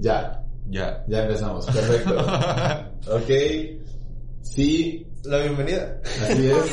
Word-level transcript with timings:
Ya, 0.00 0.42
Ya. 0.68 1.04
ya 1.08 1.22
empezamos. 1.22 1.66
Perfecto. 1.66 2.14
ok. 3.16 3.30
Sí, 4.42 5.06
La 5.24 5.38
bienvenida. 5.38 6.00
así 6.22 6.50
es. 6.50 6.56
Oh? 6.56 6.66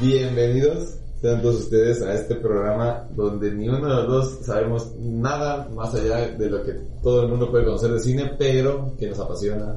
Bienvenidos 0.00 0.98
sean 1.20 1.40
todos 1.40 1.56
ustedes 1.56 2.02
a 2.02 2.14
este 2.14 2.34
programa 2.36 3.08
donde 3.14 3.50
ni 3.52 3.68
uno 3.68 3.88
de 3.88 3.94
los 3.94 4.08
dos 4.08 4.38
sabemos 4.44 4.94
nada 4.98 5.68
más 5.74 5.94
allá 5.94 6.28
de 6.28 6.50
lo 6.50 6.62
que 6.62 6.72
todo 7.02 7.22
el 7.22 7.28
mundo 7.28 7.50
puede 7.50 7.64
conocer 7.64 7.92
de 7.92 8.00
cine, 8.00 8.32
pero 8.38 8.92
que 8.98 9.08
nos 9.08 9.18
apasiona, 9.18 9.76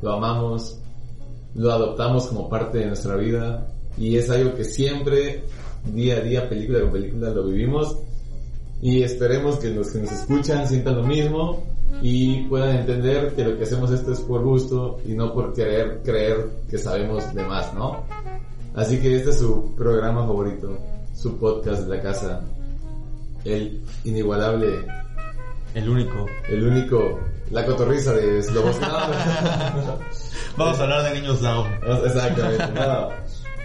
lo 0.00 0.12
amamos, 0.12 0.78
lo 1.54 1.72
adoptamos 1.72 2.26
como 2.26 2.48
parte 2.48 2.78
de 2.78 2.86
nuestra 2.86 3.16
vida 3.16 3.66
y 3.98 4.16
es 4.16 4.30
algo 4.30 4.54
que 4.54 4.64
siempre, 4.64 5.44
día 5.92 6.16
a 6.16 6.20
día, 6.20 6.48
película 6.48 6.80
con 6.80 6.92
película, 6.92 7.30
lo 7.30 7.44
vivimos 7.44 7.98
y 8.80 9.02
esperemos 9.02 9.56
que 9.56 9.70
los 9.70 9.90
que 9.90 10.00
nos 10.00 10.12
escuchan 10.12 10.66
sientan 10.66 10.96
lo 10.96 11.04
mismo 11.04 11.62
y 12.02 12.42
puedan 12.48 12.76
entender 12.76 13.34
que 13.34 13.44
lo 13.44 13.56
que 13.56 13.64
hacemos 13.64 13.90
esto 13.90 14.12
es 14.12 14.20
por 14.20 14.42
gusto 14.42 14.98
y 15.06 15.12
no 15.12 15.32
por 15.32 15.52
querer 15.52 16.00
creer 16.02 16.48
que 16.68 16.78
sabemos 16.78 17.34
de 17.34 17.44
más, 17.44 17.72
¿no? 17.74 18.02
Así 18.74 19.00
que 19.00 19.16
este 19.16 19.30
es 19.30 19.38
su 19.38 19.72
programa 19.76 20.26
favorito, 20.26 20.76
su 21.14 21.38
podcast 21.38 21.82
de 21.84 21.96
la 21.96 22.02
casa, 22.02 22.40
el 23.44 23.80
inigualable, 24.02 24.84
El 25.74 25.88
único. 25.88 26.26
el 26.48 26.66
único, 26.66 27.20
la 27.52 27.64
cotorriza 27.64 28.12
de 28.14 28.42
Slobos. 28.42 28.80
Vamos 30.56 30.78
a 30.78 30.82
hablar 30.82 31.04
de 31.04 31.20
niños 31.20 31.40
down. 31.40 31.68
exactamente, 32.04 32.66
no. 32.74 33.08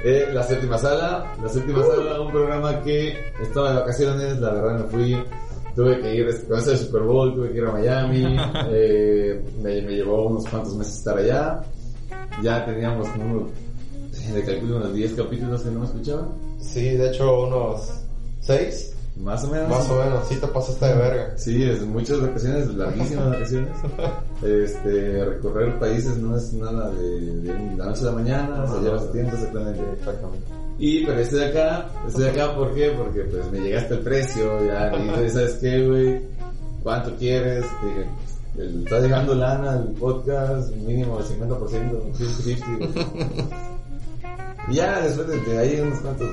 Eh, 0.03 0.29
la 0.31 0.43
séptima 0.43 0.77
sala, 0.77 1.33
la 1.41 1.49
séptima 1.49 1.83
sala, 1.83 2.21
un 2.21 2.31
programa 2.31 2.79
que 2.81 3.31
estaba 3.41 3.71
de 3.73 3.79
vacaciones, 3.79 4.39
la 4.39 4.53
verdad 4.53 4.79
me 4.79 4.91
fui, 4.91 5.23
tuve 5.75 5.99
que 5.99 6.15
ir, 6.15 6.27
este, 6.27 6.47
con 6.47 6.59
eso 6.59 6.69
del 6.69 6.79
Super 6.79 7.01
Bowl, 7.01 7.33
tuve 7.33 7.51
que 7.51 7.57
ir 7.57 7.65
a 7.65 7.71
Miami, 7.71 8.37
eh, 8.69 9.43
me, 9.61 9.81
me 9.81 9.91
llevó 9.91 10.27
unos 10.27 10.45
cuantos 10.47 10.75
meses 10.75 10.99
estar 10.99 11.17
allá, 11.17 11.61
ya 12.41 12.63
teníamos 12.63 13.09
como 13.09 13.49
de 14.31 14.43
calculo 14.43 14.77
unos 14.77 14.93
10 14.93 15.13
capítulos 15.13 15.61
que 15.61 15.71
no 15.71 15.79
me 15.79 15.85
escuchaban. 15.85 16.27
Sí, 16.59 16.81
de 16.89 17.07
hecho 17.09 17.43
unos 17.47 17.81
seis, 18.41 18.93
Más 19.17 19.43
o 19.43 19.47
menos. 19.49 19.69
más 19.69 19.89
o 19.89 19.95
menos, 20.03 20.27
sí 20.27 20.35
te 20.35 20.47
pasaste 20.47 20.85
de 20.85 20.93
verga. 20.95 21.37
Sí, 21.37 21.63
es 21.63 21.81
muchas 21.83 22.21
vacaciones, 22.21 22.67
larguísimas 22.73 23.29
vacaciones. 23.31 23.69
Este, 24.41 25.25
recorrer 25.25 25.77
países 25.79 26.17
no 26.17 26.37
es 26.37 26.53
nada 26.53 26.89
de, 26.91 27.41
de 27.41 27.75
la 27.77 27.85
noche 27.85 28.01
a 28.01 28.05
la 28.05 28.11
mañana, 28.13 28.65
se 28.67 28.79
lleva 28.81 28.99
su 28.99 29.07
tiempo 29.07 29.35
exactamente. 29.35 29.81
Exactamente. 29.99 30.45
Y, 30.79 31.05
pero 31.05 31.19
estoy 31.19 31.43
acá, 31.43 31.89
estoy 32.07 32.25
acá, 32.29 32.55
¿por 32.55 32.73
qué? 32.73 32.91
Porque 32.91 33.21
pues 33.23 33.51
me 33.51 33.59
llegaste 33.59 33.95
el 33.95 33.99
precio, 33.99 34.65
ya, 34.65 34.91
y 34.95 35.29
¿sabes 35.29 35.55
qué, 35.55 35.85
güey? 35.85 36.21
¿Cuánto 36.81 37.13
quieres? 37.17 37.65
Dije, 37.83 38.73
está 38.85 38.99
llegando 39.01 39.35
lana 39.35 39.73
al 39.73 39.89
podcast, 39.99 40.73
mínimo 40.77 41.19
el 41.19 41.25
50%, 41.25 42.13
50-50. 42.13 43.78
Y 44.69 44.75
ya 44.75 45.01
después 45.01 45.27
de, 45.27 45.57
ahí 45.57 45.79
unos 45.81 45.99
cuantos 45.99 46.29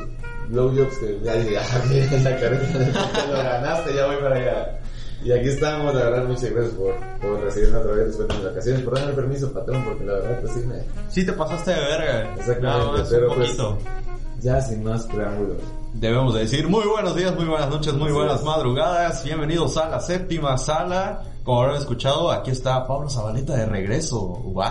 blowjobs 0.49 0.99
que 0.99 1.19
ya 1.23 1.35
dije, 1.37 1.59
ah, 1.59 2.19
la 2.23 2.41
careta 2.41 3.27
lo 3.29 3.33
ganaste, 3.33 3.95
ya 3.95 4.07
voy 4.07 4.17
para 4.17 4.37
allá. 4.37 4.81
Y 5.25 5.33
aquí 5.33 5.49
estamos, 5.49 5.95
la 5.95 6.05
verdad, 6.05 6.25
muchas 6.25 6.51
gracias 6.51 6.75
por, 6.75 6.95
por 7.21 7.41
recibirme 7.41 7.79
otra 7.79 7.93
vez 7.93 8.07
después 8.07 8.29
de 8.29 8.35
mis 8.35 8.45
vacaciones, 8.45 8.83
por 8.83 8.95
darme 8.95 9.11
el 9.11 9.17
permiso, 9.17 9.53
patrón, 9.53 9.85
porque 9.85 10.05
la 10.05 10.13
verdad, 10.15 10.41
pues 10.41 10.53
sí 10.53 10.61
me... 10.61 10.85
Sí 11.09 11.25
te 11.25 11.33
pasaste 11.33 11.71
de 11.73 11.81
verga. 11.81 12.35
Exactamente, 12.37 13.03
pero 13.11 13.31
un 13.33 13.37
pues-. 13.37 13.57
Ya 14.41 14.61
sin 14.61 14.85
más 14.85 15.07
preámbulos. 15.07 15.57
Debemos 15.95 16.35
de 16.35 16.41
decir 16.41 16.69
muy 16.69 16.87
buenos 16.87 17.17
días, 17.17 17.35
muy 17.35 17.47
buenas 17.47 17.71
noches, 17.71 17.95
muy 17.95 18.13
buenas 18.13 18.45
madrugadas. 18.45 19.25
Bienvenidos 19.25 19.79
a 19.79 19.89
la 19.89 19.99
séptima 19.99 20.59
sala. 20.59 21.23
Como 21.47 21.63
habrán 21.63 21.77
escuchado, 21.79 22.33
aquí 22.33 22.51
está 22.51 22.85
Pablo 22.89 23.09
Zabaleta 23.09 23.55
de 23.55 23.67
regreso. 23.67 24.19
¡Wow! 24.19 24.65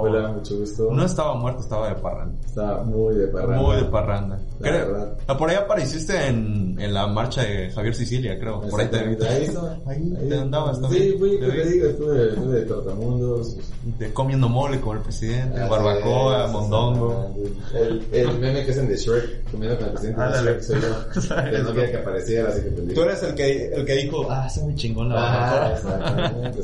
Hola, 0.00 0.28
mucho 0.32 0.58
gusto. 0.58 0.88
No 0.90 1.04
estaba 1.06 1.34
muerto, 1.36 1.60
estaba 1.60 1.88
de 1.88 1.94
parranda. 1.94 2.36
Está 2.44 2.82
muy 2.82 3.14
de 3.14 3.28
parranda. 3.28 3.62
Muy 3.62 3.76
de 3.76 3.84
parranda. 3.84 4.40
La 4.58 4.68
Creo- 4.70 4.86
verdad. 4.92 5.12
ah, 5.28 5.36
por 5.36 5.50
ahí 5.50 5.54
apareciste 5.56 6.26
en, 6.26 6.76
en 6.80 6.92
la 6.92 7.06
marcha 7.06 7.42
de 7.44 7.70
Javier 7.70 7.94
Sicilia, 7.94 8.36
creo. 8.40 8.60
Por 8.60 8.80
ahí 8.80 8.88
te 8.88 8.98
ahí 8.98 9.44
estaba. 9.44 9.76
Ahí 9.86 10.26
te 10.28 10.36
andabas 10.36 10.78
Sí, 10.90 11.14
fui, 11.16 11.38
Te 11.38 11.46
pues 11.46 11.70
digo, 11.70 11.86
estuve, 11.88 12.28
estuve 12.30 12.54
de 12.60 12.62
trotamundos. 12.66 13.56
De 13.98 14.12
comiendo 14.12 14.48
mole 14.48 14.80
con 14.80 14.96
el 14.96 15.02
presidente, 15.04 15.60
Así 15.60 15.70
barbacoa, 15.70 16.48
mondongo. 16.48 17.34
El, 17.72 18.04
el 18.12 18.38
meme 18.38 18.64
que 18.66 18.72
hacen 18.72 18.88
de 18.88 18.96
Shrek, 18.96 19.48
comiendo 19.52 19.76
con 19.78 19.86
el 19.86 19.92
presidente 19.92 20.20
de 20.20 20.26
Ándale. 20.26 20.50
Shrek, 20.50 20.62
soy 20.62 20.80
yo. 20.80 21.62
No 21.70 21.72
quería 21.74 21.90
que 21.92 21.96
apareciera, 21.98 22.48
así 22.48 22.62
que. 22.62 22.70
Tú 22.94 23.00
eres 23.02 23.22
el 23.22 23.34
que, 23.36 23.66
el 23.74 23.84
que 23.86 23.92
dijo, 23.94 24.26
ah, 24.28 24.46
está 24.48 24.60
muy 24.62 24.74
chingón 24.74 25.08
la 25.08 25.16
Ah, 25.20 25.70
barbacoa. 25.80 25.99
Exactamente. 26.00 26.60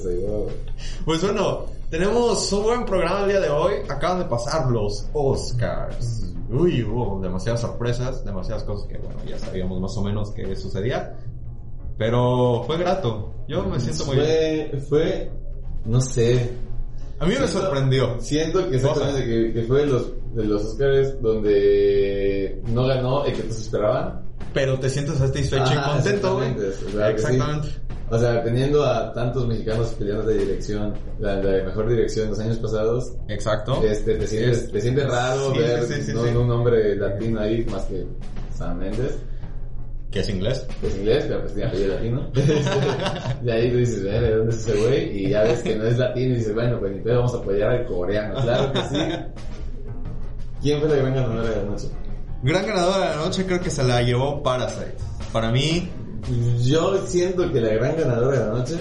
Pues 1.04 1.22
bueno, 1.22 1.66
tenemos 1.90 2.52
un 2.52 2.62
buen 2.62 2.84
programa 2.84 3.20
el 3.22 3.28
día 3.28 3.40
de 3.40 3.50
hoy. 3.50 3.74
Acaban 3.88 4.18
de 4.20 4.24
pasar 4.26 4.66
los 4.70 5.08
Oscars. 5.12 6.32
Uy, 6.50 6.82
hubo 6.82 7.20
demasiadas 7.20 7.60
sorpresas, 7.60 8.24
demasiadas 8.24 8.64
cosas 8.64 8.86
que, 8.88 8.98
bueno, 8.98 9.18
ya 9.26 9.38
sabíamos 9.38 9.80
más 9.80 9.96
o 9.96 10.02
menos 10.02 10.30
que 10.30 10.54
sucedía. 10.56 11.16
Pero 11.98 12.62
fue 12.66 12.78
grato. 12.78 13.32
Yo 13.48 13.64
me 13.64 13.80
siento 13.80 14.04
muy 14.06 14.16
bien. 14.16 14.70
Fue, 14.72 14.80
fue, 14.80 15.30
no 15.84 16.00
sé, 16.00 16.50
A 17.18 17.26
mí 17.26 17.34
me 17.40 17.48
sorprendió. 17.48 18.20
Siento 18.20 18.68
que 18.68 18.76
exactamente 18.76 19.24
que, 19.24 19.52
que 19.54 19.62
fue 19.62 19.80
de 19.80 19.86
los, 19.86 20.12
de 20.34 20.44
los 20.44 20.64
Oscars 20.64 21.20
donde 21.22 22.60
no 22.66 22.86
ganó 22.86 23.24
el 23.24 23.32
que 23.34 23.42
todos 23.42 23.60
esperaban. 23.60 24.22
Pero 24.52 24.78
te 24.78 24.90
sientes 24.90 25.16
satisfecho 25.16 25.62
Ajá, 25.64 25.74
y 25.74 25.94
contento, 25.94 26.34
güey. 26.36 26.48
exactamente. 26.50 27.10
Exactamente. 27.10 27.68
O 28.08 28.18
sea, 28.18 28.42
teniendo 28.44 28.84
a 28.84 29.12
tantos 29.12 29.46
mexicanos 29.48 29.88
peleando 29.98 30.26
de 30.26 30.38
dirección, 30.38 30.94
la, 31.18 31.36
la 31.42 31.64
mejor 31.64 31.88
dirección 31.88 32.28
los 32.30 32.38
años 32.38 32.58
pasados, 32.58 33.12
Exacto. 33.28 33.82
este, 33.82 34.14
te 34.14 34.26
sientes, 34.28 34.70
te 34.70 34.80
sientes 34.80 35.08
raro 35.10 35.52
Sí, 35.52 35.58
ver 35.58 35.82
sí, 35.84 36.02
sí, 36.02 36.12
no, 36.14 36.40
un 36.40 36.50
hombre 36.52 36.94
latino 36.96 37.40
ahí 37.40 37.64
más 37.70 37.82
que 37.86 38.06
Sam 38.54 38.78
Mendes, 38.78 39.18
Que 40.12 40.20
es 40.20 40.28
inglés. 40.28 40.64
que 40.80 40.86
es 40.86 40.96
inglés, 40.96 41.24
pero 41.26 41.40
pues 41.40 41.54
tiene 41.54 41.68
apellido 41.68 41.94
latino. 41.94 42.30
y 43.44 43.50
ahí 43.50 43.70
tú 43.72 43.76
dices, 43.78 44.02
"Ver, 44.04 44.22
¿de 44.22 44.36
dónde 44.36 44.54
es 44.54 44.66
ese 44.68 44.80
güey? 44.80 45.18
Y 45.26 45.30
ya 45.30 45.42
ves 45.42 45.62
que 45.64 45.74
no 45.74 45.84
es 45.84 45.98
latino 45.98 46.34
y 46.34 46.38
dices, 46.38 46.54
bueno, 46.54 46.78
pues 46.78 46.92
entonces 46.92 47.16
vamos 47.16 47.34
a 47.34 47.38
apoyar 47.38 47.70
al 47.70 47.86
coreano. 47.86 48.40
Claro 48.40 48.72
que 48.72 48.80
sí. 48.82 48.98
¿Quién 50.62 50.80
fue 50.80 50.88
la 50.88 50.96
gran 50.96 51.14
ganadora 51.14 51.48
de 51.50 51.56
la 51.56 51.62
noche? 51.64 51.88
Gran 52.42 52.66
ganadora 52.66 53.10
de 53.10 53.16
la 53.16 53.24
noche 53.24 53.44
creo 53.46 53.60
que 53.60 53.70
se 53.70 53.82
la 53.82 54.00
llevó 54.02 54.42
Parasite. 54.42 54.94
Para 55.32 55.50
mí 55.50 55.90
Yo 56.62 56.98
siento 57.06 57.50
que 57.52 57.60
la 57.60 57.74
gran 57.74 57.96
ganadora 57.96 58.38
de 58.40 58.46
la 58.46 58.52
noche 58.58 58.76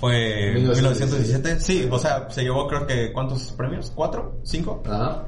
fue 0.00 0.52
1917. 0.54 1.54
1917. 1.54 1.60
Sí, 1.60 1.88
o 1.90 1.98
sea, 1.98 2.28
se 2.30 2.42
llevó 2.42 2.66
creo 2.66 2.86
que 2.86 3.12
¿cuántos 3.12 3.52
premios? 3.52 3.90
¿Cuatro? 3.94 4.38
¿Cinco? 4.44 4.82
Ajá. 4.86 5.24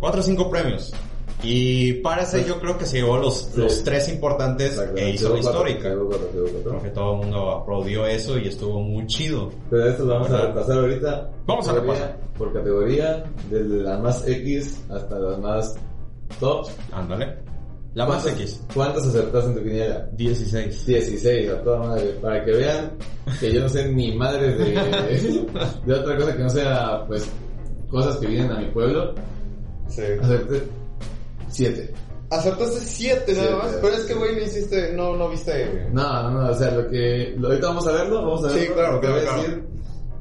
Cuatro 0.00 0.20
o 0.20 0.22
cinco 0.24 0.50
premios. 0.50 0.92
Y 1.42 1.94
Parasite 1.94 2.44
yo 2.46 2.58
creo 2.60 2.78
que 2.78 2.86
se 2.86 2.98
llevó 2.98 3.18
los, 3.18 3.50
Sí. 3.52 3.60
los 3.60 3.82
tres 3.84 4.08
importantes 4.08 4.78
e 4.96 5.10
hizo 5.10 5.30
cuatro, 5.30 5.50
histórica. 5.50 5.94
cuatro, 5.94 6.30
llevó 6.32 6.46
cuatro. 6.52 6.70
Creo 6.70 6.82
que 6.82 6.90
todo 6.90 7.12
el 7.12 7.18
mundo 7.18 7.50
aplaudió 7.50 8.06
eso 8.06 8.38
y 8.38 8.48
estuvo 8.48 8.80
muy 8.80 9.06
chido. 9.06 9.50
Pero 9.68 9.88
esto 9.90 10.04
lo 10.04 10.14
vamos 10.14 10.30
a 10.30 10.40
repasar 10.46 10.78
ahorita. 10.78 11.30
Vamos 11.46 11.68
a 11.68 11.72
repasar. 11.72 12.16
Por 12.38 12.52
categoría, 12.52 13.24
desde 13.50 13.82
la 13.82 13.98
más 13.98 14.26
X 14.26 14.80
hasta 14.90 15.18
las 15.18 15.38
más 15.38 15.74
tops. 16.40 16.70
Ándale. 16.92 17.43
La 17.94 18.06
más 18.06 18.22
¿Cuántas- 18.24 18.40
X. 18.42 18.60
¿Cuántas 18.74 19.06
acertaste 19.06 19.50
en 19.50 19.56
tu 19.56 19.62
quiniela? 19.62 20.08
16. 20.16 20.86
16, 20.86 21.50
a 21.50 21.62
toda 21.62 21.78
madre. 21.78 22.06
Para 22.20 22.44
que 22.44 22.50
vean 22.52 22.92
que 23.38 23.52
yo 23.52 23.60
no 23.60 23.68
sé 23.68 23.88
ni 23.92 24.16
madre 24.16 24.52
de, 24.54 24.64
de 25.86 25.94
otra 25.94 26.16
cosa 26.16 26.36
que 26.36 26.42
no 26.42 26.50
sea, 26.50 27.04
pues, 27.06 27.28
cosas 27.88 28.16
que 28.16 28.26
vienen 28.26 28.50
a 28.50 28.58
mi 28.58 28.66
pueblo. 28.70 29.14
Sí. 29.88 30.02
Acerté 30.20 30.62
7. 31.48 31.94
Acertaste 32.30 32.80
siete 32.80 33.32
nada 33.34 33.44
Siete, 33.46 33.56
más, 33.62 33.70
sí. 33.70 33.76
pero 33.80 33.94
es 33.94 34.00
que 34.06 34.14
güey 34.14 34.34
no 34.34 34.42
hiciste, 34.42 34.92
no, 34.94 35.16
no 35.16 35.28
viste. 35.28 35.86
No, 35.92 36.22
no, 36.22 36.30
no, 36.42 36.50
o 36.50 36.54
sea, 36.54 36.70
lo 36.72 36.88
que... 36.88 37.34
lo- 37.38 37.48
ahorita 37.48 37.66
vamos 37.68 37.86
a 37.86 37.92
verlo, 37.92 38.22
vamos 38.22 38.44
a 38.44 38.48
Sí, 38.50 38.56
verlo. 38.60 38.74
claro, 38.74 38.92
porque 38.92 39.06
claro, 39.06 39.20
voy 39.20 39.28
a 39.28 39.30
claro. 39.34 39.42
decir 39.42 39.64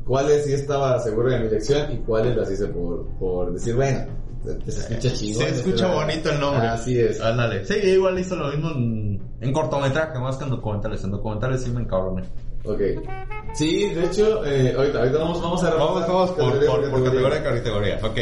cuáles 0.06 0.46
sí 0.46 0.54
estaba 0.54 1.00
seguro 1.00 1.32
de 1.32 1.40
mi 1.40 1.48
elección 1.48 1.92
y 1.92 1.98
cuáles 2.00 2.36
las 2.36 2.52
hice 2.52 2.68
por, 2.68 3.08
por 3.18 3.54
decir, 3.54 3.74
bueno, 3.76 4.06
se 4.44 4.80
escucha 4.80 5.14
chingón. 5.14 5.44
Se 5.44 5.50
escucha 5.50 5.94
bonito 5.94 6.32
el 6.32 6.40
nombre. 6.40 6.68
Así 6.68 7.00
es. 7.00 7.22
Ándale. 7.22 7.66
Sí, 7.66 7.76
igual 7.76 8.20
hizo 8.20 8.36
lo 8.36 8.50
mismo 8.50 8.72
en, 8.72 9.22
en 9.42 9.54
cortometraje, 9.54 10.20
más 10.20 10.38
que 10.38 10.44
en 10.44 10.50
documentales. 10.50 11.04
En 11.04 11.12
documentales 11.12 11.64
sí 11.64 11.72
me 11.72 11.82
encabroné. 11.82 12.24
Ok. 12.66 12.80
Sí, 13.54 13.90
de 13.94 14.06
hecho, 14.06 14.44
eh, 14.46 14.74
ahorita, 14.76 15.00
ahorita 15.00 15.18
vamos, 15.20 15.42
vamos 15.42 15.64
a 15.64 15.70
Vamos, 15.76 16.02
vamos 16.08 16.32
por, 16.32 16.54
categoría 16.54 16.70
por, 16.70 16.90
por 16.90 17.04
categoría, 17.04 17.44
categoría. 17.44 18.00
Ok. 18.04 18.18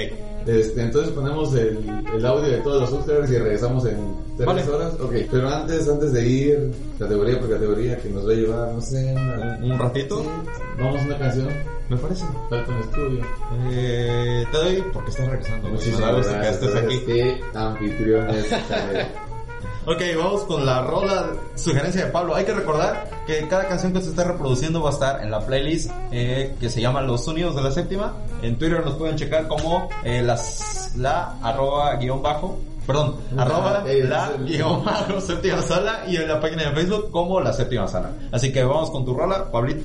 Este, 0.48 0.82
entonces 0.82 1.14
ponemos 1.14 1.54
el, 1.54 1.88
el 2.16 2.26
audio 2.26 2.50
de 2.50 2.58
todos 2.58 2.82
los 2.82 2.94
Oscars 3.00 3.30
y 3.30 3.38
regresamos 3.38 3.86
en 3.86 4.16
tres 4.38 4.48
Vale. 4.48 4.64
horas. 4.68 4.94
Ok, 5.00 5.14
pero 5.30 5.48
antes, 5.50 5.88
antes 5.88 6.12
de 6.14 6.28
ir 6.28 6.72
categoría 6.98 7.40
por 7.40 7.50
categoría, 7.52 7.98
que 7.98 8.10
nos 8.10 8.28
va 8.28 8.32
a 8.32 8.36
llevar, 8.36 8.72
no 8.74 8.82
sé, 8.82 9.14
una- 9.14 9.60
¿Un 9.62 9.78
ratito? 9.80 10.24
Vamos 10.80 11.00
a 11.02 11.06
una 11.06 11.18
canción. 11.20 11.48
Me 11.90 11.98
parece. 11.98 12.26
Falta 12.50 12.72
un 12.72 12.80
estudio. 12.80 13.22
Eh, 13.72 14.46
te 14.52 14.58
doy 14.58 14.84
porque 14.92 15.12
estás 15.12 15.28
regresando. 15.28 15.70
Muchísimas 15.70 16.12
gracias. 16.26 16.42
que 16.42 16.50
estés 16.66 16.76
aquí. 16.84 17.00
Qué 17.06 17.42
anfitriones. 17.54 18.46
Ok, 19.86 20.00
vamos 20.16 20.42
con 20.44 20.64
la 20.66 20.82
rola 20.84 21.32
sugerencia 21.56 22.06
de 22.06 22.12
Pablo. 22.12 22.36
Hay 22.36 22.46
que 22.46 22.54
recordar 22.54 23.10
que 23.26 23.48
cada 23.48 23.68
canción 23.68 23.92
que 23.94 24.02
se 24.02 24.10
está 24.12 24.24
reproduciendo 24.24 24.82
va 24.82 24.90
a 24.90 24.94
estar 24.94 25.24
en 25.24 25.32
la 25.32 25.40
playlist 25.40 25.90
eh, 26.12 26.56
que 26.60 26.70
se 26.70 26.82
llama 26.82 27.02
Los 27.02 27.26
Sonidos 27.26 27.56
de 27.56 27.64
la 27.64 27.72
Séptima. 27.72 28.14
En 28.44 28.58
Twitter 28.60 28.86
nos 28.86 28.94
pueden 28.96 29.16
checar 29.16 29.48
como 29.48 29.90
eh, 30.04 30.22
las, 30.22 30.94
la 30.98 31.36
arroba 31.42 31.96
guion 31.96 32.22
bajo. 32.22 32.60
Perdón, 32.86 33.16
Ah, 33.38 33.42
arroba 33.42 33.84
eh, 33.88 34.04
la 34.04 34.32
guion 34.46 34.86
bajo 34.86 35.20
séptima 35.22 35.62
sala 35.64 36.04
y 36.08 36.16
en 36.18 36.28
la 36.28 36.40
página 36.40 36.70
de 36.70 36.76
Facebook 36.76 37.10
como 37.12 37.40
la 37.42 37.52
séptima 37.54 37.88
sala. 37.88 38.12
Así 38.32 38.52
que 38.52 38.64
vamos 38.64 38.92
con 38.92 39.04
tu 39.04 39.16
rola, 39.16 39.50
Pablito. 39.52 39.84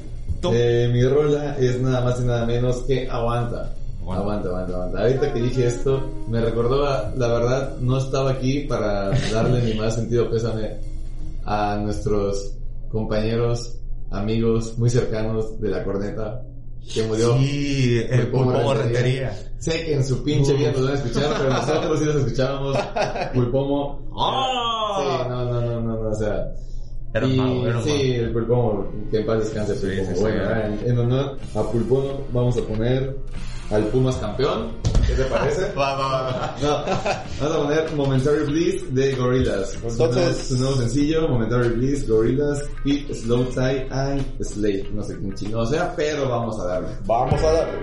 Eh, 0.52 0.90
mi 0.92 1.02
rola 1.04 1.56
es 1.58 1.80
nada 1.80 2.02
más 2.02 2.20
y 2.20 2.24
nada 2.24 2.44
menos 2.44 2.82
que 2.86 3.08
Aguanta. 3.10 3.72
Aguanta. 4.06 4.20
Aguanta, 4.22 4.48
aguanta, 4.48 4.72
aguanta. 4.74 5.00
Ahorita 5.02 5.32
que 5.32 5.42
dije 5.42 5.66
esto, 5.66 6.00
me 6.28 6.40
recordó, 6.40 6.86
a- 6.86 7.12
la 7.16 7.28
verdad, 7.28 7.76
no 7.80 7.98
estaba 7.98 8.30
aquí 8.30 8.60
para 8.60 9.10
darle 9.32 9.62
ni 9.62 9.74
más 9.74 9.94
sentido 9.96 10.30
pésame 10.30 10.76
a 11.44 11.76
nuestros 11.76 12.54
compañeros, 12.90 13.78
amigos 14.10 14.78
muy 14.78 14.90
cercanos 14.90 15.60
de 15.60 15.68
la 15.70 15.82
corneta 15.84 16.42
que 16.94 17.02
murió. 17.02 17.36
Sí, 17.38 18.00
el 18.08 18.28
Pulpo 18.28 18.72
Rentería. 18.74 19.36
Sé 19.58 19.84
que 19.84 19.94
en 19.94 20.04
su 20.04 20.22
pinche 20.22 20.52
vida 20.52 20.70
nos 20.72 20.82
van 20.84 20.92
a 20.92 20.94
escuchar, 20.94 21.34
pero 21.36 21.50
nosotros 21.50 21.98
sí 21.98 22.04
los 22.04 22.16
escuchábamos. 22.16 22.76
Pulpomo. 23.34 24.08
¡Ah! 24.16 24.98
Sí, 24.98 25.28
no, 25.28 25.44
no, 25.46 25.60
no, 25.60 25.80
no, 25.80 26.02
no, 26.02 26.08
o 26.10 26.14
sea. 26.14 26.46
Era 27.14 27.26
y, 27.26 27.36
mago, 27.36 27.66
era 27.66 27.82
sí, 27.82 28.12
el 28.12 28.32
Pulpomo, 28.32 28.86
que 29.10 29.18
en 29.20 29.26
paz 29.26 29.38
descanse 29.40 29.74
Pulpomo. 29.74 30.08
sí, 30.08 30.14
sí. 30.14 30.20
bueno, 30.20 30.42
en, 30.60 30.90
en 30.90 30.98
honor 30.98 31.38
a 31.54 31.62
Pulpomo 31.62 32.20
vamos 32.32 32.56
a 32.58 32.62
poner 32.62 33.16
al 33.70 33.84
Pumas 33.88 34.16
campeón. 34.16 34.72
¿Qué 35.06 35.14
te 35.14 35.24
parece? 35.24 35.72
Va, 35.78 35.94
va, 35.96 36.22
va. 36.22 36.56
No, 36.60 36.84
vamos 37.40 37.56
a 37.56 37.62
poner 37.62 37.92
Momentary 37.94 38.44
Bliss 38.46 38.92
de 38.94 39.14
Gorillaz. 39.14 39.74
Entonces- 39.84 40.48
su 40.48 40.56
nuevo 40.58 40.76
sencillo, 40.76 41.28
Momentary 41.28 41.68
Bliss, 41.70 42.08
Gorillaz, 42.08 42.62
Pete, 42.84 43.14
Slow 43.14 43.44
Tie 43.44 43.86
and 43.90 44.24
Slate. 44.42 44.88
No 44.92 45.02
sé 45.04 45.16
quién 45.18 45.34
chino 45.34 45.64
sea, 45.66 45.94
pero 45.94 46.28
vamos 46.28 46.58
a 46.60 46.64
darle. 46.66 46.88
Vamos 47.06 47.40
a 47.42 47.52
darle. 47.52 47.78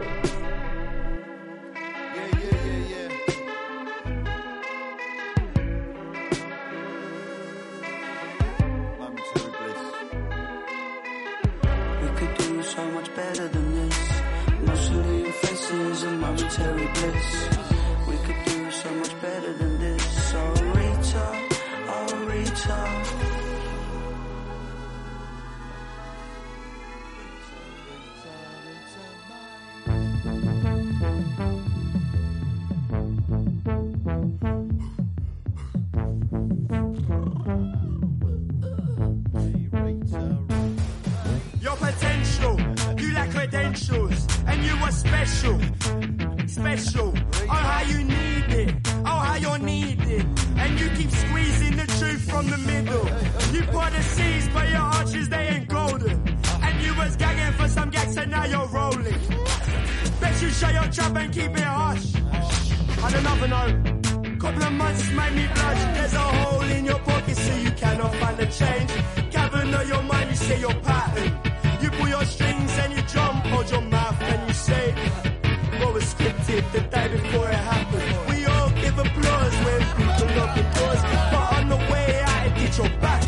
Momentary 16.84 17.12
bliss. 17.12 17.63
From 52.50 52.64
the 52.64 52.72
middle. 52.72 53.06
You 53.54 53.62
pour 53.72 53.90
the 53.90 54.02
seeds, 54.02 54.48
but 54.54 54.70
your 54.70 54.88
arches 55.00 55.30
they 55.30 55.48
ain't 55.48 55.68
golden, 55.68 56.18
and 56.66 56.82
you 56.84 56.96
was 56.96 57.16
gagging 57.16 57.54
for 57.60 57.68
some 57.68 57.90
gags, 57.90 58.18
and 58.18 58.32
now 58.32 58.46
you're 58.46 58.68
rolling. 58.68 59.20
Bet 60.20 60.42
you 60.42 60.50
shut 60.50 60.74
your 60.74 60.90
trap 60.92 61.16
and 61.16 61.34
keep 61.34 61.52
it 61.52 61.70
hush. 61.80 62.16
On 63.04 63.14
another 63.14 63.48
note, 63.48 64.40
couple 64.40 64.64
of 64.64 64.74
months 64.74 65.12
made 65.12 65.34
me 65.36 65.46
blush. 65.54 65.82
There's 65.96 66.14
a 66.14 66.20
hole 66.20 66.62
in 66.62 66.86
your 66.86 67.00
pocket, 67.00 67.38
so 67.38 67.56
you 67.56 67.72
cannot 67.72 68.16
find 68.16 68.38
the 68.38 68.48
change. 68.48 68.92
Gather 69.32 69.64
your 69.86 70.04
mind, 70.04 70.30
you 70.30 70.36
say 70.36 70.60
your 70.60 70.74
pattern. 70.82 71.32
You 71.82 71.90
pull 71.92 72.08
your 72.08 72.26
strings 72.26 72.72
and 72.80 72.94
you 72.94 73.02
jump, 73.04 73.46
hold 73.46 73.70
your 73.70 73.82
mouth 73.82 74.22
and 74.22 74.48
you 74.48 74.54
say 74.54 74.96
what 75.80 75.94
was 75.94 76.06
scripted 76.14 76.72
the 76.72 76.82
day 76.82 77.08
before 77.10 77.50
it 77.50 77.56
happened. 77.56 77.73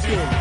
Skin. 0.06 0.35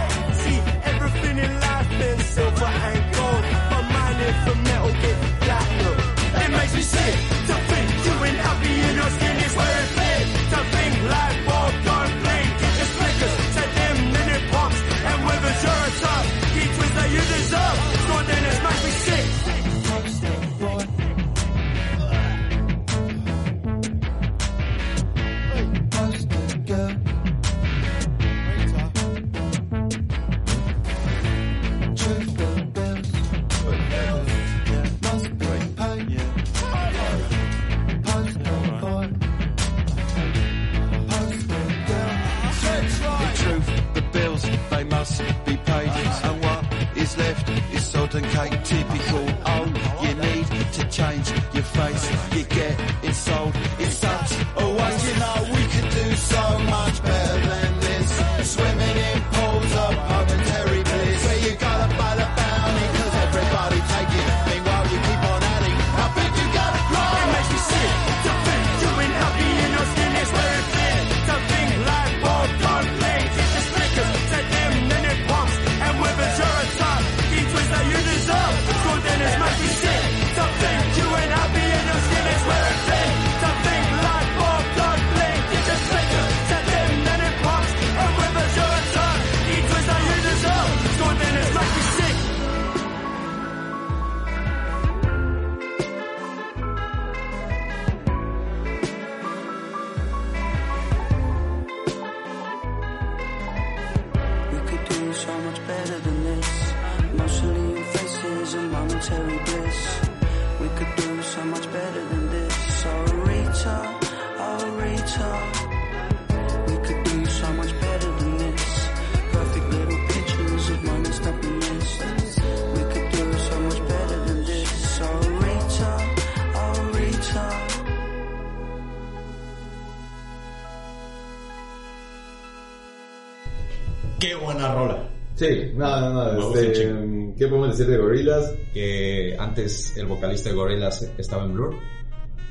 No, 135.76 136.00
no, 136.00 136.32
no. 136.32 136.54
Este, 136.54 137.34
¿Qué 137.36 137.48
podemos 137.48 137.76
decir 137.76 137.86
de 137.90 137.98
Gorillaz? 137.98 138.52
Que 138.72 139.36
antes 139.38 139.96
el 139.96 140.06
vocalista 140.06 140.50
de 140.50 140.54
Gorillaz 140.56 141.02
estaba 141.18 141.44
en 141.44 141.54
Blur. 141.54 141.74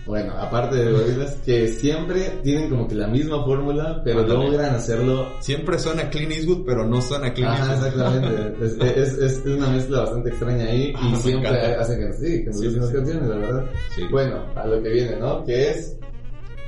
Bueno, 0.06 0.34
aparte 0.38 0.76
de 0.76 0.92
Gorillaz, 0.92 1.36
que 1.46 1.70
siempre 1.70 2.40
tienen 2.44 2.70
como 2.70 2.88
que 2.90 2.96
la 2.96 3.08
misma 3.08 3.42
fórmula, 3.46 4.02
pero 4.04 4.20
Ándale. 4.22 4.46
logran 4.52 4.76
hacerlo. 4.76 5.28
Siempre 5.40 5.80
suena 5.80 6.10
Clint 6.10 6.34
Eastwood, 6.34 6.66
pero 6.66 6.86
no 6.86 7.02
suena 7.02 7.34
Clint 7.34 7.50
Ajá, 7.52 7.74
Eastwood. 7.74 7.88
exactamente. 7.88 8.66
Es, 9.02 9.14
es, 9.14 9.38
es 9.40 9.46
una 9.46 9.70
mezcla 9.70 10.02
bastante 10.02 10.30
extraña 10.30 10.66
ahí 10.66 10.94
Ah, 10.98 11.10
y 11.14 11.16
siempre 11.22 11.50
encanta. 11.50 11.82
hacen 11.82 12.00
que 12.00 12.14
sí, 12.14 12.44
que 12.44 12.54
Sí, 12.54 12.70
sí. 12.70 12.80
canciones, 12.80 13.30
la 13.30 13.36
verdad. 13.38 13.66
Sí. 13.96 14.02
Bueno, 14.12 14.46
a 14.56 14.68
lo 14.68 14.84
que 14.84 14.90
viene, 14.90 15.16
¿no? 15.18 15.44
Que 15.46 15.70
es 15.70 15.98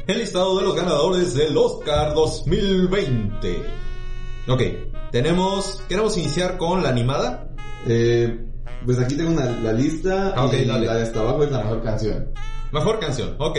El 0.08 0.20
listado 0.20 0.58
de 0.58 0.64
los 0.64 0.76
ganadores 0.76 1.34
del 1.34 1.58
Oscar 1.58 2.14
2020. 2.14 3.58
Ok, 4.48 4.62
tenemos... 5.16 5.82
¿Queremos 5.88 6.18
iniciar 6.18 6.58
con 6.58 6.84
la 6.84 6.90
animada? 6.90 7.48
Eh, 7.88 8.38
pues 8.86 9.00
aquí 9.00 9.16
tengo 9.16 9.32
una, 9.32 9.46
la 9.62 9.72
lista 9.72 10.34
Ah, 10.36 10.46
ok, 10.46 10.54
y 10.56 10.66
dale. 10.66 10.86
la 10.88 10.96
de 10.96 11.04
hasta 11.04 11.22
abajo 11.22 11.44
es 11.46 11.52
la 11.52 11.60
mejor 11.60 11.82
canción. 11.84 12.32
Mejor 12.74 13.00
canción, 13.00 13.30
ok. 13.40 13.58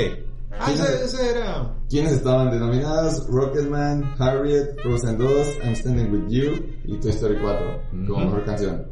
Ah, 0.52 0.66
¿Quién 0.66 0.78
ese, 0.78 0.94
es? 0.96 1.14
ese 1.14 1.30
era... 1.30 1.75
¿Quiénes 1.88 2.12
estaban 2.12 2.50
denominadas? 2.50 3.26
Rocketman, 3.30 4.14
Harriet, 4.18 4.78
Frozen 4.82 5.16
2, 5.16 5.46
I'm 5.64 5.75
Standing 5.76 6.12
With 6.12 6.28
You 6.28 6.52
y 6.84 7.00
Toy 7.00 7.10
Story 7.12 7.38
4 7.40 7.80
como 8.06 8.25
mejor 8.26 8.44
canción. 8.44 8.86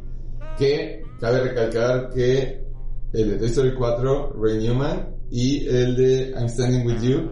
Que 0.57 1.03
cabe 1.19 1.41
recalcar 1.41 2.09
que 2.15 2.65
el 3.13 3.29
de 3.29 3.37
Toy 3.37 3.47
Story 3.47 3.75
4, 3.77 4.33
Ray 4.41 4.57
Newman, 4.57 5.15
y 5.29 5.67
el 5.67 5.95
de 5.95 6.31
I'm 6.31 6.49
Standing 6.49 6.87
With 6.87 7.01
You, 7.03 7.29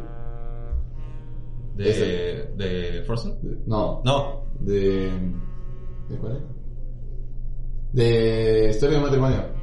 De, 1.75 2.47
de 2.55 3.03
Frozen. 3.07 3.39
no, 3.65 4.01
No, 4.05 4.42
de... 4.59 5.11
¿De 6.09 6.17
cuál 6.19 6.33
es? 6.37 6.43
De 7.93 8.69
Historia 8.71 8.91
de 8.91 8.97
un 8.97 9.03
Matrimonio. 9.03 9.53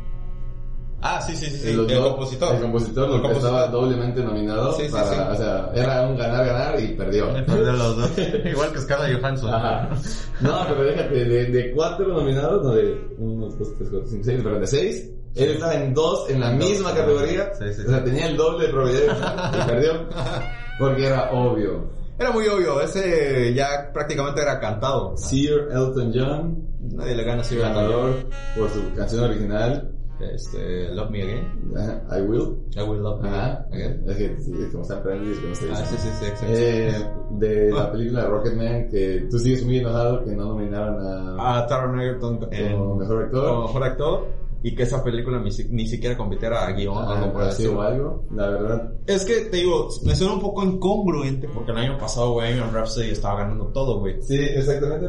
Ah, 1.03 1.19
sí, 1.23 1.35
sí, 1.35 1.47
sí, 1.47 1.57
sí. 1.59 1.73
Los 1.73 1.91
El 1.91 1.97
dos- 1.99 2.11
compositor. 2.11 2.55
El 2.55 2.61
compositor, 2.61 3.05
El 3.05 3.11
lo 3.11 3.17
que 3.17 3.23
compositor. 3.23 3.51
estaba 3.55 3.67
doblemente 3.69 4.23
nominado 4.23 4.73
Sí, 4.75 4.83
sí, 4.85 4.93
para, 4.93 5.07
sí. 5.09 5.17
o 5.33 5.35
sea, 5.37 5.71
era 5.75 6.07
un 6.07 6.17
ganar-ganar 6.17 6.79
y 6.81 6.89
perdió. 6.89 7.27
De 7.33 7.73
los 7.73 7.97
dos. 7.97 8.11
Igual 8.45 8.73
que 8.73 8.81
Scarlett 8.81 9.19
Johansson. 9.21 9.55
Ajá. 9.55 9.89
No, 10.43 10.59
pero 10.69 10.85
déjate, 10.85 11.25
de, 11.25 11.45
de 11.47 11.71
cuatro 11.73 12.07
nominados, 12.09 12.63
no 12.63 12.73
de 12.75 13.15
uno, 13.19 13.47
dos, 13.49 13.75
tres, 13.79 13.89
cuatro, 13.91 14.09
cinco, 14.09 14.25
seis, 14.25 14.41
pero 14.45 14.61
de 14.61 14.67
seis, 14.67 15.11
él 15.37 15.51
estaba 15.53 15.75
en 15.75 15.95
dos 15.95 16.29
en 16.29 16.41
la 16.41 16.51
misma 16.51 16.93
categoría, 16.95 17.51
Sí, 17.55 17.73
sí, 17.73 17.83
o 17.87 17.89
sea, 17.91 18.05
tenía 18.05 18.27
el 18.27 18.37
doble 18.37 18.67
de 18.67 18.73
probabilidad 18.73 19.53
y 19.65 19.69
perdió, 19.71 19.93
porque 20.79 21.07
era 21.07 21.31
obvio. 21.33 21.99
Era 22.21 22.31
muy 22.33 22.47
obvio, 22.49 22.83
ese 22.83 23.55
ya 23.55 23.91
prácticamente 23.95 24.43
era 24.43 24.61
cantado. 24.61 25.17
Sir 25.17 25.69
Elton 25.73 26.13
John, 26.15 26.69
Nadie 26.93 27.15
le 27.15 27.25
gana 27.25 27.41
a 27.41 27.45
Sir 27.45 27.59
Elton 27.61 27.75
ganador 27.75 28.27
por 28.55 28.69
su 28.69 28.93
canción 28.95 29.25
original. 29.25 29.91
Este, 30.21 30.91
Love 30.95 31.09
Me 31.13 31.23
Again. 31.23 31.73
ajá, 31.75 32.19
I 32.19 32.21
Will, 32.21 32.59
I 32.77 32.83
Will 32.83 33.01
Love 33.03 33.23
Me 33.23 33.29
ajá, 33.31 33.67
Again. 33.73 34.05
es 34.07 34.17
que 34.19 34.37
sí, 34.41 34.53
como 34.71 34.83
está 34.83 34.97
en 34.99 35.03
Friendly, 35.03 35.33
es 35.33 35.43
no 35.43 35.55
se 35.55 35.71
Ah, 35.71 35.77
sí, 35.77 35.97
sí, 35.97 36.09
sí, 36.21 36.25
exacto. 36.27 36.47
Eh, 36.51 37.07
de 37.39 37.71
la 37.73 37.91
película 37.91 38.27
Rocketman, 38.27 38.89
que 38.91 39.27
tú 39.31 39.39
sigues 39.39 39.65
muy 39.65 39.79
enojado 39.79 40.23
que 40.23 40.33
no 40.37 40.45
nominaron 40.45 41.39
a, 41.41 41.57
A 41.61 41.67
Taron 41.67 41.99
Egerton 41.99 42.39
como 42.39 42.97
mejor 42.97 43.23
actor. 43.25 43.49
como 43.49 43.63
mejor 43.69 43.83
actor. 43.85 44.27
Y 44.63 44.75
que 44.75 44.83
esa 44.83 45.03
película 45.03 45.39
ni, 45.41 45.51
si- 45.51 45.69
ni 45.71 45.87
siquiera 45.87 46.17
compitiera 46.17 46.67
a 46.67 46.73
guion 46.73 46.95
o 46.97 47.01
Ah, 47.01 47.17
algo 47.19 47.33
por 47.33 47.43
o 47.45 47.81
algo, 47.83 48.27
la 48.35 48.49
verdad. 48.51 48.93
Es 49.07 49.25
que 49.25 49.47
te 49.47 49.57
digo, 49.59 49.89
me 50.05 50.15
suena 50.15 50.35
un 50.35 50.41
poco 50.41 50.63
incongruente 50.65 51.49
porque 51.49 51.73
el 51.73 51.79
año 51.79 51.97
pasado 51.99 52.33
Bohemian 52.35 52.73
Rhapsody 52.73 53.11
estaba 53.11 53.41
ganando 53.41 53.67
todo, 53.69 54.01
güey. 54.01 54.21
Sí, 54.21 54.37
exactamente. 54.39 55.09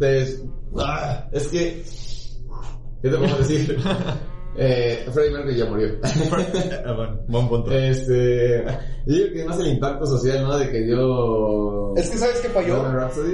Es, 0.00 0.44
ah, 0.78 1.26
es 1.32 1.48
que, 1.48 1.82
¿qué 3.02 3.08
te 3.08 3.16
puedo 3.16 3.36
decir? 3.38 3.78
eh, 4.56 5.06
Freddie 5.10 5.30
Mercury 5.32 5.56
ya 5.56 5.64
murió. 5.64 5.88
Ah, 6.84 6.92
bueno, 6.94 7.18
buen 7.28 7.48
punto. 7.48 7.70
este, 7.72 8.62
yo 9.06 9.14
creo 9.14 9.32
que 9.32 9.44
más 9.46 9.58
el 9.60 9.68
impacto 9.68 10.04
social, 10.04 10.42
¿no? 10.44 10.58
De 10.58 10.68
que 10.70 10.80
dio... 10.82 11.94
Es 11.96 12.10
que 12.10 12.18
¿sabes 12.18 12.40
qué 12.40 12.48
falló? 12.50 12.82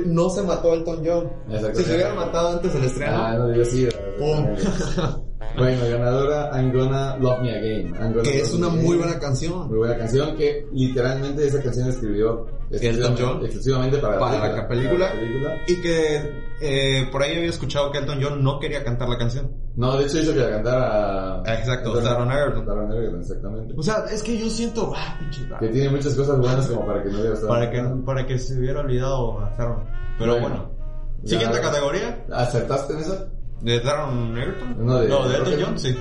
No 0.06 0.30
se 0.30 0.42
mató 0.42 0.72
Elton 0.74 1.02
John. 1.04 1.32
Exactamente. 1.48 1.78
Si 1.78 1.84
se 1.84 1.94
hubiera 1.94 2.14
matado 2.14 2.48
antes 2.50 2.74
del 2.74 2.84
estreno. 2.84 3.12
Ah, 3.16 3.34
no, 3.38 3.54
yo 3.54 3.64
sí. 3.64 3.88
Pum. 4.18 4.46
bueno, 5.56 5.82
ganadora, 5.90 6.50
I'm 6.54 6.72
Gonna 6.72 7.16
Love 7.16 7.40
Me 7.40 7.50
Again. 7.56 7.92
Gonna 7.92 8.22
que 8.22 8.40
es 8.40 8.52
una 8.54 8.68
muy 8.68 8.96
buena 8.96 9.18
canción. 9.18 9.68
Muy 9.68 9.78
buena 9.78 9.96
canción 9.96 10.36
que 10.36 10.66
literalmente 10.72 11.46
esa 11.46 11.62
canción 11.62 11.88
escribió 11.88 12.46
Elton 12.70 13.14
John. 13.18 13.44
exclusivamente 13.44 13.98
para, 13.98 14.18
Para 14.18 14.48
la 14.56 14.68
película. 14.68 15.06
para 15.08 15.14
la 15.14 15.20
película. 15.20 15.54
Y 15.66 15.76
que 15.80 16.48
eh, 16.60 17.08
por 17.10 17.22
ahí 17.22 17.36
había 17.36 17.48
escuchado 17.50 17.90
que 17.90 17.98
Elton 17.98 18.18
John 18.22 18.42
no 18.44 18.58
quería 18.58 18.84
cantar 18.84 19.08
la 19.08 19.16
canción. 19.18 19.50
No, 19.76 19.96
de 19.96 20.04
hecho 20.06 20.18
hizo 20.18 20.32
que 20.34 20.40
la 20.40 20.50
cantara... 20.50 21.42
Exacto, 21.58 21.94
Taron- 22.02 22.30
Egerton. 22.32 22.66
Taron 22.66 22.92
Egerton, 22.92 23.20
exactamente. 23.20 23.74
O 23.76 23.82
sea, 23.82 24.04
es 24.12 24.22
que 24.24 24.36
yo 24.36 24.50
siento, 24.50 24.92
ah, 24.96 25.16
pinche 25.20 25.42
Que 25.60 25.68
tiene 25.68 25.88
muchas 25.88 26.14
cosas 26.14 26.36
buenas 26.38 26.66
como 26.66 26.84
para 26.84 27.02
que 27.02 27.10
no 27.10 27.18
hubiera 27.18 27.34
estado. 27.34 27.48
para 27.52 27.70
que, 27.70 27.82
para 28.04 28.26
que 28.26 28.38
se 28.38 28.58
hubiera 28.58 28.80
olvidado 28.80 29.40
a 29.40 29.56
Taron. 29.56 29.84
Pero 30.18 30.32
Bueno, 30.32 30.48
bueno. 30.48 30.78
Siguiente 31.24 31.60
categoría. 31.60 32.24
¿Acertaste 32.32 32.92
en 32.94 32.98
esa? 33.00 33.28
¿De 33.60 33.80
Taron 33.80 34.36
Egerton? 34.38 34.86
No, 34.86 34.98
de- 34.98 35.06
de 35.08 35.36
Elton. 35.36 35.54
John, 35.64 35.78
sí. 35.78 35.96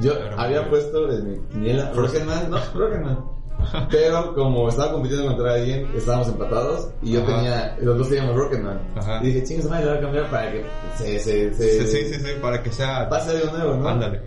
Yo 0.00 0.12
Pero- 0.14 0.40
había 0.40 0.68
puesto 0.68 1.06
mi 1.08 1.38
quiniela 1.50 1.92
Rocketman, 1.94 2.50
no, 2.50 2.58
Rocketman. 2.74 3.18
Pero 3.90 4.34
como 4.34 4.68
estaba 4.68 4.92
compitiendo 4.92 5.26
contra 5.28 5.54
alguien, 5.54 5.88
estábamos 5.96 6.28
empatados 6.28 6.90
y 7.02 7.12
yo 7.12 7.22
Ajá. 7.22 7.34
tenía, 7.36 7.76
los 7.80 7.98
dos 7.98 8.08
teníamos 8.10 8.36
Rocketman. 8.36 8.80
Ajá. 8.96 9.20
Y 9.22 9.26
dije, 9.28 9.44
chingas 9.44 9.66
madre, 9.70 9.84
le 9.86 9.90
voy 9.92 9.98
a 9.98 10.02
cambiar 10.02 10.30
para 10.30 10.52
que 10.52 10.64
se, 10.96 11.18
se, 11.18 11.54
Sí, 11.54 11.62
se 11.62 11.86
sí, 11.86 12.04
sí, 12.14 12.20
sí, 12.20 12.30
para 12.40 12.62
que 12.62 12.70
sea... 12.70 13.08
pase 13.08 13.30
algo 13.30 13.56
nuevo, 13.56 13.74
¿no? 13.76 13.88
Ándale. 13.88 14.20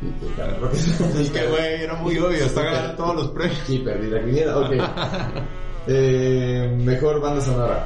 Y. 0.00 1.18
Es 1.20 1.30
que, 1.30 1.46
güey, 1.48 1.82
era 1.82 1.94
muy 1.94 2.16
obvio, 2.18 2.44
está 2.44 2.62
ganando 2.62 2.94
todos 2.94 3.16
los 3.16 3.28
premios. 3.32 3.68
Y 3.68 3.78
perdí 3.80 4.06
la 4.08 4.20
quiniela, 4.20 4.58
ok. 4.58 4.70
eh, 5.88 6.76
mejor 6.84 7.20
banda 7.20 7.40
sonora. 7.40 7.84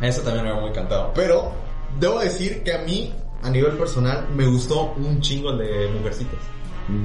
Eso 0.00 0.22
también 0.22 0.46
era 0.46 0.58
muy 0.60 0.72
cantado. 0.72 1.12
Pero, 1.14 1.52
debo 2.00 2.18
decir 2.20 2.62
que 2.62 2.72
a 2.72 2.78
mí, 2.78 3.14
a 3.44 3.50
nivel 3.50 3.72
personal, 3.76 4.26
me 4.34 4.46
gustó 4.46 4.94
un 4.96 5.20
chingo 5.20 5.50
el 5.50 5.58
de 5.58 5.88
Mujercitas. 5.96 6.40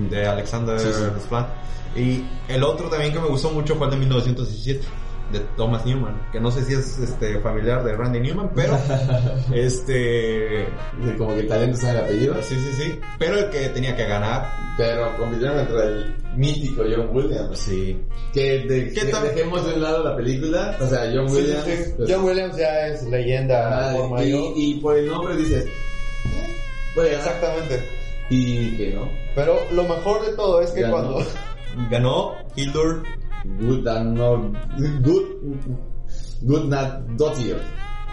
De 0.09 0.25
Alexander 0.25 0.79
Sí, 0.79 0.87
sí. 0.91 1.03
Desplat. 1.13 1.47
Y 1.95 2.25
el 2.47 2.63
otro 2.63 2.89
también 2.89 3.13
que 3.13 3.19
me 3.19 3.27
gustó 3.27 3.49
mucho 3.51 3.75
fue 3.75 3.87
el 3.87 3.91
de 3.91 3.97
1917. 3.97 4.81
De 5.31 5.39
Thomas 5.57 5.85
Newman. 5.85 6.19
Que 6.31 6.39
no 6.39 6.49
sé 6.49 6.63
si 6.65 6.73
es 6.73 6.97
este 6.97 7.39
familiar 7.39 7.83
de 7.83 7.95
Randy 7.95 8.19
Newman, 8.19 8.49
pero... 8.55 8.75
este... 9.53 10.65
Sí, 10.65 11.11
Como 11.17 11.35
que 11.35 11.43
talento 11.43 11.79
en 11.81 11.87
el 11.89 11.97
apellido. 11.97 12.35
Sí, 12.41 12.55
sí, 12.55 12.71
sí. 12.83 12.99
Pero 13.19 13.37
el 13.37 13.49
que 13.51 13.69
tenía 13.69 13.95
que 13.95 14.05
ganar... 14.05 14.49
Pero 14.77 15.15
compitieron 15.17 15.57
contra 15.65 15.83
el 15.85 16.15
mítico 16.35 16.83
John 16.83 17.09
Williams. 17.15 17.59
Sí. 17.59 17.99
Que, 18.33 18.59
de, 18.67 18.91
¿Qué 18.93 19.01
que 19.01 19.05
tal? 19.11 19.23
dejemos 19.23 19.65
de 19.67 19.73
un 19.75 19.81
lado 19.81 20.03
la 20.03 20.15
película. 20.15 20.75
O 20.79 20.87
sea, 20.87 21.11
John 21.13 21.29
Sí, 21.29 21.35
Williams. 21.35 21.63
sí, 21.65 21.71
sí. 21.75 21.93
pues, 21.97 22.11
John 22.11 22.23
Williams 22.25 22.57
ya 22.57 22.87
es 22.87 23.03
leyenda 23.03 23.91
ah, 23.91 23.95
por 23.95 24.09
mayor. 24.11 24.53
y, 24.55 24.71
y 24.71 24.79
por 24.79 24.97
el 24.97 25.07
nombre 25.07 25.35
dices. 25.37 25.65
"Eh, 26.25 26.55
Puede 26.95 27.11
ganar. 27.11 27.25
Exactamente. 27.27 27.83
Y 28.29 28.77
que 28.77 28.93
no. 28.93 29.09
Pero 29.35 29.59
lo 29.71 29.83
mejor 29.83 30.25
de 30.25 30.33
todo 30.33 30.61
es 30.61 30.71
que 30.71 30.81
Ganó. 30.81 30.93
cuando... 30.93 31.25
Ganó 31.89 32.35
Hildur... 32.55 33.03
Good 33.61 33.87
and 33.87 34.17
no. 34.17 34.51
Good. 35.01 35.23
Good 36.41 36.65
not 36.65 37.05
Dottir. 37.17 37.57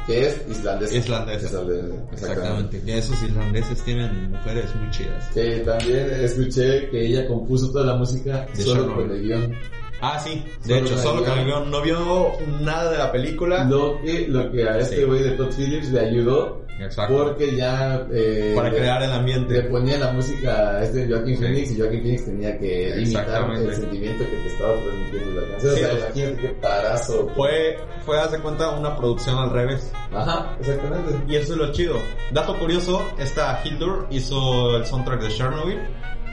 Que 0.07 0.29
es 0.29 0.41
islandés. 0.49 0.93
Islandés. 0.95 1.43
Islandés, 1.43 1.85
Exactamente. 2.13 2.81
Y 2.87 2.93
esos 2.93 3.21
irlandeses 3.25 3.83
tienen 3.83 4.31
mujeres 4.31 4.73
muy 4.77 4.89
chidas. 4.91 5.27
Que 5.35 5.59
también 5.61 6.09
escuché 6.23 6.89
que 6.91 7.07
ella 7.07 7.27
compuso 7.27 7.73
toda 7.73 7.87
la 7.87 7.95
música 7.97 8.47
De 8.55 8.63
solo 8.63 8.95
con 8.95 9.11
el 9.11 9.21
guion. 9.21 9.53
Ah, 10.01 10.19
sí. 10.19 10.45
De 10.65 10.75
Solo 10.75 10.87
hecho, 10.87 10.99
solo 10.99 11.25
que 11.25 11.45
guion 11.45 11.71
no 11.71 11.81
vio 11.83 12.33
nada 12.61 12.91
de 12.93 12.99
la 12.99 13.11
película. 13.13 13.65
Lo 13.65 14.01
que, 14.03 14.27
lo 14.29 14.51
que 14.53 14.69
a 14.69 14.79
este 14.79 14.97
Sí. 14.97 15.03
güey 15.05 15.23
de 15.23 15.31
Todd 15.33 15.53
Phillips 15.57 15.91
le 15.91 16.01
ayudó 16.01 16.63
Exacto. 16.79 17.17
porque 17.25 17.57
ya 17.57 18.07
eh, 18.13 18.53
Para 18.55 18.69
le- 18.69 18.77
crear 18.77 19.03
el 19.03 19.09
le 19.09 19.15
ambiente. 19.17 19.63
ponía 19.63 19.97
la 19.99 20.13
música 20.13 20.71
a 20.77 20.83
este 20.83 21.09
Joaquin 21.09 21.37
Sí. 21.37 21.43
Phoenix 21.43 21.71
y 21.73 21.81
Joaquin 21.81 22.03
Phoenix 22.03 22.25
tenía 22.27 22.59
que 22.59 23.01
imitar 23.01 23.51
el 23.53 23.75
sentimiento 23.75 24.25
que 24.25 24.37
te 24.37 24.47
estaba 24.49 24.73
transmitiendo 24.75 25.41
la 25.41 25.49
canción. 25.49 25.75
Sí, 25.75 25.83
o 25.83 25.87
sea, 25.87 25.99
imagínate 25.99 26.37
qué 26.43 26.49
parazo. 26.61 27.29
Fue, 27.35 27.79
fue, 28.05 28.19
haz 28.21 28.33
de 28.33 28.39
cuenta, 28.41 28.71
una 28.71 28.95
producción 28.97 29.39
al 29.39 29.51
revés. 29.51 29.91
Ajá, 30.13 30.55
exactamente. 30.61 31.15
Y 31.27 31.37
eso 31.37 31.55
es 31.55 31.59
lo 31.59 31.73
chido. 31.73 31.95
Dato 32.33 32.59
curioso, 32.59 33.03
esta 33.19 33.61
Hildur 33.65 34.07
hizo 34.11 34.77
el 34.77 34.85
soundtrack 34.85 35.23
de 35.23 35.29
Chernobyl 35.29 35.79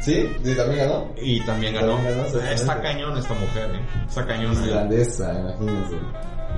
Sí, 0.04 0.30
sí, 0.44 0.56
también 0.56 0.80
ganó. 0.88 1.12
y 1.22 1.40
también 1.46 1.74
ganó. 1.74 1.94
También 1.96 2.14
ganó, 2.16 2.26
exactamente. 2.26 2.54
Está 2.62 2.82
cañón 2.82 3.18
esta 3.18 3.34
mujer, 3.36 3.70
eh. 3.74 4.06
Está 4.08 4.26
cañón. 4.26 4.52
Islandesa, 4.54 5.40
imagínense. 5.40 5.96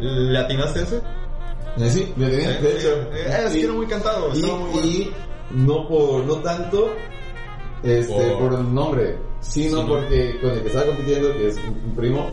¿Le 0.01 0.39
atinaste 0.39 0.81
ese? 0.83 0.97
Eh, 0.97 1.89
Sí, 1.89 2.13
me 2.15 2.25
Sí, 2.29 2.35
de 2.37 2.41
sí. 2.41 2.77
hecho. 2.77 3.01
Eh, 3.13 3.49
que 3.51 3.63
era 3.63 3.73
muy 3.73 3.85
cantado, 3.87 4.29
y, 4.33 4.37
estaba 4.39 4.57
muy 4.59 4.69
bueno. 4.71 4.87
y 4.87 5.11
no 5.51 5.87
por, 5.87 6.25
no 6.25 6.35
tanto 6.37 6.89
este, 7.83 8.13
Por- 8.13 8.49
por, 8.49 8.59
el 8.59 8.73
nombre, 8.73 9.17
sino 9.41 9.69
Sí, 9.81 9.83
¿no? 9.83 9.87
porque 9.87 10.39
con 10.41 10.51
el 10.51 10.61
que 10.61 10.67
estaba 10.67 10.85
compitiendo, 10.87 11.33
que 11.33 11.47
es 11.49 11.57
un, 11.57 11.95
primo, 11.95 12.31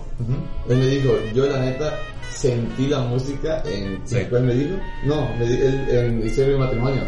él 0.69 0.77
me 0.79 0.87
dijo, 0.87 1.13
yo 1.35 1.47
la 1.47 1.59
neta 1.59 1.99
sentí 2.31 2.87
la 2.87 3.01
música 3.01 3.63
en... 3.67 4.01
Sí. 4.07 4.25
¿Cuál 4.31 4.45
me 4.45 4.55
dijo? 4.55 4.77
No, 5.05 5.29
me 5.39 5.45
el- 5.45 5.91
en 5.91 6.27
Historia 6.27 6.53
de 6.53 6.59
matrimonio. 6.59 7.03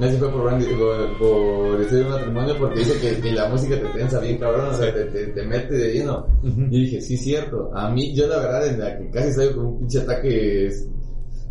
Ese 0.00 0.18
fue 0.18 0.28
por, 0.30 0.50
Randy- 0.50 0.76
por, 0.76 1.18
por 1.18 2.08
matrimonio 2.10 2.54
porque 2.58 2.80
dice 2.80 2.98
que, 3.00 3.20
que 3.20 3.32
la 3.32 3.48
música 3.48 3.76
te 3.80 3.86
tensa 3.98 4.18
bien 4.20 4.38
cabrón, 4.38 4.66
o 4.70 4.74
sea, 4.74 4.92
te, 4.92 5.04
te, 5.04 5.26
te 5.28 5.42
mete 5.44 5.74
de 5.74 5.92
lleno. 5.94 6.26
Y 6.42 6.80
dije, 6.84 7.00
sí, 7.00 7.16
cierto. 7.16 7.70
A 7.74 7.90
mí, 7.90 8.12
yo 8.14 8.26
la 8.26 8.38
verdad, 8.38 8.66
en 8.66 8.80
la 8.80 8.98
que 8.98 9.10
casi 9.10 9.32
salgo 9.32 9.56
con 9.56 9.66
un 9.66 9.78
pinche 9.78 10.00
ataque 10.00 10.68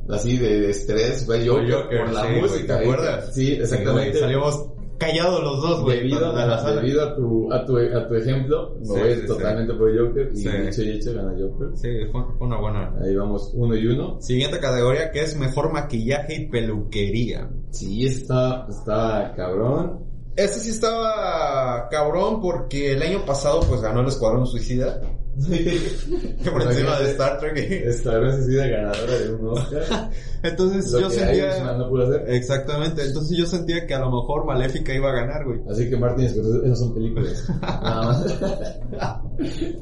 así 0.09 0.37
de, 0.37 0.59
de 0.61 0.69
estrés 0.71 1.25
fue 1.25 1.45
yo 1.45 1.53
Joker, 1.55 1.99
por 2.05 2.13
la 2.13 2.23
sí, 2.27 2.41
música. 2.41 2.77
¿te 2.77 2.83
acuerdas? 2.83 3.33
Sí, 3.33 3.53
exactamente. 3.53 4.09
güey, 4.09 4.19
salimos 4.21 4.65
callados 4.99 5.41
los 5.43 5.61
dos, 5.61 5.81
güey. 5.81 5.97
debido, 5.99 6.33
de 6.35 6.45
la 6.45 6.59
sala. 6.59 6.81
debido 6.81 7.01
a, 7.03 7.15
tu, 7.15 7.51
a, 7.53 7.65
tu, 7.65 7.77
a 7.77 8.07
tu 8.07 8.15
ejemplo, 8.15 8.75
me 8.79 8.85
Sí, 8.85 8.91
voy 8.91 9.13
sí, 9.15 9.25
totalmente 9.25 9.73
por 9.73 9.97
Joker 9.97 10.29
y 10.33 10.37
Sí. 10.37 10.49
dicho 10.49 10.81
y 10.83 10.89
hecho 10.91 11.13
gana 11.13 11.33
Joker. 11.39 11.67
Sí, 11.77 11.87
fue, 12.11 12.21
fue 12.37 12.47
una 12.47 12.59
buena. 12.59 12.93
Ahí 13.01 13.15
vamos 13.15 13.51
uno 13.55 13.75
y 13.75 13.87
uno. 13.87 14.19
Siguiente 14.21 14.59
categoría 14.59 15.11
que 15.11 15.21
es 15.21 15.37
mejor 15.37 15.71
maquillaje 15.71 16.35
y 16.35 16.49
peluquería. 16.49 17.49
Sí, 17.73 18.05
está, 18.05 18.67
está 18.69 19.33
cabrón. 19.35 20.05
Este 20.35 20.59
sí 20.59 20.69
estaba 20.69 21.87
cabrón 21.89 22.39
porque 22.39 22.93
el 22.93 23.01
año 23.01 23.25
pasado 23.25 23.61
pues 23.61 23.81
ganó 23.81 24.01
el 24.01 24.07
Escuadrón 24.07 24.45
Suicida. 24.45 25.01
por 25.33 26.61
encima 26.61 26.99
de 26.99 27.11
Star 27.11 27.39
Trek. 27.39 27.55
Vez 27.55 28.05
ha 28.05 28.43
sido 28.43 28.61
ganadora 28.61 29.17
de 29.17 29.33
un 29.33 29.47
Oscar. 29.47 30.11
Entonces 30.43 30.91
Lo 30.91 30.99
yo 30.99 31.09
que 31.09 31.15
sentía... 31.15 31.47
Irishman 31.47 31.79
no 31.79 31.89
pudo 31.89 32.03
hacer. 32.03 32.29
Exactamente, 32.29 33.03
entonces 33.03 33.35
yo 33.35 33.45
sentía 33.47 33.87
que 33.87 33.95
a 33.95 33.99
lo 33.99 34.11
mejor 34.11 34.45
Maléfica 34.45 34.93
iba 34.93 35.09
a 35.09 35.13
ganar, 35.13 35.43
güey. 35.43 35.61
Así 35.67 35.89
que 35.89 35.97
Martin 35.97 36.29
Scorsese, 36.29 36.65
esas 36.65 36.79
son 36.79 36.93
películas. 36.93 37.49
Nada 37.61 38.05
más. 38.05 38.39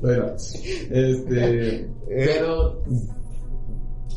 bueno, 0.02 0.26
este, 0.38 1.90
pero, 2.08 2.84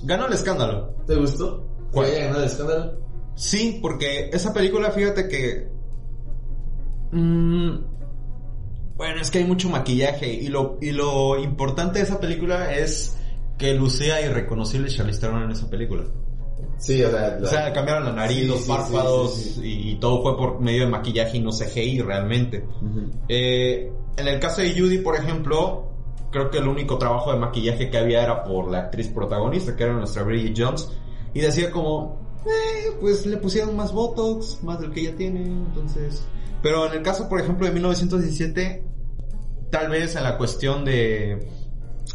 Ganó 0.04 0.26
el 0.28 0.34
escándalo. 0.34 0.94
¿te 1.06 1.16
gustó? 1.16 1.66
¿Cuál? 1.92 2.06
¿Que 2.06 2.12
haya 2.12 2.24
ganado 2.26 2.44
el 2.44 2.50
escándalo? 2.50 3.03
Sí, 3.34 3.78
porque 3.82 4.30
esa 4.32 4.52
película, 4.52 4.90
fíjate 4.90 5.28
que... 5.28 5.68
mm, 7.12 7.70
bueno, 8.96 9.20
es 9.20 9.30
que 9.30 9.38
hay 9.38 9.44
mucho 9.44 9.68
maquillaje 9.68 10.32
y 10.32 10.48
lo, 10.48 10.78
y 10.80 10.92
lo 10.92 11.38
importante 11.38 11.98
de 11.98 12.04
esa 12.04 12.20
película 12.20 12.72
es 12.74 13.16
que 13.58 13.74
lucía 13.74 14.20
irreconocible 14.20 14.88
Charlize 14.88 15.20
Theron 15.20 15.42
en 15.44 15.50
esa 15.50 15.68
película. 15.68 16.04
Sí, 16.78 17.02
o 17.02 17.10
sea, 17.10 17.36
la- 17.38 17.44
O 17.44 17.46
sea, 17.46 17.72
cambiaron 17.72 18.04
la 18.04 18.12
nariz, 18.12 18.38
Sí, 18.40 18.46
los 18.46 18.60
sí, 18.62 18.68
párpados 18.68 19.34
sí, 19.34 19.60
y 19.90 19.94
todo 19.96 20.22
fue 20.22 20.36
por 20.36 20.60
medio 20.60 20.84
de 20.84 20.90
maquillaje 20.90 21.38
y 21.38 21.40
no 21.40 21.50
CGI 21.50 22.00
realmente. 22.02 22.64
Eh, 23.28 23.92
en 24.16 24.28
el 24.28 24.38
caso 24.40 24.60
de 24.60 24.72
Judy, 24.78 24.98
por 24.98 25.16
ejemplo, 25.16 25.88
creo 26.30 26.50
que 26.50 26.58
el 26.58 26.68
único 26.68 26.98
trabajo 26.98 27.32
de 27.32 27.38
maquillaje 27.38 27.90
que 27.90 27.98
había 27.98 28.22
era 28.22 28.42
por 28.44 28.70
la 28.70 28.78
actriz 28.80 29.08
protagonista, 29.08 29.76
que 29.76 29.84
era 29.84 29.92
nuestra 29.94 30.22
Bridget 30.24 30.54
Jones, 30.56 30.88
y 31.32 31.40
decía 31.40 31.70
como, 31.70 32.23
eh, 32.46 32.92
pues 33.00 33.26
le 33.26 33.36
pusieron 33.36 33.76
más 33.76 33.92
Botox, 33.92 34.62
más 34.62 34.80
del 34.80 34.92
que 34.92 35.00
ella 35.00 35.16
tiene, 35.16 35.44
entonces... 35.44 36.22
Pero 36.62 36.86
en 36.86 36.92
el 36.94 37.02
caso, 37.02 37.28
por 37.28 37.40
ejemplo, 37.40 37.66
de 37.66 37.72
1917, 37.72 38.84
tal 39.70 39.90
vez 39.90 40.16
en 40.16 40.22
la 40.22 40.38
cuestión 40.38 40.84
de, 40.84 41.46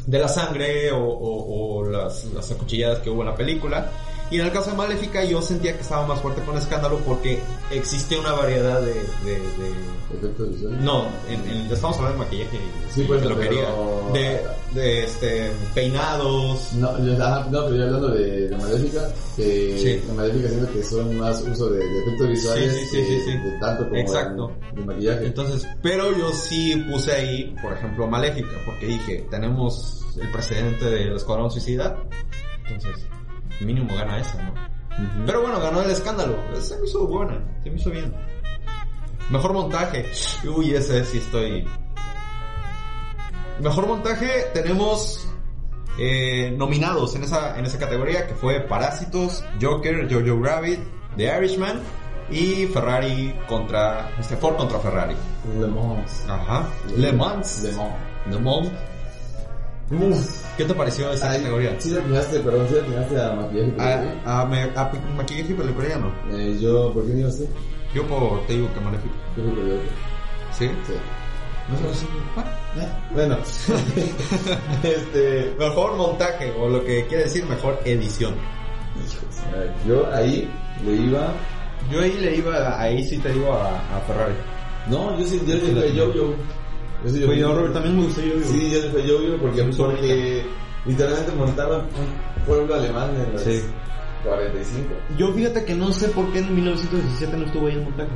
de 0.08 0.20
la 0.20 0.28
sangre 0.28 0.92
o, 0.92 1.04
o- 1.04 1.78
o 1.80 1.86
las, 1.90 2.26
las 2.34 2.52
acuchilladas 2.52 3.00
que 3.00 3.10
hubo 3.12 3.22
en 3.22 3.28
la 3.28 3.36
película, 3.36 3.92
y 4.32 4.40
en 4.40 4.46
el 4.46 4.52
caso 4.52 4.72
de 4.72 4.78
Maléfica 4.78 5.24
yo 5.24 5.42
sentía 5.42 5.74
que 5.76 5.82
estaba 5.82 6.06
más 6.06 6.22
fuerte 6.22 6.42
con 6.44 6.58
Escándalo 6.58 6.98
porque 7.00 7.40
existe 7.72 8.18
una 8.20 8.34
variedad 8.34 8.80
de- 8.82 8.94
de- 8.94 9.40
de 9.40 10.18
Efectos 10.18 10.50
visuales. 10.52 10.80
no, 10.82 11.06
en, 11.28 11.40
en- 11.50 11.72
estamos 11.72 11.98
hablando 11.98 12.20
de 12.20 12.26
maquillaje 12.26 12.58
y 12.58 12.94
Sí, 12.94 13.04
pues, 13.08 13.22
de 13.22 13.28
peluquería. 13.28 13.66
pero- 13.66 14.12
De, 14.14 14.42
de 14.82 15.04
este, 15.04 15.52
peinados. 15.76 16.74
No, 16.74 16.98
yo, 17.04 17.14
no, 17.18 17.50
pero 17.66 17.76
yo 17.76 17.84
hablando 17.86 18.10
de, 18.10 18.50
de 18.50 18.58
Maléfica, 18.58 19.08
que 19.36 19.78
Sí. 19.78 20.08
de 20.08 20.14
Maléfica 20.14 20.50
siento 20.50 20.72
que 20.74 20.84
son 20.84 21.18
más 21.18 21.42
uso 21.42 21.70
de, 21.70 21.80
de 21.80 22.00
efectos 22.02 22.28
visuales 22.30 22.90
Sí, 22.92 22.98
que 22.98 23.38
de 23.50 23.60
tanto 23.60 23.84
como 23.86 23.96
Exacto. 24.00 24.52
de, 24.74 24.80
de 24.82 24.86
maquillaje. 24.86 25.26
Entonces, 25.28 25.68
pero 25.82 26.16
yo 26.18 26.32
sí 26.32 26.76
puse 26.92 27.12
ahí, 27.12 27.56
por 27.62 27.74
ejemplo, 27.74 28.08
Maléfica, 28.08 28.50
porque 28.66 28.86
dije, 28.88 29.26
tenemos 29.30 30.04
el 30.20 30.32
precedente 30.32 30.86
del 30.86 31.16
Escuadrón 31.16 31.50
Suicida. 31.52 31.98
Entonces, 32.68 33.06
mínimo 33.62 33.96
gana 33.96 34.20
esa, 34.20 34.42
¿no? 34.44 34.54
Pero 35.26 35.42
bueno, 35.42 35.60
ganó 35.60 35.82
el 35.82 35.92
escándalo. 35.92 36.36
Se 36.60 36.78
me 36.78 36.86
hizo 36.86 37.08
buena, 37.08 37.42
se 37.64 37.70
me 37.70 37.78
hizo 37.78 37.90
bien. 37.90 38.14
Mejor 39.30 39.54
montaje. 39.54 40.06
Uy, 40.48 40.74
ese 40.74 41.06
sí 41.06 41.20
estoy. 41.20 41.68
Mejor 43.62 43.88
montaje 43.88 44.48
tenemos 44.54 45.28
eh, 45.98 46.54
nominados 46.58 47.16
en 47.16 47.24
esa, 47.24 47.58
en 47.60 47.66
esa 47.66 47.78
categoría 47.78 48.26
que 48.26 48.34
fue 48.34 48.62
Parásitos, 48.62 49.44
Joker, 49.62 50.08
Jojo 50.12 50.42
Rabbit, 50.42 50.80
The 51.18 51.38
Irishman 51.38 51.82
y 52.32 52.68
Ferrari 52.68 53.36
contra 53.48 54.12
este 54.20 54.38
Ford 54.38 54.56
contra 54.56 54.80
Ferrari. 54.80 55.16
Le 55.60 55.68
Mans. 55.68 56.26
Ajá. 56.28 56.70
Le 56.96 57.12
Mans. 57.12 57.64
Le 57.64 57.72
Mans. 57.74 57.96
Le 58.30 58.40
Mans. 58.40 58.72
Uf, 59.92 60.44
¿Qué 60.58 60.66
te 60.66 60.74
pareció 60.74 61.12
esa 61.12 61.32
Ay, 61.32 61.40
categoría? 61.40 61.76
Sí, 61.80 61.90
le 61.90 62.00
atinaste, 62.02 62.40
perdón, 62.42 62.68
sí 62.70 62.76
atinaste 62.78 63.22
a 63.22 63.34
maquillaje. 63.34 63.74
A, 64.26 64.42
a, 64.42 64.46
me- 64.46 64.64
a 64.76 64.92
maquillaje 65.16 65.52
y 65.52 65.56
peluquería 65.56 65.98
no. 65.98 66.14
Eh, 66.38 66.58
yo, 66.62 66.94
¿por 66.94 67.06
qué 67.06 67.14
no 67.14 67.20
ibas 67.20 67.38
tú? 67.38 67.48
Yo 67.96 68.04
por, 68.08 68.46
te 68.46 68.54
digo 68.54 68.68
que. 68.68 68.80
Yo 69.42 69.50
por 69.50 69.60
otro. 69.64 69.82
¿Sí? 70.58 70.68
Sí. 70.86 70.94
Bueno. 71.70 72.90
Bueno, 73.14 73.38
este, 74.84 75.56
Mejor 75.58 75.96
montaje, 75.96 76.52
o 76.60 76.68
lo 76.70 76.84
que 76.84 77.06
quiere 77.08 77.24
decir 77.24 77.46
mejor 77.46 77.80
edición. 77.86 78.34
eh, 79.56 79.72
yo 79.88 80.08
ahí 80.14 80.50
le 80.86 80.94
iba, 80.94 81.34
Yo 81.92 82.02
ahí 82.02 82.14
le 82.14 82.36
iba, 82.38 82.80
ahí 82.80 83.04
sí 83.04 83.18
te 83.20 83.32
digo 83.34 83.54
a, 83.54 83.70
a 83.78 84.00
Ferrari. 84.08 84.34
no, 84.90 85.18
yo 85.20 85.26
sí, 85.26 85.42
yo 85.46 85.56
yo, 85.58 85.86
yo. 85.88 86.14
Yo 86.14 86.34
sí, 87.06 87.20
yo 87.20 87.26
Pues 87.28 87.40
yo, 87.40 87.54
Robert, 87.56 87.74
también 87.74 87.98
me 87.98 88.04
gustó 88.06 88.22
yo. 88.22 88.34
Sí, 88.44 88.72
yo 88.72 88.90
fue 88.92 89.08
yo, 89.08 89.22
yo, 89.22 89.38
porque, 89.40 90.44
literalmente 90.86 91.32
montaban 91.34 91.82
un 91.82 92.44
pueblo 92.46 92.76
alemán 92.76 93.10
en 93.16 93.34
los 93.34 93.42
Sí. 93.42 93.62
45. 94.24 94.90
Yo 95.18 95.32
fíjate 95.34 95.64
que 95.66 95.76
no 95.76 95.92
sé 95.92 96.10
por 96.10 96.32
qué 96.32 96.40
en 96.40 96.54
1917 96.56 97.38
no 97.38 97.46
estuvo 97.46 97.68
ahí 97.68 97.74
el 97.76 97.84
montaje. 97.84 98.10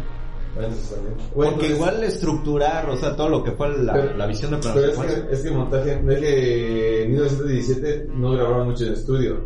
Bueno, 0.56 0.74
eso. 0.74 0.96
Porque 1.34 1.56
pues, 1.56 1.70
igual 1.72 2.04
estructurar, 2.04 2.90
o 2.90 2.96
sea, 2.98 3.16
todo 3.16 3.30
lo 3.30 3.44
que 3.44 3.52
fue 3.54 3.76
la, 3.80 3.94
Pero- 3.94 4.18
la 4.18 4.28
visión 4.28 4.52
de 4.52 4.58
Pero 4.58 4.86
es 4.86 4.98
que, 5.00 5.34
es 5.34 5.40
que 5.42 5.52
montaje, 5.52 5.94
es 5.94 6.20
que 6.20 7.04
en 7.04 7.10
1917 7.12 8.08
no 8.14 8.32
grabaron 8.34 8.68
mucho 8.70 8.86
en 8.86 8.94
estudio. 8.94 9.40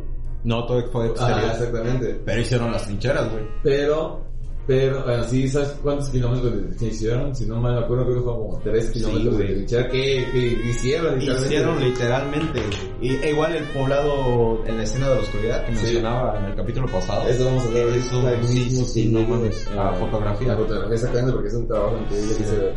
No, 0.43 0.65
todo 0.65 0.81
fue 0.91 1.07
exterior. 1.07 1.39
Ah, 1.43 1.51
exactamente. 1.53 2.21
Pero 2.25 2.41
hicieron 2.41 2.71
las 2.71 2.85
trincheras, 2.85 3.31
güey. 3.31 3.43
Pero, 3.63 4.21
pero, 4.67 5.03
bueno, 5.05 5.23
sí, 5.23 5.47
¿sabes 5.47 5.69
cuántos 5.81 6.09
kilómetros 6.09 6.51
trinchera 6.51 6.91
hicieron? 6.91 7.35
Si 7.35 7.45
no 7.45 7.55
mal 7.61 7.75
me 7.75 7.79
acuerdo, 7.85 8.03
creo 8.05 8.17
que 8.17 8.23
fue 8.23 8.33
como 8.33 8.59
3 8.63 8.91
kilómetros 8.91 9.37
de 9.37 9.45
trinchera 9.45 9.89
que, 9.89 10.27
que 10.31 10.69
hicieron 10.69 11.17
literalmente. 11.17 11.45
Hicieron 11.45 11.79
literalmente. 11.83 12.59
Y, 13.01 13.15
e 13.15 13.29
igual 13.31 13.55
el 13.55 13.63
poblado 13.65 14.61
en 14.67 14.77
la 14.77 14.83
escena 14.83 15.07
de 15.09 15.15
la 15.15 15.21
oscuridad 15.21 15.65
que 15.65 15.75
Sí. 15.75 15.83
mencionaba 15.83 16.37
en 16.39 16.45
el 16.45 16.55
capítulo 16.55 16.87
pasado. 16.87 17.27
Eso 17.29 17.45
vamos 17.45 17.63
a 17.63 17.67
hablar 17.67 17.87
Eso, 17.87 18.23
sí, 18.43 18.85
sí, 18.85 19.05
no 19.09 19.21
mames. 19.21 19.69
La 19.75 19.93
fotografía. 19.93 20.47
La 20.49 20.57
fotografía, 20.57 20.93
exactamente, 20.95 21.31
porque 21.31 21.47
es 21.47 21.53
un 21.53 21.67
trabajo 21.67 21.97
increíble 22.03 22.35
que 22.35 22.43
se 22.43 22.57
ve. 22.57 22.73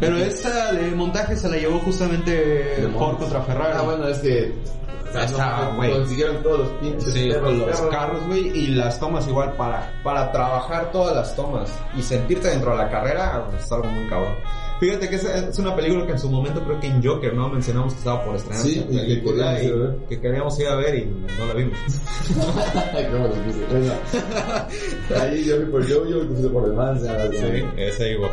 Pero 0.00 0.16
esta 0.18 0.72
de 0.72 0.90
montaje 0.92 1.34
se 1.34 1.48
la 1.48 1.56
llevó 1.56 1.80
justamente 1.80 2.88
Ford 2.96 3.18
contra 3.18 3.42
Ferrari. 3.42 3.72
Ah, 3.76 3.82
bueno, 3.82 4.06
es 4.06 4.18
que. 4.18 4.52
O 5.08 5.12
sea, 5.12 5.24
Está, 5.24 5.70
no, 5.72 5.90
consiguieron 5.92 6.42
todos 6.42 6.58
los 6.60 6.68
pinches. 6.80 7.12
Sí, 7.12 7.28
perros, 7.28 7.54
los 7.54 7.64
perros. 7.66 7.90
carros, 7.94 8.26
güey, 8.26 8.48
y 8.58 8.66
las 8.68 8.98
tomas 9.00 9.26
igual 9.28 9.52
para, 9.54 9.92
para 10.02 10.30
trabajar 10.32 10.90
todas 10.92 11.14
las 11.16 11.34
tomas 11.36 11.70
y 11.96 12.02
sentirte 12.02 12.48
dentro 12.48 12.72
de 12.72 12.78
la 12.78 12.90
carrera, 12.90 13.44
pues, 13.50 13.64
es 13.64 13.72
algo 13.72 13.86
muy 13.88 14.06
cabrón. 14.08 14.34
Fíjate 14.80 15.08
que 15.08 15.16
es, 15.16 15.24
es 15.24 15.58
una 15.58 15.74
película 15.74 16.06
que 16.06 16.12
en 16.12 16.18
su 16.20 16.30
momento 16.30 16.62
creo 16.62 16.78
que 16.78 16.86
en 16.86 17.02
Joker, 17.04 17.34
¿no? 17.34 17.48
Mencionamos 17.48 17.94
que 17.94 17.98
estaba 17.98 18.24
por 18.24 18.36
estrenar 18.36 18.62
Sí, 18.62 18.86
y 18.88 18.96
que 18.96 19.22
queríamos 19.24 19.32
ir 19.34 19.42
a 19.42 19.76
ver. 19.76 19.96
y 20.04 20.06
que 20.08 20.20
queríamos 20.20 20.60
ir 20.60 20.68
a 20.68 20.74
ver 20.76 20.94
y 20.94 21.04
no 21.36 21.46
la 21.46 21.54
vimos. 21.54 21.78
Cómo 23.10 23.26
los 23.26 23.36
puse. 23.38 25.20
Ahí 25.20 25.44
yo 25.44 25.56
fui 25.56 25.64
por 25.66 25.82
Jojo 25.88 26.06
y 26.08 26.12
tú 26.12 26.26
fuiste 26.28 26.48
por 26.48 26.64
el 26.68 26.74
man. 26.74 27.00
Sí, 27.00 27.64
esa 27.76 28.06
igual. 28.06 28.30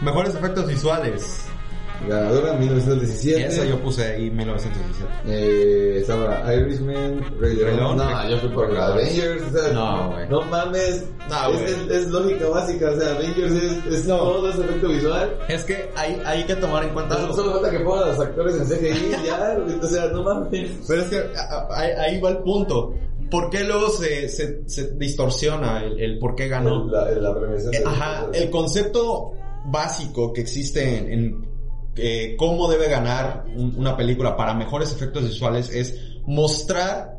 Mejores 0.00 0.34
efectos 0.36 0.66
visuales. 0.68 1.46
Ganadora 2.06 2.52
1917. 2.54 3.46
Esa 3.46 3.64
yo 3.64 3.80
puse 3.80 4.04
ahí 4.04 4.30
1917. 4.30 5.12
Eh, 5.26 5.98
estaba 6.00 6.54
Irishman, 6.54 7.24
Rey 7.40 7.56
León. 7.56 7.96
No, 7.96 8.28
yo 8.30 8.38
fui 8.38 8.48
por 8.50 8.72
la 8.72 8.86
Avengers. 8.88 9.42
O 9.42 9.58
sea, 9.58 9.72
No, 9.72 10.10
güey. 10.12 10.28
No 10.28 10.42
mames. 10.42 11.04
No, 11.28 11.48
es, 11.58 11.70
es, 11.72 11.90
es 11.90 12.08
lógica 12.08 12.48
básica. 12.48 12.90
O 12.90 13.00
sea, 13.00 13.10
Avengers 13.14 13.52
es, 13.52 13.86
es 13.94 14.06
todo 14.06 14.48
ese 14.48 14.60
efecto 14.60 14.88
visual. 14.88 15.36
Es 15.48 15.64
que 15.64 15.90
hay, 15.96 16.22
hay 16.24 16.44
que 16.44 16.54
tomar 16.56 16.84
en 16.84 16.90
cuenta 16.90 17.16
Solo, 17.16 17.34
solo 17.34 17.52
falta 17.54 17.70
que 17.70 17.80
pongan 17.80 18.04
a 18.04 18.06
los 18.12 18.20
actores 18.20 18.54
en 18.56 18.64
CGI 18.66 19.10
ya. 19.26 19.58
O 19.82 19.86
sea, 19.86 20.06
no 20.08 20.22
mames. 20.22 20.70
Pero 20.86 21.02
es 21.02 21.08
que 21.08 21.22
ahí, 21.70 21.90
ahí 21.98 22.20
va 22.20 22.30
el 22.30 22.38
punto. 22.38 22.94
¿Por 23.30 23.50
qué 23.50 23.62
luego 23.64 23.90
se, 23.90 24.26
se, 24.30 24.66
se 24.66 24.92
distorsiona 24.94 25.84
el, 25.84 26.00
el 26.00 26.18
por 26.18 26.34
qué 26.34 26.48
ganó? 26.48 26.86
La, 26.86 27.10
la 27.10 27.30
Eh, 27.30 27.78
de- 27.78 27.84
Ajá, 27.84 28.26
el 28.32 28.48
concepto 28.48 29.32
básico 29.66 30.32
que 30.32 30.40
existe 30.40 30.96
en, 30.98 31.12
en, 31.12 31.47
eh, 31.98 32.36
cómo 32.38 32.68
debe 32.68 32.88
ganar 32.88 33.44
un- 33.56 33.74
una 33.76 33.96
película 33.96 34.36
para 34.36 34.54
mejores 34.54 34.92
efectos 34.92 35.24
visuales 35.24 35.70
es 35.70 35.98
mostrar 36.26 37.18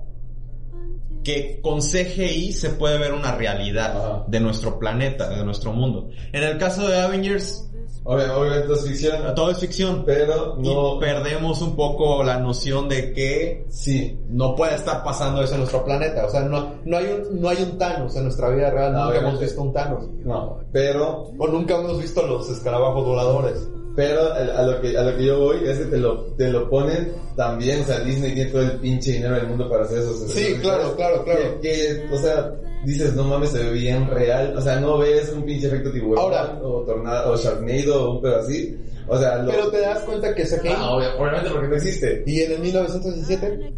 que 1.23 1.59
con 1.61 1.81
CGI 1.81 2.53
se 2.53 2.69
puede 2.71 2.97
ver 2.97 3.13
una 3.13 3.35
realidad 3.35 3.97
Ajá. 3.97 4.23
de 4.27 4.39
nuestro 4.39 4.79
planeta, 4.79 5.29
de 5.29 5.43
nuestro 5.43 5.73
mundo. 5.73 6.09
En 6.31 6.43
el 6.43 6.57
caso 6.57 6.87
de 6.87 6.97
Avengers, 6.99 7.65
Obvia- 8.05 8.33
Obviamente 8.37 8.73
es 8.73 8.87
ficción, 8.87 9.35
todo 9.35 9.51
es 9.51 9.57
ficción, 9.59 10.03
pero 10.05 10.55
no... 10.57 10.95
y 10.95 10.99
perdemos 11.01 11.61
un 11.61 11.75
poco 11.75 12.23
la 12.23 12.39
noción 12.39 12.87
de 12.87 13.11
que 13.13 13.65
Sí, 13.69 14.17
no 14.29 14.55
puede 14.55 14.75
estar 14.75 15.03
pasando 15.03 15.43
eso 15.43 15.53
en 15.55 15.59
nuestro 15.59 15.83
planeta. 15.83 16.25
O 16.25 16.29
sea, 16.29 16.41
no, 16.41 16.75
No 16.85 16.97
hay 16.97 17.05
un, 17.05 17.41
no 17.41 17.49
hay 17.49 17.61
un 17.61 17.77
Thanos 17.77 18.15
en 18.15 18.23
nuestra 18.23 18.49
vida 18.49 18.71
real, 18.71 18.93
No, 18.93 18.99
nunca 19.05 19.09
hemos 19.17 19.33
obviamente. 19.33 19.45
visto 19.45 19.61
un 19.61 19.73
Thanos. 19.73 20.07
no, 20.23 20.59
pero 20.71 21.23
O 21.37 21.47
nunca 21.47 21.75
hemos 21.77 22.01
visto 22.01 22.25
los 22.25 22.49
escarabajos 22.49 23.05
voladores. 23.05 23.67
Pero 23.95 24.31
a 24.33 24.61
lo 24.63 24.79
que 24.81 24.97
a 24.97 25.03
lo 25.03 25.17
que 25.17 25.25
yo 25.25 25.39
voy 25.39 25.57
es 25.67 25.77
que 25.79 25.85
te 25.85 25.97
lo, 25.97 26.23
te 26.37 26.49
lo 26.49 26.69
ponen 26.69 27.11
también, 27.35 27.81
o 27.81 27.83
sea, 27.83 27.99
Disney 27.99 28.33
tiene 28.33 28.51
todo 28.51 28.61
el 28.61 28.71
pinche 28.73 29.13
dinero 29.13 29.35
del 29.35 29.47
mundo 29.47 29.67
para 29.69 29.83
hacer 29.83 29.99
esos 29.99 30.31
Sí, 30.31 30.55
claro, 30.61 30.95
claro, 30.95 31.23
claro. 31.25 31.59
Que, 31.61 32.05
o 32.11 32.17
sea, 32.17 32.53
dices, 32.85 33.13
no 33.15 33.23
mames, 33.25 33.49
se 33.49 33.63
ve 33.63 33.71
bien 33.71 34.07
real, 34.09 34.55
o 34.55 34.61
sea, 34.61 34.79
no 34.79 34.99
ves 34.99 35.31
un 35.35 35.43
pinche 35.43 35.67
efecto 35.67 35.91
tiburón 35.91 36.23
Ahora. 36.23 36.59
o 36.63 36.83
tornado 36.85 37.33
o 37.33 37.37
Sharknado 37.37 38.03
o 38.09 38.15
un 38.15 38.21
pedo 38.21 38.39
así. 38.39 38.77
O 39.07 39.17
sea, 39.17 39.37
lo 39.41 39.51
Pero 39.51 39.71
te 39.71 39.79
das 39.81 39.99
cuenta 40.03 40.35
que 40.35 40.43
CGI. 40.45 40.69
Ah, 40.75 40.91
obvia- 40.91 41.15
obviamente 41.17 41.49
porque 41.49 41.67
no 41.67 41.75
existe. 41.75 42.23
Y 42.27 42.41
en 42.41 42.51
el 42.51 42.59
1917, 42.59 43.73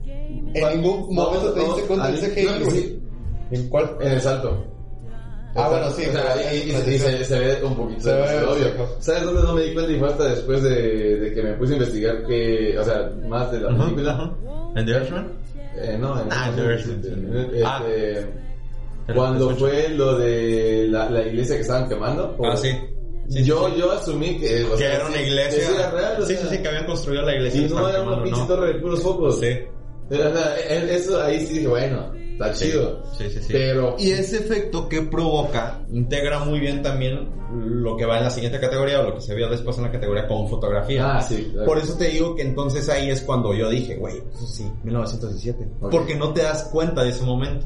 en 0.53 0.69
ningún 0.81 1.15
No, 1.15 1.23
momento 1.23 1.53
te 1.53 1.59
diste 1.61 1.81
cuenta 1.83 2.05
ahí- 2.07 2.19
del 2.19 2.31
CGI. 2.31 2.99
¿En 3.51 3.69
cuál? 3.69 3.95
En 4.01 4.11
el 4.11 4.21
salto. 4.21 4.65
Ah, 5.53 5.67
bueno, 5.69 5.89
sí, 5.91 6.03
O 6.07 6.11
sea, 6.13 6.53
y, 6.53 6.69
y- 6.69 6.71
y 6.71 6.97
se, 6.99 7.25
se 7.25 7.39
ve 7.39 7.61
un 7.63 7.75
poquito 7.75 8.01
Se 8.03 8.13
ve, 8.13 8.43
obvio. 8.45 8.87
¿Sabes 8.99 9.23
dónde 9.23 9.41
no 9.43 9.53
me 9.53 9.63
di 9.63 9.73
cuenta? 9.73 9.91
Y 9.91 9.99
fue 9.99 10.07
hasta 10.07 10.23
después 10.29 10.63
de, 10.63 11.17
de 11.19 11.33
que 11.33 11.43
me 11.43 11.53
puse 11.53 11.73
a 11.73 11.75
investigar 11.77 12.25
que, 12.25 12.77
o 12.79 12.83
sea, 12.85 13.11
más 13.27 13.51
de 13.51 13.59
la 13.59 13.67
película. 13.77 14.11
ajá. 14.13 14.31
¿En 14.77 14.85
The 14.85 14.91
Irishman? 14.91 15.31
Eh, 15.77 15.97
no, 15.99 16.21
en 16.21 16.27
Ah, 16.31 16.47
en- 16.49 16.55
The 16.55 16.63
Irishman, 16.63 17.01
este, 17.53 17.63
Ah. 17.65 17.83
cuando 19.13 19.49
fue 19.57 19.89
lo 19.89 20.17
de 20.17 20.87
la, 20.89 21.09
la 21.09 21.21
iglesia 21.27 21.55
que 21.55 21.61
estaban 21.63 21.89
quemando. 21.89 22.35
Ah, 22.43 22.51
o- 22.53 22.57
sí. 22.57 22.69
Sí, 23.29 23.43
yo, 23.45 23.69
sí, 23.69 23.75
yo 23.79 23.91
asumí 23.91 24.39
que, 24.39 24.63
o 24.65 24.71
que 24.71 24.77
sea, 24.77 24.95
era 24.95 25.07
una 25.07 25.21
iglesia. 25.21 25.67
que 25.69 25.75
era 25.75 25.91
real, 25.91 26.21
o 26.21 26.25
sí, 26.25 26.35
sea, 26.35 26.43
sí, 26.49 26.55
sí, 26.55 26.61
que 26.61 26.67
habían 26.67 26.85
construido 26.85 27.23
la 27.23 27.35
iglesia. 27.35 27.61
Y 27.61 27.69
no 27.69 27.87
era 27.89 28.01
una 28.03 28.23
pinche 28.23 28.41
torre 28.45 28.73
de 28.73 28.79
puros 28.79 29.01
focos. 29.01 29.39
Sí. 29.39 29.57
O 30.09 30.13
sea, 30.15 30.55
e- 30.59 30.95
eso 30.95 31.21
ahí 31.21 31.45
sí 31.45 31.53
dije, 31.55 31.67
bueno, 31.67 32.11
está 32.41 32.53
chido. 32.65 33.03
Sí, 33.17 33.29
sí, 33.29 33.39
sí. 33.39 33.47
Pero, 33.51 33.95
Y 33.97 34.11
ese 34.11 34.37
efecto 34.37 34.87
que 34.89 35.01
provoca 35.01 35.79
integra 35.91 36.39
muy 36.39 36.59
bien 36.59 36.81
también 36.81 37.29
lo 37.53 37.97
que 37.97 38.05
va 38.05 38.17
en 38.17 38.23
la 38.23 38.29
siguiente 38.29 38.59
categoría 38.59 39.01
o 39.01 39.03
lo 39.03 39.15
que 39.15 39.21
se 39.21 39.35
vio 39.35 39.49
después 39.49 39.77
en 39.77 39.83
la 39.83 39.91
categoría 39.91 40.27
con 40.27 40.47
fotografía. 40.47 41.17
ah, 41.17 41.21
sí. 41.21 41.49
claro. 41.51 41.67
Por 41.67 41.77
eso 41.77 41.95
te 41.97 42.09
digo 42.09 42.35
que 42.35 42.43
entonces 42.43 42.87
ahí 42.89 43.09
es 43.09 43.21
cuando 43.21 43.53
yo 43.53 43.69
dije, 43.69 43.95
güey, 43.95 44.17
eso 44.33 44.47
sí, 44.47 44.71
1917. 44.83 45.67
Ok. 45.81 45.91
Porque 45.91 46.15
no 46.15 46.33
te 46.33 46.43
das 46.43 46.63
cuenta 46.71 47.03
de 47.03 47.09
ese 47.09 47.23
momento. 47.23 47.65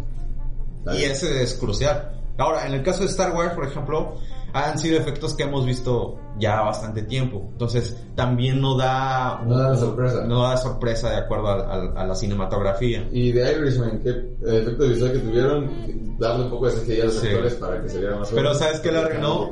Y 0.93 1.03
ese 1.03 1.41
es 1.41 1.55
crucial. 1.55 2.11
Ahora, 2.38 2.67
en 2.67 2.73
el 2.73 2.83
caso 2.83 3.01
de 3.01 3.07
Star 3.07 3.33
Wars, 3.33 3.53
por 3.53 3.65
ejemplo, 3.65 4.17
han 4.53 4.77
sido 4.77 4.99
efectos 4.99 5.33
que 5.33 5.43
hemos 5.43 5.65
visto 5.65 6.19
ya 6.37 6.61
bastante 6.61 7.03
tiempo. 7.03 7.47
Entonces, 7.51 7.97
también 8.15 8.59
no 8.61 8.77
da... 8.77 9.41
No 9.45 9.57
da 9.57 9.75
sorpresa. 9.75 10.25
No 10.25 10.43
da 10.43 10.57
sorpresa 10.57 11.09
de 11.11 11.17
acuerdo 11.17 11.47
al- 11.49 11.69
al- 11.71 11.97
a, 11.97 12.05
la 12.05 12.15
cinematografía. 12.15 13.07
Y 13.11 13.31
de 13.31 13.51
Irishman, 13.53 14.01
¿qué 14.03 14.09
efecto 14.45 14.87
visual 14.87 15.11
que 15.13 15.19
tuvieron? 15.19 15.69
Darle 16.19 16.45
un 16.45 16.49
poco 16.49 16.67
de 16.69 16.73
CGI 16.79 17.01
a 17.01 17.05
los 17.05 17.13
Sí. 17.15 17.27
actores 17.27 17.53
para 17.55 17.81
que 17.81 17.89
se 17.89 17.99
viera 17.99 18.15
más 18.17 18.31
Pero. 18.31 18.53
¿sabes 18.55 18.79
qué 18.79 18.91
le 18.91 18.99
arruinó? 18.99 19.49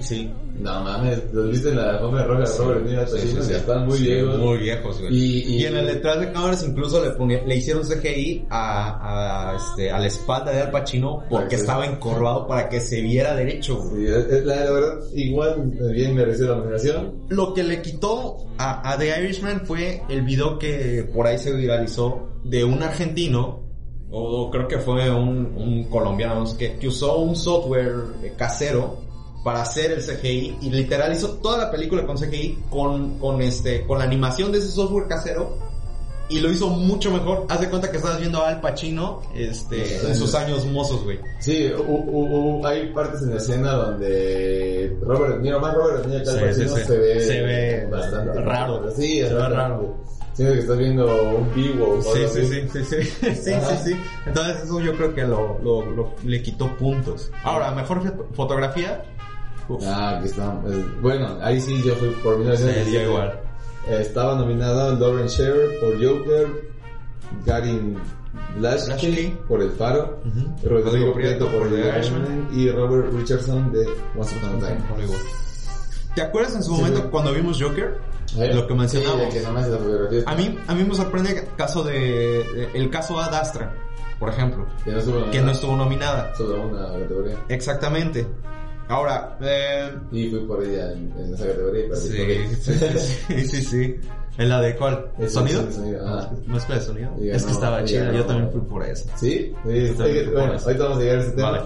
Sí. 0.00 0.30
No 0.58 0.82
mames, 0.84 1.22
los 1.32 1.50
viste 1.50 1.70
en 1.70 1.76
la 1.76 1.90
alfombra 1.90 2.24
roja 2.24 2.48
de 2.50 2.58
Robert 2.58 2.86
Niro, 2.86 3.06
Sí, 3.06 3.18
sí, 3.18 3.36
sí. 3.42 3.52
están 3.54 3.86
muy 3.86 3.98
Sí, 3.98 4.04
viejos. 4.04 4.38
Muy 4.38 4.58
viejos, 4.58 5.00
güey. 5.00 5.14
Y, 5.14 5.38
Y, 5.42 5.56
y, 5.62 5.64
en 5.66 5.76
el 5.76 5.86
detrás 5.86 6.20
de 6.20 6.32
cámaras 6.32 6.64
incluso 6.66 7.02
le, 7.04 7.44
le 7.46 7.56
hicieron 7.56 7.82
CGI 7.84 8.46
a, 8.50 9.50
a, 9.52 9.56
este, 9.56 9.90
a 9.90 9.98
la 9.98 10.06
espalda 10.06 10.52
de 10.52 10.62
Al 10.62 10.70
Pacino 10.70 11.22
porque 11.28 11.56
estaba 11.56 11.84
encorvado 11.86 12.46
para 12.46 12.68
que 12.68 12.80
se 12.80 13.00
viera 13.02 13.34
derecho. 13.34 13.76
güey. 13.78 14.06
Sí, 14.06 14.12
la, 14.44 14.54
la 14.56 14.70
verdad, 14.72 14.98
igual 15.14 15.72
bien 15.94 16.14
mereció 16.14 16.48
la 16.48 16.56
nominación. 16.56 17.24
Lo 17.28 17.54
que 17.54 17.62
le 17.62 17.80
quitó 17.80 18.46
a, 18.58 18.92
a 18.92 18.98
The 18.98 19.20
Irishman 19.20 19.66
fue 19.66 20.02
el 20.08 20.22
video 20.22 20.58
que 20.58 21.08
por 21.14 21.26
ahí 21.26 21.38
se 21.38 21.52
viralizó 21.52 22.28
de 22.44 22.64
un 22.64 22.82
argentino, 22.82 23.62
o 24.10 24.50
creo 24.50 24.68
que 24.68 24.78
fue 24.78 25.10
un, 25.10 25.54
un 25.56 25.84
colombiano, 25.84 26.44
qué, 26.58 26.76
que 26.78 26.88
usó 26.88 27.18
un 27.18 27.34
software 27.34 27.94
eh, 28.22 28.34
casero 28.36 28.98
para 29.42 29.62
hacer 29.62 29.92
el 29.92 30.00
CGI 30.02 30.58
y 30.62 30.70
literal 30.70 31.12
hizo 31.12 31.34
toda 31.34 31.58
la 31.58 31.70
película 31.70 32.06
con 32.06 32.16
CGI 32.16 32.58
con, 32.70 33.18
con 33.18 33.42
este, 33.42 33.86
con 33.86 33.98
la 33.98 34.04
animación 34.04 34.50
de 34.50 34.58
ese 34.58 34.68
software 34.68 35.06
casero 35.06 35.73
y 36.28 36.40
lo 36.40 36.50
hizo 36.50 36.68
mucho 36.68 37.10
mejor. 37.10 37.46
Haz 37.48 37.60
de 37.60 37.68
cuenta 37.68 37.90
que 37.90 37.98
estabas 37.98 38.18
viendo 38.20 38.42
a 38.42 38.48
Al 38.48 38.60
Pacino, 38.60 39.20
este, 39.34 40.06
en 40.06 40.14
sus 40.16 40.34
años 40.34 40.64
mozos, 40.66 41.04
güey. 41.04 41.18
Sí, 41.38 41.70
hu- 41.70 41.84
hu- 41.86 42.60
hu- 42.62 42.66
hay 42.66 42.86
partes 42.92 43.22
en 43.22 43.30
la 43.30 43.36
escena 43.36 43.72
donde 43.72 44.96
Robert 45.02 45.40
Niro, 45.40 45.60
más 45.60 45.74
Robert 45.74 46.06
Niro 46.06 46.24
que 46.24 46.30
Al 46.30 46.36
Sí, 46.38 46.44
Pacino 46.44 46.68
sí, 46.76 46.80
sí. 46.80 46.86
se 46.86 46.98
ve, 46.98 47.20
Se 47.20 47.42
ve 47.42 47.86
bastante 47.90 48.40
raro. 48.40 48.90
Sí, 48.90 49.02
Se 49.02 49.08
ve 49.08 49.20
exactamente. 49.22 49.56
raro. 49.56 49.94
Siento 50.34 50.54
que 50.54 50.60
estás 50.60 50.78
viendo 50.78 51.22
un 51.36 51.54
vivo 51.54 52.00
Sí, 52.02 52.20
sí, 52.32 52.44
sí, 52.44 52.68
sí, 52.72 52.84
sí, 52.84 53.04
sí, 53.04 53.34
sí, 53.36 53.52
Ajá. 53.52 53.76
sí. 53.76 53.96
Entonces 54.26 54.64
eso 54.64 54.80
yo 54.80 54.96
creo 54.96 55.14
que 55.14 55.22
lo, 55.22 55.58
lo, 55.62 55.84
lo- 55.86 56.10
le 56.24 56.42
quitó 56.42 56.66
puntos. 56.76 57.30
Ahora, 57.44 57.70
mejor 57.70 58.02
fo- 58.02 58.24
fotografía. 58.34 59.04
Uf, 59.68 59.82
Ah, 59.86 60.18
aquí 60.18 60.26
está. 60.26 60.60
Bueno, 61.00 61.38
ahí 61.40 61.60
sí 61.60 61.80
yo 61.86 61.94
fui 61.94 62.08
por 62.22 62.34
sí, 62.34 62.40
1917. 62.40 62.90
dio 62.90 63.02
igual. 63.10 63.40
Estaba 63.88 64.34
nominado 64.36 64.94
Lauren 64.96 65.26
Sher 65.26 65.78
por 65.80 66.02
Joker, 66.02 66.48
Garin 67.44 67.98
Blasky. 68.56 69.36
por 69.46 69.62
El 69.62 69.70
Faro. 69.72 70.20
Rodrigo 70.64 71.12
Prieto 71.12 71.48
por 71.48 71.68
The 71.68 71.88
Irishman. 71.88 72.48
Y 72.52 72.70
Robert 72.70 73.12
Richardson 73.12 73.72
de 73.72 73.86
Once 74.16 74.34
Upon 74.36 74.56
a 74.56 74.68
Time. 74.68 74.80
¿Te 76.14 76.22
acuerdas 76.22 76.54
en 76.54 76.62
su 76.62 76.70
Sí, 76.74 76.76
momento 76.80 77.00
sí. 77.02 77.08
cuando 77.10 77.32
vimos 77.32 77.60
Joker? 77.60 77.98
¿Eh? 78.38 78.52
Lo 78.54 78.66
que 78.66 78.74
mencionamos. 78.74 79.32
Sí, 79.32 79.38
que 79.38 79.44
no. 79.44 79.58
A 80.30 80.34
mí, 80.34 80.58
a 80.66 80.74
mí 80.74 80.84
me 80.84 80.94
sorprende 80.94 81.30
el 81.38 81.54
caso 81.56 81.82
de, 81.84 82.68
el 82.72 82.88
caso 82.90 83.18
Ad 83.20 83.34
Astra, 83.34 83.72
por 84.18 84.28
ejemplo, 84.30 84.66
Que 84.84 84.92
no 84.92 84.98
estuvo 84.98 85.30
que 85.30 85.40
no 85.40 85.50
estuvo 85.50 85.76
nominada. 85.76 86.34
Solo 86.36 86.62
una 86.68 86.86
categoría. 86.92 87.36
Exactamente. 87.48 88.26
Ahora, 88.88 89.36
eh, 89.40 89.90
Y 90.12 90.28
fui 90.28 90.40
por 90.40 90.62
ella 90.62 90.92
en, 90.92 91.12
en 91.18 91.34
esa 91.34 91.46
categoría. 91.46 91.88
perdí 91.88 92.00
sí, 92.56 92.56
sí, 92.60 92.72
sí, 93.28 93.46
sí, 93.48 93.62
sí. 93.62 93.96
¿En 94.36 94.48
la 94.48 94.60
de 94.60 94.76
cuál? 94.76 95.06
Es- 95.18 95.32
¿Sonido? 95.32 95.60
es- 95.62 95.68
es 95.68 95.74
sonido, 95.76 96.06
ajá. 96.06 96.30
¿Mezcla 96.46 96.74
de 96.74 96.80
sonido? 96.82 97.10
Es 97.22 97.44
que 97.44 97.52
estaba 97.52 97.84
chida, 97.84 98.04
ganó- 98.06 98.18
yo 98.18 98.24
también 98.26 98.50
fui 98.52 98.60
por 98.62 98.84
eso. 98.84 99.08
¿Sí? 99.16 99.52
Sí, 99.64 99.70
es 99.70 99.92
fui 99.96 100.24
bueno, 100.32 100.52
ahorita 100.64 100.82
vamos 100.84 100.98
a 100.98 101.00
llegar 101.00 101.16
a 101.18 101.22
ese 101.22 101.30
tema. 101.32 101.50
Vale. 101.52 101.64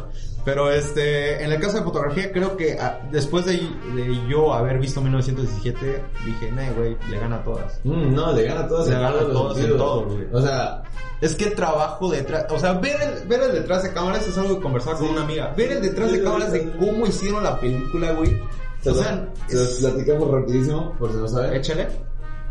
Pero 0.48 0.70
este, 0.72 1.44
en 1.44 1.52
el 1.52 1.60
caso 1.60 1.76
de 1.76 1.82
fotografía, 1.84 2.32
creo 2.32 2.56
que 2.56 2.78
ah, 2.80 3.00
después 3.12 3.44
de, 3.44 3.52
de 3.94 4.18
yo 4.30 4.54
haber 4.54 4.78
visto 4.78 5.02
1917, 5.02 6.02
dije, 6.24 6.52
nah, 6.52 6.70
güey, 6.72 6.96
le 7.10 7.18
gana 7.18 7.36
a 7.36 7.44
todas. 7.44 7.78
Mm, 7.84 8.14
no, 8.14 8.32
le 8.32 8.44
gana 8.44 8.60
a 8.60 8.66
todos 8.68 8.88
Le 8.88 8.94
en 8.94 9.00
gana 9.02 9.16
a 9.20 9.26
todos 9.26 9.58
en 9.58 9.76
todo, 9.76 10.04
güey. 10.06 10.26
O 10.32 10.40
sea, 10.40 10.82
Es 11.20 11.34
que 11.34 11.44
el 11.48 11.54
trabajo 11.54 12.10
detrás, 12.10 12.46
o 12.50 12.58
sea, 12.58 12.72
ver 12.72 12.96
el, 13.02 13.28
ver 13.28 13.42
el 13.42 13.52
detrás 13.52 13.82
de 13.82 13.92
cámaras 13.92 14.26
es 14.26 14.38
algo 14.38 14.56
que 14.56 14.62
conversaba 14.62 14.96
con 14.98 15.08
una 15.10 15.20
amiga. 15.20 15.52
Ver 15.54 15.72
el 15.72 15.82
detrás 15.82 16.12
de 16.12 16.22
cámaras 16.22 16.50
de 16.50 16.70
cómo 16.78 17.06
hicieron 17.06 17.44
la 17.44 17.60
película, 17.60 18.12
güey. 18.12 18.30
se 18.80 18.88
O 18.90 18.94
lo- 18.94 19.02
sea, 19.02 19.28
se 19.48 19.62
es- 19.62 19.78
platicamos 19.82 20.30
rapidísimo, 20.30 20.94
por 20.98 21.10
si 21.12 21.18
no 21.18 21.28
saben. 21.28 21.52
échale. 21.56 21.88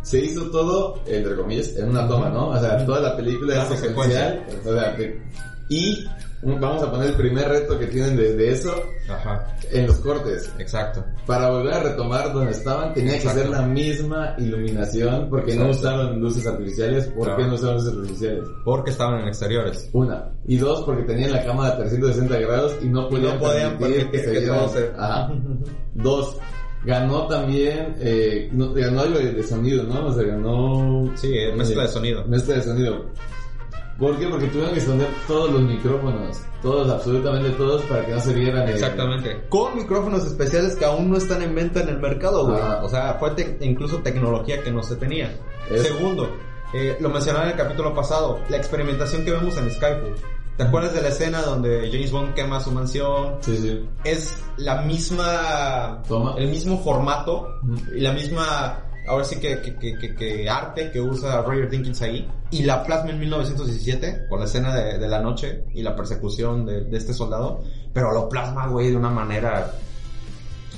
Se 0.04 0.20
hizo 0.20 0.52
todo, 0.52 1.02
entre 1.08 1.36
comillas, 1.36 1.76
en 1.78 1.90
una 1.90 2.08
toma, 2.08 2.30
¿no? 2.30 2.50
O 2.50 2.60
sea, 2.60 2.86
toda 2.86 3.00
la 3.02 3.16
película 3.18 3.56
Plano 3.56 3.74
es 3.74 3.80
secuencial. 3.80 4.46
O 4.68 4.72
sea, 4.72 4.96
que- 4.96 5.20
y 5.70 6.06
vamos 6.44 6.84
a 6.84 6.92
poner 6.92 7.10
el 7.10 7.16
primer 7.16 7.48
reto 7.50 7.78
que 7.80 7.88
tienen 7.88 8.16
desde 8.16 8.52
eso 8.52 8.76
Ajá, 9.10 9.56
en 9.72 9.88
los 9.88 9.98
cortes. 9.98 10.52
exacto. 10.60 11.04
Para 11.26 11.50
volver 11.50 11.74
a 11.74 11.80
retomar 11.84 12.32
donde 12.34 12.52
estaban, 12.52 12.94
tenía 12.94 13.20
que 13.20 13.28
ser 13.30 13.50
la 13.50 13.64
misma 13.64 14.36
iluminación, 14.38 15.30
porque 15.30 15.56
no 15.56 15.70
usaron 15.70 16.20
luces 16.20 16.46
artificiales. 16.46 17.08
¿Por 17.08 17.26
Claro. 17.26 17.38
qué 17.38 17.48
no 17.48 17.56
usaron 17.56 17.76
luces 17.78 17.94
artificiales? 17.94 18.44
Porque 18.64 18.92
estaban 18.92 19.22
en 19.22 19.28
exteriores. 19.28 19.90
Una. 19.94 20.32
Y 20.46 20.58
dos, 20.58 20.84
porque 20.84 21.04
tenían 21.04 21.32
la 21.32 21.44
cámara 21.44 21.74
a 21.74 21.78
360 21.78 22.38
grados 22.40 22.76
y 22.82 22.88
no 22.88 23.10
podían, 23.10 23.34
no 23.36 23.40
podían 23.40 23.78
permitir 23.78 24.12
que, 24.12 24.30
vieran- 24.40 24.70
se... 24.70 24.92
Ajá. 24.98 25.32
Dos, 25.96 26.38
ganó 26.86 27.28
también, 27.28 27.96
eh, 28.00 28.50
no, 28.54 28.74
ganó 28.74 29.02
algo 29.02 29.18
de, 29.20 29.34
de 29.34 29.44
sonido, 29.44 29.84
¿no? 29.84 30.06
O 30.08 30.14
sea, 30.14 30.24
ganó... 30.24 31.12
Sí, 31.16 31.34
eh, 31.34 31.52
mezcla 31.56 31.84
eh, 31.84 31.88
de 31.88 31.92
sonido. 31.92 32.26
Mezcla 32.26 32.56
de 32.56 32.62
sonido. 32.62 33.06
¿Por 34.00 34.18
qué? 34.20 34.28
Porque 34.28 34.48
tuvieron 34.48 34.74
que 34.74 34.80
esconder 34.80 35.08
todos 35.28 35.52
los 35.52 35.62
micrófonos, 35.64 36.38
todos, 36.62 36.90
absolutamente 36.90 37.50
todos, 37.52 37.82
para 37.84 38.06
que 38.06 38.12
no 38.12 38.20
se 38.20 38.34
vieran... 38.34 38.68
eh, 38.68 38.74
Exactamente. 38.74 39.46
Con 39.50 39.76
micrófonos 39.76 40.26
especiales 40.26 40.76
que 40.76 40.86
aún 40.86 41.10
no 41.10 41.18
están 41.18 41.42
en 41.42 41.56
venta 41.56 41.82
en 41.82 41.90
el 41.90 41.98
mercado, 42.00 42.46
güey. 42.48 42.60
Ajá. 42.60 42.84
O 42.84 42.90
sea, 42.90 43.16
fue 43.16 43.32
te- 43.32 43.58
incluso 43.62 43.98
tecnología 43.98 44.62
que 44.62 44.72
no 44.72 44.84
se 44.84 44.96
tenía. 44.98 45.36
Es- 45.72 45.82
Segundo, 45.84 46.30
eh, 46.74 46.96
lo 47.00 47.10
mencionaba 47.10 47.46
en 47.46 47.52
el 47.52 47.58
capítulo 47.58 47.94
pasado, 47.96 48.40
la 48.50 48.58
experimentación 48.58 49.26
que 49.26 49.32
vemos 49.32 49.58
en 49.58 49.72
Skyfall. 49.72 50.16
¿Te 50.58 50.64
acuerdas 50.64 50.94
de 50.94 51.02
la 51.04 51.10
escena 51.10 51.42
donde 51.42 51.90
James 51.92 52.12
Bond 52.12 52.34
quema 52.34 52.60
su 52.60 52.72
mansión? 52.72 53.36
Sí, 53.42 53.58
sí. 53.58 53.88
Es 54.04 54.44
la 54.58 54.82
misma... 54.82 56.02
Toma. 56.08 56.34
El 56.38 56.50
mismo 56.50 56.80
formato 56.84 57.48
y 57.96 58.00
la 58.02 58.12
misma... 58.14 58.84
Ahora 59.08 59.24
sí 59.24 59.40
que, 59.40 59.62
que, 59.62 59.76
que, 59.78 59.98
que- 59.98 60.16
que 60.16 60.50
arte 60.50 60.92
que 60.92 61.00
usa 61.00 61.42
Roger 61.42 61.70
Dinkins 61.70 62.02
ahí. 62.02 62.28
Y 62.52 62.64
la 62.64 62.84
plasma 62.84 63.12
en 63.12 63.20
1917 63.20 64.26
con 64.30 64.40
la 64.40 64.46
escena 64.46 64.74
de, 64.76 64.98
de 64.98 65.08
la 65.08 65.20
noche 65.22 65.66
y 65.74 65.82
la 65.82 65.96
persecución 65.96 66.66
de, 66.66 66.82
de 66.86 66.98
este 66.98 67.14
soldado, 67.14 67.62
pero 67.94 68.12
lo 68.14 68.30
plasma, 68.30 68.68
güey, 68.68 68.90
de 68.92 68.96
una 68.96 69.10
manera, 69.10 69.72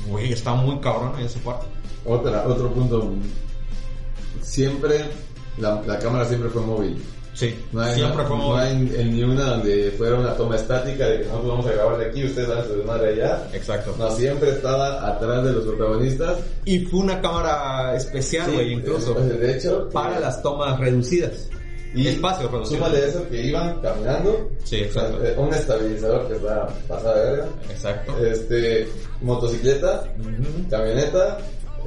güey, 0.08 0.34
está 0.34 0.53
muy 0.53 0.79
cabrón 0.79 1.13
en 1.19 1.25
ese 1.25 1.39
parte. 1.39 1.65
Otra, 2.05 2.47
otro 2.47 2.71
punto. 2.71 3.13
Siempre, 4.41 5.05
la, 5.58 5.82
la 5.86 5.99
cámara 5.99 6.25
siempre 6.25 6.49
fue 6.49 6.62
móvil. 6.62 7.01
Sí, 7.34 7.55
No 7.71 7.82
hay, 7.82 7.95
siempre 7.95 8.23
no, 8.23 8.27
fue 8.27 8.38
no 8.38 8.47
muy- 8.49 8.60
hay 8.60 8.71
en 8.97 9.15
ni 9.15 9.23
una 9.23 9.43
donde 9.45 9.93
fuera 9.97 10.15
una 10.19 10.36
toma 10.36 10.55
estática 10.58 11.08
de 11.08 11.19
que 11.19 11.25
nosotros 11.25 11.47
vamos 11.51 11.65
a 11.67 11.71
grabar 11.71 11.97
de 11.97 12.05
aquí, 12.08 12.25
ustedes 12.25 12.49
van 12.49 12.58
a 12.58 12.63
su 12.63 12.84
madre 12.86 13.13
allá. 13.13 13.47
Exacto. 13.53 13.95
No, 13.97 14.12
siempre 14.12 14.49
estaba 14.49 15.08
atrás 15.08 15.45
de 15.45 15.53
los 15.53 15.63
protagonistas. 15.63 16.38
Y 16.65 16.79
fue 16.86 16.99
una 17.01 17.21
cámara 17.21 17.95
especial, 17.95 18.51
güey, 18.51 18.73
incluso. 18.73 19.17
eh, 19.19 19.23
De 19.38 19.58
hecho, 19.58 19.88
para 19.89 20.17
eh, 20.17 20.21
las 20.21 20.41
tomas 20.41 20.77
reducidas. 20.79 21.47
Y 21.95 22.08
espacios 22.08 22.52
reducidos. 22.52 22.84
Súmale 22.88 23.08
eso 23.08 23.28
que 23.30 23.45
iban 23.45 23.82
caminando. 23.82 24.49
Sí, 24.63 24.78
exacto. 24.78 25.23
eh, 25.25 25.36
Un 25.38 25.54
estabilizador 25.54 26.28
que 26.28 26.36
está 26.36 26.67
pasada 26.88 27.23
de 27.23 27.32
verga. 27.32 27.47
Exacto. 27.69 28.25
Este, 28.25 28.88
motocicleta, 29.21 30.04
camioneta, 30.69 31.38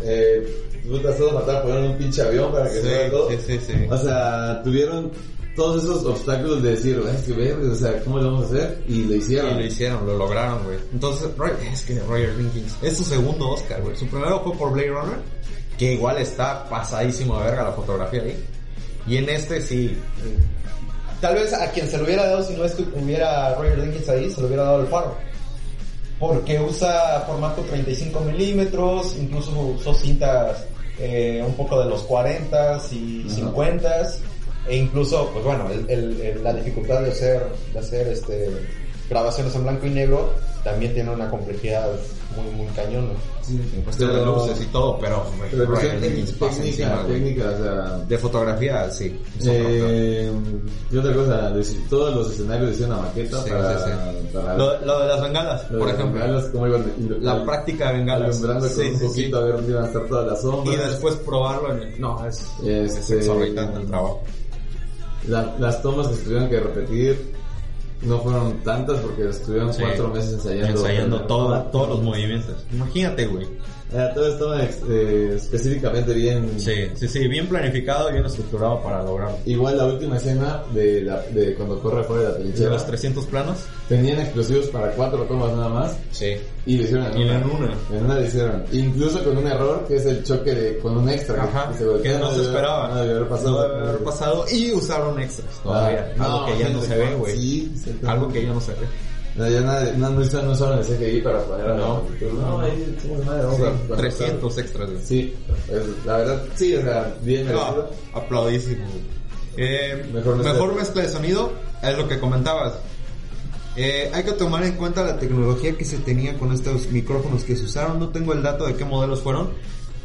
eh, 0.03 0.47
puta, 0.88 1.15
todos 1.17 1.33
mataron 1.35 1.62
poner 1.62 1.91
un 1.91 1.97
pinche 1.99 2.23
avión 2.23 2.51
para 2.53 2.65
que 2.69 2.77
Sí, 2.77 2.83
se 2.83 2.88
vea 2.88 3.11
todo. 3.11 3.31
sí, 3.31 3.37
sí, 3.47 3.61
sí. 3.67 3.73
O 3.91 3.97
sea, 3.99 4.61
tuvieron 4.65 5.11
todos 5.55 5.85
esos 5.85 6.05
obstáculos 6.07 6.62
de 6.62 6.71
decir, 6.71 7.03
es 7.15 7.23
que 7.23 7.33
ver, 7.35 7.57
o 7.57 7.75
sea, 7.75 8.01
¿cómo 8.03 8.19
lo 8.19 8.33
vamos 8.33 8.45
a 8.45 8.55
hacer? 8.55 8.83
Y 8.88 9.05
lo 9.05 9.15
Y 9.15 9.19
hicieron. 9.19 9.59
lo 9.59 9.65
hicieron, 9.65 10.07
lo 10.07 10.17
lograron, 10.17 10.65
güey. 10.65 10.79
Entonces, 10.93 11.29
Roy- 11.37 11.53
es 11.71 11.83
que 11.85 12.01
Roger 12.01 12.37
Dinkins 12.38 12.75
es 12.83 12.97
su 12.97 13.05
segundo 13.05 13.51
Oscar, 13.51 13.83
güey. 13.83 13.95
Su 13.97 14.07
primero 14.07 14.41
fue 14.43 14.55
por 14.57 14.73
Blade 14.73 14.88
Runner, 14.88 15.19
que 15.79 15.93
igual 15.93 16.17
está 16.19 16.67
pasadísimo 16.69 17.38
de 17.38 17.45
verga 17.45 17.65
la 17.65 17.73
fotografía 17.73 18.23
ahí. 18.23 18.45
Y 19.07 19.17
en 19.17 19.29
este 19.29 19.61
sí, 19.61 19.97
Tal 21.21 21.35
vez 21.37 21.53
a 21.53 21.71
quien 21.71 21.88
se 21.88 21.99
lo 21.99 22.05
hubiera 22.05 22.27
dado 22.27 22.43
si 22.43 22.55
no 22.55 22.65
estuviera 22.65 23.55
Roger 23.55 23.81
Dinkins 23.83 24.09
ahí, 24.09 24.29
se 24.31 24.41
lo 24.41 24.49
hubiera 24.49 24.65
dado 24.65 24.81
el 24.81 24.88
faro. 24.88 25.15
Porque 26.19 26.59
usa 26.61 27.23
formato 27.27 27.62
35 27.62 28.21
milímetros, 28.21 29.15
incluso 29.19 29.53
usó 29.53 29.95
cintas 29.95 30.65
eh, 30.99 31.43
un 31.47 31.55
poco 31.55 31.81
de 31.81 31.88
los 31.88 32.07
40s 32.09 32.93
y 32.93 33.27
Ajá. 33.29 33.37
50s. 33.53 34.19
E 34.69 34.77
incluso, 34.77 35.29
pues 35.33 35.45
bueno, 35.45 35.69
el- 35.71 35.88
el- 35.91 36.21
el- 36.21 36.45
la 36.45 36.53
dificultad 36.53 37.01
de 37.03 37.11
hacer, 37.11 37.47
de 37.73 37.79
hacer 37.79 38.09
este, 38.09 38.49
grabaciones 39.09 39.55
en 39.57 39.62
blanco 39.65 39.87
y 39.87 39.91
negro 39.91 40.33
también 40.64 40.94
tiene 40.94 41.11
una 41.11 41.29
complejidad 41.29 41.88
muy, 42.37 42.51
muy 42.55 42.66
cañona. 42.75 43.11
en 43.51 43.83
cuestión 43.83 44.14
de 44.14 44.25
luces 44.25 44.61
y 44.62 44.66
todo, 44.66 44.96
pero, 45.01 45.25
Pero 45.51 45.66
cuestión 45.66 46.01
técnica, 46.01 47.05
técnica, 47.07 47.44
o 47.51 47.62
sea, 47.62 47.98
De 48.07 48.16
fotografía, 48.18 48.88
sí. 48.90 49.20
es. 49.40 49.46
Eh, 49.46 50.33
y 50.92 50.96
otra 50.96 51.12
cosa, 51.12 51.53
todos 51.90 52.14
los 52.14 52.31
escenarios 52.33 52.70
hicieron 52.70 52.98
a 52.98 53.03
maqueta 53.03 53.42
Sí, 53.42 53.51
para, 53.51 53.79
sí, 53.79 53.85
sí. 53.90 54.29
para 54.37 54.57
Lo, 54.57 54.81
lo 54.87 55.01
de 55.01 55.07
las 55.09 55.20
bengalas, 55.22 55.70
lo 55.72 55.79
por 55.81 55.88
de 55.88 55.94
ejemplo. 55.94 56.20
bengalas, 56.20 56.44
cómo 56.53 56.66
iban 56.68 56.92
y- 56.98 57.25
La 57.25 57.44
práctica 57.44 57.90
de 57.90 57.98
bengalas. 57.98 58.29
alumbrando 58.31 58.66
con 58.68 58.77
Sí, 58.77 58.90
un 58.90 59.01
poquito 59.01 59.37
sí. 59.37 59.42
a 59.42 59.44
ver 59.46 59.55
dónde 59.57 59.70
iban 59.72 59.83
a 59.85 59.87
estar 59.88 60.07
todas 60.07 60.27
las 60.29 60.38
Y 60.38 60.42
sombras. 60.42 60.90
después 60.90 61.14
probarlo 61.16 61.72
en 61.75 61.83
el... 61.83 62.01
No, 62.01 62.27
es, 62.27 62.46
es 62.64 62.96
Este- 62.96 63.16
exorbitante 63.18 63.81
el 63.81 63.87
trabajo. 63.88 64.22
La- 65.29 65.55
las 65.59 65.83
tomas 65.83 66.09
que 66.09 66.14
se 66.14 66.22
tuvieron 66.22 66.48
que 66.48 66.61
repetir 66.61 67.33
no 68.03 68.19
fueron 68.21 68.59
tantas 68.62 68.99
porque 69.01 69.29
estuvieron 69.29 69.73
Sí. 69.73 69.83
cuatro 69.83 70.09
meses 70.09 70.33
ensayando. 70.35 70.69
Ensayando 70.81 71.21
todo, 71.23 71.62
todos 71.65 71.88
los 71.91 72.03
movimientos. 72.03 72.57
Imagínate, 72.73 73.27
güey. 73.27 73.47
Eh, 73.94 74.11
todo 74.14 74.26
estaba 74.26 74.62
eh, 74.62 75.33
específicamente 75.37 76.14
bien. 76.14 76.50
Sí, 76.59 76.72
sí, 76.94 77.09
sí, 77.09 77.28
bien 77.28 77.46
planificado 77.48 78.09
y 78.09 78.14
bien 78.14 78.24
estructurado 78.24 78.83
para 78.83 79.02
lograrlo. 79.02 79.37
Igual 79.44 79.76
la 79.76 79.85
última 79.87 80.16
escena 80.16 80.62
de, 80.72 81.02
la, 81.02 81.20
de 81.22 81.55
cuando 81.55 81.78
corre 81.81 82.02
fuera 82.05 82.22
de 82.22 82.28
la 82.28 82.35
¿De 82.37 82.40
trinchera. 82.44 82.70
los 82.70 82.87
300 82.87 83.26
planos? 83.26 83.59
Tenían 83.88 84.20
explosivos 84.20 84.66
para 84.68 84.92
cuatro 84.92 85.24
tomas 85.24 85.52
nada 85.52 85.68
más 85.68 85.96
Sí. 86.11 86.37
y 86.64 86.76
lo 86.78 86.85
hicieron 86.85 87.07
en 87.12 87.18
Y 87.20 87.24
una. 87.24 87.37
en 87.38 87.44
una. 87.50 87.74
En 87.92 88.05
una 88.05 88.14
lo 88.14 88.24
hicieron. 88.24 88.64
Incluso 88.72 89.22
con 89.24 89.37
un 89.37 89.46
error 89.46 89.85
que 89.87 89.96
es 89.96 90.07
el 90.07 90.24
choque 90.24 90.55
de, 90.55 90.78
con 90.78 90.96
un 90.96 91.09
extra. 91.11 91.35
que- 91.35 91.40
Ajá, 91.42 91.72
que, 91.76 92.02
que 92.02 92.18
no 92.18 92.31
se 92.35 92.42
esperaba. 92.42 92.88
No 92.88 92.96
debió 92.96 93.16
haber 93.16 93.28
pasado. 93.28 93.68
No 93.78 93.88
haber 93.88 94.05
pasado 94.05 94.44
y 94.50 94.72
usaron 94.72 95.20
extras 95.20 95.48
todavía. 95.62 96.14
Ah, 96.18 96.24
algo 96.24 96.46
que 96.46 96.59
ya 96.62 96.68
no 96.70 96.81
se 96.81 96.96
ve, 96.96 97.14
güey. 97.16 97.37
Sí, 97.37 97.74
Algo 98.07 98.28
que 98.33 98.42
ya 98.42 98.52
no 98.52 98.61
se 98.61 98.72
ve. 98.72 98.87
No, 99.35 99.49
ya 99.49 99.61
nada, 99.62 99.92
no, 99.97 100.11
no, 100.11 100.21
usaron- 100.21 100.47
no 100.47 100.53
usaron 100.53 100.79
el 100.79 100.85
CGI 100.85 101.21
para 101.23 101.42
poner 101.45 101.66
a 101.71 101.75
No. 101.75 102.03
No, 102.38 102.61
ahí, 102.61 102.99
chingos 103.01 103.25
madre, 103.25 103.45
vamos 103.47 103.61
a- 103.90 103.97
300 103.97 104.59
extras. 104.59 104.90
Sí, 105.05 105.35
es- 105.68 106.05
la 106.07 106.16
verdad, 106.18 106.42
sí, 106.55 106.75
o 106.77 106.83
sea, 106.83 107.14
bien 107.23 107.47
merecido. 107.47 107.88
No, 108.12 108.18
aplaudísimo. 108.18 108.85
Eh, 109.57 110.05
Mejor 110.12 110.37
mejor, 110.37 110.68
mezcla. 110.75 110.75
mezcla 110.83 111.03
de 111.03 111.09
sonido 111.09 111.53
es 111.83 111.97
lo 111.97 112.09
que 112.09 112.18
comentabas. 112.21 112.75
Eh, 113.77 114.11
hay 114.12 114.23
que 114.23 114.33
tomar 114.33 114.64
en 114.64 114.75
cuenta 114.77 115.03
la 115.03 115.18
tecnología 115.18 115.73
que 115.79 115.85
se 115.87 115.97
tenía 115.99 116.37
con 116.38 116.53
estos 116.53 116.88
micrófonos 116.90 117.42
que 117.45 117.57
se 117.57 117.64
usaron. 117.64 117.99
No 117.99 118.09
tengo 118.11 118.35
el 118.35 118.42
dato 118.42 118.66
de 118.66 118.75
qué 118.75 118.85
modelos 118.85 119.21
fueron, 119.23 119.51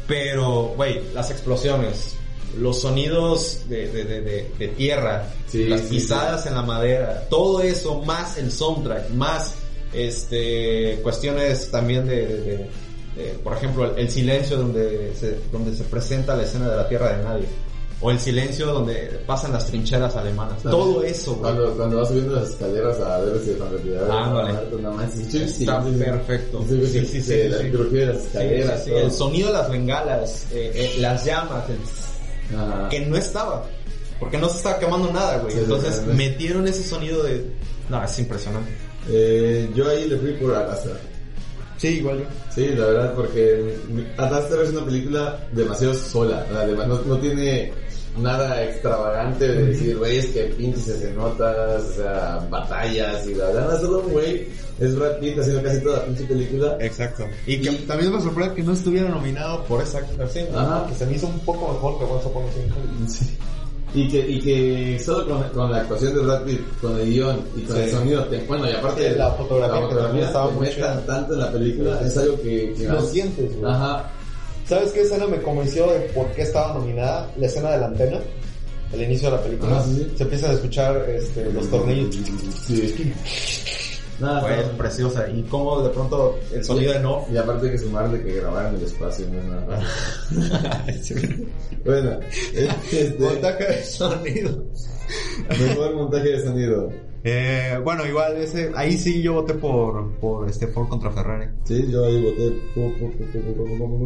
pero, 0.06 0.72
güey, 0.74 1.02
las 1.12 1.30
explosiones, 1.30 2.14
los 2.56 2.80
sonidos 2.80 3.60
de, 3.68 3.88
de, 3.88 4.04
de, 4.04 4.20
de- 4.58 4.68
tierra, 4.68 5.26
Sí, 5.46 5.64
las 5.66 5.80
sí, 5.82 5.86
pisadas 5.90 6.46
en 6.46 6.54
la 6.54 6.62
madera, 6.62 7.26
todo 7.30 7.60
eso 7.60 8.00
más 8.02 8.36
el 8.38 8.50
soundtrack, 8.52 9.10
más 9.10 9.54
este 9.92 11.00
cuestiones 11.02 11.70
también 11.70 12.06
de, 12.06 12.26
de- 12.26 12.40
de- 12.40 12.70
de, 13.16 13.24
por 13.42 13.56
ejemplo, 13.56 13.84
el, 13.84 13.98
el 13.98 14.10
silencio 14.10 14.56
donde 14.56 15.12
se, 15.18 15.38
donde 15.50 15.74
se 15.74 15.82
presenta 15.84 16.36
la 16.36 16.44
escena 16.44 16.68
de 16.70 16.76
la 16.76 16.88
tierra 16.88 17.16
de 17.16 17.22
nadie. 17.24 17.44
O 18.00 18.12
el 18.12 18.20
silencio 18.20 18.66
donde 18.66 18.94
pasan 19.26 19.52
las 19.52 19.66
trincheras 19.66 20.14
alemanas. 20.14 20.62
Todo 20.62 21.02
eso, 21.02 21.32
güey. 21.32 21.40
Cuando, 21.52 21.74
cuando 21.76 21.96
vas 21.96 22.06
subiendo 22.06 22.36
las 22.36 22.50
escaleras 22.50 23.00
a 23.00 23.18
ver 23.18 23.40
si 23.44 23.50
cuando 23.54 23.76
te 23.78 23.88
nada 23.90 24.94
más. 24.94 25.12
Sí, 25.12 25.24
sí, 25.28 25.38
Está 25.64 25.82
sí, 25.82 25.90
sí. 25.90 25.98
perfecto. 26.04 26.64
Sí, 26.68 26.86
Sí, 26.86 27.06
sí, 27.06 27.22
sí, 27.22 27.48
La 27.48 27.58
sí. 27.58 27.64
de 27.98 28.06
las 28.06 28.20
Sí, 28.22 28.26
escaleras. 28.28 28.78
sí, 28.78 28.84
sí. 28.84 28.90
todo. 28.92 29.00
El 29.00 29.10
sonido 29.10 29.46
de 29.48 29.52
las 29.54 29.68
bengalas, 29.70 30.46
eh, 30.52 30.70
eh, 30.76 30.96
las 31.00 31.24
llamas, 31.24 31.68
el- 31.70 31.78
Ajá. 32.56 32.88
que 32.88 33.00
no 33.00 33.16
estaba. 33.16 33.64
Porque 34.18 34.38
no 34.38 34.48
se 34.48 34.58
estaba 34.58 34.78
quemando 34.78 35.12
nada, 35.12 35.38
güey. 35.38 35.52
Sí, 35.54 35.60
Entonces 35.60 36.02
sí, 36.04 36.10
metieron 36.14 36.66
ese 36.66 36.82
sonido 36.82 37.22
de... 37.22 37.44
No, 37.88 38.02
es 38.02 38.18
impresionante. 38.18 38.70
Eh, 39.08 39.70
yo 39.74 39.88
ahí 39.88 40.08
le 40.08 40.16
fui 40.18 40.32
por 40.32 40.54
Alastra. 40.54 40.92
Sí, 41.76 41.98
igual 41.98 42.18
yo. 42.18 42.24
Sí, 42.52 42.66
la 42.74 42.86
verdad, 42.86 43.14
porque 43.14 43.76
Alastra 44.16 44.62
es 44.62 44.70
una 44.70 44.84
película 44.84 45.38
demasiado 45.52 45.94
sola. 45.94 46.44
no, 46.86 47.02
no 47.02 47.18
tiene 47.18 47.72
nada 48.20 48.62
extravagante 48.64 49.46
de 49.48 49.66
decir, 49.66 49.96
güey, 49.98 50.18
es 50.18 50.26
que 50.26 50.44
pinches 50.44 50.88
escenotas, 50.88 51.82
o 51.84 51.92
sea, 51.94 52.46
batallas 52.50 53.26
y 53.26 53.34
la 53.34 53.46
verdad, 53.46 53.80
solo 53.80 54.00
un 54.00 54.12
güey 54.12 54.48
es 54.78 54.94
Brad 54.96 55.18
Pitt 55.18 55.38
haciendo 55.38 55.62
casi 55.62 55.80
toda 55.80 55.98
la 55.98 56.04
pinche 56.04 56.24
película. 56.24 56.76
Exacto. 56.80 57.24
Y 57.46 57.60
que 57.60 57.70
también 57.86 58.12
me 58.14 58.20
sorprende 58.20 58.54
que 58.54 58.62
no 58.62 58.72
estuviera 58.72 59.08
nominado 59.08 59.64
por 59.64 59.82
esa 59.82 59.98
actuación. 59.98 60.46
Ajá. 60.54 60.86
Que 60.88 60.94
se 60.94 61.06
me 61.06 61.14
hizo 61.16 61.26
un 61.26 61.40
poco 61.40 61.72
mejor 61.72 61.98
que 61.98 62.04
Once 62.04 62.26
Upon 62.28 62.44
a. 62.44 63.08
Sí. 63.08 63.36
Y 63.94 64.06
que, 64.08 64.18
y 64.28 64.38
que 64.40 64.98
solo 65.02 65.26
con, 65.26 65.42
con 65.48 65.72
la 65.72 65.78
actuación 65.78 66.14
de 66.14 66.20
Brad 66.20 66.42
Pitt, 66.42 66.60
con 66.80 67.00
el 67.00 67.10
guion 67.10 67.40
y 67.56 67.62
con 67.62 67.76
Sí. 67.76 67.82
el 67.82 67.90
sonido, 67.90 68.24
te- 68.26 68.44
bueno, 68.44 68.68
y 68.68 68.72
aparte 68.74 69.08
Sí, 69.12 69.16
la 69.18 69.30
fotografía 69.32 69.88
que 69.88 69.94
también 69.94 70.24
estaba 70.26 70.50
muy 70.50 70.68
tanto 71.06 71.32
en 71.32 71.40
la 71.40 71.50
película, 71.52 72.00
es 72.02 72.16
algo 72.18 72.36
que, 72.42 72.74
que 72.76 72.84
Lo 72.86 73.00
sientes, 73.00 73.56
güey. 73.56 73.72
Ajá. 73.72 74.10
¿Sabes 74.68 74.92
qué 74.92 75.00
escena 75.02 75.26
me 75.26 75.40
convenció 75.40 75.86
de 75.90 76.00
por 76.10 76.26
qué 76.32 76.42
estaba 76.42 76.74
nominada? 76.74 77.30
La 77.38 77.46
escena 77.46 77.70
de 77.72 77.78
la 77.78 77.86
antena. 77.86 78.20
El 78.92 79.02
inicio 79.02 79.30
de 79.30 79.36
la 79.36 79.42
película. 79.42 79.78
Ah, 79.78 79.84
sí. 79.84 80.12
Se 80.16 80.22
empiezan 80.24 80.50
a 80.50 80.54
escuchar 80.54 81.08
este, 81.10 81.50
los 81.52 81.70
tornillos. 81.70 82.14
Sí. 82.66 83.12
Nada, 84.20 84.40
Fue 84.40 84.56
no. 84.66 84.76
preciosa. 84.78 85.28
Y 85.30 85.42
cómo 85.44 85.80
de 85.82 85.90
pronto 85.90 86.38
el 86.52 86.64
sonido 86.64 86.92
de 86.92 87.00
no. 87.00 87.24
Y 87.32 87.36
aparte 87.36 87.66
hay 87.66 87.72
que 87.72 87.78
sumarle 87.78 88.22
que 88.22 88.34
grabar 88.40 88.66
en 88.66 88.74
el 88.76 88.82
espacio, 88.82 89.26
no 89.30 89.38
es 89.38 89.44
nada 89.46 89.80
fácil. 90.86 91.48
Bueno, 91.84 92.18
este, 92.52 93.16
Montaje 93.18 93.64
de 93.64 93.84
sonido. 93.84 94.64
mejor 95.48 95.94
montaje 95.94 96.28
de 96.30 96.42
sonido. 96.42 96.92
Eh, 97.24 97.80
bueno, 97.82 98.06
igual 98.06 98.36
ese, 98.36 98.72
ahí 98.76 98.96
sí 98.96 99.20
yo 99.22 99.34
voté 99.34 99.54
por, 99.54 100.12
por 100.16 100.48
este 100.48 100.68
Ford 100.68 100.88
contra 100.88 101.10
Ferrari. 101.10 101.46
Sí, 101.64 101.90
yo 101.90 102.04
ahí 102.04 102.22
voté 102.22 102.50
por, 102.74 102.92
por, 102.98 103.12
por, 103.12 103.28
por, 103.28 103.54
por, 103.56 103.78
por, 103.78 103.98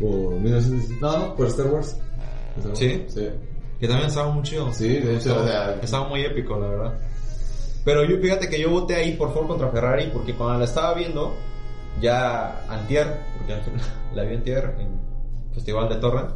por 0.00 0.40
1917. 0.40 1.00
No, 1.00 1.18
no, 1.18 1.36
por 1.36 1.46
Star 1.46 1.66
Wars. 1.66 1.96
¿Sí? 2.74 3.04
Sí. 3.08 3.28
Que 3.78 3.86
también 3.86 4.08
estaba 4.08 4.30
muy 4.32 4.42
chido. 4.42 4.72
Sí, 4.72 4.88
de 4.88 5.16
hecho, 5.16 5.40
o 5.40 5.46
sea, 5.46 5.78
Estaba 5.80 6.08
muy 6.08 6.22
épico, 6.22 6.58
la 6.58 6.68
verdad. 6.68 7.00
Pero 7.84 8.04
yo, 8.04 8.18
fíjate 8.18 8.48
que 8.48 8.60
yo 8.60 8.70
voté 8.70 8.96
ahí 8.96 9.12
por 9.14 9.32
Ford 9.32 9.46
contra 9.46 9.70
Ferrari 9.70 10.10
porque 10.12 10.34
cuando 10.34 10.58
la 10.58 10.64
estaba 10.64 10.94
viendo, 10.94 11.34
ya 12.00 12.64
antier, 12.68 13.20
porque 13.38 13.54
la 14.14 14.24
vi 14.24 14.34
antier 14.34 14.74
en 14.78 14.88
Festival 15.54 15.88
de 15.88 15.96
Torrent, 15.96 16.30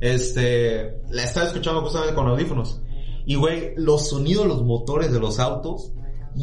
este, 0.00 1.00
la 1.10 1.24
estaba 1.24 1.46
escuchando 1.46 1.82
justamente 1.82 2.14
con 2.14 2.28
audífonos. 2.28 2.80
Y 3.26 3.34
güey, 3.34 3.74
los 3.76 4.08
sonidos, 4.08 4.46
los 4.46 4.62
motores 4.64 5.12
de 5.12 5.20
los 5.20 5.38
autos, 5.38 5.92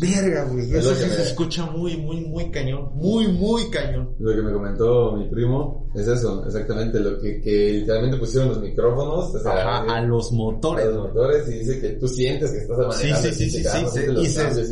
Verga, 0.01 0.45
güey. 0.45 0.71
Es 0.71 0.77
Eso 0.85 0.95
sí 0.95 1.03
que 1.03 1.09
se 1.11 1.17
me- 1.19 1.23
escucha 1.23 1.65
muy, 1.67 1.97
muy, 1.97 2.21
muy 2.21 2.49
cañón. 2.49 2.89
Muy, 2.95 3.27
muy 3.27 3.69
cañón. 3.69 4.15
Lo 4.17 4.33
que 4.35 4.41
me 4.41 4.51
comentó 4.51 5.11
mi 5.11 5.29
primo 5.29 5.87
es 5.93 6.07
eso, 6.07 6.43
exactamente, 6.47 6.99
lo 6.99 7.19
que, 7.21 7.39
que 7.39 7.73
literalmente 7.73 8.17
pusieron 8.17 8.49
los 8.49 8.59
micrófonos, 8.59 9.35
o 9.35 9.39
sea, 9.39 9.51
Ajá, 9.51 9.97
a 9.97 10.01
los 10.01 10.31
a 10.31 10.35
motores, 10.35 10.87
los 10.87 10.95
güey. 10.97 11.07
motores 11.09 11.47
y 11.47 11.59
dice 11.59 11.79
que 11.79 11.89
tú 11.89 12.07
sientes 12.07 12.49
que 12.49 12.57
estás 12.57 12.75
manejando 12.75 13.17
Sí, 13.17 13.33
sí, 13.35 13.49
sí, 13.51 13.57
pinche 13.57 13.69
sí, 13.69 13.85
sí, 13.93 13.99
y 13.99 14.07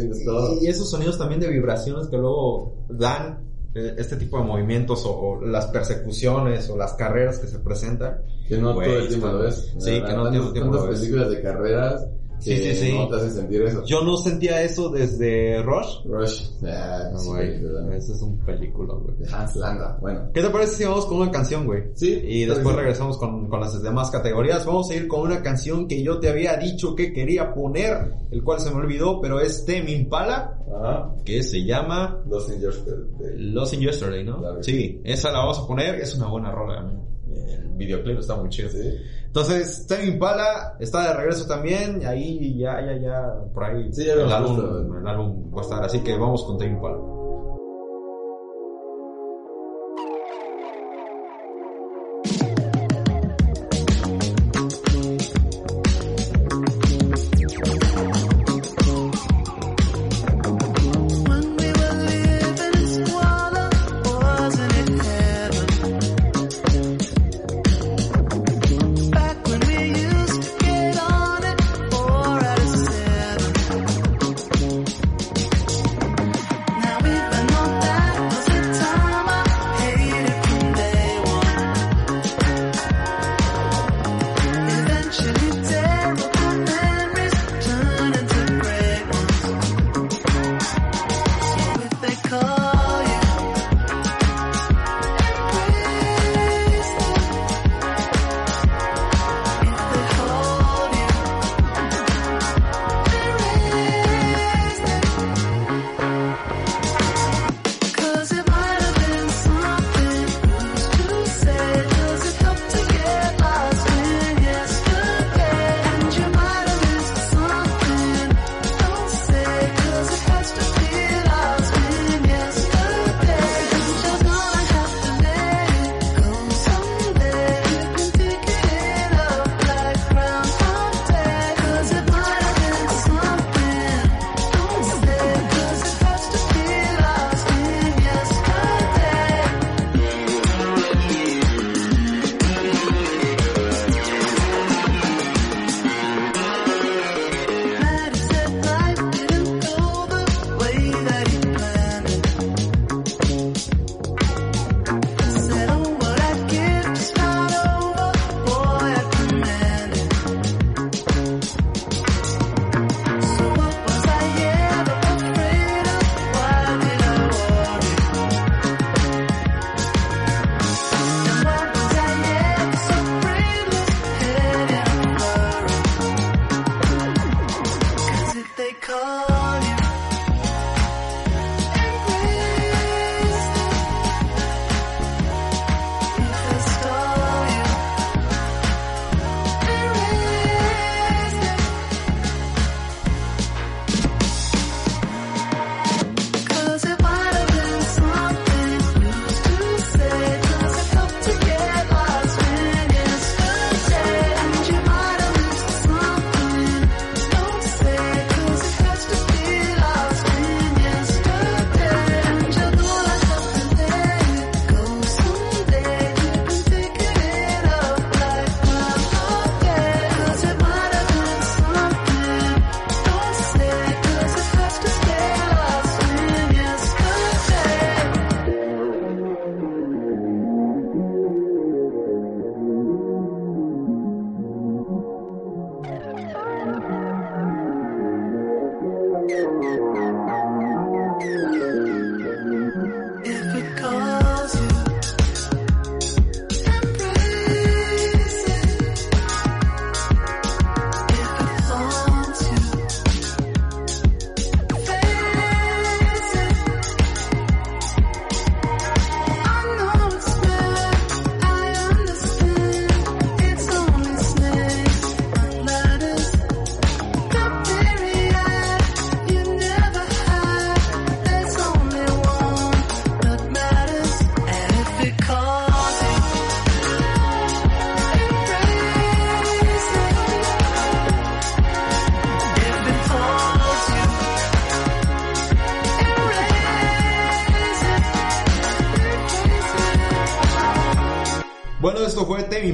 los 0.08 0.18
se- 0.18 0.26
todo. 0.26 0.58
Y 0.60 0.66
esos 0.68 0.90
sonidos 0.90 1.20
también 1.20 1.40
de 1.40 1.50
vibraciones 1.50 2.08
que 2.08 2.18
luego 2.18 2.78
dan 2.90 3.48
eh, 3.76 3.94
este 4.00 4.16
tipo 4.16 4.40
de 4.40 4.44
movimientos 4.44 5.06
o, 5.06 5.16
o 5.16 5.46
las 5.46 5.68
persecuciones 5.68 6.68
o 6.72 6.76
las 6.78 6.94
carreras 6.94 7.38
que 7.38 7.46
se 7.48 7.60
presentan. 7.60 8.24
Que 8.56 8.62
no 8.62 8.74
todo 8.74 8.84
el 8.84 9.08
tiempo 9.08 9.28
lo 9.28 9.40
ves. 9.40 9.74
Sí, 9.80 9.92
que 9.92 10.14
no 10.14 10.24
todo 10.30 10.48
el 10.48 10.54
tiempo 10.54 10.74
lo 10.74 10.88
ves. 10.88 11.00
películas 11.00 11.30
de 11.30 11.42
carreras 11.42 12.08
Sí, 12.40 12.56
que 12.56 12.74
sí, 12.74 12.88
sí. 12.88 12.98
no 12.98 13.08
te 13.08 13.30
sentir 13.30 13.62
eso. 13.62 13.84
Yo 13.86 14.02
no 14.02 14.18
sentía 14.18 14.64
eso 14.64 14.90
desde 14.90 15.62
Rush. 15.62 16.04
Rush, 16.06 16.48
ah, 16.66 17.12
Güey, 17.24 17.62
ese 17.96 18.14
es 18.14 18.22
un 18.24 18.40
película, 18.40 18.96
güey. 18.96 19.14
Hans 19.32 19.56
Landa, 19.58 19.96
bueno. 20.02 20.32
¿Qué 20.34 20.42
te 20.42 20.50
parece 20.50 20.78
si 20.78 20.84
vamos 20.86 21.06
con 21.06 21.18
una 21.22 21.30
canción, 21.30 21.68
güey? 21.68 21.84
Sí. 21.94 22.20
Y 22.24 22.46
después 22.46 22.76
regresamos 22.76 23.20
con, 23.20 23.48
con 23.48 23.60
las 23.60 23.80
demás 23.84 24.10
categorías. 24.10 24.66
Vamos 24.66 24.90
a 24.90 24.96
ir 24.96 25.08
con 25.08 25.22
una 25.22 25.44
canción 25.44 25.88
que 25.88 26.02
yo 26.02 26.20
te 26.20 26.30
había 26.30 26.58
dicho 26.58 26.96
que 26.96 27.14
quería 27.14 27.54
poner, 27.54 28.16
el 28.32 28.44
cual 28.44 28.60
se 28.60 28.72
me 28.72 28.78
olvidó, 28.78 29.22
pero 29.22 29.40
es 29.40 29.64
Tame 29.64 29.92
Impala, 29.92 30.58
Ajá. 30.76 31.14
que 31.24 31.44
se 31.44 31.64
llama 31.64 32.24
Los 32.28 32.48
de, 32.48 32.58
de- 32.58 33.38
Lost 33.38 33.76
in 33.76 33.82
Yesterday, 33.82 34.24
¿no? 34.26 34.40
Claro. 34.40 34.64
Sí, 34.64 35.00
esa 35.04 35.32
la 35.32 35.38
vamos 35.42 35.60
a 35.60 35.68
poner, 35.68 35.94
es 36.02 36.16
una 36.16 36.28
buena 36.28 36.52
rola. 36.52 36.92
El 37.34 37.70
videoclip 37.76 38.20
está 38.20 38.36
muy 38.36 38.50
chido. 38.50 38.70
Sí. 38.70 38.98
Entonces, 39.26 39.86
Tame 39.88 40.06
Impala 40.06 40.76
está 40.80 41.08
de 41.08 41.14
regreso 41.14 41.48
también, 41.48 42.02
y 42.02 42.06
ahí 42.06 42.58
ya, 42.58 42.82
ya, 42.86 42.98
ya, 42.98 43.34
por 43.54 43.64
ahí 43.64 43.92
Sí, 43.94 44.06
ya 44.06 44.14
el, 44.14 44.32
álbum, 44.32 44.98
el 44.98 45.08
álbum 45.08 45.52
va 45.56 45.60
a 45.60 45.64
estar, 45.64 45.84
así 45.84 46.00
que 46.02 46.18
vamos 46.18 46.44
con 46.44 46.58
Tame 46.58 46.72
Impala. 46.72 47.11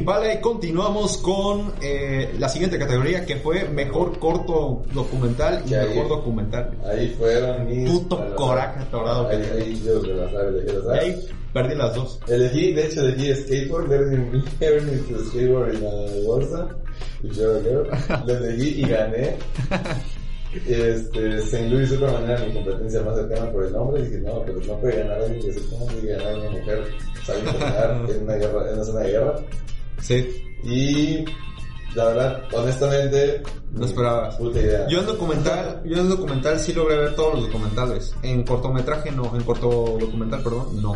Y 0.08 0.40
continuamos 0.40 1.18
con 1.18 1.74
eh, 1.82 2.34
la 2.40 2.48
siguiente 2.48 2.80
categoría 2.80 3.26
que 3.26 3.36
fue 3.36 3.68
mejor 3.68 4.18
corto 4.20 4.84
documental 4.94 5.62
y 5.68 5.74
ahí- 5.74 5.90
mejor 5.90 6.08
documental. 6.08 6.72
Ahí 6.86 7.14
fueron 7.18 7.66
mis... 7.68 7.90
Puto 7.92 8.18
a 8.18 8.36
coraje 8.36 8.80
atorado 8.84 9.28
Ahí, 9.28 9.44
ahí 9.54 9.82
yo 9.86 10.00
de 10.02 10.14
las 10.16 10.32
de 10.32 10.38
aves. 10.40 10.88
ahí 11.02 11.28
perdí 11.52 11.76
las 11.76 11.94
dos. 11.94 12.20
Elegí, 12.28 12.72
de 12.72 12.86
hecho 12.86 13.02
elegí 13.02 13.36
skateboard, 13.36 13.90
to 15.10 15.26
skateboard 15.26 15.76
en 15.76 15.84
la 15.84 16.26
bolsa. 16.26 16.68
Y 17.24 17.30
yo, 17.32 17.60
lo 18.26 18.34
elegí 18.38 18.82
y 18.82 18.88
gané. 18.88 19.36
Este, 20.66 21.38
St. 21.40 21.70
Louis 21.70 21.90
Superman 21.90 22.24
era 22.32 22.40
mi 22.46 22.54
competencia 22.54 23.02
más 23.04 23.16
cercana 23.16 23.52
por 23.52 23.66
el 23.66 23.74
nombre. 23.74 24.02
Y 24.02 24.06
dije, 24.06 24.20
no, 24.22 24.42
pero 24.44 24.60
no 24.66 24.80
puede 24.80 24.98
ganar 25.00 25.22
alguien 25.22 25.42
que 25.42 25.54
se 25.54 25.60
ponga 25.70 25.94
y 26.02 26.08
ganar 26.08 26.36
una 26.40 26.50
mujer 26.50 26.84
sabiendo 27.26 27.52
pelear 27.52 28.02
en 28.10 28.24
una 28.24 28.36
guerra, 28.38 28.68
en 28.70 28.74
una 28.76 28.84
zona 28.86 29.00
de 29.02 29.12
guerra. 29.12 29.36
Sí. 30.02 30.44
Y 30.64 31.26
la 31.96 32.06
verdad, 32.06 32.44
honestamente, 32.54 33.42
No. 33.72 34.38
Puta 34.38 34.60
idea. 34.60 34.88
Yo 34.88 35.00
en 35.00 35.06
documental, 35.06 35.82
yo 35.86 35.98
en 35.98 36.10
documental 36.10 36.60
sí 36.60 36.74
logré 36.74 36.98
ver 36.98 37.16
todos 37.16 37.36
los 37.36 37.48
documentales. 37.48 38.16
En 38.22 38.44
cortometraje 38.44 39.12
no, 39.12 39.36
en 39.36 39.44
corto 39.44 39.98
documental, 40.00 40.42
perdón, 40.44 40.82
no. 40.82 40.96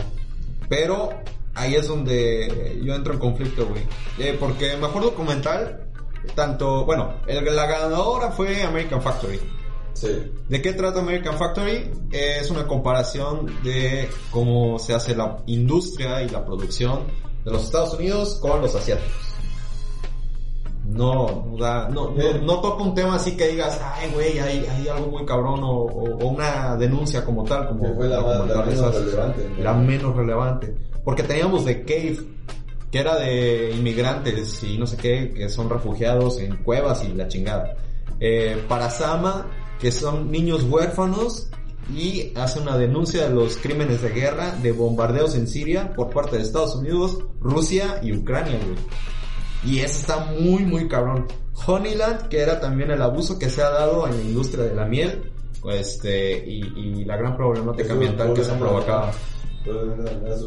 Pero 0.69 1.09
ahí 1.53 1.75
es 1.75 1.87
donde 1.87 2.79
yo 2.83 2.95
entro 2.95 3.13
en 3.13 3.19
conflicto, 3.19 3.67
güey. 3.67 3.83
Eh, 4.19 4.37
porque 4.39 4.77
mejor 4.77 5.03
documental, 5.03 5.87
tanto, 6.35 6.85
bueno, 6.85 7.15
el, 7.27 7.43
la 7.55 7.65
ganadora 7.65 8.31
fue 8.31 8.63
American 8.63 9.01
Factory. 9.01 9.39
Sí. 9.93 10.31
¿De 10.47 10.61
qué 10.61 10.73
trata 10.73 11.01
American 11.01 11.37
Factory? 11.37 11.91
Es 12.11 12.49
una 12.49 12.65
comparación 12.65 13.51
de 13.63 14.09
cómo 14.29 14.79
se 14.79 14.93
hace 14.93 15.15
la 15.15 15.37
industria 15.47 16.21
y 16.21 16.29
la 16.29 16.45
producción 16.45 17.01
de 17.45 17.51
los 17.51 17.63
Estados 17.63 17.93
Unidos 17.95 18.37
con 18.41 18.61
los 18.61 18.75
asiáticos. 18.75 19.11
No, 20.85 21.45
no, 21.51 21.57
da- 21.57 21.87
no, 21.89 22.11
no, 22.11 22.33
no 22.43 22.59
toca 22.59 22.83
un 22.83 22.93
tema 22.95 23.15
así 23.15 23.37
que 23.37 23.47
digas, 23.49 23.79
ay, 23.83 24.09
güey, 24.13 24.39
hay, 24.39 24.65
hay 24.65 24.87
algo 24.87 25.07
muy 25.07 25.25
cabrón 25.25 25.59
o, 25.63 25.69
o- 25.69 26.27
una 26.27 26.75
denuncia 26.75 27.23
como 27.23 27.43
tal, 27.43 27.67
como 27.67 27.83
Que 27.83 27.93
fue 27.93 28.07
la 28.07 28.19
más- 28.21 28.27
la 28.27 28.37
documentales 28.55 28.79
menos 28.79 28.95
relevante, 29.05 29.49
¿no? 29.57 29.63
La 29.63 29.73
menos 29.73 30.15
relevante. 30.15 30.75
Porque 31.05 31.23
teníamos 31.23 31.65
The 31.65 31.83
Cave, 31.83 32.17
que 32.91 32.99
era 32.99 33.15
de 33.17 33.71
inmigrantes 33.75 34.63
y 34.63 34.77
no 34.77 34.85
sé 34.87 34.97
qué, 34.97 35.33
que 35.33 35.49
son 35.49 35.69
refugiados 35.69 36.39
en 36.39 36.57
cuevas 36.57 37.03
y 37.05 37.13
la 37.13 37.27
chingada. 37.27 37.75
Eh, 38.19 38.61
Parasama, 38.67 39.47
que 39.79 39.91
son 39.91 40.29
niños 40.31 40.63
huérfanos 40.63 41.47
y 41.89 42.31
hace 42.35 42.59
una 42.59 42.77
denuncia 42.77 43.27
de 43.27 43.33
los 43.35 43.57
crímenes 43.57 44.01
de 44.01 44.09
guerra, 44.09 44.51
de 44.61 44.71
bombardeos 44.71 45.35
en 45.35 45.47
Siria 45.47 45.93
por 45.93 46.09
parte 46.09 46.37
de 46.37 46.43
Estados 46.43 46.75
Unidos, 46.75 47.19
Rusia 47.39 47.99
y 48.03 48.13
Ucrania, 48.13 48.59
güey. 48.63 48.77
Y 49.63 49.79
eso 49.79 49.99
está 49.99 50.25
muy, 50.39 50.63
muy 50.63 50.87
cabrón. 50.87 51.27
Honeyland, 51.67 52.27
que 52.29 52.39
era 52.39 52.59
también 52.59 52.91
el 52.91 53.01
abuso 53.01 53.37
que 53.37 53.49
se 53.49 53.61
ha 53.61 53.69
dado 53.69 54.07
en 54.07 54.17
la 54.17 54.21
industria 54.23 54.63
de 54.65 54.75
la 54.75 54.85
miel, 54.85 55.31
este, 55.71 56.43
y, 56.47 56.61
y 56.75 57.05
la 57.05 57.17
gran 57.17 57.37
problemática 57.37 57.93
ambiental 57.93 58.33
que 58.33 58.43
se 58.43 58.51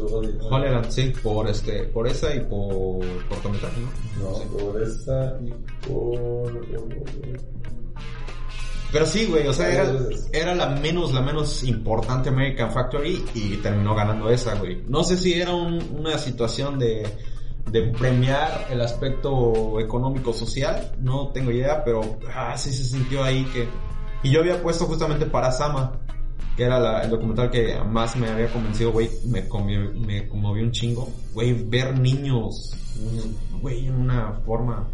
joder, 0.09 0.35
no. 0.35 0.47
Honeyland, 0.47 0.89
sí, 0.89 1.13
por 1.23 1.47
este, 1.47 1.83
por 1.83 2.05
esa 2.07 2.35
y 2.35 2.41
por 2.41 2.99
cortometraje, 3.29 3.79
¿no? 3.79 4.29
No, 4.29 4.35
Sí. 4.35 4.43
por 4.57 4.81
esta 4.81 5.39
y 5.41 5.53
por... 5.87 7.54
Pero 8.95 9.05
sí, 9.05 9.25
güey, 9.25 9.45
o 9.45 9.51
sea, 9.51 9.69
era, 9.73 9.91
era 10.31 10.55
la 10.55 10.67
menos, 10.69 11.13
la 11.13 11.19
menos 11.19 11.65
importante 11.65 12.29
American 12.29 12.71
Factory 12.71 13.25
y 13.33 13.57
terminó 13.57 13.93
ganando 13.93 14.29
esa, 14.29 14.55
güey. 14.55 14.83
No 14.87 15.03
sé 15.03 15.17
si 15.17 15.33
era 15.33 15.53
un- 15.53 15.83
una 15.99 16.17
situación 16.17 16.79
de, 16.79 17.05
de 17.69 17.81
premiar 17.91 18.67
el 18.71 18.79
aspecto 18.79 19.81
económico 19.81 20.31
social, 20.31 20.93
no 21.01 21.27
tengo 21.33 21.51
idea, 21.51 21.83
pero 21.83 22.19
ah, 22.33 22.55
sí 22.57 22.71
se 22.71 22.85
sintió 22.85 23.21
ahí 23.21 23.43
que... 23.53 23.67
Y 24.23 24.31
yo 24.31 24.39
había 24.39 24.63
puesto 24.63 24.85
justamente 24.85 25.25
para 25.25 25.51
Sama, 25.51 25.99
que 26.55 26.63
era 26.63 26.79
la- 26.79 27.01
el 27.01 27.09
documental 27.09 27.51
que 27.51 27.77
más 27.85 28.15
me 28.15 28.29
había 28.29 28.47
convencido, 28.47 28.93
güey, 28.93 29.09
me, 29.25 29.41
me 30.05 30.25
conmovió 30.29 30.63
un 30.63 30.71
chingo, 30.71 31.09
güey, 31.33 31.51
ver 31.67 31.99
niños, 31.99 32.73
güey, 33.61 33.87
en 33.87 33.95
una 33.95 34.31
forma, 34.45 34.87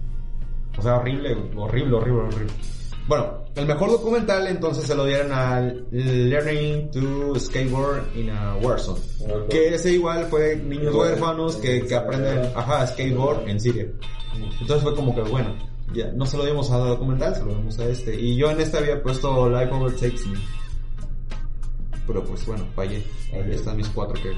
o 0.76 0.82
sea, 0.82 0.95
horrible, 0.95 1.38
horrible, 1.56 1.97
horrible, 1.97 2.22
horrible. 2.24 2.54
Bueno, 3.08 3.43
el 3.56 3.66
mejor 3.66 3.89
documental 3.91 4.47
entonces 4.47 4.86
se 4.86 4.95
lo 4.95 5.06
dieron 5.06 5.32
al 5.32 5.86
Learning 5.91 6.89
to 6.91 7.38
Skateboard 7.39 8.16
in 8.16 8.30
a 8.30 8.56
Warzone. 8.58 8.99
Que 9.49 9.76
ese 9.76 9.91
igual 9.93 10.26
fue 10.28 10.56
niños 10.56 10.95
huérfanos 10.95 11.58
que, 11.58 11.78
en 11.78 11.88
que 11.88 11.95
aprenden, 11.95 12.52
ajá, 12.56 12.88
skateboard 12.88 13.47
en 13.49 13.60
Siria. 13.60 13.88
Entonces 14.60 14.84
fue 14.84 14.95
como 14.95 15.14
que, 15.14 15.22
bueno, 15.22 15.56
ya, 15.93 16.12
no 16.14 16.26
se 16.26 16.38
lo 16.38 16.45
dimos 16.45 16.72
a 16.72 16.78
documental, 16.78 17.36
se 17.36 17.43
lo 17.43 17.56
dimos 17.56 17.78
a 17.80 17.86
este. 17.86 18.16
Y 18.16 18.38
yo 18.38 18.49
en 18.49 18.62
este 18.62 18.78
había 18.78 19.02
puesto 19.02 19.49
Life 19.49 19.74
Overtakes 19.74 20.28
Me. 20.28 20.39
Pero 22.08 22.24
pues 22.24 22.45
bueno, 22.45 22.66
fallé. 22.76 23.04
Ahí 23.34 23.52
están 23.52 23.78
mis 23.78 23.89
cuatro 23.89 24.16
que... 24.22 24.32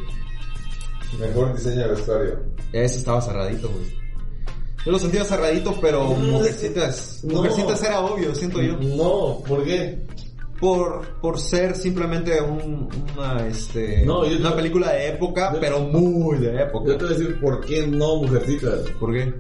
Mejor 1.20 1.56
diseño 1.56 1.82
de 1.82 1.88
vestuario. 1.90 2.40
Ese 2.72 2.98
estaba 2.98 3.22
cerradito, 3.22 3.70
güey. 3.70 4.03
Yo 4.86 4.92
lo 4.92 5.00
sentía 5.00 5.24
cerradito, 5.24 5.76
pero 5.82 6.04
Mujercitas... 6.06 7.22
No. 7.24 7.36
Mujercitas 7.36 7.82
era 7.84 8.00
obvio, 8.02 8.34
siento 8.36 8.62
yo. 8.62 8.78
No, 8.78 9.40
¿por 9.48 9.64
qué? 9.64 10.00
por, 10.60 11.06
por 11.20 11.40
ser 11.40 11.76
simplemente 11.76 12.40
un, 12.42 12.88
una, 13.18 13.46
este, 13.48 14.06
No, 14.06 14.26
yo- 14.26 14.38
una 14.38 14.56
película 14.56 14.94
de 14.94 15.10
época, 15.10 15.52
yo- 15.54 15.60
pero 15.60 15.80
muy 15.82 16.38
de 16.38 16.54
Yo 16.54 16.60
época. 16.60 16.98
te 16.98 17.04
voy 17.04 17.14
a 17.14 17.18
decir 17.18 17.40
por 17.42 17.66
qué 17.66 17.86
no 17.88 18.16
Mujercitas. 18.18 18.80
¿Por 19.00 19.12
qué? 19.14 19.34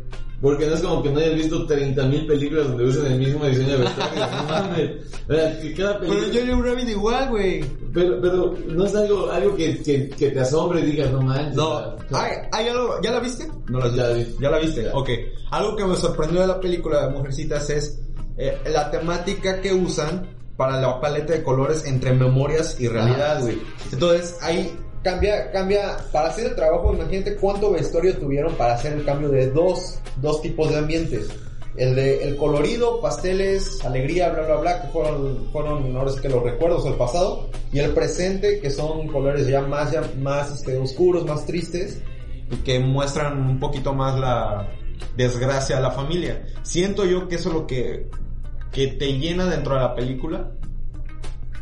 Porque 0.43 0.67
no 0.67 0.73
es 0.73 0.81
como 0.81 1.01
que 1.01 1.09
no 1.09 1.19
hayas 1.19 1.35
visto 1.35 1.65
30.000 1.65 2.27
películas 2.27 2.67
donde 2.67 2.83
usan 2.83 3.05
el 3.05 3.17
mismo 3.17 3.45
diseño 3.45 3.77
de 3.77 3.83
vestuario. 3.85 4.27
no 4.27 4.43
mames. 4.43 4.91
O 5.29 5.33
sea, 5.33 5.61
que 5.61 5.73
cada 5.73 5.99
Pero 6.01 6.13
película... 6.13 6.69
Rabbit 6.69 6.89
igual, 6.89 7.29
güey. 7.29 7.65
Pero, 7.93 8.21
pero 8.21 8.53
no 8.67 8.85
es 8.85 8.93
algo, 8.93 9.31
algo 9.31 9.55
que, 9.55 9.81
que, 9.81 10.09
que 10.09 10.31
te 10.31 10.39
asombre 10.41 10.81
y 10.81 10.83
digas, 10.83 11.11
no 11.13 11.21
manches. 11.21 11.55
No, 11.55 11.69
o 11.69 11.97
sea, 12.09 12.23
¿hay, 12.23 12.31
hay 12.51 12.67
algo, 12.67 13.01
¿ya 13.01 13.11
la 13.11 13.19
viste? 13.21 13.47
No 13.69 13.79
la 13.79 13.95
Ya 13.95 14.09
vi. 14.09 14.35
¿Ya 14.41 14.49
la 14.49 14.59
viste? 14.59 14.83
Ya. 14.83 14.93
Ok. 14.93 15.09
Algo 15.51 15.77
que 15.77 15.85
me 15.85 15.95
sorprendió 15.95 16.41
de 16.41 16.47
la 16.47 16.59
película 16.59 17.05
de 17.05 17.11
Mujercitas 17.13 17.69
es 17.69 18.01
eh, 18.37 18.59
la 18.65 18.91
temática 18.91 19.61
que 19.61 19.71
usan 19.73 20.27
para 20.57 20.81
la 20.81 20.99
paleta 20.99 21.31
de 21.31 21.41
colores 21.41 21.85
entre 21.85 22.11
memorias 22.11 22.81
y 22.81 22.89
realidad, 22.89 23.37
Ah, 23.37 23.41
güey. 23.41 23.61
Entonces, 23.93 24.37
ahí 24.41 24.77
cambia, 25.03 25.51
cambia, 25.51 25.97
para 26.11 26.29
hacer 26.29 26.47
el 26.47 26.55
trabajo, 26.55 26.93
imagínate 26.93 27.35
cuánto 27.35 27.71
vestuario 27.71 28.17
tuvieron 28.17 28.55
para 28.55 28.73
hacer 28.73 28.93
el 28.93 29.05
cambio 29.05 29.29
de 29.29 29.51
dos, 29.51 29.99
dos 30.21 30.41
tipos 30.41 30.69
de 30.69 30.77
ambientes. 30.77 31.29
El 31.75 31.95
de 31.95 32.23
el 32.23 32.37
colorido, 32.37 33.01
pasteles, 33.01 33.83
alegría, 33.83 34.29
bla, 34.29 34.43
bla, 34.43 34.55
bla, 34.57 34.81
que 34.81 34.87
fueron, 34.89 35.49
fueron 35.51 35.95
ahora 35.97 36.11
sí 36.11 36.21
que 36.21 36.29
los 36.29 36.43
recuerdos 36.43 36.83
del 36.85 36.93
pasado, 36.93 37.49
y 37.71 37.79
el 37.79 37.91
presente, 37.91 38.59
que 38.59 38.69
son 38.69 39.07
colores 39.07 39.47
ya 39.47 39.61
más, 39.61 39.91
ya 39.91 40.03
más 40.19 40.51
este, 40.51 40.77
oscuros, 40.77 41.25
más 41.25 41.45
tristes, 41.45 42.01
y 42.51 42.57
que 42.57 42.79
muestran 42.79 43.49
un 43.49 43.59
poquito 43.59 43.93
más 43.93 44.19
la 44.19 44.69
desgracia 45.17 45.77
de 45.77 45.81
la 45.81 45.91
familia. 45.91 46.45
Siento 46.61 47.05
yo 47.05 47.27
que 47.27 47.35
eso 47.35 47.49
es 47.49 47.55
lo 47.55 47.67
que, 47.67 48.09
que 48.71 48.87
te 48.87 49.13
llena 49.17 49.45
dentro 49.45 49.73
de 49.73 49.81
la 49.81 49.95
película. 49.95 50.51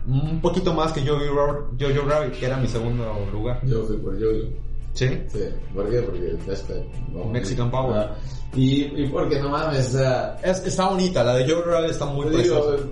Un 0.08 0.42
poquito 0.42 0.74
más 0.74 0.92
que 0.94 1.02
Jojo, 1.02 1.70
Jojo 1.80 2.08
Rabbit, 2.08 2.34
que 2.40 2.46
era 2.46 2.58
mi 2.58 2.68
segundo 2.68 3.28
lugar. 3.32 3.60
Yo 3.66 3.84
fui 3.86 3.98
por 3.98 4.18
Yo-Yo. 4.18 4.46
¿Sí? 4.94 5.08
Sí, 5.28 5.40
¿por 5.74 5.90
qué? 5.90 6.02
Porque 6.02 6.28
el 6.32 6.40
hashtag. 6.46 6.84
no, 7.14 7.26
Mexican 7.26 7.72
Power. 7.72 7.98
Ah, 7.98 8.16
y, 8.54 8.82
y 9.04 9.08
porque 9.08 9.40
no 9.40 9.50
mames, 9.50 9.96
o 9.96 9.98
sea, 10.00 10.38
Es, 10.44 10.66
está 10.66 10.90
bonita, 10.90 11.24
la 11.24 11.36
de 11.36 11.50
Jojo 11.50 11.70
Rabbit 11.70 11.92
está 11.92 12.06
muy 12.06 12.26
preciosa. 12.28 12.84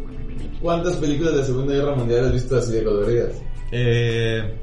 ¿cuántas 0.62 0.96
películas 0.98 1.36
de 1.36 1.44
Segunda 1.46 1.74
Guerra 1.74 1.96
Mundial 1.96 2.26
has 2.28 2.34
visto 2.34 2.58
así 2.58 2.74
de 2.74 2.84
coloridas? 2.84 3.34
Eh, 3.72 4.58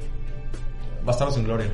Bastardos 1.03 1.35
sin 1.35 1.43
Gloria. 1.45 1.71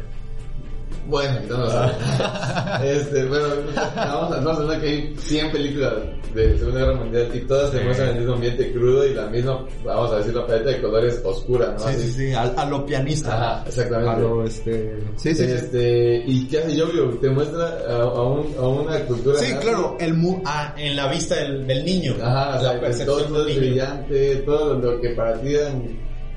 Bueno, 1.06 1.40
no 1.50 1.66
este, 2.84 3.26
bueno, 3.26 3.48
vamos 3.96 4.32
a, 4.32 4.40
vamos 4.40 4.60
a 4.60 4.64
ver 4.66 4.82
que 4.82 4.88
hay 4.88 5.16
100 5.18 5.52
películas 5.52 5.94
de 6.34 6.58
Segunda 6.58 6.80
Guerra 6.80 6.96
Mundial 6.96 7.30
y 7.34 7.40
todas 7.42 7.72
te 7.72 7.78
Sí. 7.80 7.84
muestran 7.84 8.10
el 8.10 8.16
mismo 8.20 8.34
ambiente 8.34 8.72
crudo 8.72 9.06
y 9.06 9.14
la 9.14 9.28
misma, 9.28 9.66
vamos 9.84 10.12
a 10.14 10.18
decir, 10.18 10.34
la 10.34 10.48
paleta 10.48 10.70
de 10.70 10.82
colores 10.82 11.22
oscura, 11.24 11.72
¿no? 11.74 11.80
Sí, 11.80 11.86
Así. 11.90 12.02
sí, 12.04 12.12
sí, 12.12 12.34
a, 12.34 12.42
a 12.44 12.66
lo 12.66 12.86
pianista. 12.86 13.36
Ajá, 13.36 13.64
exactamente. 13.68 14.12
A 14.12 14.18
lo, 14.20 14.44
este... 14.46 14.98
Sí, 15.18 15.36
sí, 15.36 15.46
sí. 15.46 15.52
Este, 15.52 16.24
¿Y 16.26 16.48
qué 16.48 16.60
hace 16.60 16.76
Yo-Yo? 16.76 17.10
Te 17.20 17.30
muestra 17.30 17.78
a, 17.88 17.96
a, 18.02 18.22
un, 18.24 18.56
a 18.58 18.68
una 18.68 19.00
cultura. 19.06 19.38
Sí, 19.40 19.52
nazi. 19.54 19.68
claro, 19.68 19.98
el 20.00 20.14
mu 20.16 20.42
ah, 20.46 20.74
en 20.78 20.96
la 20.96 21.08
vista 21.12 21.36
del, 21.36 21.68
del 21.68 21.86
niño. 21.86 22.16
Ajá, 22.24 22.58
o 22.58 22.62
sea, 22.62 22.74
la 22.76 22.80
percepción 22.82 23.18
todo, 23.18 23.28
todo 23.28 23.48
es 23.48 23.58
brillante, 23.58 24.36
todo 24.38 24.74
lo 24.80 25.02
que 25.02 25.10
para 25.10 25.40
ti 25.42 25.54
eran 25.54 25.84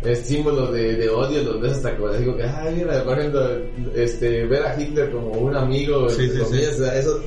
es 0.05 0.19
símbolo 0.21 0.71
de, 0.73 0.95
de 0.97 1.09
odio, 1.09 1.43
los 1.43 1.61
ves 1.61 1.73
hasta 1.73 1.97
como 1.97 2.13
digo 2.13 2.37
que, 2.37 2.45
ay, 2.45 2.75
mira, 2.77 3.03
por 3.05 3.19
ejemplo, 3.19 3.49
este, 3.95 4.45
ver 4.47 4.65
a 4.67 4.81
Hitler 4.81 5.11
como 5.11 5.31
un 5.31 5.57
amigo, 5.57 6.09
Sí, 6.09 6.23
entre 6.25 6.39
sí, 6.39 6.45
comillas, 6.45 6.77
sí. 6.77 6.83
o 6.83 6.85
sea, 6.85 6.99
eso, 6.99 7.21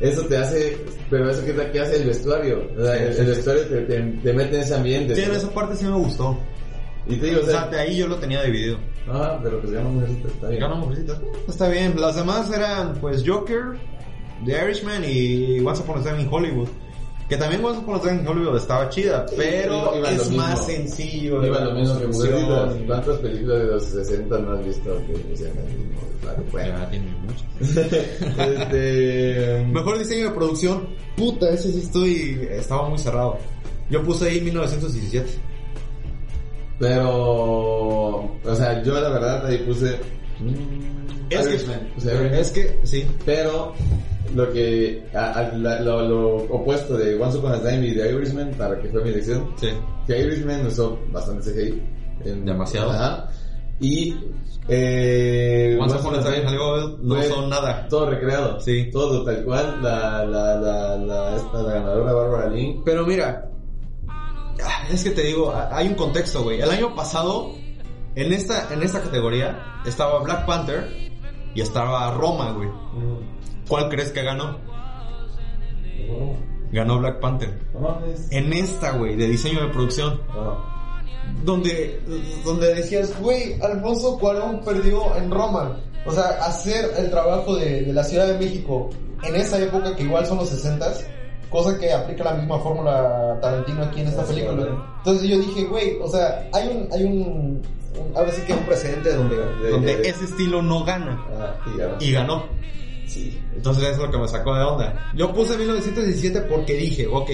eso 0.00 0.22
te 0.26 0.36
hace, 0.36 0.76
pero 1.10 1.30
eso 1.30 1.44
que, 1.44 1.54
que 1.70 1.80
hace 1.80 1.96
el 1.96 2.06
vestuario, 2.08 2.68
o 2.76 2.82
sea, 2.82 2.96
el, 2.96 3.26
vestuario 3.26 3.62
te, 3.66 3.80
te, 3.82 4.00
te 4.00 4.32
mete 4.32 4.56
en 4.56 4.62
ese 4.62 4.74
ambiente. 4.74 5.14
Sí, 5.14 5.22
esa 5.22 5.50
parte 5.50 5.76
sí 5.76 5.84
me 5.84 5.96
gustó. 5.96 6.36
Y 7.08 7.16
te 7.16 7.26
digo, 7.26 7.40
o 7.40 7.44
O 7.44 7.46
sea, 7.46 7.68
de 7.68 7.78
ahí 7.78 7.96
yo 7.96 8.08
lo 8.08 8.16
tenía 8.16 8.42
dividido. 8.42 8.78
ah, 9.08 9.38
pero 9.42 9.60
se 9.62 9.68
llama 9.74 9.90
mujercita, 9.90 10.26
está 10.28 10.48
bien. 10.48 10.60
Ganó 10.60 10.76
mujercitas. 10.76 11.20
Está 11.46 11.68
bien. 11.68 11.94
Las 12.00 12.16
demás 12.16 12.50
eran, 12.52 12.94
pues, 12.94 13.22
Joker, 13.24 13.78
The 14.44 14.64
Irishman 14.64 15.04
y 15.06 15.60
Once 15.60 15.82
Upon 15.82 16.00
a 16.00 16.02
Time 16.02 16.22
in 16.22 16.28
Hollywood. 16.28 16.68
Que 17.28 17.36
también 17.36 17.64
Once 17.64 17.80
Upon 17.80 17.96
a 17.96 18.00
Time 18.00 18.20
in 18.20 18.28
Hollywood 18.28 18.56
estaba 18.56 18.88
chida, 18.88 19.26
pero 19.36 19.74
iba- 19.76 19.96
iba 19.98 20.10
lo 20.12 20.22
es 20.22 20.30
más 20.30 20.64
sencillo. 20.64 21.44
Iba 21.44 21.60
lo 21.60 21.74
mismo 21.74 21.98
que. 21.98 22.84
¿Cuántas 22.86 23.18
películas 23.18 23.58
de 23.58 23.64
los 23.66 23.82
60 23.84 24.38
no 24.38 24.52
has 24.52 24.64
visto 24.64 24.96
que 25.08 25.36
sean 25.36 25.58
el 25.58 25.76
mismo? 25.76 26.00
Claro, 26.22 26.44
bueno. 26.52 26.78
Ya 26.78 26.90
tiene 26.90 27.14
muchas. 27.26 27.76
este... 28.38 29.66
Mejor 29.72 29.98
diseño 29.98 30.28
de 30.28 30.34
producción. 30.36 30.88
Puta, 31.16 31.50
ese 31.50 31.72
sí 31.72 31.80
estoy. 31.80 32.48
Estaba 32.50 32.88
muy 32.88 32.98
cerrado. 32.98 33.38
Yo 33.90 34.02
puse 34.04 34.28
ahí 34.28 34.40
1917. 34.40 35.26
Pero, 36.78 37.10
o 38.44 38.54
sea, 38.54 38.82
yo 38.82 39.00
la 39.00 39.08
verdad 39.08 39.46
ahí 39.46 39.58
puse. 39.58 39.98
Es 41.30 41.46
Irishman, 41.46 41.88
que, 42.00 42.40
es 42.40 42.50
que, 42.52 42.78
sí. 42.84 43.06
Pero 43.24 43.72
lo 44.34 44.50
que 44.52 45.06
a- 45.14 45.32
a- 45.32 45.52
la- 45.56 45.80
lo, 45.80 46.02
lo 46.08 46.36
opuesto 46.54 46.96
de 46.96 47.20
Once 47.20 47.38
Upon 47.38 47.52
a 47.52 47.60
Time 47.60 47.86
y 47.86 47.94
de 47.94 48.10
Irishman 48.12 48.50
para 48.58 48.78
que 48.80 48.88
fue 48.88 49.02
mi 49.02 49.10
elección, 49.10 49.50
Sí. 49.56 49.68
que 50.06 50.18
Irishman 50.20 50.66
usó 50.66 50.98
bastante 51.12 51.50
CGI. 51.52 51.82
en- 52.24 52.44
Demasiado. 52.44 52.90
Ajá. 52.90 53.28
Y 53.78 54.16
eh, 54.68 55.76
Once 55.80 55.96
Upon 55.96 56.14
a 56.16 56.20
Time 56.20 56.46
Hollywood 56.46 56.98
no 57.02 57.22
son 57.22 57.48
nada. 57.50 57.86
Todo 57.88 58.10
recreado. 58.10 58.58
Sí. 58.60 58.90
Todo 58.90 59.22
tal 59.24 59.44
cual. 59.44 59.82
La, 59.82 60.24
la, 60.24 60.56
la, 60.56 60.96
la, 60.96 61.36
esta, 61.36 61.62
la 61.62 61.72
ganadora 61.74 62.12
Barbara 62.12 62.50
Lee. 62.50 62.80
Pero 62.84 63.06
mira, 63.06 63.48
ah, 64.08 64.86
es 64.90 65.04
que 65.04 65.10
te 65.10 65.22
digo, 65.22 65.52
ah, 65.54 65.68
hay 65.72 65.88
un 65.88 65.94
contexto, 65.94 66.42
güey. 66.42 66.60
El 66.60 66.70
año 66.70 66.94
pasado, 66.94 67.52
en 68.14 68.32
esta, 68.32 68.72
en 68.72 68.82
esta 68.82 69.02
categoría, 69.02 69.80
estaba 69.84 70.20
Black 70.22 70.46
Panther 70.46 70.88
y 71.54 71.60
estaba 71.60 72.10
Roma, 72.14 72.52
güey. 72.52 72.68
¿Cuál 73.68 73.88
crees 73.88 74.12
que 74.12 74.22
ganó? 74.22 74.58
Ganó 76.72 76.98
Black 76.98 77.20
Panther. 77.20 77.58
Mames. 77.80 78.30
En 78.30 78.52
esta, 78.52 78.92
güey, 78.92 79.16
de 79.16 79.26
diseño 79.28 79.60
de 79.62 79.68
producción. 79.68 80.20
No. 80.34 80.76
donde, 81.44 82.00
donde 82.44 82.74
decías, 82.74 83.18
güey, 83.20 83.60
Alfonso 83.60 84.18
Cuarón 84.18 84.60
perdió 84.64 85.16
en 85.16 85.30
Roma. 85.30 85.78
O 86.04 86.12
sea, 86.12 86.24
hacer 86.44 86.88
el 86.98 87.10
trabajo 87.10 87.56
de, 87.56 87.82
de 87.82 87.92
la 87.92 88.04
Ciudad 88.04 88.26
de 88.28 88.38
México 88.38 88.90
en 89.24 89.34
esa 89.36 89.58
época, 89.60 89.94
que 89.96 90.04
igual 90.04 90.24
son 90.26 90.38
los 90.38 90.48
60 90.48 90.92
cosa 91.50 91.78
que 91.78 91.92
aplica 91.92 92.24
la 92.24 92.34
misma 92.34 92.58
fórmula 92.58 93.38
Tarantino 93.40 93.82
aquí 93.84 94.00
en 94.00 94.08
esta 94.08 94.24
Sí, 94.26 94.34
película. 94.34 94.66
Entonces 94.98 95.28
yo 95.28 95.38
dije, 95.38 95.64
güey, 95.64 95.96
o 96.02 96.08
sea, 96.08 96.48
hay 96.52 96.68
un, 96.68 96.88
hay 96.92 97.04
un, 97.04 97.12
un- 97.22 97.62
ahora 98.16 98.30
sí 98.32 98.42
que 98.42 98.52
un 98.52 98.64
precedente 98.66 99.14
donde, 99.14 99.36
De- 99.36 99.70
donde 99.70 99.96
de- 99.96 100.08
ese 100.08 100.24
estilo 100.24 100.60
no 100.60 100.84
gana. 100.84 101.24
Ah, 101.38 101.54
y 101.72 101.78
ganó. 101.78 101.96
Y 102.00 102.12
ganó. 102.12 102.44
Sí. 103.06 103.40
Entonces 103.54 103.84
eso 103.84 103.92
es 103.92 104.06
lo 104.06 104.10
que 104.10 104.18
me 104.18 104.28
sacó 104.28 104.54
de 104.54 104.64
onda. 104.64 105.10
Yo 105.14 105.32
puse 105.32 105.56
1917 105.56 106.42
porque 106.42 106.74
dije, 106.74 107.06
ok, 107.06 107.30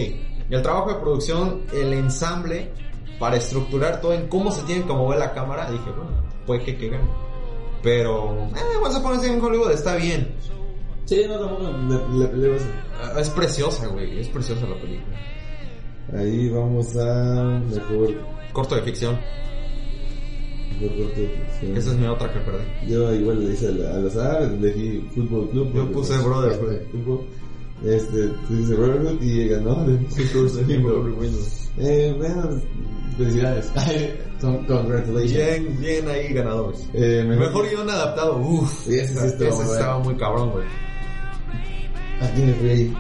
el 0.51 0.63
trabajo 0.63 0.93
de 0.93 1.01
producción, 1.01 1.63
el 1.73 1.93
ensamble, 1.95 2.71
para 3.19 3.37
estructurar 3.37 4.01
todo 4.01 4.13
en 4.13 4.29
cómo 4.29 4.51
se 4.51 4.63
tiene 4.63 4.85
que 4.85 4.93
mover 4.93 5.19
la 5.19 5.33
cámara, 5.33 5.71
dije, 5.71 5.91
bueno, 5.97 6.11
puede 6.47 6.63
que, 6.63 6.77
que 6.77 6.91
gane. 6.91 7.09
Pero, 7.83 8.49
eh, 8.55 8.79
Once 8.85 8.99
Upon 8.99 9.19
a 9.19 9.27
in 9.27 9.41
Hollywood 9.41 9.73
está 9.73 9.97
bien. 9.97 10.35
Sí, 11.05 11.25
no, 11.27 11.39
tampoco 11.39 11.71
le, 12.13 12.33
le 12.37 12.57
eso. 12.57 12.67
Ah, 13.03 13.19
Es 13.19 13.31
preciosa, 13.31 13.87
güey, 13.89 14.21
es 14.21 14.29
preciosa 14.29 14.67
la 14.67 14.81
película. 14.81 15.17
Ahí 16.17 16.49
vamos 16.49 16.97
a 16.97 17.61
mejor, 17.61 18.15
Corto 18.53 18.75
de 18.77 18.83
ficción, 18.83 19.19
esa 21.77 21.91
es 21.93 21.97
mi 21.97 22.07
otra 22.07 22.33
que 22.33 22.41
perdí. 22.41 22.65
Yo 22.89 23.15
igual 23.15 23.45
le 23.45 23.53
hice 23.55 23.69
al, 23.69 24.07
azar, 24.07 24.43
elegí 24.43 25.01
Fútbol 25.15 25.49
Club. 25.51 25.73
Yo 25.75 25.93
puse 25.93 26.15
pues, 26.19 26.53
este, 26.53 26.87
fútbol. 26.93 27.21
Este, 27.85 28.29
tú 28.47 28.57
dices 28.57 28.79
Brotherhood 28.79 29.23
y 29.23 29.49
ganó 29.49 29.85
de 29.85 29.99
Eh, 31.79 32.15
bueno, 32.19 32.61
felicidades. 33.17 33.73
Con- 34.41 34.65
Congratulations. 34.67 35.33
Bien, 35.33 35.81
bien 35.81 36.09
ahí 36.09 36.33
ganadores. 36.33 36.89
Eh, 36.93 37.25
Mejor 37.27 37.69
guion 37.69 37.89
adaptado, 37.89 38.37
uff. 38.39 38.89
Ese 38.89 39.31
sí 39.31 39.45
estaba 39.45 39.99
muy 40.01 40.15
cabrón, 40.17 40.51
güey. 40.51 40.65
¿A 42.21 42.29
quién 42.35 42.47
le 42.49 42.55
fui 42.55 42.69
ahí? 42.71 42.97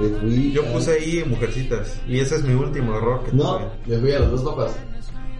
Le 0.00 0.08
fui 0.20 0.52
Yo 0.52 0.64
puse 0.72 0.92
ahí 0.92 1.24
Mujercitas. 1.26 2.00
Y 2.08 2.20
ese 2.20 2.36
es 2.36 2.44
mi 2.44 2.54
último 2.54 2.96
error 2.96 3.22
que 3.24 3.32
No, 3.32 3.56
tuve. 3.58 3.68
le 3.86 3.98
fui 4.00 4.12
a 4.12 4.18
los 4.20 4.30
dos 4.42 4.54
papas. 4.54 4.76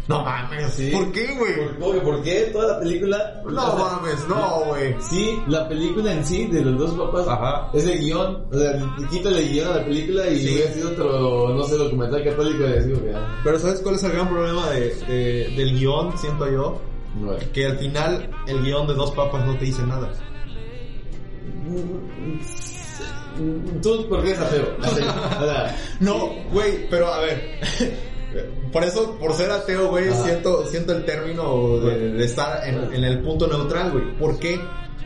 No 0.08 0.24
mames, 0.24 0.72
Sí. 0.74 0.90
¿por 0.90 1.12
qué, 1.12 1.32
güey? 1.38 1.78
¿Por, 1.78 1.94
qué? 1.94 2.00
¿Por 2.00 2.22
qué? 2.22 2.40
Toda 2.52 2.74
la 2.74 2.80
película. 2.80 3.40
No 3.44 3.50
o 3.72 3.76
sea, 3.76 3.84
mames, 3.96 4.28
no, 4.28 4.64
güey. 4.66 4.96
Sí, 5.00 5.40
la 5.46 5.68
película 5.68 6.12
en 6.12 6.26
sí 6.26 6.46
de 6.48 6.60
los 6.62 6.76
dos 6.76 7.06
papas 7.06 7.28
Ajá. 7.28 7.70
es 7.72 7.86
el 7.86 8.00
guion. 8.00 8.44
O 8.50 8.58
sea, 8.58 8.72
quítale 9.10 9.38
el 9.38 9.48
guion 9.52 9.68
a 9.72 9.76
la 9.76 9.84
película 9.84 10.28
y 10.28 10.40
Sí. 10.40 10.54
hubiera 10.54 10.72
sido 10.72 10.90
otro, 10.90 11.54
no 11.54 11.62
sé, 11.62 11.76
documental 11.76 12.24
católico 12.24 12.64
y 12.64 12.72
decir 12.72 13.14
Pero 13.44 13.58
¿sabes 13.60 13.80
cuál 13.80 13.94
es 13.94 14.02
el 14.02 14.12
gran 14.12 14.28
problema 14.28 14.70
de, 14.70 14.94
de- 15.06 15.54
del 15.56 15.78
guion, 15.78 16.18
siento 16.18 16.50
yo? 16.50 16.80
no. 17.20 17.36
Que 17.52 17.66
al 17.66 17.78
final 17.78 18.28
el 18.48 18.62
guion 18.62 18.86
de 18.88 18.94
dos 18.94 19.12
papas 19.12 19.46
no 19.46 19.56
te 19.56 19.66
dice 19.66 19.82
nada. 19.86 20.10
¿Tú 23.82 24.08
por 24.08 24.22
qué 24.22 24.30
eres 24.30 24.40
ateo? 24.40 24.66
No, 26.00 26.28
güey, 26.52 26.88
pero 26.90 27.06
a 27.12 27.20
ver. 27.20 27.60
Por 28.72 28.84
eso, 28.84 29.18
por 29.18 29.34
ser 29.34 29.50
ateo, 29.50 29.88
güey, 29.88 30.10
siento, 30.24 30.66
siento 30.66 30.92
el 30.94 31.04
término 31.04 31.78
de, 31.78 32.12
de 32.12 32.24
estar 32.24 32.66
en, 32.66 32.92
en 32.92 33.04
el 33.04 33.20
punto 33.20 33.46
neutral, 33.46 33.90
güey. 33.92 34.16
¿Por 34.18 34.38
qué? 34.38 34.58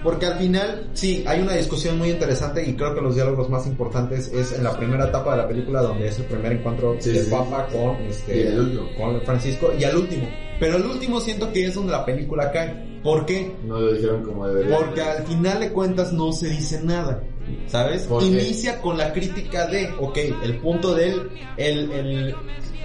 Porque 0.03 0.27
al 0.27 0.39
final, 0.39 0.91
sí, 0.93 1.25
hay 1.27 1.41
una 1.41 1.55
discusión 1.55 1.99
muy 1.99 2.11
interesante 2.11 2.65
y 2.65 2.75
creo 2.77 2.95
que 2.95 3.01
los 3.01 3.15
diálogos 3.17 3.49
más 3.49 3.67
importantes 3.67 4.29
es 4.33 4.53
en 4.53 4.63
la 4.63 4.77
primera 4.77 5.07
etapa 5.07 5.33
de 5.33 5.39
la 5.39 5.49
película 5.49 5.81
donde 5.83 6.07
es 6.07 6.19
el 6.19 6.27
primer 6.27 6.53
encuentro 6.53 6.97
Sí, 7.01 7.11
del 7.11 7.25
sí. 7.25 7.31
Papa 7.31 7.67
con, 7.73 7.97
este, 8.03 8.47
el 8.49 8.81
con 8.97 9.21
Francisco 9.23 9.73
y 9.77 9.83
al 9.83 9.97
último. 9.97 10.29
Pero 10.61 10.77
el 10.77 10.85
último 10.87 11.21
siento 11.21 11.53
que 11.53 11.67
es 11.67 11.75
donde 11.75 11.93
la 11.93 12.05
película 12.05 12.53
cae. 12.53 12.96
¿Por 13.07 13.25
qué? 13.25 13.55
no 13.65 13.81
lo 13.81 13.93
dijeron 13.93 14.23
como 14.25 14.47
debería. 14.49 14.77
Porque 14.77 15.01
al 15.01 15.25
final 15.27 15.61
de 15.61 15.73
cuentas 15.73 16.13
no 16.13 16.33
se 16.33 16.49
dice 16.49 16.81
nada. 16.83 17.23
¿Sabes? 17.69 18.09
Inicia 18.23 18.81
con 18.81 18.99
la 18.99 19.13
crítica 19.13 19.67
de, 19.69 19.89
ok, 20.01 20.19
el 20.43 20.59
punto 20.59 20.95
del, 20.95 21.31
el, 21.57 21.93
el, 21.93 22.35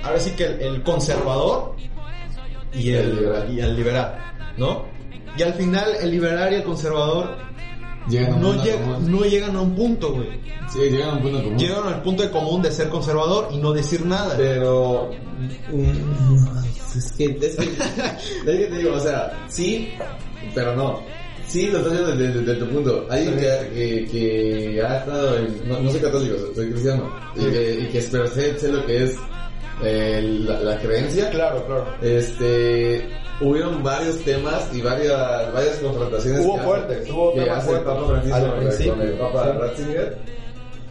ahora 0.04 0.20
sí 0.20 0.32
que 0.32 0.46
el, 0.46 0.62
el 0.62 0.84
conservador 0.84 1.76
y 2.74 2.92
el, 2.92 3.00
El 3.10 3.16
liberal. 3.16 3.52
y 3.52 3.60
el 3.60 3.76
liberal, 3.76 4.34
¿no? 4.58 4.86
Y 5.36 5.42
al 5.42 5.54
final 5.56 5.86
el 6.00 6.12
liberal 6.12 6.52
y 6.54 6.56
el 6.58 6.64
conservador 6.64 7.38
Llegan 8.10 8.42
no, 8.42 8.54
lleg- 8.64 8.82
común. 8.82 9.12
no 9.12 9.22
llegan 9.26 9.56
a 9.56 9.62
un 9.62 9.76
punto, 9.76 10.14
güey. 10.14 10.28
Sí, 10.74 10.80
llegan 10.90 11.10
a 11.10 11.14
un 11.14 11.22
punto 11.22 11.44
común. 11.44 11.58
Llegan 11.60 11.88
al 11.88 12.02
punto 12.02 12.24
de 12.24 12.32
común 12.32 12.62
de 12.62 12.72
ser 12.72 12.90
conservador 12.90 13.50
y 13.52 13.58
no 13.58 13.72
decir 13.74 14.06
nada. 14.06 14.36
Pero. 14.38 15.12
Es 16.96 17.12
que. 17.14 17.26
Es 17.26 17.56
que, 17.56 17.64
es 17.64 18.58
que 18.58 18.68
te 18.68 18.78
digo, 18.78 18.94
o 18.96 19.00
sea, 19.00 19.32
sí, 19.50 19.94
pero 20.54 20.76
no. 20.76 21.00
Sí, 21.48 21.68
lo 21.68 21.80
estás 21.80 21.92
viendo 21.94 22.16
desde, 22.16 22.40
desde 22.42 22.66
tu 22.66 22.70
punto. 22.72 23.06
Alguien 23.10 23.36
que, 23.36 23.70
que, 23.74 24.06
que 24.12 24.82
ha 24.82 24.98
estado 25.00 25.38
en. 25.38 25.68
No, 25.70 25.80
no 25.80 25.92
soy 25.92 26.00
católico, 26.00 26.36
soy 26.56 26.70
cristiano. 26.72 27.10
Y 27.36 27.46
que, 27.46 27.80
y 27.82 27.86
que 27.88 28.02
pero 28.12 28.28
sé, 28.28 28.58
sé 28.58 28.72
lo 28.72 28.86
que 28.86 29.04
es 29.04 29.16
eh, 29.84 30.22
la, 30.46 30.60
la 30.62 30.80
creencia. 30.80 31.30
Claro, 31.30 31.66
claro. 31.66 31.88
Este. 32.02 33.08
Hubieron 33.42 33.84
varios 33.84 34.18
temas 34.20 34.70
y 34.74 34.82
varias, 34.82 35.54
varias 35.54 35.76
confrontaciones 35.78 36.46
Hubo 36.46 36.58
que 36.58 36.62
fuertes, 36.62 37.02
hace, 37.02 37.12
hubo 37.12 37.34
que 37.34 37.40
temas 37.42 37.58
hace 37.58 37.72
el 37.72 37.84
fuertes. 37.84 37.94
Papa 37.94 38.08
Francisco 38.08 38.36
Al 38.36 38.50
con, 38.52 38.60
principio, 38.60 38.94
con 38.94 39.02
el 39.02 39.14
Papa 39.14 39.44
sí. 39.44 39.58
Ratzinger 39.60 40.18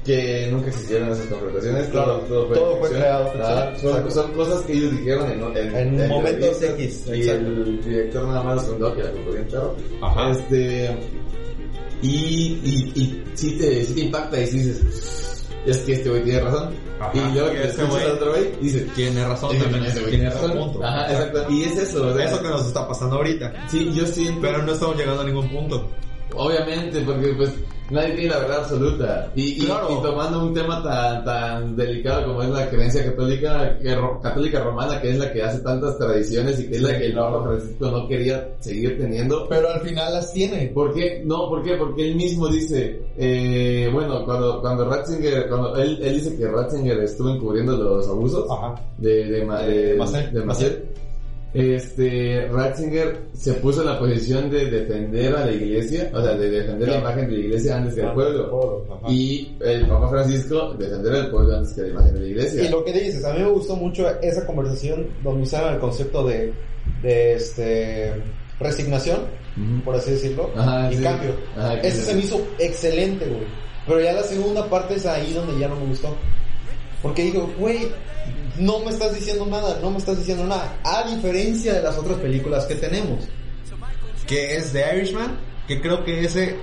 que 0.05 0.48
nunca 0.51 0.68
existieron 0.68 1.11
esas 1.11 1.26
confrontaciones, 1.26 1.88
Claro, 1.88 2.18
todo, 2.20 2.26
todo 2.26 2.46
fue, 2.48 2.57
todo 2.57 2.76
fue 2.78 2.88
creado, 2.88 3.32
son, 3.80 4.11
son 4.11 4.32
cosas 4.32 4.61
que 4.62 4.72
ellos 4.72 4.92
dijeron 4.92 5.30
en, 5.30 5.57
en, 5.57 6.01
En 6.01 6.09
momentos 6.09 6.62
X, 6.62 7.05
y 7.07 7.20
exacto. 7.20 7.46
el 7.46 7.84
director 7.84 8.24
nada 8.26 8.42
más 8.42 8.66
fundó 8.66 8.94
que 8.94 9.03
claro. 9.48 9.76
Ajá. 10.01 10.30
Este, 10.30 10.96
y, 12.03 12.09
y, 12.64 12.92
y 12.94 13.24
sí, 13.34 13.59
te, 13.59 13.84
sí 13.84 13.94
te 13.94 14.01
impacta 14.01 14.40
y 14.40 14.46
sí 14.46 14.59
dices, 14.59 15.39
es 15.67 15.79
que 15.79 15.93
este 15.93 16.09
güey 16.11 16.23
tiene 16.25 16.41
razón. 16.41 16.75
Ajá. 17.01 17.13
Y 17.15 17.33
luego 17.33 17.51
que 17.53 17.65
escuchas 17.65 17.91
güey 17.91 18.05
a 18.09 18.13
otro 18.13 18.31
güey 18.31 18.53
y 18.61 18.65
dices, 18.65 18.95
Tiene 18.95 19.27
razón 19.27 19.55
"Ese 19.55 19.65
también, 19.65 19.85
ese 19.85 20.01
güey 20.01 20.11
tiene 20.11 20.31
tiene 20.31 20.43
razón. 20.49 20.59
Punto. 20.59 20.85
Ajá, 20.85 21.13
exacto. 21.13 21.47
Y 21.51 21.63
es 21.65 21.77
eso, 21.79 22.07
o 22.07 22.15
sea, 22.15 22.25
Eso 22.25 22.43
que 22.43 22.49
nos 22.49 22.67
está 22.67 22.89
pasando 22.89 23.17
ahorita. 23.17 23.53
Sí, 23.69 23.91
yo 23.95 24.07
siento. 24.07 24.41
Pero 24.41 24.63
no 24.63 24.73
estamos 24.73 24.97
llegando 24.97 25.23
a 25.23 25.25
ningún 25.25 25.49
punto. 25.49 25.91
Obviamente, 26.35 27.01
porque 27.01 27.33
pues 27.37 27.51
nadie 27.91 28.14
tiene 28.14 28.30
la 28.30 28.38
verdad 28.38 28.59
absoluta. 28.61 29.32
Y, 29.34 29.62
y- 29.62 29.66
Claro. 29.66 29.88
y 29.99 30.03
tomando 30.03 30.45
un 30.45 30.55
tema 30.55 30.82
tan 30.82 31.24
tan 31.24 31.76
delicado 31.76 32.26
como 32.26 32.43
es 32.43 32.49
la 32.51 32.68
creencia 32.68 33.05
católica, 33.05 33.78
que 33.78 33.95
ro- 33.95 34.20
católica 34.22 34.61
romana, 34.62 35.01
que 35.01 35.11
es 35.11 35.18
la 35.18 35.32
que 35.32 35.43
hace 35.43 35.61
tantas 35.61 35.97
tradiciones 35.99 36.59
y 36.61 36.68
que 36.68 36.76
es 36.76 36.82
la 36.82 36.99
que 36.99 37.07
el 37.07 37.14
Papa 37.14 37.43
Francisco 37.45 37.91
no 37.91 38.09
quería 38.09 38.49
seguir 38.61 38.99
teniendo. 38.99 39.47
Pero 39.49 39.68
al 39.70 39.80
final 39.80 40.12
las 40.14 40.32
tiene. 40.32 40.68
¿Por 40.68 40.93
qué? 40.95 41.22
No, 41.24 41.49
¿por 41.49 41.62
qué? 41.62 41.74
Porque 41.76 42.09
él 42.09 42.16
mismo 42.16 42.49
dice, 42.49 43.01
eh, 43.16 43.88
bueno, 43.93 44.24
cuando, 44.24 44.61
cuando 44.61 44.88
Ratzinger, 44.88 45.49
cuando 45.49 45.76
él, 45.76 45.99
él 46.03 46.14
dice 46.14 46.36
que 46.36 46.47
Ratzinger 46.49 46.99
estuvo 47.01 47.30
encubriendo 47.30 47.76
los 47.76 48.09
abusos 48.09 48.47
Ajá. 48.51 48.74
de, 48.99 49.24
de, 49.26 49.41
de, 49.41 49.95
Maciel. 50.45 50.84
Este, 51.53 52.46
Ratzinger 52.48 53.22
se 53.32 53.55
puso 53.55 53.80
en 53.80 53.88
la 53.88 53.98
posición 53.98 54.51
de 54.51 54.70
defender 54.70 55.34
a 55.34 55.46
la 55.46 55.53
iglesia, 55.53 56.11
o 56.14 56.22
sea, 56.22 56.34
de 56.34 56.48
defender 56.48 56.88
la 56.88 56.98
imagen 56.98 57.26
de 57.28 57.32
la 57.32 57.38
iglesia 57.40 57.76
antes 57.76 57.94
que 57.94 58.03
el 58.03 58.12
pueblo. 58.12 58.86
Ajá. 58.88 59.12
Y 59.12 59.57
el 59.61 59.86
Papa 59.88 60.09
Francisco 60.11 60.74
defender 60.74 61.14
al 61.14 61.30
pueblo 61.30 61.57
antes 61.57 61.72
que 61.72 61.82
la 61.82 61.88
imagen 61.88 62.14
de 62.14 62.20
la 62.20 62.26
iglesia. 62.26 62.64
Y 62.64 62.68
lo 62.68 62.84
que 62.84 62.92
dices, 62.92 63.24
a 63.24 63.32
mí 63.32 63.40
me 63.40 63.51
gustó 63.51 63.74
mucho 63.74 64.09
esa 64.20 64.46
conversación 64.46 65.09
donde 65.24 65.42
usaban 65.42 65.74
el 65.74 65.80
concepto 65.80 66.24
de, 66.26 66.53
de 67.03 67.34
este 67.34 68.14
resignación, 68.61 69.20
por 69.84 69.96
así 69.96 70.12
decirlo, 70.12 70.51
Ajá, 70.55 70.92
y 70.92 70.96
sí. 70.96 71.03
cambio. 71.03 71.34
Ajá, 71.57 71.74
Ese 71.80 72.03
se 72.03 72.14
me 72.14 72.20
hizo 72.20 72.40
excelente, 72.59 73.26
güey. 73.26 73.46
Pero 73.86 74.01
ya 74.01 74.12
la 74.12 74.22
segunda 74.22 74.68
parte 74.68 74.94
es 74.94 75.07
ahí 75.07 75.32
donde 75.32 75.59
ya 75.59 75.66
no 75.66 75.76
me 75.76 75.86
gustó. 75.86 76.14
Porque 77.03 77.24
digo, 77.24 77.51
güey, 77.59 77.88
no 78.59 78.78
me 78.80 78.90
estás 78.90 79.14
diciendo 79.14 79.46
nada, 79.46 79.78
no 79.82 79.90
me 79.90 79.98
estás 79.98 80.18
diciendo 80.18 80.44
nada. 80.44 80.76
A 80.84 81.05
diferencia 81.09 81.74
de 81.74 81.82
las 81.82 81.96
otras 81.98 82.18
películas 82.18 82.64
que 82.66 82.74
tenemos. 82.76 83.26
que 84.26 84.57
es 84.57 84.72
The 84.72 84.96
Irishman, 84.96 85.38
que 85.66 85.80
creo 85.80 86.05
que 86.05 86.24
ese, 86.24 86.57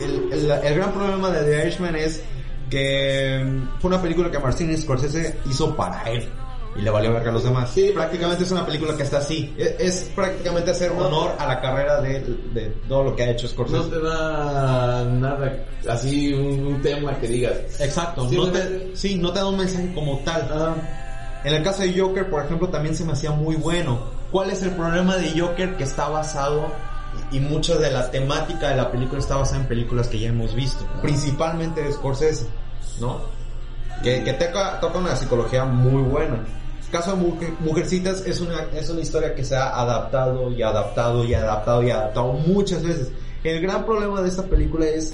el, 0.00 0.32
el- 0.32 0.50
el 0.50 0.74
gran 0.74 0.92
problema 0.92 1.30
de 1.30 1.42
The 1.44 1.62
Irishman 1.66 1.96
es 1.96 2.22
que 2.70 3.44
fue 3.80 3.88
una 3.90 4.00
película 4.00 4.30
que 4.30 4.38
Martin 4.38 4.76
Scorsese 4.78 5.36
hizo 5.50 5.76
para 5.76 6.02
él. 6.10 6.28
Y 6.74 6.80
le 6.80 6.88
valió 6.90 7.12
verga 7.12 7.28
a 7.28 7.34
los 7.34 7.44
demás. 7.44 7.70
Sí, 7.70 7.90
prácticamente 7.92 8.44
es 8.44 8.50
una 8.50 8.64
película 8.64 8.96
que 8.96 9.02
está 9.02 9.18
así. 9.18 9.52
Es, 9.58 9.74
es 9.78 10.10
prácticamente 10.14 10.70
hacer 10.70 10.90
honor 10.92 11.32
a 11.38 11.46
la 11.46 11.60
carrera 11.60 12.00
de, 12.00 12.20
de 12.54 12.62
todo 12.88 13.04
lo 13.04 13.14
que 13.14 13.24
ha 13.24 13.30
hecho 13.30 13.42
No 13.46 13.52
Scorsese. 13.52 13.90
te 13.90 14.00
da 14.00 15.04
nada, 15.04 15.66
así 15.86 16.32
un, 16.32 16.66
un 16.68 16.80
tema 16.80 17.14
que 17.20 17.28
digas. 17.28 17.52
Exacto, 17.78 18.26
Sí, 18.26 18.36
no 18.36 18.50
te, 18.50 18.96
sí, 18.96 19.16
no 19.16 19.30
te 19.34 19.40
da 19.40 19.48
un 19.48 19.58
mensaje 19.58 19.92
como 19.94 20.18
tal. 20.20 20.48
En 21.44 21.54
el 21.54 21.62
caso 21.62 21.82
de 21.82 21.98
Joker, 21.98 22.30
por 22.30 22.44
ejemplo, 22.44 22.68
también 22.68 22.94
se 22.94 23.04
me 23.04 23.12
hacía 23.12 23.32
muy 23.32 23.56
bueno. 23.56 23.98
¿Cuál 24.30 24.50
es 24.50 24.62
el 24.62 24.70
problema 24.70 25.16
de 25.16 25.38
Joker 25.38 25.76
que 25.76 25.84
está 25.84 26.08
basado 26.08 26.68
y 27.30 27.40
mucha 27.40 27.76
de 27.76 27.90
la 27.90 28.10
temática 28.10 28.68
de 28.68 28.76
la 28.76 28.90
película 28.90 29.20
está 29.20 29.36
basada 29.36 29.60
en 29.60 29.66
películas 29.68 30.08
que 30.08 30.18
ya 30.18 30.28
hemos 30.28 30.54
visto, 30.54 30.86
principalmente 31.02 31.82
de 31.82 31.92
Scorsese, 31.92 32.46
¿no? 33.00 33.20
Que, 34.02 34.24
que 34.24 34.32
toca, 34.34 34.80
toca 34.80 34.98
una 34.98 35.14
psicología 35.16 35.64
muy 35.64 36.02
buena. 36.02 36.36
El 36.84 36.90
caso 36.90 37.16
de 37.16 37.22
Mujer- 37.22 37.54
Mujercitas 37.60 38.24
es 38.26 38.40
una, 38.40 38.62
es 38.74 38.88
una 38.88 39.00
historia 39.00 39.34
que 39.34 39.44
se 39.44 39.56
ha 39.56 39.68
adaptado 39.80 40.50
y 40.50 40.62
adaptado 40.62 41.24
y 41.24 41.34
adaptado 41.34 41.82
y 41.82 41.90
adaptado 41.90 42.32
muchas 42.32 42.82
veces. 42.82 43.10
El 43.44 43.60
gran 43.60 43.84
problema 43.84 44.20
de 44.22 44.28
esta 44.28 44.44
película 44.44 44.86
es 44.86 45.12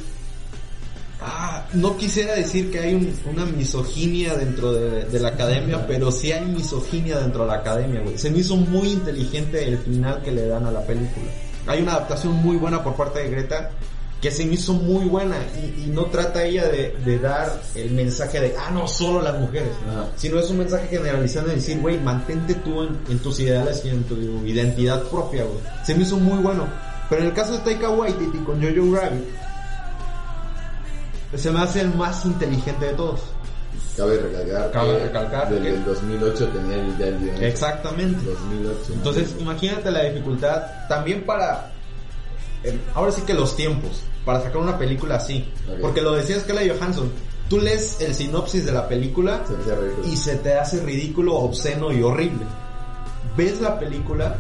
Ah, 1.21 1.67
no 1.73 1.97
quisiera 1.97 2.35
decir 2.35 2.71
que 2.71 2.79
hay 2.79 2.95
un- 2.95 3.13
una 3.33 3.45
misoginia 3.45 4.37
dentro 4.37 4.73
de, 4.73 5.05
de 5.05 5.19
la 5.21 5.29
academia, 5.31 5.85
pero 5.89 6.13
sí 6.13 6.31
hay 6.33 6.45
misoginia 6.47 7.19
dentro 7.19 7.43
de 7.43 7.49
la 7.49 7.55
academia, 7.57 8.01
güey. 8.01 8.17
Se 8.19 8.31
me 8.31 8.39
hizo 8.39 8.57
muy 8.57 8.93
inteligente 8.93 9.67
el 9.67 9.79
final 9.79 10.23
que 10.23 10.31
le 10.31 10.47
dan 10.47 10.65
a 10.67 10.71
la 10.71 10.83
película. 10.87 11.27
Hay 11.67 11.83
una 11.83 11.93
adaptación 11.95 12.35
muy 12.35 12.57
buena 12.57 12.83
por 12.85 12.95
parte 12.95 13.19
de 13.21 13.31
Greta 13.31 13.71
que 14.21 14.31
se 14.33 14.45
me 14.47 14.55
hizo 14.55 14.73
muy 14.73 15.05
buena 15.05 15.37
y, 15.57 15.85
y 15.85 15.87
no 15.93 16.07
trata 16.07 16.43
ella 16.45 16.67
de, 16.69 16.97
de 17.05 17.19
dar 17.21 17.61
el 17.77 17.91
mensaje 17.93 18.41
de, 18.41 18.55
ah, 18.59 18.71
no, 18.73 18.89
solo 18.89 19.21
las 19.23 19.39
mujeres, 19.39 19.71
Ajá. 19.89 20.07
sino 20.17 20.41
es 20.41 20.51
un 20.51 20.59
mensaje 20.59 20.89
generalizando 20.89 21.51
de 21.51 21.57
decir, 21.57 21.79
güey, 21.81 21.99
mantente 22.01 22.55
tú 22.55 22.83
en, 22.83 22.99
en 23.09 23.19
tus 23.21 23.39
ideales 23.39 23.83
y 23.85 23.91
en 23.91 24.03
tu 24.05 24.17
identidad 24.45 25.03
propia, 25.05 25.45
güey. 25.45 25.59
Se 25.85 25.95
me 25.95 26.03
hizo 26.03 26.17
muy 26.17 26.39
bueno. 26.43 26.67
Pero 27.09 27.23
en 27.23 27.29
el 27.29 27.33
caso 27.35 27.53
de 27.53 27.59
Taika 27.59 27.91
Waititi 27.91 28.39
con 28.39 28.61
Jojo 28.61 28.97
Rabbit, 28.97 29.25
se 31.37 31.51
me 31.51 31.61
hace 31.61 31.81
el 31.83 31.95
más 31.95 32.25
inteligente 32.25 32.87
de 32.87 32.93
todos. 32.95 33.21
Cabe 33.97 34.17
recalcar, 34.19 34.71
Cabe 34.71 34.93
que 34.99 35.05
recalcar 35.05 35.51
desde 35.51 35.63
que- 35.63 35.69
el 35.75 35.85
2008 35.85 36.49
tenía 36.49 36.77
el, 36.77 36.97
ya 36.99 37.07
el 37.07 37.19
guion. 37.19 37.43
Exactamente. 37.43 38.25
2008. 38.25 38.93
Entonces, 38.95 39.35
imagínate 39.39 39.91
la 39.91 40.05
dificultad 40.05 40.63
también 40.89 41.25
para, 41.27 41.73
eh, 42.63 42.79
ahora 42.95 43.11
sí 43.13 43.23
que 43.23 43.35
los 43.35 43.57
tiempos, 43.57 44.03
para 44.25 44.41
sacar 44.41 44.59
una 44.59 44.79
película 44.79 45.17
así. 45.17 45.53
Porque 45.81 46.01
lo 46.01 46.13
decía 46.13 46.39
Scarlett 46.41 46.77
Johansson, 46.79 47.11
tú 47.49 47.59
lees 47.61 48.01
el 48.01 48.15
sinopsis 48.15 48.65
de 48.67 48.73
la 48.73 48.87
película 48.89 49.43
Se 49.47 50.09
y 50.09 50.17
se 50.17 50.37
te 50.37 50.55
hace 50.55 50.81
ridículo, 50.81 51.35
obsceno 51.35 51.93
y 51.93 52.03
horrible. 52.03 52.45
Ves 53.37 53.61
la 53.61 53.79
película 53.79 54.37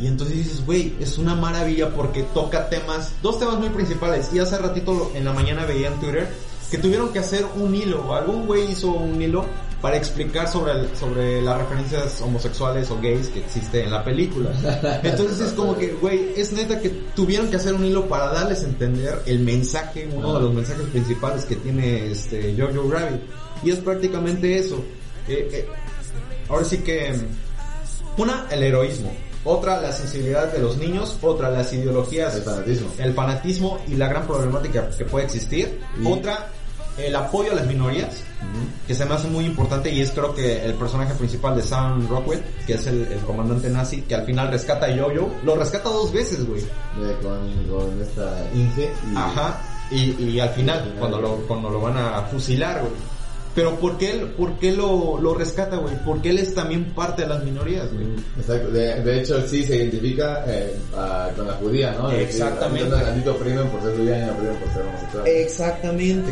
y 0.00 0.06
entonces 0.06 0.36
dices, 0.36 0.64
güey, 0.66 0.94
es 1.00 1.18
una 1.18 1.34
maravilla 1.34 1.90
porque 1.94 2.22
toca 2.34 2.68
temas, 2.68 3.12
dos 3.22 3.38
temas 3.38 3.58
muy 3.58 3.68
principales. 3.70 4.30
Y 4.32 4.38
hace 4.38 4.56
ratito 4.58 5.10
en 5.14 5.24
la 5.24 5.32
mañana 5.32 5.64
veía 5.66 5.88
en 5.88 5.94
Twitter 6.00 6.28
que 6.70 6.78
tuvieron 6.78 7.12
que 7.12 7.18
hacer 7.18 7.44
un 7.56 7.74
hilo, 7.74 8.14
algún 8.14 8.46
güey 8.46 8.70
hizo 8.72 8.90
un 8.92 9.20
hilo 9.20 9.44
para 9.80 9.96
explicar 9.96 10.48
sobre, 10.48 10.72
el- 10.72 10.88
sobre 10.98 11.40
las 11.40 11.56
referencias 11.58 12.20
homosexuales 12.20 12.90
o 12.90 13.00
gays 13.00 13.28
que 13.28 13.38
existe 13.40 13.84
en 13.84 13.90
la 13.92 14.04
película. 14.04 14.50
Entonces 15.04 15.40
es 15.40 15.52
como 15.54 15.76
que, 15.78 15.92
güey, 16.00 16.32
es 16.36 16.52
neta 16.52 16.80
que 16.80 16.88
tuvieron 17.14 17.48
que 17.48 17.56
hacer 17.56 17.74
un 17.74 17.84
hilo 17.84 18.06
para 18.08 18.26
darles 18.32 18.62
a 18.64 18.66
entender 18.66 19.22
el 19.26 19.38
mensaje, 19.40 20.08
uno 20.12 20.34
de 20.34 20.40
los 20.40 20.52
mensajes 20.54 20.84
principales 20.88 21.44
que 21.44 21.56
tiene 21.56 22.10
este 22.10 22.54
Jojo 22.58 22.90
Rabbit. 22.90 23.20
Y 23.62 23.70
es 23.70 23.78
prácticamente 23.78 24.58
eso. 24.58 24.76
Eh, 25.28 25.48
eh, 25.52 25.66
ahora 26.48 26.64
sí 26.64 26.78
que, 26.78 27.14
una, 28.16 28.46
el 28.50 28.62
heroísmo. 28.62 29.12
Otra, 29.44 29.80
la 29.80 29.92
sensibilidad 29.92 30.52
de 30.52 30.58
los 30.58 30.76
niños. 30.76 31.16
Otra, 31.22 31.50
las 31.50 31.72
ideologías 31.72 32.34
El 32.36 32.42
fanatismo. 32.42 32.88
el 32.98 33.14
fanatismo 33.14 33.78
y 33.86 33.94
la 33.94 34.08
gran 34.08 34.26
problemática 34.26 34.88
que 34.90 35.04
puede 35.04 35.24
existir. 35.26 35.80
Y- 36.02 36.06
Otra, 36.06 36.48
el 36.98 37.14
apoyo 37.14 37.52
a 37.52 37.54
las 37.54 37.66
minorías, 37.66 38.08
que 38.86 38.94
se 38.94 39.04
me 39.04 39.14
hace 39.14 39.28
muy 39.28 39.44
importante 39.44 39.88
y 39.90 40.00
es 40.00 40.10
creo 40.10 40.34
que 40.34 40.64
el 40.64 40.74
personaje 40.74 41.14
principal 41.14 41.54
de 41.56 41.62
Sam 41.62 42.08
Rockwell, 42.08 42.42
que 42.66 42.74
es 42.74 42.86
el, 42.88 43.02
el 43.12 43.20
comandante 43.20 43.70
nazi, 43.70 44.02
que 44.02 44.16
al 44.16 44.24
final 44.26 44.50
rescata 44.50 44.86
a 44.86 44.90
Yo-Yo, 44.90 45.30
lo 45.44 45.54
rescata 45.54 45.88
dos 45.90 46.12
veces, 46.12 46.44
güey. 46.46 46.62
Con, 47.22 47.52
con 47.68 48.02
esta 48.02 48.36
Inge. 48.54 48.90
Y, 49.12 49.16
Ajá. 49.16 49.60
Y, 49.90 50.22
y 50.24 50.40
al 50.40 50.50
final, 50.50 50.94
cuando 50.98 51.20
lo, 51.20 51.36
cuando 51.46 51.70
lo 51.70 51.80
van 51.80 51.96
a 51.96 52.20
fusilar, 52.22 52.80
güey. 52.80 52.92
Pero 53.54 53.76
¿por 53.76 53.98
qué, 53.98 54.12
él- 54.12 54.26
por 54.36 54.52
qué 54.58 54.72
lo, 54.72 55.18
lo 55.20 55.34
rescata, 55.34 55.76
güey? 55.76 55.94
Porque 56.04 56.30
él 56.30 56.38
es 56.38 56.54
también 56.54 56.86
parte 56.94 57.22
de 57.22 57.28
las 57.28 57.42
minorías, 57.42 57.92
güey. 57.92 58.06
Exacto. 58.38 58.70
De, 58.70 59.02
de 59.02 59.20
hecho, 59.20 59.40
sí 59.48 59.64
se 59.64 59.76
identifica 59.76 60.44
eh, 60.46 60.76
a- 60.96 61.30
con 61.34 61.46
la 61.46 61.54
judía, 61.54 61.92
¿no? 61.98 62.10
Exactamente. 62.12 62.90
Tantito 62.90 63.32
oprimen 63.32 63.68
por 63.68 63.82
ser 63.82 63.96
judía 63.96 64.18
y 64.18 64.26
no 64.26 64.32
por 64.34 64.72
ser 64.72 64.82
homosexual. 64.86 65.26
Exactamente. 65.26 66.30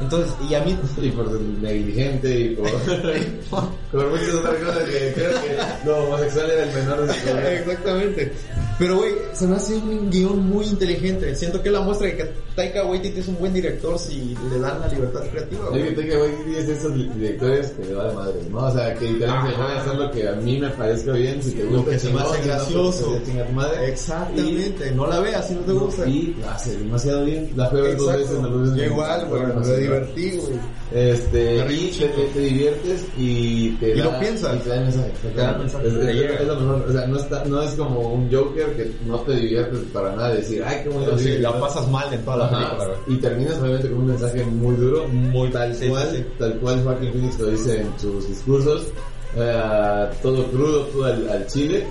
Entonces, 0.00 0.32
y 0.48 0.54
a 0.54 0.62
mí, 0.62 0.76
Y 1.02 1.10
por 1.10 1.30
negligente 1.40 2.40
y 2.40 2.56
por, 2.56 2.70
por 3.92 4.10
muchas 4.10 4.34
otras 4.34 4.54
cosas 4.56 4.84
que 4.84 5.12
creo 5.14 5.30
que 5.30 5.86
lo 5.86 6.04
homosexual 6.04 6.50
era 6.50 6.62
el 6.64 6.74
menor 6.74 7.06
de 7.06 7.14
problemas. 7.14 7.52
Exactamente. 7.52 8.32
Pero, 8.78 8.96
güey, 8.96 9.12
se 9.34 9.46
me 9.46 9.56
hace 9.56 9.74
un 9.76 10.10
guion 10.10 10.48
muy 10.48 10.64
inteligente. 10.66 11.34
Siento 11.34 11.62
que 11.62 11.70
la 11.70 11.80
muestra 11.82 12.06
de 12.06 12.16
que 12.16 12.32
Taika 12.56 12.84
Waititi 12.84 13.20
es 13.20 13.28
un 13.28 13.38
buen 13.38 13.52
director 13.52 13.98
si 13.98 14.34
le 14.50 14.58
dan 14.58 14.80
la 14.80 14.88
libertad 14.88 15.20
creativa. 15.30 15.68
Es 15.76 15.84
que. 15.84 15.92
Taika 15.92 16.18
Waititi 16.18 16.56
es 16.56 16.66
de 16.66 16.72
esos 16.72 16.94
directores 17.14 17.70
que 17.72 17.84
le 17.84 17.94
va 17.94 18.08
de 18.08 18.14
madres, 18.14 18.48
¿no? 18.48 18.58
O 18.58 18.72
sea, 18.72 18.94
que 18.94 19.04
literalmente 19.10 19.54
Ajá. 19.54 19.66
puede 19.66 19.78
hacer 19.78 19.94
lo 19.96 20.10
que 20.10 20.28
a 20.28 20.32
mí 20.32 20.58
me 20.58 20.70
parezca 20.70 21.12
bien, 21.12 21.42
si 21.42 21.50
te 21.52 21.64
Lo 21.64 21.70
gusta 21.78 21.90
que 21.90 21.98
se 21.98 22.10
me 22.10 22.20
hace 22.20 22.42
gracioso. 22.42 23.20
madre. 23.52 23.88
Exactamente. 23.90 24.90
No 24.92 25.06
la 25.06 25.20
veas 25.20 25.46
si 25.46 25.54
no 25.54 25.60
te 25.60 25.72
gusta. 25.72 26.06
Y 26.06 26.34
lo 26.40 26.48
hace 26.50 26.78
demasiado 26.78 27.24
bien. 27.24 27.50
La 27.56 27.68
fue 27.68 27.80
a 27.92 27.94
dos 27.94 28.12
veces, 28.14 28.38
no 28.40 28.48
lo 28.48 28.76
Yo 28.76 28.84
igual, 28.84 29.26
güey. 29.26 29.42
Divertí, 29.90 30.30
güey. 30.38 30.52
Este, 30.92 31.56
y 31.72 31.90
te, 31.98 32.08
te, 32.08 32.24
te 32.34 32.40
diviertes 32.40 33.06
y 33.16 33.70
te 33.76 33.90
Y 33.94 33.98
da, 33.98 34.04
lo 34.06 34.18
piensas. 34.18 34.56
y 34.56 34.58
te 34.60 34.68
da 34.70 34.80
mensaje. 34.80 35.12
O 36.88 36.92
sea, 36.92 37.06
no, 37.06 37.16
está, 37.16 37.44
no 37.44 37.62
es 37.62 37.70
como 37.74 38.00
un 38.14 38.30
Joker 38.32 38.74
que 38.76 38.90
no 39.06 39.18
te 39.20 39.34
diviertes 39.36 39.80
para 39.92 40.14
nada. 40.16 40.34
Decir, 40.34 40.62
ay, 40.66 40.80
qué 40.82 40.88
bueno. 40.88 41.16
Sí, 41.18 41.38
la 41.38 41.58
pasas 41.60 41.88
mal 41.88 42.12
en 42.12 42.22
toda 42.24 42.36
la 42.38 42.50
película, 42.50 42.74
Ajá, 42.84 42.86
güey. 43.06 43.16
y 43.16 43.20
terminas 43.20 43.58
obviamente 43.58 43.88
con 43.90 43.98
un 43.98 44.06
mensaje 44.06 44.44
muy 44.44 44.74
duro, 44.76 45.06
Muy- 45.08 45.50
tal 45.50 45.76
cual, 45.88 46.26
tal 46.38 46.54
cual 46.58 46.82
Joaquin 46.84 47.12
Phoenix 47.12 47.38
lo 47.38 47.46
dice 47.46 47.80
en 47.80 48.00
sus 48.00 48.28
discursos, 48.28 48.86
eh, 49.36 50.10
todo 50.22 50.44
crudo, 50.50 50.80
todo 50.86 51.04
al, 51.04 51.28
al 51.28 51.46
chile, 51.46 51.86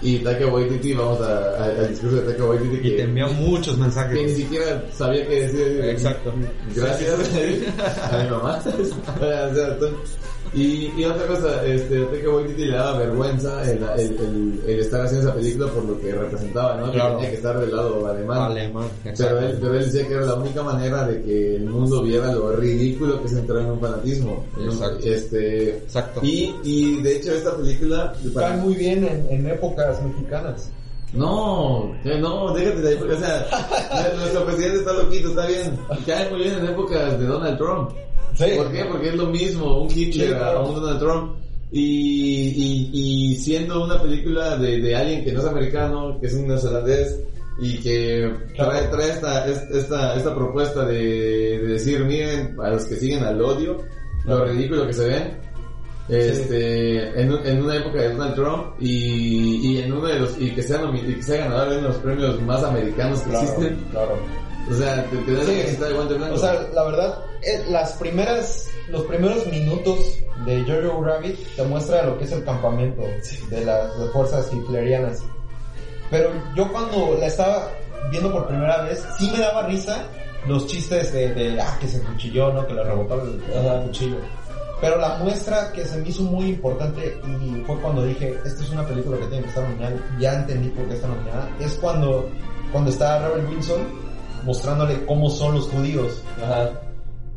y 0.00 0.18
Taika 0.20 0.46
Waititi, 0.46 0.94
vamos 0.94 1.20
a- 1.20 1.56
a- 1.56 1.64
al 1.64 1.88
discurso 1.90 2.16
de 2.16 2.22
Taika 2.22 2.44
Waititi 2.44 2.76
Y 2.76 2.80
que, 2.82 2.90
te 2.96 3.02
envían 3.02 3.34
muchos 3.36 3.74
que 3.74 3.80
ni 3.80 3.82
mensajes. 3.82 4.36
siquiera 4.36 4.82
sabía 4.92 5.26
qué 5.28 5.40
decir. 5.42 5.84
Exacto. 5.84 6.32
Gracias 6.74 7.14
a 8.12 8.22
mi 8.22 8.30
mamá. 8.30 8.62
O 9.22 9.54
sea, 9.54 9.76
y, 10.54 10.92
y 10.96 11.04
otra 11.04 11.26
cosa, 11.26 11.64
este, 11.64 12.04
Taika 12.04 12.28
Waititi 12.30 12.64
le 12.66 12.76
daba 12.76 12.98
vergüenza 12.98 13.62
el, 13.70 13.82
el, 13.96 14.18
el, 14.18 14.60
el 14.66 14.80
estar 14.80 15.00
haciendo 15.00 15.28
esa 15.28 15.34
película 15.34 15.66
por 15.72 15.84
lo 15.84 15.98
que 16.00 16.12
representaba, 16.12 16.76
¿no? 16.76 16.92
Claro. 16.92 17.10
Que 17.10 17.14
tenía 17.16 17.30
que 17.30 17.36
estar 17.36 17.58
del 17.58 17.74
lado 17.74 18.06
alemán. 18.06 18.38
Alemán. 18.38 18.88
Pero 19.02 19.38
él, 19.38 19.58
pero 19.60 19.74
él 19.74 19.84
decía 19.84 20.06
que 20.06 20.14
era 20.14 20.26
la 20.26 20.34
única 20.34 20.62
manera 20.62 21.06
de 21.06 21.22
que 21.22 21.56
el 21.56 21.64
mundo 21.64 22.02
viera 22.02 22.32
lo 22.32 22.52
ridículo 22.52 23.20
que 23.20 23.28
es 23.28 23.32
entrar 23.32 23.62
en 23.62 23.70
un 23.70 23.80
fanatismo. 23.80 24.44
¿no? 24.58 24.64
Exacto. 24.72 25.06
Este, 25.06 25.68
Exacto. 25.76 26.20
y, 26.22 26.54
y 26.62 27.02
de 27.02 27.16
hecho 27.16 27.32
esta 27.32 27.56
película... 27.56 28.12
Cae 28.34 28.56
muy 28.58 28.74
bien 28.74 29.04
en, 29.04 29.26
en 29.30 29.46
épocas 29.48 30.02
mexicanas. 30.02 30.70
No, 31.14 31.94
no, 32.04 32.54
déjate 32.54 32.80
de 32.80 32.88
ahí, 32.88 32.96
porque, 32.96 33.14
o 33.14 33.18
sea, 33.18 33.46
nuestro 34.16 34.46
presidente 34.46 34.78
está 34.78 34.92
loquito, 34.94 35.28
está 35.28 35.46
bien. 35.46 35.78
Cae 36.06 36.30
muy 36.30 36.40
bien 36.40 36.54
en 36.58 36.66
épocas 36.66 37.18
de 37.18 37.26
Donald 37.26 37.58
Trump. 37.58 37.90
Sí. 38.34 38.44
¿Por 38.56 38.72
qué? 38.72 38.84
Porque 38.84 39.08
es 39.08 39.14
lo 39.16 39.26
mismo, 39.26 39.82
un 39.82 39.90
Hitler 39.90 40.28
Sí, 40.28 40.34
claro. 40.34 40.58
a 40.58 40.68
un 40.68 40.74
Donald 40.74 40.98
Trump. 41.00 41.32
Y, 41.74 41.80
y, 41.82 42.90
y 42.92 43.36
siendo 43.36 43.84
una 43.84 44.00
película 44.02 44.56
de, 44.58 44.78
de 44.80 44.94
alguien 44.94 45.24
que 45.24 45.32
no 45.32 45.40
es 45.40 45.46
americano, 45.46 46.18
que 46.20 46.26
es 46.26 46.34
un 46.34 46.46
neozelandés, 46.46 47.18
y 47.60 47.78
que 47.78 48.30
trae, 48.56 48.88
trae 48.88 49.10
esta, 49.10 49.46
esta, 49.46 50.14
esta 50.16 50.34
propuesta 50.34 50.84
de, 50.84 50.98
de 51.58 51.66
decir, 51.68 52.04
miren, 52.04 52.56
a 52.62 52.70
los 52.70 52.84
que 52.84 52.96
siguen 52.96 53.24
al 53.24 53.40
odio, 53.40 53.78
lo 54.26 54.44
ridículo 54.44 54.86
que 54.86 54.92
se 54.92 55.08
ven, 55.08 55.38
este, 56.08 57.20
en, 57.20 57.32
un- 57.32 57.46
en 57.46 57.62
una 57.62 57.76
época 57.76 58.02
de 58.02 58.12
Donald 58.12 58.34
Trump 58.34 58.66
y, 58.80 59.72
y 59.72 59.78
en 59.78 59.92
uno 59.92 60.06
de 60.08 60.18
los, 60.18 60.38
y 60.40 60.50
que 60.50 60.62
sea, 60.62 60.80
y 60.94 61.14
que 61.14 61.22
sea 61.22 61.44
ganador 61.44 61.70
de 61.70 61.78
uno 61.78 61.88
de 61.88 61.92
los 61.94 62.02
premios 62.02 62.42
más 62.42 62.62
americanos 62.64 63.20
que 63.20 63.30
Claro, 63.30 63.44
existen. 63.46 63.76
claro. 63.92 64.18
O 64.70 64.74
sea, 64.74 65.04
te, 65.10 65.16
te 65.16 65.32
das 65.32 65.46
Sí. 65.46 65.76
la 65.80 65.88
de 65.88 65.94
guante 65.94 66.14
blanco. 66.14 66.34
O 66.34 66.38
sea, 66.38 66.68
la 66.72 66.82
verdad, 66.84 67.18
eh, 67.42 67.64
las 67.68 67.92
primeras, 67.94 68.68
los 68.88 69.02
primeros 69.04 69.46
minutos 69.48 70.18
de 70.46 70.62
Jojo 70.64 71.02
Rabbit 71.04 71.36
te 71.56 71.62
muestra 71.64 72.02
lo 72.04 72.18
que 72.18 72.24
es 72.24 72.32
el 72.32 72.44
campamento 72.44 73.02
de 73.50 73.64
las 73.64 73.90
fuerzas 74.12 74.52
hitlerianas. 74.52 75.20
Pero 76.10 76.30
yo 76.54 76.70
cuando 76.70 77.16
la 77.18 77.26
estaba 77.26 77.68
viendo 78.10 78.32
por 78.32 78.46
primera 78.46 78.82
vez, 78.82 79.04
sí 79.18 79.30
me 79.32 79.38
daba 79.38 79.66
risa 79.66 80.04
los 80.46 80.66
chistes 80.66 81.12
de, 81.12 81.32
de, 81.34 81.60
ah, 81.60 81.76
que 81.80 81.88
se 81.88 82.00
cuchilló, 82.00 82.52
¿no? 82.52 82.66
Que 82.66 82.74
le 82.74 82.82
rebotó 82.84 83.22
el, 83.22 83.42
el 83.52 83.82
cuchillo. 83.86 84.16
Pero 84.80 84.98
la 84.98 85.16
muestra 85.18 85.70
que 85.72 85.84
se 85.84 85.98
me 85.98 86.08
hizo 86.08 86.22
muy 86.24 86.46
importante 86.50 87.16
y 87.24 87.62
fue 87.64 87.76
cuando 87.80 88.04
dije, 88.04 88.36
esta 88.44 88.62
es 88.64 88.70
una 88.70 88.84
película 88.84 89.16
que 89.18 89.26
tiene 89.26 89.42
que 89.44 89.48
estar 89.50 89.62
nominada, 89.62 89.94
ya 90.18 90.34
entendí 90.34 90.68
por 90.70 90.84
qué 90.88 90.94
está 90.94 91.06
nominada, 91.06 91.48
es 91.60 91.74
cuando, 91.74 92.28
cuando 92.72 92.90
está 92.90 93.28
Rebel 93.28 93.46
Wilson 93.46 94.01
mostrándole 94.44 95.04
cómo 95.06 95.30
son 95.30 95.54
los 95.56 95.68
judíos. 95.68 96.22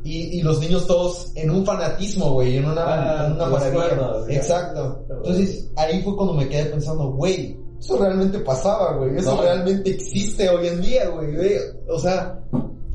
Y, 0.04 0.40
y 0.40 0.42
los 0.44 0.60
niños 0.60 0.86
todos 0.86 1.32
en 1.36 1.50
un 1.50 1.66
fanatismo, 1.66 2.34
güey, 2.34 2.58
en 2.58 2.66
una, 2.66 2.84
Ah, 2.86 3.26
en 3.26 3.34
una 3.34 3.46
maravilla. 3.48 3.74
cuernos. 3.88 4.30
Exacto. 4.30 5.04
Entonces 5.10 5.72
ahí 5.76 6.02
fue 6.04 6.16
cuando 6.16 6.34
me 6.36 6.48
quedé 6.48 6.66
pensando, 6.66 7.08
güey, 7.12 7.58
eso 7.80 7.98
realmente 7.98 8.38
pasaba, 8.40 8.98
güey, 8.98 9.18
eso 9.18 9.36
No. 9.36 9.42
realmente 9.42 9.90
existe 9.90 10.48
hoy 10.50 10.68
en 10.68 10.82
día, 10.82 11.10
güey, 11.10 11.36
güey. 11.36 11.52
O 11.90 11.98
sea, 12.00 12.40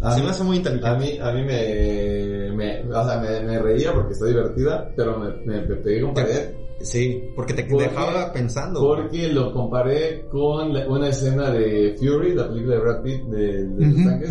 A 0.02 0.12
Se 0.12 0.20
mí- 0.20 0.24
me 0.24 0.30
hace 0.30 0.44
muy 0.44 0.56
inteligente. 0.58 0.88
A 0.88 0.94
mí, 0.94 1.18
a 1.20 1.30
mí 1.32 1.44
me, 1.44 2.52
me, 2.54 2.94
o 2.94 3.04
sea, 3.04 3.18
me, 3.20 3.40
me 3.40 3.58
reía 3.58 3.92
porque 3.92 4.14
está 4.14 4.24
divertida, 4.26 4.90
pero 4.96 5.18
me, 5.18 5.28
me, 5.44 5.60
me 5.66 5.76
pegué 5.76 6.00
con 6.00 6.14
pared 6.14 6.54
Sí, 6.80 7.30
porque 7.36 7.52
te 7.54 7.64
¿Por 7.64 7.82
dejaba 7.82 8.32
pensando. 8.32 8.80
porque 8.80 9.28
lo 9.28 9.52
comparé 9.52 10.26
con 10.30 10.72
la- 10.72 10.88
una 10.88 11.08
escena 11.08 11.50
de 11.50 11.94
Fury, 11.98 12.34
la 12.34 12.48
película 12.48 12.76
de 12.76 12.80
Brad 12.80 13.02
Pitt 13.02 13.22
de, 13.24 13.66
de 13.68 13.86
los 13.86 14.04
tanques. 14.04 14.30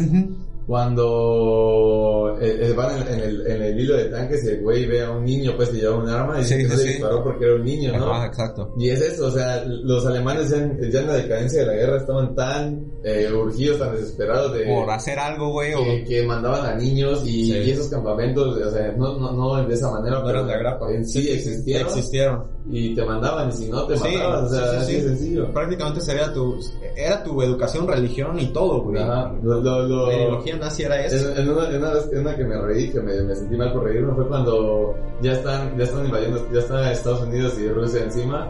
Cuando 0.69 2.37
eh, 2.41 2.59
eh, 2.69 2.73
van 2.73 3.01
en, 3.01 3.07
en 3.13 3.19
el, 3.19 3.47
en 3.47 3.61
el 3.61 3.79
hilo 3.79 3.97
de 3.97 4.05
tanques 4.05 4.45
el 4.45 4.61
güey 4.61 4.85
ve 4.85 5.03
a 5.03 5.11
un 5.11 5.25
niño 5.25 5.53
pues 5.55 5.69
que 5.69 5.77
lleva 5.77 5.95
un 5.97 6.07
arma 6.07 6.39
y 6.39 6.43
Sí, 6.43 6.55
que 6.57 6.63
sí, 6.63 6.69
le 6.69 6.77
sí. 6.77 6.87
disparó 6.89 7.23
porque 7.23 7.45
era 7.45 7.55
un 7.55 7.63
niño, 7.63 7.97
¿no? 7.97 8.11
Ajá, 8.13 8.27
exacto. 8.27 8.73
Y 8.77 8.89
es 8.89 9.01
eso, 9.01 9.27
o 9.27 9.31
sea, 9.31 9.63
los 9.65 10.05
alemanes 10.05 10.49
ya 10.49 10.57
en, 10.57 10.91
ya 10.91 11.01
en 11.01 11.07
la 11.07 11.13
decadencia 11.15 11.61
de 11.61 11.65
la 11.67 11.73
guerra 11.73 11.97
estaban 11.97 12.35
tan 12.35 12.85
eh, 13.03 13.29
urgidos, 13.33 13.79
tan 13.79 13.95
desesperados 13.95 14.53
de 14.53 14.65
Por 14.65 14.89
hacer 14.89 15.19
algo, 15.19 15.51
güey, 15.51 15.73
o... 15.73 15.79
que, 16.07 16.23
mandaban 16.25 16.65
a 16.65 16.75
niños 16.75 17.23
y, 17.25 17.53
y 17.53 17.71
esos 17.71 17.87
campamentos, 17.89 18.57
o 18.57 18.71
sea, 18.71 18.91
no, 18.97 19.17
no, 19.17 19.31
no 19.31 19.67
de 19.67 19.73
esa 19.73 19.89
manera, 19.91 20.19
No 20.19 20.29
eran 20.29 20.47
de 20.47 20.53
agrapa. 20.53 20.91
en 20.91 21.05
sí 21.05 21.29
existieron 21.29 21.87
Existieron. 21.87 22.43
y 22.69 22.93
te 22.95 23.03
mandaban 23.03 23.49
y 23.49 23.51
si 23.53 23.69
no 23.69 23.85
te 23.87 23.95
mataban, 23.95 24.45
o 24.45 24.49
sea, 24.49 24.79
sí, 24.81 24.91
sí, 24.91 24.95
así 24.97 25.01
sencillo. 25.07 25.53
Prácticamente 25.53 26.01
sería 26.01 26.31
tu... 26.33 26.57
Era 26.95 27.23
tu 27.23 27.41
educación, 27.41 27.87
religión 27.87 28.37
y 28.39 28.47
todo, 28.47 28.81
güey. 28.83 29.01
Ajá, 29.01 29.33
lo, 29.41 29.61
lo, 29.61 29.87
lo- 29.87 30.07
La 30.07 30.13
ideología 30.15 30.58
nazi 30.59 30.83
era 30.83 31.03
eso. 31.05 31.31
en, 31.31 31.37
en 31.39 31.49
una, 31.49 31.69
en 31.69 31.75
una 31.77 31.91
en 32.11 32.19
una 32.19 32.35
que 32.35 32.43
me 32.45 32.61
reí, 32.61 32.91
que 32.91 32.99
me, 33.01 33.21
me 33.23 33.35
sentí 33.35 33.55
mal 33.57 33.71
por 33.73 33.83
reírme, 33.85 34.13
fue 34.13 34.27
cuando 34.27 34.95
ya 35.21 35.33
están, 35.33 35.77
ya 35.77 35.83
están 35.85 36.05
invadiendo, 36.05 36.47
ya 36.51 36.59
está 36.59 36.91
Estados 36.91 37.21
Unidos 37.21 37.57
y 37.59 37.67
Rusia 37.69 38.03
encima, 38.03 38.49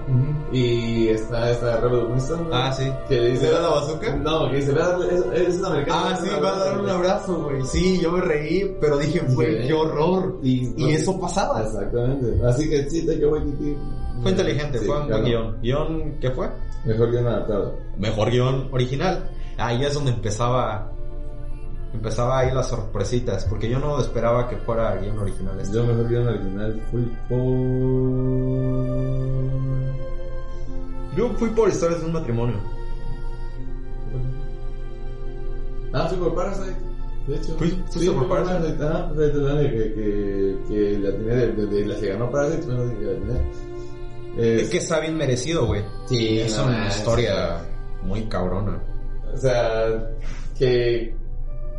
y 0.52 1.08
está 1.10 1.52
esta 1.52 1.78
Rebel 1.82 2.06
Winston, 2.06 2.50
¿no? 2.50 2.56
Ah, 2.56 2.72
sí. 2.72 2.92
que 3.08 3.20
le 3.20 3.32
dice, 3.32 3.46
¿Le 3.48 3.52
da 3.52 3.62
la 3.62 3.70
bazooka? 3.70 4.16
No, 4.18 4.50
que 4.50 4.58
dice, 4.58 4.72
"Ve 4.74 4.82
a 4.82 4.88
darle- 4.98 5.14
es, 5.36 5.48
es 5.48 5.58
un 5.60 5.66
americano. 5.66 6.02
Ah, 6.06 6.16
sí, 6.22 6.30
va 6.44 6.56
a 6.56 6.60
dar 6.60 6.80
un 6.82 6.90
abrazo, 6.90 7.44
güey. 7.44 7.62
Sí, 7.66 8.00
yo 8.02 8.12
me 8.12 8.22
reí, 8.22 8.76
pero 8.82 8.98
dije, 8.98 9.20
güey, 9.34 9.62
Sí. 9.62 9.68
qué 9.68 9.74
horror. 9.74 10.38
Y, 10.44 10.74
Y 10.84 10.94
eso 10.94 11.20
pasaba. 11.20 11.62
Exactamente. 11.64 12.34
Así 12.46 12.70
que 12.70 12.90
sí, 12.90 13.06
Taika 13.06 13.28
Waititi. 13.28 13.78
Fue 14.22 14.32
inteligente, 14.32 14.80
Sí, 14.80 14.86
fue 14.86 14.96
un 15.00 15.08
buen 15.08 15.24
ganó. 15.24 15.26
guion. 15.26 15.58
¿Guión 15.62 16.18
qué 16.20 16.30
fue? 16.32 16.50
Mejor 16.86 17.12
guion 17.12 17.28
adaptado. 17.28 17.76
Mejor 17.98 18.30
guion 18.32 18.68
original. 18.72 19.30
Ahí 19.58 19.84
es 19.84 19.94
donde 19.94 20.12
empezaba... 20.12 20.92
Empezaba 21.94 22.40
ahí 22.40 22.52
las 22.54 22.68
sorpresitas, 22.70 23.46
porque 23.46 23.68
yo 23.70 23.80
no 23.80 24.00
esperaba 24.00 24.48
que 24.48 24.58
fuera 24.58 24.96
guion 24.98 25.18
original 25.18 25.60
este. 25.60 25.76
Yo 25.76 25.84
mejor 25.86 26.08
guion 26.08 26.28
original 26.28 26.82
fui 26.92 27.12
por... 27.28 27.40
Yo 31.18 31.30
fui 31.38 31.50
por 31.50 31.68
historias 31.70 32.00
de 32.02 32.06
un 32.06 32.14
matrimonio. 32.14 32.56
Ah, 35.94 36.08
fui 36.08 36.18
por 36.20 36.36
Parasite. 36.36 36.76
De 37.28 37.36
hecho. 37.36 37.56
Fui- 37.58 37.84
fuiste 37.90 38.12
por 38.12 38.28
fui 38.28 38.30
Parasite. 38.38 38.78
Ah, 38.84 39.12
que, 39.16 39.94
que, 39.94 40.58
que 40.68 41.00
la 41.00 41.12
tenía 41.12 41.36
de, 41.36 41.52
de, 41.54 41.66
de 41.66 41.86
la 41.88 41.96
que 42.00 42.08
ganó 42.08 42.30
Parasite, 42.32 42.62
fue 42.64 42.74
la 42.76 42.94
que 42.94 43.06
la 43.06 43.14
tenía. 43.14 43.42
Eh, 44.38 44.62
Es 44.62 44.70
que 44.70 44.78
está 44.78 45.00
bien 45.00 45.18
merecido, 45.18 45.66
güey. 45.66 45.84
sí, 46.06 46.40
Es 46.40 46.56
no 46.58 46.66
una 46.66 46.88
historia 46.88 47.58
muy 48.04 48.24
cabrona. 48.26 48.80
O 49.34 49.38
sea, 49.38 50.12
que, 50.58 51.16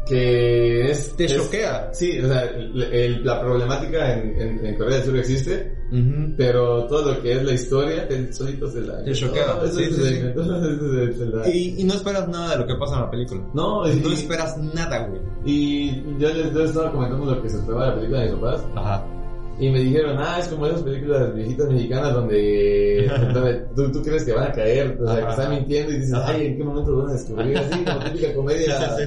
que 0.06 0.90
es... 0.90 1.14
Te 1.16 1.26
choquea. 1.26 1.90
Sí, 1.92 2.18
o 2.20 2.26
sea, 2.26 2.42
el- 2.44 2.82
el- 2.82 3.24
la 3.24 3.40
problemática 3.40 4.14
en, 4.14 4.40
en, 4.40 4.66
en 4.66 4.74
Corea 4.76 4.96
del 4.96 5.04
Sur 5.04 5.16
existe, 5.18 5.72
pero 6.36 6.86
todo 6.86 7.12
lo 7.14 7.22
que 7.22 7.32
es 7.32 7.44
la 7.44 7.52
historia, 7.52 8.06
el 8.08 8.32
solito 8.34 8.68
se 8.70 8.80
la... 8.82 9.02
Te 9.04 9.12
choquea, 9.12 9.44
Y, 11.52 11.84
no 11.84 11.94
esperas 11.94 12.28
nada 12.28 12.52
de 12.52 12.58
lo 12.58 12.66
que 12.66 12.74
pasa 12.76 12.96
en 12.96 13.00
la 13.02 13.10
película. 13.10 13.40
No, 13.54 13.88
y, 13.88 13.96
No 13.96 14.12
esperas 14.12 14.56
nada, 14.58 15.06
güey. 15.06 15.20
y 15.44 16.02
yo 16.18 16.28
les, 16.32 16.52
yo 16.52 16.64
estaba 16.64 16.92
comentando 16.92 17.34
lo 17.34 17.42
que 17.42 17.48
se 17.48 17.58
trataba 17.58 17.84
de 17.84 17.88
la 17.90 17.94
película 17.96 18.20
de 18.20 18.26
mis 18.30 18.34
papás, 18.40 18.64
Ajá. 18.76 19.06
y 19.58 19.70
me 19.70 19.80
dijeron, 19.80 20.16
ah, 20.18 20.36
es 20.40 20.48
como 20.48 20.66
esas 20.66 20.82
películas 20.82 21.34
viejitas 21.34 21.68
mexicanas 21.68 22.14
donde, 22.14 23.10
donde 23.34 23.54
tú, 23.76 23.92
tú 23.92 24.02
crees 24.02 24.24
que 24.24 24.32
van 24.32 24.48
a 24.48 24.52
caer, 24.52 24.98
o 25.00 25.06
sea, 25.06 25.24
que 25.24 25.30
están 25.30 25.50
mintiendo 25.50 25.92
y 25.92 25.96
dices, 25.98 26.14
ay, 26.24 26.46
¿en 26.46 26.56
qué 26.56 26.64
momento 26.64 26.96
van 26.96 27.10
a 27.10 27.12
descubrir? 27.12 27.58
Así, 27.58 27.84
como 27.84 27.98
típica 28.04 28.34
comedia, 28.34 28.76
Sí, 28.78 28.84
sí, 28.98 29.02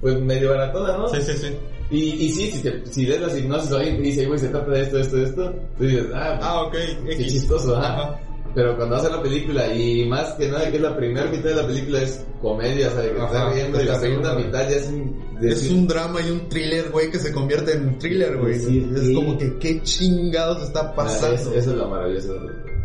pues 0.00 0.20
medio 0.20 0.50
baratona, 0.50 0.96
¿no? 0.98 1.08
Sí, 1.08 1.18
sí, 1.22 1.32
sí. 1.34 1.48
Y, 1.90 1.98
y 2.24 2.28
sí, 2.30 2.50
si, 2.50 2.58
te, 2.62 2.86
si 2.86 3.06
lees 3.06 3.20
las 3.20 3.36
hipnosis 3.38 3.70
o 3.72 3.76
alguien 3.76 3.96
te 3.98 4.02
dice, 4.02 4.26
güey, 4.26 4.38
se 4.38 4.48
trata 4.48 4.70
de 4.70 4.80
esto, 4.82 4.98
esto, 4.98 5.18
esto, 5.22 5.54
tú 5.78 5.84
dices, 5.84 6.06
ah, 6.14 6.38
Ah, 6.42 6.62
ok. 6.62 6.72
qué 7.06 7.12
X. 7.14 7.32
chistoso, 7.32 7.76
ajá. 7.76 7.88
Ajá. 7.92 8.20
Pero 8.54 8.76
cuando 8.76 8.96
a 8.96 9.08
la 9.08 9.20
película 9.20 9.74
y 9.74 10.04
más 10.08 10.32
que 10.34 10.48
nada 10.48 10.70
que 10.70 10.76
es 10.76 10.82
la 10.82 10.96
primera 10.96 11.28
mitad 11.28 11.48
de 11.50 11.54
la 11.56 11.66
película 11.66 12.00
es 12.02 12.24
comedia, 12.40 12.86
o 12.88 12.92
sea, 12.92 13.02
que 13.02 13.18
estás 13.18 13.52
riendo 13.54 13.82
y 13.82 13.84
la 13.84 13.98
segunda 13.98 14.34
mitad 14.36 14.70
ya 14.70 14.76
es 14.76 14.86
un... 14.86 15.40
de- 15.40 15.50
Es 15.50 15.70
un 15.70 15.86
drama 15.88 16.20
y 16.22 16.30
un 16.30 16.48
thriller, 16.48 16.90
güey, 16.92 17.10
que 17.10 17.18
se 17.18 17.32
convierte 17.32 17.72
en 17.72 17.98
thriller, 17.98 18.36
güey. 18.36 18.58
Sí, 18.60 18.88
es 18.94 19.12
como 19.14 19.36
que 19.36 19.58
qué 19.58 19.82
chingados 19.82 20.62
está 20.62 20.80
Ah, 20.80 20.94
pasando. 20.94 21.34
es- 21.34 21.46
Eso 21.48 21.70
es 21.72 21.76
lo 21.76 21.88
maravilloso. 21.88 22.34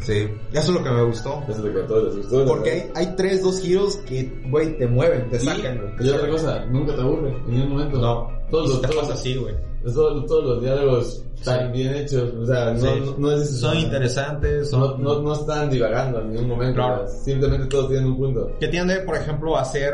Sí, 0.01 0.27
eso 0.53 0.59
es 0.61 0.69
lo 0.69 0.83
que 0.83 0.89
me 0.89 1.03
gustó. 1.03 1.41
Eso 1.47 1.51
es 1.51 1.59
lo 1.59 1.73
que 1.73 1.79
a 1.81 1.87
todos 1.87 2.03
les 2.15 2.15
gustó. 2.29 2.45
Porque 2.45 2.71
hay, 2.71 2.91
hay 2.95 3.15
tres, 3.15 3.43
dos 3.43 3.59
giros 3.61 3.97
que, 3.97 4.31
güey, 4.49 4.77
te 4.77 4.87
mueven, 4.87 5.29
te 5.29 5.37
Y- 5.37 5.39
sacan, 5.39 5.77
güey. 5.97 6.07
Y 6.07 6.11
otra 6.11 6.29
cosa, 6.29 6.65
nunca 6.65 6.95
te 6.95 7.01
aburre, 7.01 7.29
en 7.29 7.51
ningún 7.51 7.69
momento. 7.71 7.97
No, 7.99 8.27
Todos 8.49 8.69
los, 8.69 8.81
te 8.81 8.87
todos, 8.87 9.09
así, 9.11 9.35
güey. 9.35 9.53
todos, 9.93 10.25
todos 10.25 10.43
los 10.45 10.61
diálogos 10.61 11.23
están 11.35 11.71
bien 11.71 11.93
hechos, 11.95 12.33
o 12.33 12.45
sea, 12.45 12.73
no, 12.73 12.79
Sí. 12.79 12.87
no, 13.05 13.15
no 13.17 13.31
es... 13.31 13.59
Son 13.59 13.77
interesantes, 13.77 14.71
No, 14.73 14.87
son... 14.87 15.03
no, 15.03 15.21
no 15.21 15.33
están 15.33 15.69
divagando 15.69 16.19
en 16.21 16.31
ningún 16.31 16.49
momento, 16.49 16.75
Claro. 16.75 17.05
simplemente 17.07 17.67
todos 17.67 17.87
tienen 17.89 18.07
un 18.07 18.17
punto. 18.17 18.51
que 18.59 18.67
tiende, 18.67 18.97
por 19.01 19.15
ejemplo, 19.15 19.55
a 19.57 19.63
ser 19.65 19.93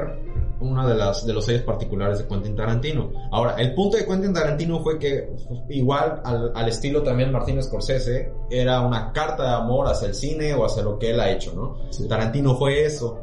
una 0.59 0.87
de 0.87 0.95
las 0.95 1.25
de 1.25 1.33
los 1.33 1.45
sellos 1.45 1.63
particulares 1.63 2.19
de 2.19 2.27
Quentin 2.27 2.55
Tarantino. 2.55 3.11
Ahora, 3.31 3.55
el 3.55 3.73
punto 3.73 3.97
de 3.97 4.05
Quentin 4.05 4.33
Tarantino 4.33 4.79
fue 4.79 4.97
que 4.97 5.29
igual 5.69 6.21
al, 6.23 6.51
al 6.55 6.67
estilo 6.69 7.03
también 7.03 7.31
Martin 7.31 7.61
Scorsese 7.61 8.31
era 8.49 8.81
una 8.81 9.11
carta 9.11 9.43
de 9.43 9.55
amor 9.55 9.87
hacia 9.87 10.07
el 10.07 10.15
cine 10.15 10.53
o 10.53 10.65
hacia 10.65 10.83
lo 10.83 10.97
que 10.97 11.11
él 11.11 11.19
ha 11.19 11.31
hecho, 11.31 11.53
¿no? 11.53 11.91
Sí. 11.91 12.07
Tarantino 12.07 12.55
fue 12.55 12.85
eso. 12.85 13.19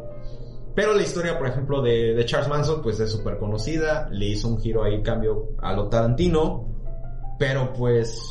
Pero 0.75 0.95
la 0.95 1.03
historia, 1.03 1.39
por 1.39 1.49
ejemplo, 1.49 1.83
de, 1.83 2.15
de 2.15 2.25
Charles 2.25 2.49
Manson, 2.49 2.81
pues 2.83 2.99
es 2.99 3.11
súper 3.11 3.39
conocida. 3.39 4.09
Le 4.11 4.27
hizo 4.27 4.49
un 4.49 4.59
giro 4.59 4.85
ahí, 4.85 5.03
cambio 5.03 5.51
a 5.61 5.75
lo 5.75 5.89
Tarantino. 5.89 6.69
Pero 7.39 7.73
pues... 7.73 8.25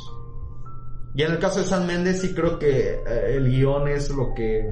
Y 1.14 1.24
en 1.24 1.34
el 1.34 1.40
caso 1.40 1.60
de 1.60 1.66
San 1.66 1.86
Méndez 1.86 2.22
sí 2.22 2.34
creo 2.34 2.58
que 2.58 2.94
eh, 3.06 3.36
el 3.36 3.50
guion 3.50 3.88
es 3.90 4.10
lo 4.10 4.34
que 4.34 4.66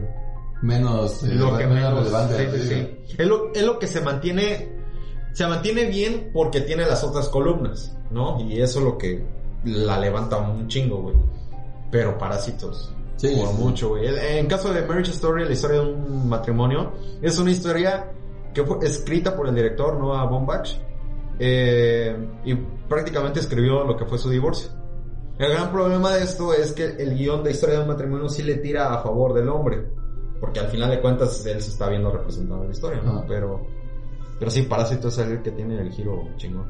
Menos, 0.61 1.23
eh, 1.23 1.35
lo 1.35 1.57
que 1.57 1.65
menos 1.65 1.75
menos. 1.75 1.99
relevante. 1.99 2.59
sí, 2.59 2.67
sí. 2.67 3.15
Es, 3.17 3.27
lo, 3.27 3.53
es 3.53 3.63
lo 3.63 3.79
que 3.79 3.87
se 3.87 4.01
mantiene 4.01 4.77
se 5.31 5.47
mantiene 5.47 5.85
bien 5.85 6.31
porque 6.33 6.61
tiene 6.61 6.85
las 6.85 7.03
otras 7.03 7.29
columnas 7.29 7.95
no 8.11 8.39
y 8.41 8.61
eso 8.61 8.79
es 8.79 8.85
lo 8.85 8.97
que 8.97 9.25
la 9.65 9.99
levanta 9.99 10.37
un 10.37 10.67
chingo 10.67 11.01
güey. 11.01 11.15
Pero 11.91 12.17
parásitos. 12.17 12.93
Sí, 13.15 13.35
por 13.35 13.53
mucho 13.53 13.89
güey. 13.89 14.07
En 14.37 14.47
caso 14.47 14.71
de 14.73 14.81
Marriage 14.85 15.11
Story 15.11 15.45
la 15.45 15.53
historia 15.53 15.81
de 15.81 15.87
un 15.87 16.29
matrimonio 16.29 16.93
es 17.21 17.37
una 17.39 17.51
historia 17.51 18.11
que 18.53 18.63
fue 18.63 18.85
escrita 18.85 19.35
por 19.35 19.47
el 19.47 19.55
director 19.55 19.97
Noah 19.97 20.25
Baumbach 20.25 20.69
eh, 21.39 22.15
y 22.43 22.55
prácticamente 22.55 23.39
escribió 23.39 23.83
lo 23.83 23.95
que 23.95 24.05
fue 24.05 24.17
su 24.17 24.29
divorcio. 24.29 24.71
El 25.37 25.53
gran 25.53 25.71
problema 25.71 26.13
de 26.13 26.23
esto 26.23 26.53
es 26.53 26.73
que 26.73 26.83
el 26.83 27.15
guion 27.15 27.43
de 27.43 27.51
historia 27.51 27.75
de 27.75 27.81
un 27.83 27.87
matrimonio 27.87 28.27
sí 28.27 28.43
le 28.43 28.55
tira 28.55 28.93
a 28.93 29.01
favor 29.01 29.33
del 29.33 29.47
hombre. 29.47 29.87
Porque 30.39 30.59
al 30.59 30.67
final 30.67 30.89
de 30.89 31.01
cuentas 31.01 31.45
él 31.45 31.61
se 31.61 31.71
está 31.71 31.89
viendo 31.89 32.11
representado 32.11 32.61
en 32.61 32.67
la 32.67 32.73
historia, 32.73 33.01
¿no? 33.01 33.11
Ajá. 33.17 33.25
Pero, 33.27 33.61
pero 34.39 34.49
sí, 34.51 34.61
Parásito 34.63 35.09
es 35.09 35.17
el 35.17 35.41
que 35.41 35.51
tiene 35.51 35.79
el 35.81 35.91
giro 35.91 36.23
chingón. 36.37 36.65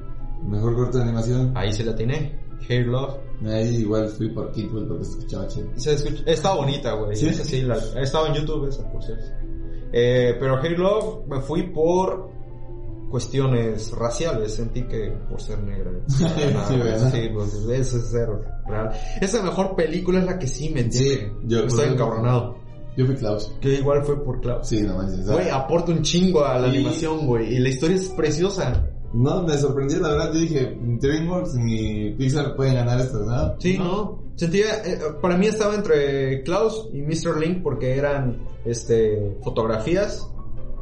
Mejor 0.48 0.76
corto 0.76 0.98
de 0.98 1.04
animación. 1.04 1.52
Ahí 1.56 1.72
sí 1.74 1.84
la 1.84 1.96
tiene. 1.96 2.40
Hair 2.68 2.88
Love. 2.88 3.16
Ahí 3.46 3.78
igual 3.78 4.08
fui 4.10 4.30
por 4.30 4.52
Kidwood 4.52 4.88
porque 4.88 5.04
se 5.06 5.12
escuchaba 5.12 5.48
chido. 5.48 5.68
Se 5.76 5.94
escucha, 5.94 6.24
está 6.26 6.54
bonita, 6.56 6.94
güey. 6.94 7.16
¿Sí? 7.16 7.28
Esa 7.28 7.44
sí, 7.44 7.62
la, 7.62 7.78
estado 8.02 8.28
en 8.28 8.34
YouTube 8.34 8.68
esa, 8.68 8.90
por 8.92 9.04
cierto. 9.04 9.24
Eh, 9.94 10.36
pero 10.40 10.62
Hair 10.62 10.78
Love 10.80 11.26
me 11.28 11.40
fui 11.42 11.64
por 11.72 12.30
cuestiones 13.10 13.92
raciales. 13.92 14.54
Sentí 14.56 14.84
que 14.84 15.12
por 15.30 15.42
ser 15.42 15.60
negra. 15.60 15.92
Ah, 16.22 16.66
Sí, 16.68 16.76
¿verdad? 16.78 17.12
sí, 17.12 17.30
pues 17.34 17.54
eso 17.54 17.98
es 17.98 18.08
cero 18.12 18.42
real. 18.68 18.90
Esa 19.22 19.42
mejor 19.42 19.76
película 19.76 20.20
es 20.20 20.26
la 20.26 20.38
que 20.40 20.48
sí 20.48 20.70
me 20.70 20.82
entiende. 20.82 21.16
Sí, 21.16 21.32
yo- 21.46 21.66
Estoy 21.66 21.90
encabronado. 21.94 22.58
Yo 23.00 23.06
fui 23.06 23.16
Klaus. 23.16 23.50
Que 23.62 23.76
igual 23.76 24.04
fue 24.04 24.22
por 24.26 24.41
Klaus. 24.41 24.68
Sí, 24.68 24.82
no 24.82 24.97
manches. 24.97 25.26
Güey, 25.26 25.50
aporta 25.50 25.93
un 25.93 26.02
chingo 26.02 26.43
a 26.43 26.60
la 26.60 26.68
Y- 26.68 26.78
animación, 26.80 27.26
güey. 27.26 27.56
Y 27.56 27.60
la 27.60 27.70
historia 27.70 27.95
es 27.95 28.10
preciosa. 28.10 28.86
No, 29.14 29.41
me 29.43 29.58
sorprendió, 29.58 30.02
la 30.02 30.10
verdad. 30.10 30.34
Yo 30.34 30.39
dije, 30.41 30.78
DreamWorks 31.00 31.56
ni 31.56 32.12
Pixar 32.12 32.58
pueden 32.58 32.76
ganar 32.76 33.00
esto, 33.00 33.20
¿no? 33.20 33.56
Sí, 33.58 33.78
¿no? 33.78 34.20
Sentía, 34.36 34.84
eh, 34.86 35.00
para 35.22 35.38
mí 35.38 35.47
estaba 35.47 35.76
entre 35.76 36.43
Klaus 36.43 36.89
y 36.93 37.02
Mr. 37.02 37.39
Link 37.39 37.64
porque 37.64 37.95
eran 37.97 38.38
este 38.66 39.38
fotografías 39.43 40.30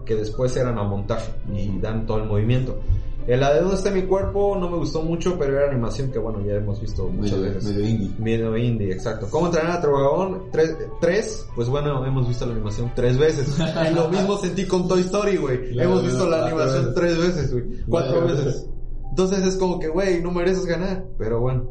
que 0.04 0.16
después 0.16 0.58
eran 0.58 0.80
a 0.80 0.84
montaje 0.84 1.32
y 1.54 1.78
dan 1.80 2.08
todo 2.08 2.18
el 2.18 2.24
movimiento. 2.26 2.80
El 3.28 3.42
la 3.42 3.54
de 3.54 3.60
dónde 3.60 3.76
está 3.76 3.92
mi 3.92 4.04
cuerpo 4.04 4.56
no 4.58 4.70
me 4.70 4.78
gustó 4.78 5.02
mucho, 5.02 5.38
pero 5.38 5.58
era 5.58 5.70
animación 5.70 6.10
que 6.12 6.18
bueno, 6.18 6.40
ya 6.46 6.54
hemos 6.54 6.80
visto 6.80 7.10
muchas 7.10 7.38
Medio, 7.38 7.54
veces. 7.56 7.64
medio 7.66 7.90
indie. 7.90 8.12
Medio 8.18 8.58
indie, 8.58 8.92
exacto. 8.94 9.28
¿Cómo 9.30 9.48
entrenar 9.48 9.72
a 9.78 9.82
tu 9.82 9.88
dragón? 9.88 10.44
Tres, 10.52 10.78
tres, 11.02 11.46
pues 11.54 11.68
bueno, 11.68 12.06
hemos 12.06 12.26
visto 12.26 12.46
la 12.46 12.54
animación 12.54 12.90
tres 12.96 13.18
veces. 13.18 13.54
y 13.92 13.94
lo 13.94 14.08
mismo 14.08 14.38
sentí 14.38 14.66
con 14.66 14.88
Toy 14.88 15.02
Story, 15.02 15.36
güey. 15.36 15.72
Claro, 15.72 15.90
hemos 15.90 16.04
visto 16.06 16.26
la 16.30 16.46
animación 16.46 16.94
tres 16.96 17.18
veces, 17.18 17.52
güey. 17.52 17.66
Cuatro 17.90 18.22
veces. 18.22 18.46
veces. 18.46 18.70
Entonces 19.10 19.46
es 19.46 19.58
como 19.58 19.78
que, 19.78 19.90
güey, 19.90 20.22
no 20.22 20.32
mereces 20.32 20.66
ganar. 20.66 21.06
Pero 21.18 21.42
bueno, 21.42 21.70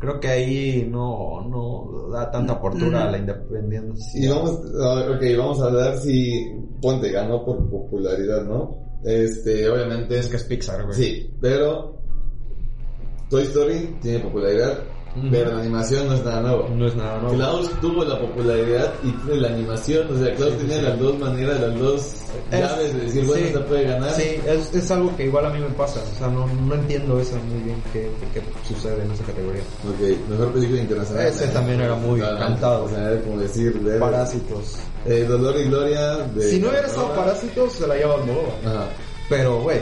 creo 0.00 0.18
que 0.18 0.28
ahí 0.28 0.88
no, 0.90 1.42
no 1.48 2.08
da 2.10 2.28
tanta 2.28 2.54
apertura 2.54 3.04
a 3.04 3.10
la 3.12 3.18
independencia. 3.18 4.20
Y 4.20 4.26
vamos, 4.28 4.50
ok, 4.50 5.22
vamos 5.38 5.60
a 5.60 5.66
hablar 5.66 5.96
si 5.98 6.44
Ponte 6.82 7.12
ganó 7.12 7.44
por 7.44 7.70
popularidad, 7.70 8.44
¿no? 8.44 8.87
Este, 9.04 9.68
obviamente 9.68 10.18
Es 10.18 10.28
que 10.28 10.36
es 10.36 10.44
Pixar, 10.44 10.84
güey. 10.84 10.96
Sí, 10.96 11.34
pero 11.40 11.98
Toy 13.30 13.42
Story 13.44 13.98
tiene 14.00 14.20
popularidad. 14.20 14.82
Pero 15.30 15.52
la 15.52 15.60
animación 15.60 16.06
no 16.06 16.14
es 16.14 16.24
nada 16.24 16.40
nuevo. 16.42 16.68
No 16.76 16.86
es 16.86 16.94
nada, 16.94 17.20
¿no? 17.20 17.30
Klaus 17.30 17.70
tuvo 17.80 18.04
la 18.04 18.18
popularidad 18.20 18.92
y 19.02 19.10
tiene 19.10 19.40
la 19.40 19.48
animación, 19.48 20.06
o 20.14 20.18
sea, 20.18 20.34
Klaus 20.34 20.52
Sí, 20.52 20.58
tiene 20.66 20.74
sí. 20.76 20.82
las 20.82 20.98
dos 20.98 21.18
maneras, 21.18 21.60
las 21.60 21.78
dos 21.78 22.00
Es- 22.52 22.60
llaves 22.60 22.94
de 22.94 23.00
decir, 23.00 23.24
bueno, 23.26 23.46
sí. 23.46 23.52
se 23.52 23.58
puede 23.60 23.84
ganar. 23.84 24.10
Sí, 24.14 24.36
es, 24.46 24.74
es 24.74 24.90
algo 24.90 25.16
que 25.16 25.24
igual 25.24 25.46
a 25.46 25.50
mí 25.50 25.60
me 25.60 25.70
pasa. 25.70 26.00
O 26.14 26.18
sea, 26.18 26.28
no, 26.28 26.46
no 26.46 26.74
entiendo 26.74 27.18
eso 27.20 27.36
muy 27.50 27.62
bien 27.64 27.82
qué, 27.92 28.10
qué 28.32 28.42
sucede 28.66 29.02
en 29.02 29.10
esa 29.10 29.24
categoría. 29.24 29.62
Ok, 29.88 30.28
mejor 30.30 30.52
película 30.52 30.80
internacional. 30.82 31.26
Ese 31.26 31.46
también 31.48 31.80
era 31.80 31.94
muy 31.96 32.20
Claro, 32.20 32.38
cantado. 32.38 32.84
O 32.84 32.88
sea, 32.88 33.20
como 33.22 33.38
decir, 33.40 33.74
de- 33.80 33.98
Parásitos. 33.98 34.76
eh, 35.06 35.24
Dolor 35.28 35.56
y 35.58 35.64
Gloria 35.64 36.16
de... 36.34 36.42
Si 36.50 36.60
no 36.60 36.68
hubiera 36.68 36.86
estado. 36.86 37.12
Parásitos, 37.14 37.72
se 37.72 37.86
la 37.86 37.96
lleva 37.96 38.14
Almodóvar. 38.14 38.52
Ajá. 38.64 38.88
Pero, 39.28 39.60
güey. 39.62 39.78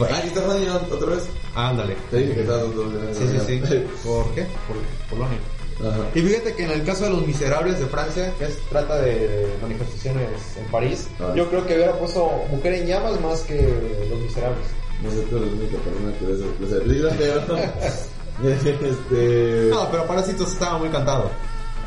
Ah, 0.00 0.16
aquí 0.18 0.28
está 0.28 0.42
Fanny 0.42 0.66
otra 0.68 1.06
vez. 1.14 1.26
Ándale. 1.54 1.96
Te 2.10 2.18
dije 2.18 2.34
que 2.34 2.40
estaba 2.42 2.62
Sí, 2.62 3.26
sí, 3.46 3.62
sí. 3.66 3.84
¿Por 4.04 4.34
qué? 4.34 4.46
Por 4.66 4.76
Polonia. 5.10 5.38
Ajá. 5.80 6.08
Y 6.14 6.20
fíjate 6.22 6.54
que 6.54 6.64
en 6.64 6.70
el 6.72 6.84
caso 6.84 7.04
de 7.04 7.10
Los 7.10 7.26
Miserables 7.26 7.78
de 7.78 7.86
Francia, 7.86 8.32
que 8.38 8.46
es, 8.46 8.58
trata 8.68 8.96
de, 9.00 9.46
manifestaciones 9.62 10.28
en 10.56 10.64
París, 10.72 11.06
Ah. 11.20 11.32
yo 11.36 11.48
creo 11.48 11.64
que 11.66 11.74
hubiera 11.76 11.92
puesto 11.92 12.30
Mujer 12.50 12.74
en 12.74 12.86
Llamas 12.86 13.20
más 13.20 13.40
que 13.42 13.62
Los 14.10 14.18
Miserables. 14.20 14.66
No 15.02 15.10
sé, 15.10 15.18
tú 15.30 15.36
eres 15.36 15.52
la 15.52 15.58
única 15.60 15.78
persona 15.78 16.18
que 16.18 16.26
ve 16.26 16.32
esa 16.34 16.58
clase 16.58 16.74
de 16.74 16.80
películas, 16.80 17.14
pero... 17.18 18.90
este... 18.90 19.68
No, 19.70 19.88
pero 19.90 20.06
Parásitos 20.06 20.52
estaba 20.52 20.78
muy 20.78 20.88
cantado. 20.88 21.30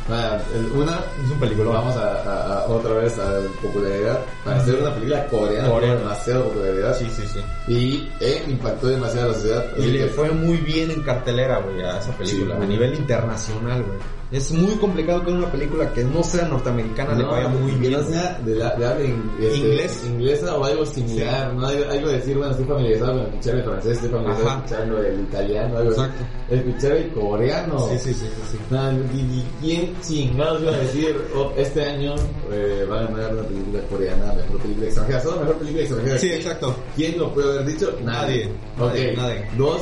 El- 0.10 0.72
una, 0.78 0.99
Es 1.24 1.32
un 1.32 1.39
película. 1.39 1.70
vamos 1.72 1.95
a, 1.95 2.22
a- 2.24 2.60
a 2.62 2.66
otra 2.68 2.93
vez 2.95 3.18
a 3.20 3.32
la 3.34 3.47
popularidad. 3.62 4.20
Para 4.43 4.58
hacer 4.58 4.76
una 4.82 4.93
película 4.93 5.28
coreana, 5.28 5.70
Coreana. 5.70 5.95
demasiada 5.99 6.43
popularidad. 6.43 6.97
Sí, 6.97 7.08
sí, 7.16 7.24
sí. 7.28 7.39
Y 7.68 8.10
eh, 8.20 8.43
impactó 8.47 8.88
demasiado 8.88 9.28
a 9.28 9.30
la 9.30 9.34
sociedad. 9.36 9.66
Y 9.78 9.86
le 9.88 9.99
que- 9.99 10.08
fue 10.08 10.32
muy 10.32 10.58
bien 10.58 10.91
en 10.91 11.02
cartelera, 11.04 11.60
güey, 11.60 11.82
a 11.84 11.99
esa 11.99 12.12
película, 12.18 12.58
Sí, 12.58 12.64
a 12.64 12.66
nivel 12.66 12.95
internacional, 12.95 13.84
güey. 13.84 13.99
Es 14.32 14.49
muy 14.54 14.76
complicado 14.76 15.26
que 15.26 15.32
una 15.32 15.52
película 15.52 15.91
que 15.91 16.06
no 16.06 16.24
sea 16.24 16.47
norteamericana 16.47 17.14
le 17.16 17.24
No, 17.24 17.32
vaya 17.32 17.49
muy 17.49 17.74
que 17.74 17.89
bien. 17.89 17.91
no 17.99 18.04
sea 18.04 18.39
de, 18.45 18.56
la, 18.56 18.76
de 18.76 18.86
habla 18.88 19.04
in- 19.04 19.30
este, 19.41 19.58
Inglés. 19.58 20.04
inglesa 20.08 20.56
o 20.58 20.64
algo 20.64 20.86
similar, 20.86 21.54
¿no? 21.54 21.68
Algo, 21.68 21.91
algo 21.91 22.08
de 22.08 22.14
decir, 22.16 22.38
bueno, 22.38 22.52
estoy 22.52 22.66
familiarizado 22.66 23.12
con 23.12 23.22
escuchar 23.28 23.56
el 23.58 23.64
francés, 23.66 23.91
estoy 23.91 24.10
familiarizado 24.10 24.49
con 24.56 24.64
escuchar 24.64 25.06
el 25.06 25.20
italiano, 25.20 25.78
algo. 25.80 25.91
Exacto. 25.91 26.24
Escuchar 26.49 26.91
el 26.93 27.10
coreano. 27.12 27.80
Sí, 27.89 27.97
sí, 27.99 28.14
sí, 28.14 28.26
sí, 28.34 28.41
sí. 28.54 28.58
No, 28.70 28.91
y, 28.93 28.95
y 29.20 29.47
quién 29.60 29.90
chingados 30.01 30.61
iba 30.61 30.71
a 30.73 30.77
decir, 30.77 31.15
oh, 31.35 31.51
este 31.57 31.83
año 31.85 32.15
eh, 32.51 32.85
va 32.89 33.01
a 33.01 33.03
ganar 33.07 33.33
una 33.33 33.43
película 33.43 33.81
coreana, 33.89 34.33
mejor 34.33 34.59
película 34.61 34.85
extranjera, 34.87 35.21
solo 35.21 35.39
mejor 35.41 35.55
película 35.57 35.83
extranjera. 35.83 36.17
Sí, 36.19 36.29
exacto. 36.31 36.75
¿Quién 36.95 37.17
lo 37.19 37.33
puede 37.33 37.49
haber 37.53 37.65
dicho? 37.65 37.97
Nadie. 38.03 38.49
Nadie, 38.77 39.11
Ok. 39.11 39.17
nadie. 39.17 39.47
Dos, 39.57 39.81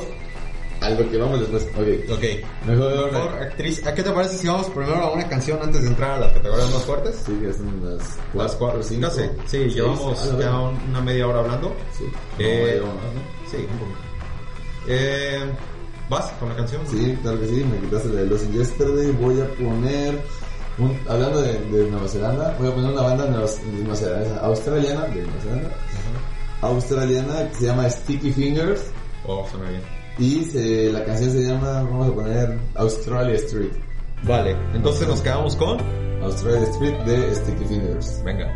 a 0.81 0.89
lo 0.91 1.11
que 1.11 1.17
vamos 1.17 1.39
después. 1.41 1.63
Ok. 1.75 2.11
Ok. 2.15 2.23
Mejor, 2.67 3.11
Mejor 3.11 3.33
actriz. 3.43 3.85
¿A 3.85 3.93
qué 3.93 4.01
te 4.03 4.11
parece 4.11 4.37
si 4.37 4.47
vamos 4.47 4.67
primero 4.69 4.95
a 4.95 5.11
una 5.11 5.27
canción 5.27 5.59
antes 5.61 5.81
de 5.81 5.87
entrar 5.89 6.11
a 6.11 6.19
las 6.21 6.31
categorías 6.33 6.71
más 6.71 6.83
fuertes? 6.85 7.21
Sí, 7.25 7.33
que 7.41 7.53
son 7.53 7.81
las 7.97 8.17
Las 8.33 8.55
cuatro, 8.55 8.81
cinco. 8.81 9.07
Casi. 9.07 9.21
Sí, 9.23 9.29
seis. 9.45 9.75
llevamos 9.75 10.17
Ah, 10.21 10.33
la 10.37 10.39
ya 10.45 10.59
una 10.59 11.01
media 11.01 11.27
hora 11.27 11.39
hablando. 11.39 11.75
Sí. 11.97 12.05
Eh, 12.39 12.77
No, 12.79 12.87
vamos, 12.87 13.03
¿no? 13.03 13.49
Sí, 13.51 13.57
un. 13.57 14.09
Eh, 14.87 15.39
¿Vas 16.09 16.31
con 16.39 16.49
la 16.49 16.55
canción? 16.55 16.81
Sí, 16.87 17.17
claro 17.21 17.39
que 17.39 17.47
sí, 17.47 17.63
me 17.63 17.77
quitaste 17.79 18.09
la 18.09 18.21
de 18.21 18.25
Los 18.27 18.51
Yesterday. 18.51 19.11
Voy 19.11 19.39
a 19.41 19.47
poner, 19.53 20.19
un, 20.79 20.97
hablando 21.07 21.41
de, 21.41 21.53
de 21.59 21.89
Nueva 21.91 22.07
Zelanda, 22.07 22.55
voy 22.59 22.67
a 22.69 22.73
poner 22.75 22.91
una 22.91 23.01
banda 23.01 23.25
nueva- 23.27 23.45
de 23.47 23.77
Nueva 23.83 23.95
Zelanda, 23.95 24.39
australiana, 24.41 25.01
de 25.05 25.21
Nueva 25.23 25.41
Zelanda, 25.41 25.69
australiana 26.61 27.49
que 27.49 27.55
se 27.55 27.65
llama 27.65 27.89
Sticky 27.89 28.31
Fingers 28.31 28.81
Oh, 29.25 29.45
suena 29.51 29.69
bien. 29.69 29.81
y 30.17 30.43
se- 30.45 30.91
la 30.91 31.03
canción 31.05 31.31
se 31.31 31.43
llama, 31.43 31.83
vamos 31.83 32.09
a 32.09 32.13
poner 32.13 32.57
Australia 32.75 33.35
Street. 33.35 33.71
Vale, 34.23 34.55
entonces 34.73 35.07
nos 35.07 35.21
quedamos 35.21 35.55
con. 35.55 35.77
Australia 36.21 36.63
Street 36.71 36.97
de 37.05 37.35
Sticky 37.35 37.65
Fingers. 37.65 38.21
Venga. 38.25 38.47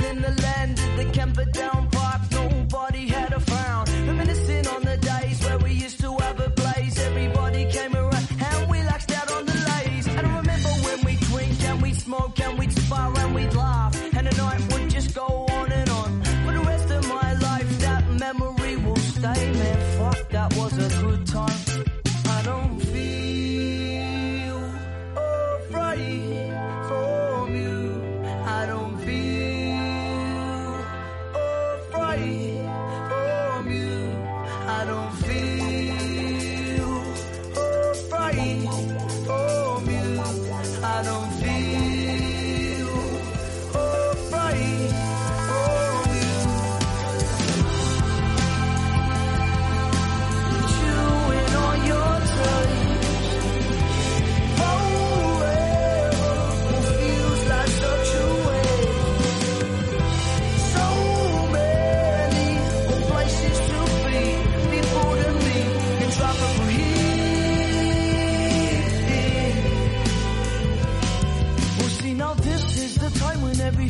In 0.00 0.22
the 0.22 0.30
land 0.42 0.78
of 0.78 0.96
the 0.96 1.04
Camperdown 1.12 1.81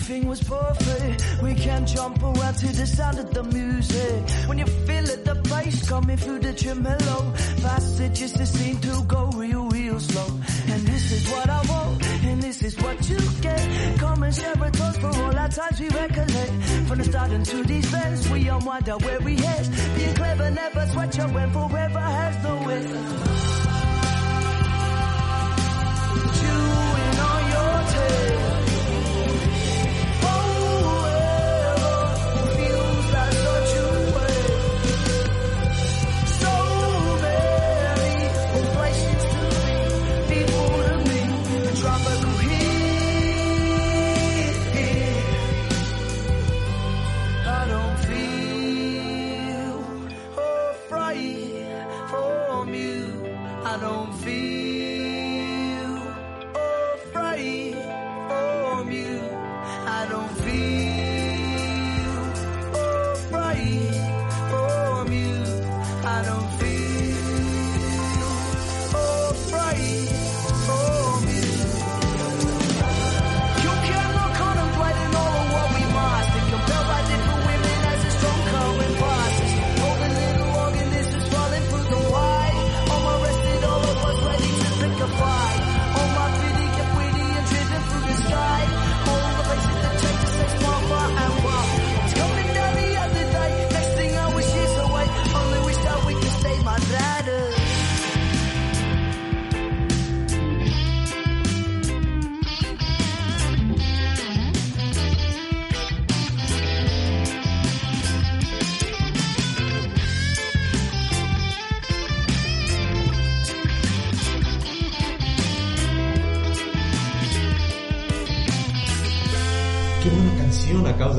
everything 0.02 0.26
was 0.26 0.42
perfect. 0.42 1.42
We 1.42 1.54
can 1.54 1.86
jump 1.86 2.22
around 2.22 2.54
to 2.58 2.68
the 2.68 2.86
sound 2.86 3.18
of 3.18 3.32
the 3.32 3.42
music. 3.44 4.48
When 4.48 4.58
you 4.58 4.66
feel 4.66 5.04
it, 5.08 5.24
the 5.24 5.34
bass 5.34 5.88
coming 5.88 6.16
through 6.16 6.40
the 6.40 6.52
tremolo. 6.52 7.32
Faster 7.62 8.08
just 8.08 8.36
to 8.36 8.46
seem 8.46 8.78
to 8.78 9.04
go 9.06 9.30
real, 9.34 9.68
real 9.68 10.00
slow. 10.00 10.28
And 10.72 10.80
this 10.86 11.12
is 11.12 11.30
what 11.30 11.48
I 11.48 11.60
want, 11.68 12.02
and 12.24 12.42
this 12.42 12.62
is 12.62 12.76
what 12.78 13.08
you 13.08 13.18
get. 13.40 13.98
Come 13.98 14.22
and 14.22 14.34
share 14.34 14.52
a 14.52 14.70
toast 14.70 15.00
for 15.00 15.08
all 15.08 15.38
our 15.38 15.48
times 15.48 15.80
we 15.80 15.88
recollect. 15.88 16.52
From 16.88 16.98
the 16.98 17.04
start 17.04 17.30
into 17.32 17.62
these 17.64 17.94
ends, 17.94 18.28
we 18.30 18.48
unwind 18.48 18.88
out 18.88 19.02
where 19.04 19.20
we 19.20 19.36
head. 19.36 19.68
Being 19.96 20.14
clever 20.14 20.50
never 20.50 20.86
sweat 20.86 21.16
you 21.16 21.24
when 21.24 21.50
forever 21.50 22.00
has 22.00 22.44
no 22.44 22.68
end. 22.68 23.51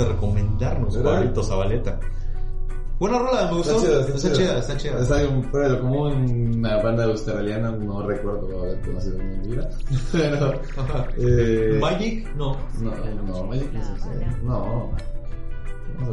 De 0.04 0.14
recomendarnos, 0.14 0.96
¿Verdad? 0.96 1.18
Juanito 1.18 1.44
Zabaleta. 1.44 2.00
Buena 3.00 3.20
rola, 3.20 3.48
me 3.48 3.58
gustó. 3.58 3.78
Está 3.78 3.84
chida, 3.84 4.16
Está 4.16 4.32
chida, 4.32 4.58
está 4.60 4.78
chida. 4.78 5.00
Es 5.02 5.12
algo 5.12 5.44
fuera 5.50 5.68
de 5.68 5.74
lo 5.74 5.82
común, 5.82 6.54
una 6.58 6.78
banda 6.82 7.04
australiana, 7.06 7.72
no 7.72 8.08
recuerdo 8.08 8.62
haber 8.62 8.80
conocido 8.82 9.20
en 9.20 9.42
mi 9.42 9.48
vida. 9.50 9.70
Pero, 10.12 10.62
eh, 11.18 11.78
Magic, 11.82 12.34
no. 12.36 12.56
No, 12.80 12.92
no, 13.28 13.44
Magic 13.46 13.74
no 13.74 13.84
sé. 13.84 14.28
No. 14.44 14.92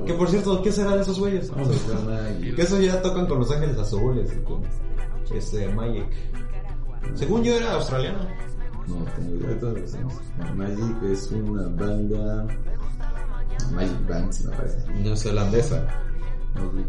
Que 0.05 0.15
por 0.15 0.29
cierto, 0.29 0.63
¿qué 0.63 0.73
será 0.73 0.97
de 0.97 1.03
esos 1.03 1.19
güeyes? 1.19 1.51
Vamos 1.51 1.69
a 1.69 1.73
buscar 1.73 2.03
Magic. 2.05 2.57
Que 2.57 2.63
esos 2.63 2.81
ya 2.81 3.01
tocan 3.03 3.27
con 3.27 3.39
Los 3.39 3.51
Ángeles 3.51 3.79
Azules 3.79 4.33
y 4.37 4.45
con 4.45 4.63
este 5.33 5.69
Magic. 5.69 6.07
Según 7.15 7.45
yo 7.45 7.55
era 7.55 7.75
australiano. 7.75 8.19
No, 8.87 9.05
tengo 9.17 9.37
idea 9.37 9.49
de 9.51 9.55
todas 9.57 9.75
las 9.75 9.83
personas. 9.83 10.21
No, 10.39 10.55
Magic 10.57 11.03
es 11.05 11.31
una 11.31 11.63
banda. 11.69 12.47
Magic 13.73 14.09
Bands, 14.09 14.45
me 14.45 14.57
parece. 14.57 14.79
Neozelandesa. 14.93 15.87
Magic. 16.55 16.87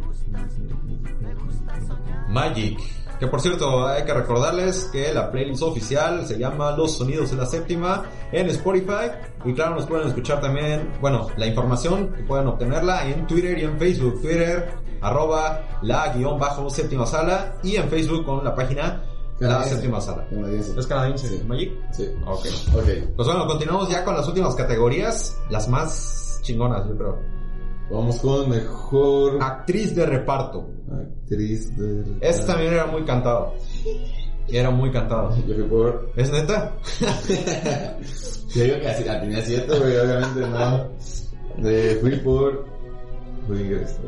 Magic. 2.30 2.80
Que 3.20 3.28
por 3.28 3.39
cierto, 3.39 3.88
hay 3.88 4.03
que 4.03 4.16
recordarles 4.16 4.86
que 4.91 5.14
la 5.14 5.30
playlist 5.30 5.62
oficial 5.62 6.26
se 6.26 6.39
llama 6.39 6.72
Los 6.72 6.97
Sonidos 6.97 7.30
de 7.30 7.38
la 7.38 7.45
Séptima 7.45 8.03
en 8.32 8.49
Spotify. 8.49 9.12
Y 9.45 9.53
claro, 9.53 9.76
nos 9.76 9.86
pueden 9.86 10.07
escuchar 10.07 10.41
también, 10.41 10.91
bueno, 10.99 11.28
la 11.38 11.45
información 11.45 12.12
que 12.14 12.24
pueden 12.24 12.47
obtenerla 12.47 13.07
en 13.07 13.28
Twitter 13.28 13.59
y 13.59 13.64
en 13.64 13.78
Facebook. 13.78 14.22
Twitter, 14.22 14.74
arroba 15.01 15.80
la 15.84 16.12
guion 16.16 16.39
bajo 16.39 16.68
séptima 16.72 17.05
sala. 17.05 17.57
Y 17.62 17.76
en 17.76 17.88
Facebook 17.89 18.26
con 18.26 18.43
la 18.43 18.55
página 18.55 19.03
La. 19.38 19.64
Séptima 19.66 20.01
Sala. 20.01 20.26
Canadiense. 20.28 20.80
¿Es 20.80 20.88
canadiense? 20.88 21.28
Sí. 21.28 21.43
¿Magic? 21.45 21.72
Sí. 21.91 22.09
Ok. 22.26 22.45
Ok. 22.76 22.88
Pues 23.16 23.28
bueno, 23.28 23.45
continuamos 23.45 23.88
ya 23.89 24.03
con 24.03 24.16
las 24.16 24.28
últimas 24.28 24.55
categorías, 24.55 25.38
las 25.51 25.68
más 25.68 26.30
chingonas, 26.41 26.87
yo 26.87 26.97
creo. 26.97 27.19
Vamos 27.91 28.19
con 28.19 28.49
mejor 28.49 29.37
Actriz 29.41 29.93
de 29.95 30.05
reparto. 30.05 30.65
actriz 30.89 31.75
de. 31.77 32.03
Este 32.21 32.45
también 32.45 32.73
era 32.73 32.85
muy 32.85 33.03
cantado. 33.03 33.53
Era 34.47 34.69
muy 34.69 34.91
cantado. 34.91 35.35
Yo 35.47 35.55
fui 35.55 35.63
por. 35.63 36.11
¿Es 36.15 36.31
neta? 36.31 36.73
Yo 38.55 38.63
digo 38.63 38.79
que 38.79 38.87
así, 38.89 39.03
la 39.03 39.19
tenía 39.21 39.41
siete, 39.41 39.77
güey, 39.79 39.97
obviamente 39.97 40.39
no. 40.41 41.69
Eh, 41.69 41.97
fui 42.01 42.15
por. 42.17 42.65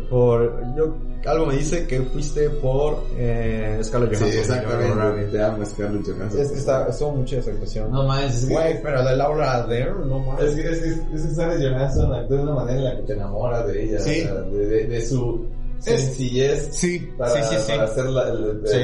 Por, 0.09 0.61
yo, 0.77 0.95
algo 1.25 1.45
me 1.47 1.55
dice 1.55 1.85
que 1.87 2.01
fuiste 2.01 2.49
por 2.49 3.03
eh, 3.17 3.79
Scarlett 3.83 4.15
Sí, 4.15 4.23
Johansson. 4.23 4.39
exactamente. 4.57 5.25
Te 5.31 5.43
amo, 5.43 5.65
Scarlett 5.65 6.05
Johansson. 6.07 6.41
Es 6.41 6.51
que 6.51 6.57
está, 6.59 6.87
estuvo 6.87 7.11
mucho 7.11 7.37
esa 7.37 7.51
actuación. 7.51 7.91
No 7.91 8.17
es 8.19 8.45
que- 8.45 8.53
Güey, 8.53 8.81
pero 8.83 9.03
de 9.03 9.15
Laura 9.15 9.65
Dern, 9.67 10.07
no 10.09 10.19
mames. 10.19 10.43
Es 10.45 10.55
que, 10.55 10.61
es 10.71 10.81
es 10.83 11.21
que 11.27 11.33
Scarlett 11.33 11.71
Johansson 11.73 12.13
actúa 12.13 12.37
de 12.37 12.43
una 12.43 12.53
manera 12.55 12.77
en 12.77 12.83
la 12.85 12.95
que 12.97 13.01
te 13.03 13.13
enamoras 13.13 13.67
de 13.67 13.83
ella. 13.83 13.99
Sí. 13.99 14.21
o 14.21 14.23
sea, 14.25 14.33
de, 14.41 14.67
de, 14.67 14.87
de 14.87 15.05
su 15.05 15.45
Es- 15.79 15.83
sencillez 15.85 16.69
Sí, 16.71 17.09
para, 17.17 17.31
sí, 17.31 17.39
sí, 17.49 17.55
sí. 17.65 17.71
para 17.71 17.83
hacer 17.83 18.05
la- 18.05 18.29
el, 18.29 18.43
el, 18.43 18.67
Sí. 18.67 18.77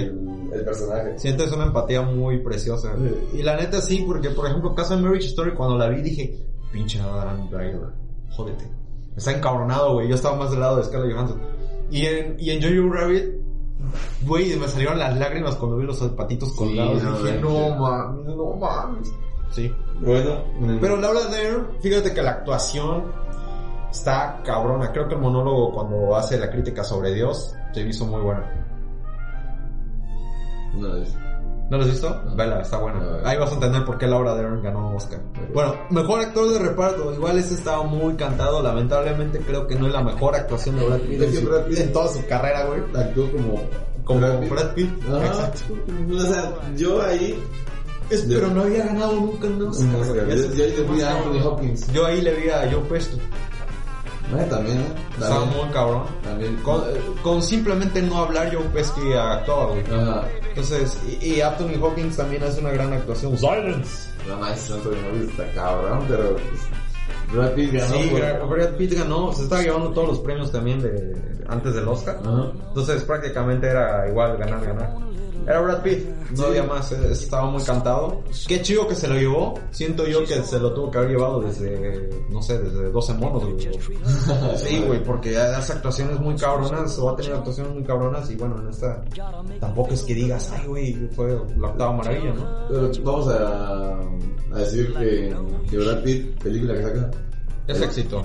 el 0.53 0.61
personaje. 0.65 1.19
Sientes 1.19 1.51
una 1.51 1.65
empatía 1.65 2.01
muy 2.01 2.39
preciosa. 2.39 2.95
Sí. 2.97 3.37
Y 3.39 3.43
la 3.43 3.55
neta 3.55 3.81
sí, 3.81 4.03
porque 4.05 4.29
por 4.31 4.47
ejemplo, 4.47 4.73
Casa 4.75 4.95
de 4.95 5.01
Marriage 5.03 5.27
Story, 5.27 5.53
cuando 5.53 5.77
la 5.77 5.89
vi 5.89 6.01
dije, 6.01 6.35
pinche 6.71 6.99
Adam 6.99 7.49
Driver, 7.49 7.89
jódete. 8.31 8.65
Está 9.15 9.31
encabronado, 9.31 9.93
güey. 9.93 10.07
Yo 10.07 10.15
estaba 10.15 10.37
más 10.37 10.51
del 10.51 10.61
lado 10.61 10.77
de 10.77 10.83
Scarlett 10.83 11.13
Johansson. 11.13 11.41
Y 11.91 12.05
en, 12.05 12.35
y 12.39 12.51
en 12.51 12.61
Jojo 12.61 12.93
Rabbit, 12.93 13.25
güey, 14.21 14.55
me 14.55 14.67
salieron 14.67 14.99
las 14.99 15.17
lágrimas 15.17 15.55
cuando 15.55 15.77
vi 15.77 15.85
los 15.85 15.97
zapatitos 15.99 16.53
colgados. 16.53 17.01
no, 17.03 17.17
dije, 17.19 17.39
no 17.41 17.75
mames, 17.75 18.35
no 18.35 18.55
mames. 18.55 19.13
Sí. 19.51 19.73
Bueno, 19.99 20.43
Pero 20.79 20.97
Laura 20.97 21.25
Dern, 21.25 21.67
fíjate 21.81 22.13
que 22.13 22.21
la 22.21 22.31
actuación 22.31 23.11
está 23.91 24.41
cabrona. 24.45 24.91
Creo 24.91 25.07
que 25.07 25.15
el 25.15 25.21
monólogo 25.21 25.73
cuando 25.73 26.15
hace 26.15 26.37
la 26.37 26.49
crítica 26.49 26.83
sobre 26.83 27.13
Dios 27.13 27.53
se 27.73 27.81
hizo 27.81 28.05
muy 28.05 28.21
buena. 28.21 28.45
una 30.75 30.93
vez. 30.93 31.15
¿No 31.69 31.77
lo 31.77 31.83
has 31.83 31.89
visto? 31.91 32.21
No. 32.25 32.35
Vela, 32.35 32.61
está 32.61 32.77
buena. 32.77 32.99
No. 32.99 33.27
Ahí 33.27 33.37
vas 33.37 33.51
a 33.51 33.53
entender 33.53 33.85
por 33.85 33.97
qué 33.97 34.07
Laura 34.07 34.33
Dern 34.35 34.61
ganó 34.63 34.95
Oscar. 34.95 35.19
Ok. 35.19 35.53
Bueno, 35.53 35.75
mejor 35.91 36.19
actor 36.21 36.49
de 36.51 36.59
reparto. 36.59 37.13
Igual 37.13 37.37
este 37.37 37.53
estaba 37.53 37.83
muy 37.83 38.15
cantado. 38.15 38.61
Lamentablemente 38.63 39.39
creo 39.39 39.67
que 39.67 39.75
no 39.75 39.87
es 39.87 39.93
la 39.93 40.01
mejor 40.03 40.35
actuación 40.35 40.77
de 40.77 40.85
Brad 40.87 40.99
Pitt, 41.01 41.43
Brad 41.47 41.65
Pitt- 41.65 41.79
en 41.79 41.93
toda 41.93 42.07
su 42.07 42.25
carrera, 42.25 42.65
güey. 42.65 42.81
Actuó 42.95 43.31
como. 43.31 43.61
Como 44.03 44.19
Brad 44.21 44.39
Pitt. 44.39 44.49
Brad 44.49 44.73
Pitt. 44.73 44.89
Ajá. 45.07 45.25
Exacto. 45.27 45.59
O 46.17 46.19
sea, 46.21 46.53
yo 46.75 47.01
ahí. 47.03 47.43
Pero 48.09 48.47
no 48.47 48.61
había 48.61 48.85
ganado 48.87 49.13
nunca 49.13 49.45
un 49.45 49.61
Oscar. 49.67 49.85
Un 49.87 49.95
Oscar. 50.01 50.15
Yo, 50.27 50.33
ahí 50.63 50.71
le 50.75 50.83
fui 50.85 51.01
a 51.01 51.15
Anthony 51.15 51.45
Hopkins. 51.47 51.93
Yo 51.93 52.05
ahí 52.07 52.21
le 52.21 52.33
vi 52.33 52.49
a 52.49 52.67
Joe 52.71 52.81
Pesci. 52.89 53.19
Eh, 54.37 54.45
también, 54.49 54.77
¿eh? 54.77 54.83
Estaba 55.19 55.45
muy 55.45 55.69
cabrón. 55.73 56.03
También. 56.23 56.55
Con, 56.57 56.81
eh, 56.81 57.01
con 57.23 57.41
simplemente 57.41 58.01
no 58.01 58.19
hablar 58.23 58.53
Joe 58.53 58.63
Pesci 58.73 59.13
actuaba, 59.13 59.67
güey. 59.71 59.83
Ajá. 59.91 60.23
Entonces, 60.49 60.97
y, 61.21 61.25
y 61.35 61.41
Anthony 61.41 61.81
Hopkins 61.81 62.15
también 62.17 62.43
hace 62.43 62.59
una 62.61 62.71
gran 62.71 62.93
actuación. 62.93 63.37
Silence. 63.37 64.09
No 64.27 64.37
manches, 64.37 64.71
Anthony 64.71 64.91
Hopkins 65.07 65.29
está 65.31 65.51
cabrón, 65.53 66.05
pero. 66.07 66.33
pues, 66.35 67.33
Brad 67.33 67.51
Pitt 67.53 67.73
ganó. 67.73 67.93
Sí, 67.93 68.09
por- 68.11 68.49
Brad 68.49 68.69
Pitt 68.75 68.93
ganó, 68.93 69.33
se 69.33 69.43
estaba 69.43 69.61
llevando 69.61 69.91
todos 69.91 70.07
los 70.09 70.19
premios 70.19 70.51
también 70.51 70.81
de 70.81 71.15
antes 71.47 71.73
del 71.75 71.87
Oscar. 71.87 72.19
Ajá. 72.23 72.51
Entonces 72.69 73.03
prácticamente 73.03 73.67
era 73.67 74.07
igual 74.09 74.37
ganar, 74.37 74.65
ganar. 74.65 74.95
Era 75.49 75.61
Brad 75.61 75.81
Pitt, 75.81 76.05
no 76.37 76.43
había 76.45 76.61
más, 76.63 76.91
eh, 76.91 77.11
estaba 77.11 77.49
muy 77.49 77.63
cantado. 77.63 78.21
Qué 78.47 78.61
chido 78.61 78.87
que 78.87 78.93
se 78.93 79.07
lo 79.07 79.15
llevó. 79.15 79.55
Siento 79.71 80.05
yo 80.05 80.23
que 80.23 80.43
se 80.43 80.59
lo 80.59 80.71
tuvo 80.75 80.91
que 80.91 80.99
haber 80.99 81.09
llevado 81.09 81.41
desde, 81.41 82.07
no 82.29 82.39
sé, 82.39 82.59
desde 82.59 82.91
12 82.91 83.13
monos, 83.15 83.43
güey. 83.43 83.57
Sí, 84.57 84.79
güey, 84.85 85.03
porque 85.03 85.35
hace 85.37 85.73
actuaciones 85.73 86.19
muy 86.19 86.35
cabronas, 86.35 86.95
o 86.99 87.09
ha 87.09 87.15
tenido 87.15 87.37
actuaciones 87.37 87.73
muy 87.73 87.83
cabronas, 87.83 88.29
y 88.29 88.35
bueno, 88.35 88.61
en 88.61 88.69
esta 88.69 89.03
tampoco 89.59 89.91
es 89.95 90.03
que 90.03 90.13
digas, 90.13 90.51
ay, 90.55 90.67
güey, 90.67 90.93
fue 91.15 91.35
la 91.57 91.67
octava 91.69 91.93
maravilla, 91.93 92.31
¿no? 92.33 92.69
Vamos 93.03 93.27
a, 93.29 93.99
a 94.53 94.59
decir 94.59 94.93
que, 94.93 95.35
que 95.67 95.77
Brad 95.77 96.03
Pitt, 96.03 96.43
película 96.43 96.75
que 96.75 96.83
saca, 96.83 97.11
Es 97.65 97.81
éxito. 97.81 98.23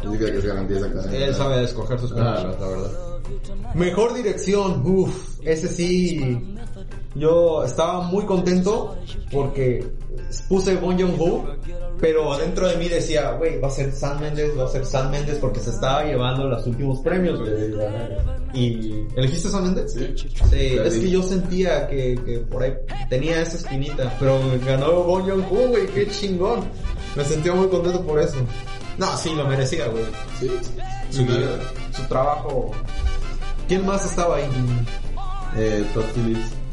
Él 1.11 1.35
sabe 1.35 1.65
escoger 1.65 1.99
sus 1.99 2.11
películas, 2.13 2.45
Ah. 2.45 2.57
la 2.61 2.69
verdad. 2.69 2.91
Mejor 3.75 4.13
dirección, 4.15 4.83
uff, 4.85 5.39
ese 5.43 5.69
sí. 5.69 6.54
Yo 7.15 7.65
estaba 7.65 8.01
muy 8.03 8.25
contento 8.25 8.97
porque 9.31 9.87
puse 10.49 10.77
Bon 10.77 10.99
Joon-ho, 10.99 11.45
pero 12.01 12.37
dentro 12.37 12.69
de 12.69 12.77
mí 12.77 12.89
decía, 12.89 13.33
güey, 13.33 13.61
va 13.61 13.69
a 13.69 13.71
ser 13.71 13.93
Sam 13.93 14.21
Mendes, 14.21 14.59
va 14.59 14.65
a 14.65 14.69
ser 14.69 14.85
Sam 14.85 15.11
Mendes 15.11 15.39
porque 15.39 15.61
se 15.61 15.71
estaba 15.71 16.05
llevando 16.05 16.49
los 16.49 16.67
últimos 16.67 17.01
premios, 17.01 17.39
güey. 17.41 17.73
Y 18.53 19.07
¿elegiste 19.17 19.49
Sam 19.49 19.65
Mendes? 19.65 19.93
Sí. 19.93 20.15
Sí, 20.51 20.77
es 20.85 20.95
que 20.99 21.11
yo 21.11 21.23
sentía 21.23 21.87
que, 21.87 22.19
que 22.25 22.39
por 22.41 22.63
ahí 22.63 22.73
tenía 23.09 23.43
esa 23.43 23.59
espinita, 23.59 24.13
pero 24.19 24.41
ganó 24.67 25.05
Bon 25.05 25.23
Joon-ho, 25.23 25.69
güey, 25.69 25.87
qué 25.89 26.09
chingón. 26.09 26.65
Me 27.15 27.25
sentía 27.25 27.55
muy 27.55 27.69
contento 27.69 28.05
por 28.05 28.21
eso. 28.21 28.37
No, 28.99 29.17
sí, 29.17 29.33
lo 29.35 29.47
merecía, 29.47 29.87
güey. 29.87 30.05
Sí. 30.41 30.51
Su, 31.11 31.25
su 31.97 32.09
trabajo. 32.09 32.73
¿Quién 33.69 33.87
más 33.87 34.05
estaba 34.05 34.37
ahí? 34.37 34.49
Eh, 35.57 35.85
Todd 35.95 36.05
Phillips. 36.15 36.64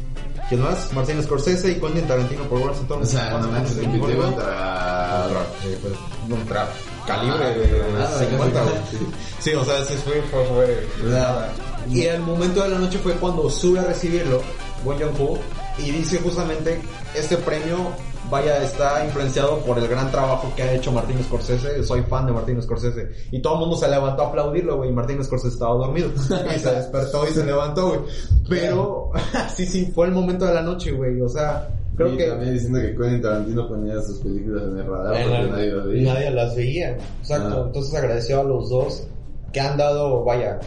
¿Quién 0.52 0.64
más? 0.64 0.92
Martin 0.92 1.22
Scorsese 1.22 1.70
y 1.70 1.74
Quentin 1.76 2.06
Tarantino 2.06 2.42
por 2.42 2.60
Once 2.60 2.82
O 2.86 3.06
sea, 3.06 3.38
no 3.38 3.48
manches, 3.48 3.78
contra, 3.78 4.16
contra... 4.16 5.46
eh, 5.64 5.78
pues, 5.80 5.94
contra 6.28 6.68
calibre 7.06 7.54
de 7.54 7.92
Nada, 7.94 8.18
50, 8.18 8.62
güey. 8.62 8.74
sí. 8.90 8.98
Sí, 9.38 9.54
o 9.54 9.64
sea, 9.64 9.78
ese 9.78 9.94
fue, 9.96 10.20
fue, 10.30 10.44
fue 10.44 10.86
Nada. 11.08 11.50
Y 11.90 12.02
el 12.02 12.20
momento 12.20 12.62
de 12.64 12.68
la 12.68 12.78
noche 12.78 12.98
fue 12.98 13.14
cuando 13.14 13.48
sube 13.48 13.78
a 13.78 13.84
recibirlo, 13.84 14.42
Bon 14.84 14.98
Joon-ho, 14.98 15.38
y 15.78 15.90
dice 15.90 16.18
justamente, 16.18 16.82
este 17.14 17.38
premio, 17.38 17.92
vaya, 18.32 18.60
está 18.64 19.04
influenciado 19.04 19.58
por 19.58 19.78
el 19.78 19.86
gran 19.86 20.10
trabajo 20.10 20.52
que 20.56 20.62
ha 20.62 20.72
hecho 20.74 20.90
Martín 20.90 21.22
Scorsese, 21.22 21.84
soy 21.84 22.02
fan 22.02 22.26
de 22.26 22.32
Martín 22.32 22.60
Scorsese, 22.60 23.08
y 23.30 23.40
todo 23.40 23.54
el 23.54 23.60
mundo 23.60 23.76
se 23.76 23.86
levantó 23.88 24.22
a 24.22 24.28
aplaudirlo, 24.28 24.78
güey, 24.78 24.90
y 24.90 24.92
Martín 24.92 25.22
Scorsese 25.22 25.52
estaba 25.54 25.74
dormido, 25.74 26.08
y 26.56 26.58
se 26.58 26.74
despertó 26.74 27.28
y 27.28 27.32
se 27.32 27.44
levantó, 27.44 27.88
güey, 27.88 28.00
pero, 28.48 29.10
sí, 29.54 29.66
sí, 29.66 29.92
fue 29.94 30.06
el 30.06 30.12
momento 30.12 30.46
de 30.46 30.54
la 30.54 30.62
noche, 30.62 30.90
güey, 30.92 31.20
o 31.20 31.28
sea, 31.28 31.68
creo 31.94 32.14
y 32.14 32.16
que... 32.16 32.26
también 32.26 32.54
diciendo 32.54 32.80
que 32.80 32.96
Quentin 32.96 33.22
Tarantino 33.22 33.68
ponía 33.68 34.00
sus 34.00 34.18
películas 34.18 34.62
en 34.64 34.78
el 34.78 34.86
radar 34.86 35.14
En 35.14 35.28
porque 35.28 35.42
la- 35.42 35.48
nadie 35.50 35.70
las 35.72 35.86
veía. 35.86 36.14
Nadie 36.14 36.30
las 36.30 36.56
veía. 36.56 36.90
Exacto. 37.20 37.58
Ah. 37.60 37.62
Entonces 37.66 37.94
agradeció 37.94 38.40
a 38.40 38.44
los 38.44 38.70
dos. 38.70 39.06
que 39.52 39.60
han 39.60 39.76
dado, 39.76 40.24
vaya, 40.24 40.58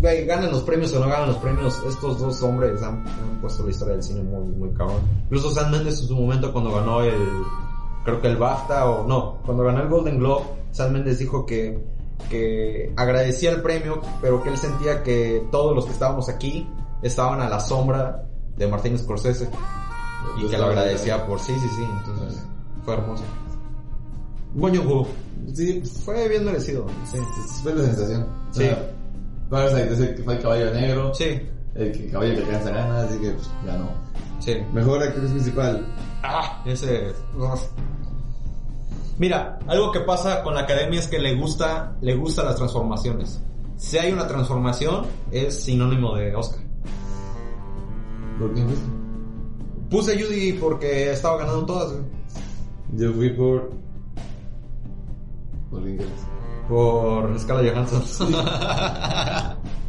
ganan 0.00 0.50
los 0.50 0.62
premios 0.62 0.92
o 0.94 1.00
no 1.00 1.08
ganan 1.08 1.28
los 1.28 1.36
premios, 1.38 1.82
estos 1.86 2.18
dos 2.18 2.42
hombres 2.42 2.82
han, 2.82 3.06
han 3.06 3.40
puesto 3.40 3.64
la 3.64 3.70
historia 3.70 3.94
del 3.94 4.02
cine 4.02 4.22
muy, 4.22 4.44
muy 4.44 4.70
cabrón. 4.70 5.00
Incluso 5.24 5.50
Sam 5.50 5.70
Mendes 5.70 6.00
en 6.00 6.08
su 6.08 6.16
momento 6.16 6.52
cuando 6.52 6.72
ganó 6.72 7.02
el, 7.02 7.14
creo 8.04 8.20
que 8.20 8.28
el 8.28 8.36
BAFTA 8.36 8.88
o 8.88 9.06
no, 9.06 9.38
cuando 9.44 9.64
ganó 9.64 9.82
el 9.82 9.88
Golden 9.88 10.18
Globe, 10.18 10.44
Sam 10.72 10.92
Mendes 10.92 11.18
dijo 11.18 11.46
que, 11.46 11.78
que 12.30 12.92
agradecía 12.96 13.50
el 13.50 13.62
premio, 13.62 14.00
pero 14.20 14.42
que 14.42 14.50
él 14.50 14.58
sentía 14.58 15.02
que 15.02 15.46
todos 15.50 15.74
los 15.74 15.86
que 15.86 15.92
estábamos 15.92 16.28
aquí 16.28 16.68
estaban 17.02 17.40
a 17.40 17.48
la 17.48 17.60
sombra 17.60 18.24
de 18.56 18.66
Martin 18.66 18.98
Scorsese 18.98 19.48
y 20.38 20.48
que 20.48 20.58
lo 20.58 20.66
agradecía 20.66 21.26
por 21.26 21.38
sí, 21.38 21.52
sí, 21.58 21.68
sí, 21.76 21.86
entonces 22.00 22.42
fue 22.84 22.94
hermoso. 22.94 23.24
Joon-ho, 24.58 25.06
Sí, 25.52 25.82
fue 26.04 26.28
bien 26.28 26.44
merecido, 26.44 26.86
sí. 27.04 27.18
fue 27.62 27.74
la 27.74 27.84
sensación. 27.84 28.26
Sí. 28.50 28.64
O 28.64 28.66
sea, 28.66 28.90
Parasite 29.50 29.92
es 29.92 30.00
el 30.00 30.14
que 30.16 30.22
fue 30.22 30.34
el 30.36 30.42
caballo 30.42 30.72
negro. 30.74 31.14
Sí, 31.14 31.40
El 31.74 31.92
que- 31.92 32.08
caballo 32.10 32.34
que 32.34 32.42
alcanza 32.44 32.70
ganas, 32.70 33.08
así 33.10 33.18
que 33.20 33.30
pues, 33.30 33.50
ganó. 33.64 33.88
sí. 34.40 34.56
Mejor 34.72 35.02
actriz 35.02 35.30
principal. 35.30 35.86
Ah, 36.22 36.62
ese. 36.66 37.12
uf. 37.38 37.62
Mira, 39.18 39.58
algo 39.66 39.92
que 39.92 40.00
pasa 40.00 40.42
con 40.42 40.54
la 40.54 40.60
academia 40.62 40.98
es 41.00 41.06
que 41.06 41.18
le 41.18 41.34
gusta, 41.36 41.96
le 42.00 42.14
gustan 42.16 42.46
las 42.46 42.56
transformaciones. 42.56 43.40
Si 43.76 43.96
hay 43.98 44.12
una 44.12 44.26
transformación, 44.26 45.06
es 45.30 45.62
sinónimo 45.64 46.14
de 46.16 46.34
Oscar. 46.34 46.60
¿Por 48.38 48.52
fuiste? 48.54 48.86
Puse 49.90 50.12
a 50.14 50.14
Judy 50.26 50.52
porque 50.54 51.12
estaba 51.12 51.38
ganando 51.38 51.64
todas, 51.64 51.92
güey. 51.92 52.04
Yo 52.94 53.12
fui 53.12 53.30
por... 53.30 53.70
Por 55.70 55.88
Inglés. 55.88 56.08
Por 56.68 57.38
Scarlett 57.38 57.72
Johansson. 57.72 58.34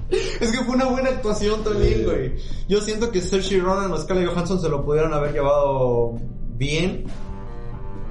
es 0.10 0.52
que 0.52 0.64
fue 0.64 0.76
una 0.76 0.86
buena 0.86 1.10
actuación 1.10 1.64
también, 1.64 2.04
güey. 2.06 2.36
Yo 2.68 2.82
siento 2.82 3.12
que 3.12 3.22
Saoirse 3.22 3.60
Ronan 3.60 3.92
o 3.92 3.98
Scarlett 3.98 4.28
Johansson 4.30 4.62
se 4.62 4.70
lo 4.70 4.86
pudieron 4.86 5.14
haber 5.14 5.34
llevado 5.34 6.14
bien. 6.56 7.06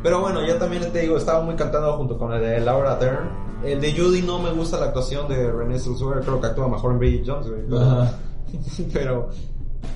Pero 0.03 0.21
bueno, 0.21 0.47
ya 0.47 0.59
también 0.59 0.91
te 0.93 1.01
digo, 1.01 1.17
estaba 1.17 1.43
muy 1.43 1.57
cantado 1.57 1.97
junto 1.97 2.19
con 2.19 2.33
el 2.33 2.41
de 2.41 2.61
Laura 2.61 2.97
Dern. 2.97 3.31
El 3.65 3.81
de 3.81 3.93
Judy 3.93 4.23
no 4.23 4.39
me 4.39 4.53
gusta 4.53 4.79
la 4.79 4.87
actuación 4.87 5.29
de 5.29 5.51
René 5.51 5.79
Zellweger, 5.79 6.23
creo 6.23 6.41
que 6.41 6.47
actúa 6.47 6.69
mejor 6.69 6.93
en 6.93 6.99
Bridget 6.99 7.25
Jones, 7.27 7.49
güey. 7.49 7.63
Pero, 7.69 8.09
pero, 8.93 9.29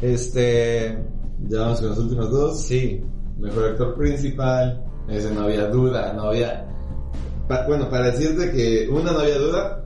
este, 0.01 0.99
Ya 1.49 1.61
vamos 1.61 1.81
con 1.81 1.91
las 1.91 1.99
últimas 1.99 2.31
dos. 2.31 2.61
sí. 2.61 3.05
Mejor 3.39 3.65
actor 3.71 3.95
principal. 3.95 4.85
Ese 5.09 5.31
no 5.33 5.43
había 5.43 5.67
duda, 5.69 6.13
no 6.13 6.25
había... 6.25 6.67
Pa- 7.51 7.67
bueno, 7.67 7.91
para 7.91 8.13
decirte 8.13 8.53
que 8.53 8.89
una 8.89 9.11
no 9.11 9.19
había 9.19 9.37
duda 9.39 9.85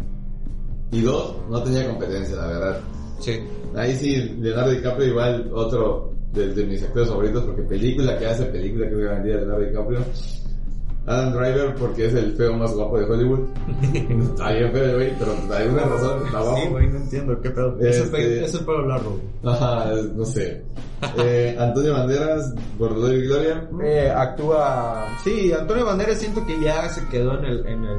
y 0.93 1.01
dos 1.01 1.35
no 1.49 1.63
tenía 1.63 1.89
competencia, 1.89 2.37
la 2.37 2.47
verdad. 2.47 2.81
Sí. 3.21 3.41
Ahí 3.75 3.97
sí, 3.97 4.37
Leonardo 4.39 4.71
DiCaprio 4.73 5.09
igual 5.09 5.51
otro 5.51 6.13
de, 6.35 6.53
de 6.53 6.65
mis 6.67 6.83
actores 6.83 7.09
favoritos 7.09 7.43
porque 7.45 7.63
película 7.63 8.19
que 8.19 8.27
hace, 8.27 8.45
película 8.45 8.87
que 8.87 8.97
garantía 8.97 9.37
de 9.37 9.41
Leonardo 9.47 9.65
DiCaprio. 9.65 10.01
Adam 11.07 11.33
Driver 11.33 11.75
porque 11.75 12.07
es 12.07 12.15
el 12.15 12.35
feo 12.37 12.55
más 12.55 12.73
guapo 12.73 12.99
de 12.99 13.05
Hollywood. 13.05 13.41
Está 13.93 14.53
bien 14.53 14.73
feo, 14.73 14.95
güey, 14.97 15.19
pero 15.19 15.33
por 15.35 15.57
alguna 15.57 15.83
razón 15.85 16.27
está 16.27 16.41
guapo. 16.41 16.57
Sí, 16.63 16.69
güey, 16.69 16.87
no 16.89 16.97
entiendo 16.97 17.41
qué 17.43 17.51
pedo. 17.51 17.79
Es, 17.81 17.97
el, 17.99 18.03
Este- 18.05 18.45
es 18.45 18.55
el 18.55 18.65
pelo 18.65 18.87
largo. 18.87 19.21
Ajá, 19.45 19.91
no 20.15 20.25
sé. 20.25 20.63
Eh, 21.19 21.57
Antonio 21.59 21.93
Banderas 21.93 22.55
por 22.79 22.93
y 23.13 23.27
Gloria. 23.27 23.69
Eh, 23.85 24.11
actúa. 24.11 25.07
Sí, 25.23 25.53
Antonio 25.53 25.85
Banderas 25.85 26.19
siento 26.19 26.45
que 26.47 26.59
ya 26.63 26.89
se 26.89 27.07
quedó 27.09 27.39
en 27.39 27.45
el, 27.45 27.67
en 27.67 27.85
el, 27.85 27.97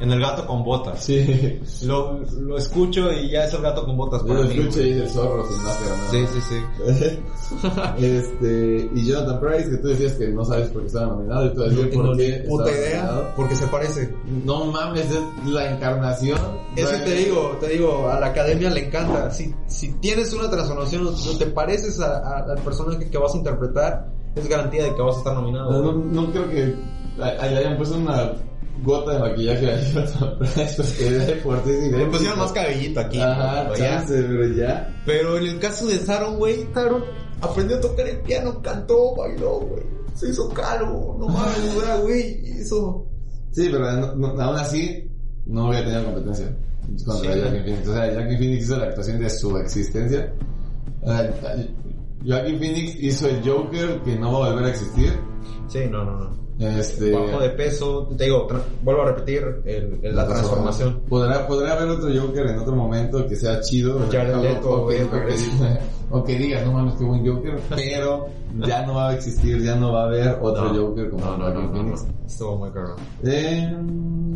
en 0.00 0.10
el 0.12 0.20
gato 0.20 0.46
con 0.46 0.62
botas. 0.64 1.02
Sí. 1.04 1.60
Lo, 1.84 2.20
lo 2.40 2.56
escucho 2.58 3.10
y 3.12 3.30
ya 3.30 3.44
es 3.44 3.54
el 3.54 3.62
gato 3.62 3.84
con 3.84 3.96
botas 3.96 4.24
Yo 4.24 4.34
lo 4.34 4.42
mí. 4.44 4.56
güey. 4.70 4.88
y 4.90 4.92
el 4.92 5.08
zorro 5.08 5.44
sin 5.48 5.62
máscara, 5.64 5.96
¿no? 5.96 6.10
Sí, 6.10 6.26
sí, 6.34 6.40
sí. 6.48 7.18
este, 7.98 8.90
y 8.94 9.04
Jonathan 9.06 9.40
Price, 9.40 9.70
que 9.70 9.76
tú 9.78 9.88
decías 9.88 10.12
que 10.14 10.28
no 10.28 10.44
sabes 10.44 10.68
por 10.68 10.82
qué 10.82 10.86
estaba 10.88 11.06
nominado 11.08 11.46
y 11.46 11.54
tú 11.54 11.60
decías 11.62 11.94
No 11.94 12.02
por 12.02 12.16
qué 12.16 12.44
puta 12.48 12.70
idea, 12.70 13.02
nominado. 13.02 13.32
porque 13.36 13.56
se 13.56 13.66
parece. 13.66 14.14
No 14.44 14.64
mames, 14.66 15.10
es 15.10 15.20
la 15.46 15.70
encarnación. 15.72 16.38
Eso 16.76 16.96
te 17.04 17.14
digo, 17.14 17.56
te 17.60 17.68
digo, 17.68 18.08
a 18.08 18.20
la 18.20 18.26
academia 18.26 18.70
le 18.70 18.86
encanta. 18.86 19.30
Si, 19.30 19.54
si 19.66 19.92
tienes 19.94 20.32
una 20.32 20.48
transformación 20.50 21.06
o 21.08 21.38
te 21.38 21.46
pareces 21.46 22.00
a- 22.00 22.18
a- 22.18 22.44
al 22.52 22.58
personaje 22.62 23.08
que 23.10 23.18
vas 23.18 23.34
a 23.34 23.38
interpretar, 23.38 24.08
es 24.34 24.46
garantía 24.48 24.84
de 24.84 24.94
que 24.94 25.02
vas 25.02 25.16
a 25.16 25.18
estar 25.18 25.34
nominado. 25.34 25.72
No, 25.72 25.92
no, 25.92 26.04
no 26.22 26.30
creo 26.32 26.48
que 26.50 26.74
ahí 27.20 27.54
hayan 27.56 27.76
puesto 27.76 27.96
una 27.96 28.32
gota 28.82 29.12
de 29.14 29.18
maquillaje 29.18 29.70
a 29.72 29.80
Jonathan 29.80 30.38
Price 30.38 30.74
porque 30.76 31.16
es 31.16 31.26
de 31.26 31.34
fuertísimo. 31.36 31.96
Le 31.98 32.06
pusieron 32.06 32.38
más 32.38 32.52
cabellito 32.52 33.00
aquí. 33.00 33.20
Ajá, 33.20 33.72
chance, 33.76 34.14
pero 34.22 34.46
ya. 34.48 35.02
Pero 35.06 35.38
en 35.38 35.46
el 35.46 35.58
caso 35.58 35.86
de 35.86 35.98
Sharon, 35.98 36.36
güey, 36.38 36.66
Sharon 36.74 37.04
aprendió 37.40 37.76
a 37.76 37.80
tocar 37.80 38.06
el 38.08 38.18
piano, 38.20 38.60
cantó, 38.62 39.14
bailó, 39.16 39.60
güey. 39.60 39.82
Se 40.14 40.30
hizo 40.30 40.48
calvo, 40.50 41.16
no 41.20 41.28
mames, 41.28 42.02
güey, 42.02 42.40
hizo... 42.60 43.06
Sí, 43.52 43.68
pero 43.70 43.90
no- 43.92 44.14
no- 44.16 44.42
aún 44.42 44.56
así 44.58 45.08
no 45.46 45.66
voy 45.66 45.76
a 45.76 45.84
tener 45.84 46.04
competencia 46.04 46.56
contra 47.06 47.32
Sí. 47.34 47.40
Joaquin 47.40 47.62
Phoenix. 47.64 47.88
O 47.88 47.92
sea, 47.94 48.12
Joaquin 48.14 48.38
Phoenix 48.38 48.62
hizo 48.64 48.76
la 48.78 48.84
actuación 48.86 49.18
de 49.20 49.30
su 49.30 49.56
existencia. 49.58 50.34
O 51.02 51.08
sea, 51.10 51.34
Joaquin 52.26 52.58
Phoenix 52.58 52.96
hizo 53.00 53.28
el 53.28 53.48
Joker 53.48 54.02
que 54.02 54.16
no 54.16 54.40
va 54.40 54.46
a 54.48 54.50
volver 54.50 54.64
a 54.66 54.70
existir. 54.70 55.12
Sí, 55.68 55.80
no, 55.90 56.04
no, 56.04 56.18
no. 56.18 56.47
Este, 56.58 57.12
Bajo 57.12 57.38
de 57.40 57.50
peso, 57.50 58.08
te 58.18 58.24
digo, 58.24 58.48
vuelvo 58.82 59.02
a 59.02 59.06
repetir, 59.06 59.62
el- 59.64 60.00
el- 60.02 60.16
la 60.16 60.26
transformación. 60.26 61.02
Podrá, 61.08 61.46
podrá 61.46 61.74
haber 61.74 61.88
otro 61.90 62.08
Joker 62.12 62.46
en 62.48 62.58
otro 62.58 62.74
momento 62.74 63.24
que 63.28 63.36
sea 63.36 63.60
chido. 63.60 64.00
Jared 64.10 64.36
o- 64.36 64.42
Leto, 64.42 64.70
o, 64.82 64.88
que, 64.88 65.06
o 66.10 66.24
que 66.24 66.36
digas, 66.36 66.64
no 66.66 66.72
mames, 66.72 66.94
qué 66.96 67.04
buen 67.04 67.24
Joker. 67.24 67.60
Pero 67.76 68.26
ya 68.66 68.84
no 68.84 68.94
va 68.94 69.10
a 69.10 69.14
existir, 69.14 69.62
ya 69.62 69.76
no 69.76 69.92
va 69.92 70.02
a 70.02 70.06
haber 70.06 70.36
otro 70.42 70.72
No. 70.72 70.86
Joker 70.88 71.10
como 71.10 71.24
No, 71.36 71.48
no, 71.48 71.82
no. 71.82 71.94
Estuvo 72.26 72.56
muy 72.56 72.70
caro. 72.72 72.96
Eh, 73.24 73.76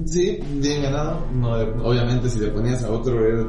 sí, 0.07 0.39
bien 0.59 0.83
ganado. 0.83 1.17
No, 1.35 1.55
obviamente 1.89 2.29
si 2.31 2.39
le 2.39 2.49
ponías 2.49 2.85
a 2.85 2.91
otro, 2.93 3.19
era- 3.27 3.45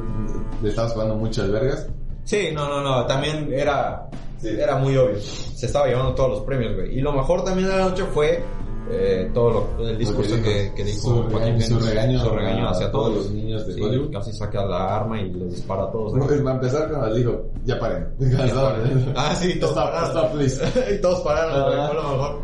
le 0.64 0.70
estabas 0.70 0.94
jugando 0.94 1.16
muchas 1.16 1.52
vergas. 1.52 1.88
Sí, 2.24 2.48
no, 2.54 2.68
no, 2.68 2.82
no, 2.82 3.06
también 3.06 3.50
era... 3.54 4.10
Sí. 4.40 4.50
Era 4.50 4.76
muy 4.78 4.98
obvio. 4.98 5.20
Se 5.22 5.68
estaba 5.68 5.88
llevando 5.88 6.14
todos 6.16 6.30
los 6.32 6.42
premios, 6.42 6.76
güey. 6.76 6.98
Y 6.98 7.02
lo 7.02 7.14
mejor 7.14 7.46
también 7.46 7.70
de 7.70 7.78
la 7.78 7.86
noche 7.90 8.04
fue 8.14 8.44
eh, 8.92 9.32
todo 9.34 9.68
lo, 9.78 9.88
el 9.88 9.98
discurso 9.98 10.36
que, 10.44 10.72
que 10.76 10.84
dijo 10.84 11.00
su 11.02 11.24
regaño, 11.30 11.62
su 11.62 11.80
regaño 11.80 12.20
su 12.20 12.30
regaño 12.30 12.70
hacia 12.70 12.92
todos 12.92 13.06
todos 13.14 13.16
los 13.26 13.32
niños 13.32 13.66
de 13.68 13.74
Sí, 13.74 13.82
Hollywood. 13.82 14.12
Casi 14.12 14.34
saca 14.34 14.66
la 14.66 14.96
arma 14.98 15.22
y 15.22 15.32
les 15.32 15.52
dispara 15.52 15.84
a 15.84 15.92
todos. 15.92 16.14
No, 16.14 16.26
güey. 16.26 16.38
es- 16.38 16.46
va 16.46 16.52
a 16.52 16.56
empezar 16.56 16.90
cuando 16.90 17.16
dijo, 17.16 17.46
ya 17.66 17.80
paren. 17.80 18.08
Cansado. 18.38 18.76
Ah, 19.16 19.34
sí, 19.36 19.58
todos 19.60 19.74
pararon. 19.74 20.10
stop, 20.10 20.32
please. 20.34 20.62
y 20.96 21.02
todos 21.02 21.22
pararon, 21.22 21.96
lo 21.96 22.02
mejor. 22.12 22.40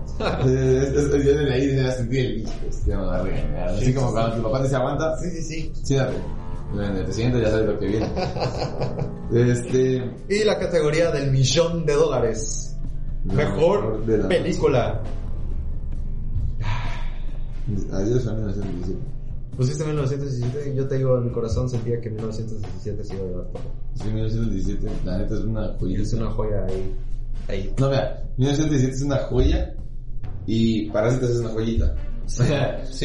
Eh, 0.18 0.92
Yo 0.94 1.02
desde 1.08 1.52
ahí 1.52 1.76
ya 1.76 1.90
sentí 1.90 2.18
el 2.18 2.38
hijo, 2.38 2.50
ya 2.86 2.96
me 2.96 3.04
va 3.04 3.16
a 3.16 3.22
regañar. 3.22 3.68
Así 3.68 3.84
Sí, 3.84 3.92
como 3.94 4.12
cuando 4.12 4.36
tu 4.36 4.42
papá 4.44 4.56
te 4.58 4.64
dice 4.64 4.76
aguanta, 4.76 5.18
Sí, 5.18 5.30
sí, 5.30 5.42
sí. 5.42 5.72
siéntate. 5.84 6.16
Bueno, 6.72 7.04
te 7.04 7.12
sientes, 7.12 7.42
ya 7.42 7.50
sabes 7.50 7.66
lo 7.66 7.78
que 7.78 7.86
viene. 7.86 8.08
Este. 9.34 10.10
Y 10.28 10.44
la 10.44 10.58
categoría 10.58 11.10
del 11.10 11.30
millón 11.30 11.84
de 11.84 11.92
dólares. 11.94 12.76
Mejor 13.24 13.82
mejor 13.82 14.06
de 14.06 14.18
la 14.18 14.28
película. 14.28 15.00
Adiós 17.92 18.26
a 18.26 18.32
1917. 18.34 18.98
Pusiste 19.56 19.84
1917 19.84 20.70
y 20.72 20.76
yo 20.76 20.86
te 20.86 20.96
digo, 20.98 21.16
en 21.18 21.24
mi 21.24 21.30
corazón 21.30 21.68
sentía 21.68 21.98
que 22.00 22.10
1917 22.10 23.04
se 23.04 23.14
iba 23.14 23.24
a 23.24 23.26
llevar 23.28 23.46
todo. 23.46 23.62
Sí, 23.94 24.04
1917, 24.08 24.86
la 25.04 25.18
neta 25.18 25.34
es 25.34 25.40
una 25.40 25.66
Y 25.66 25.78
joyita. 25.78 26.02
es 26.02 26.12
una 26.12 26.30
joya 26.30 26.64
ahí. 26.68 26.94
ahí. 27.48 27.74
No, 27.78 27.88
mira, 27.88 28.22
1917 28.36 28.94
es 28.96 29.02
una 29.02 29.16
joya 29.16 29.74
y 30.46 30.90
Parásitos 30.90 31.30
es 31.30 31.36
una 31.38 31.48
joyita. 31.50 31.94
Sí, 32.26 32.42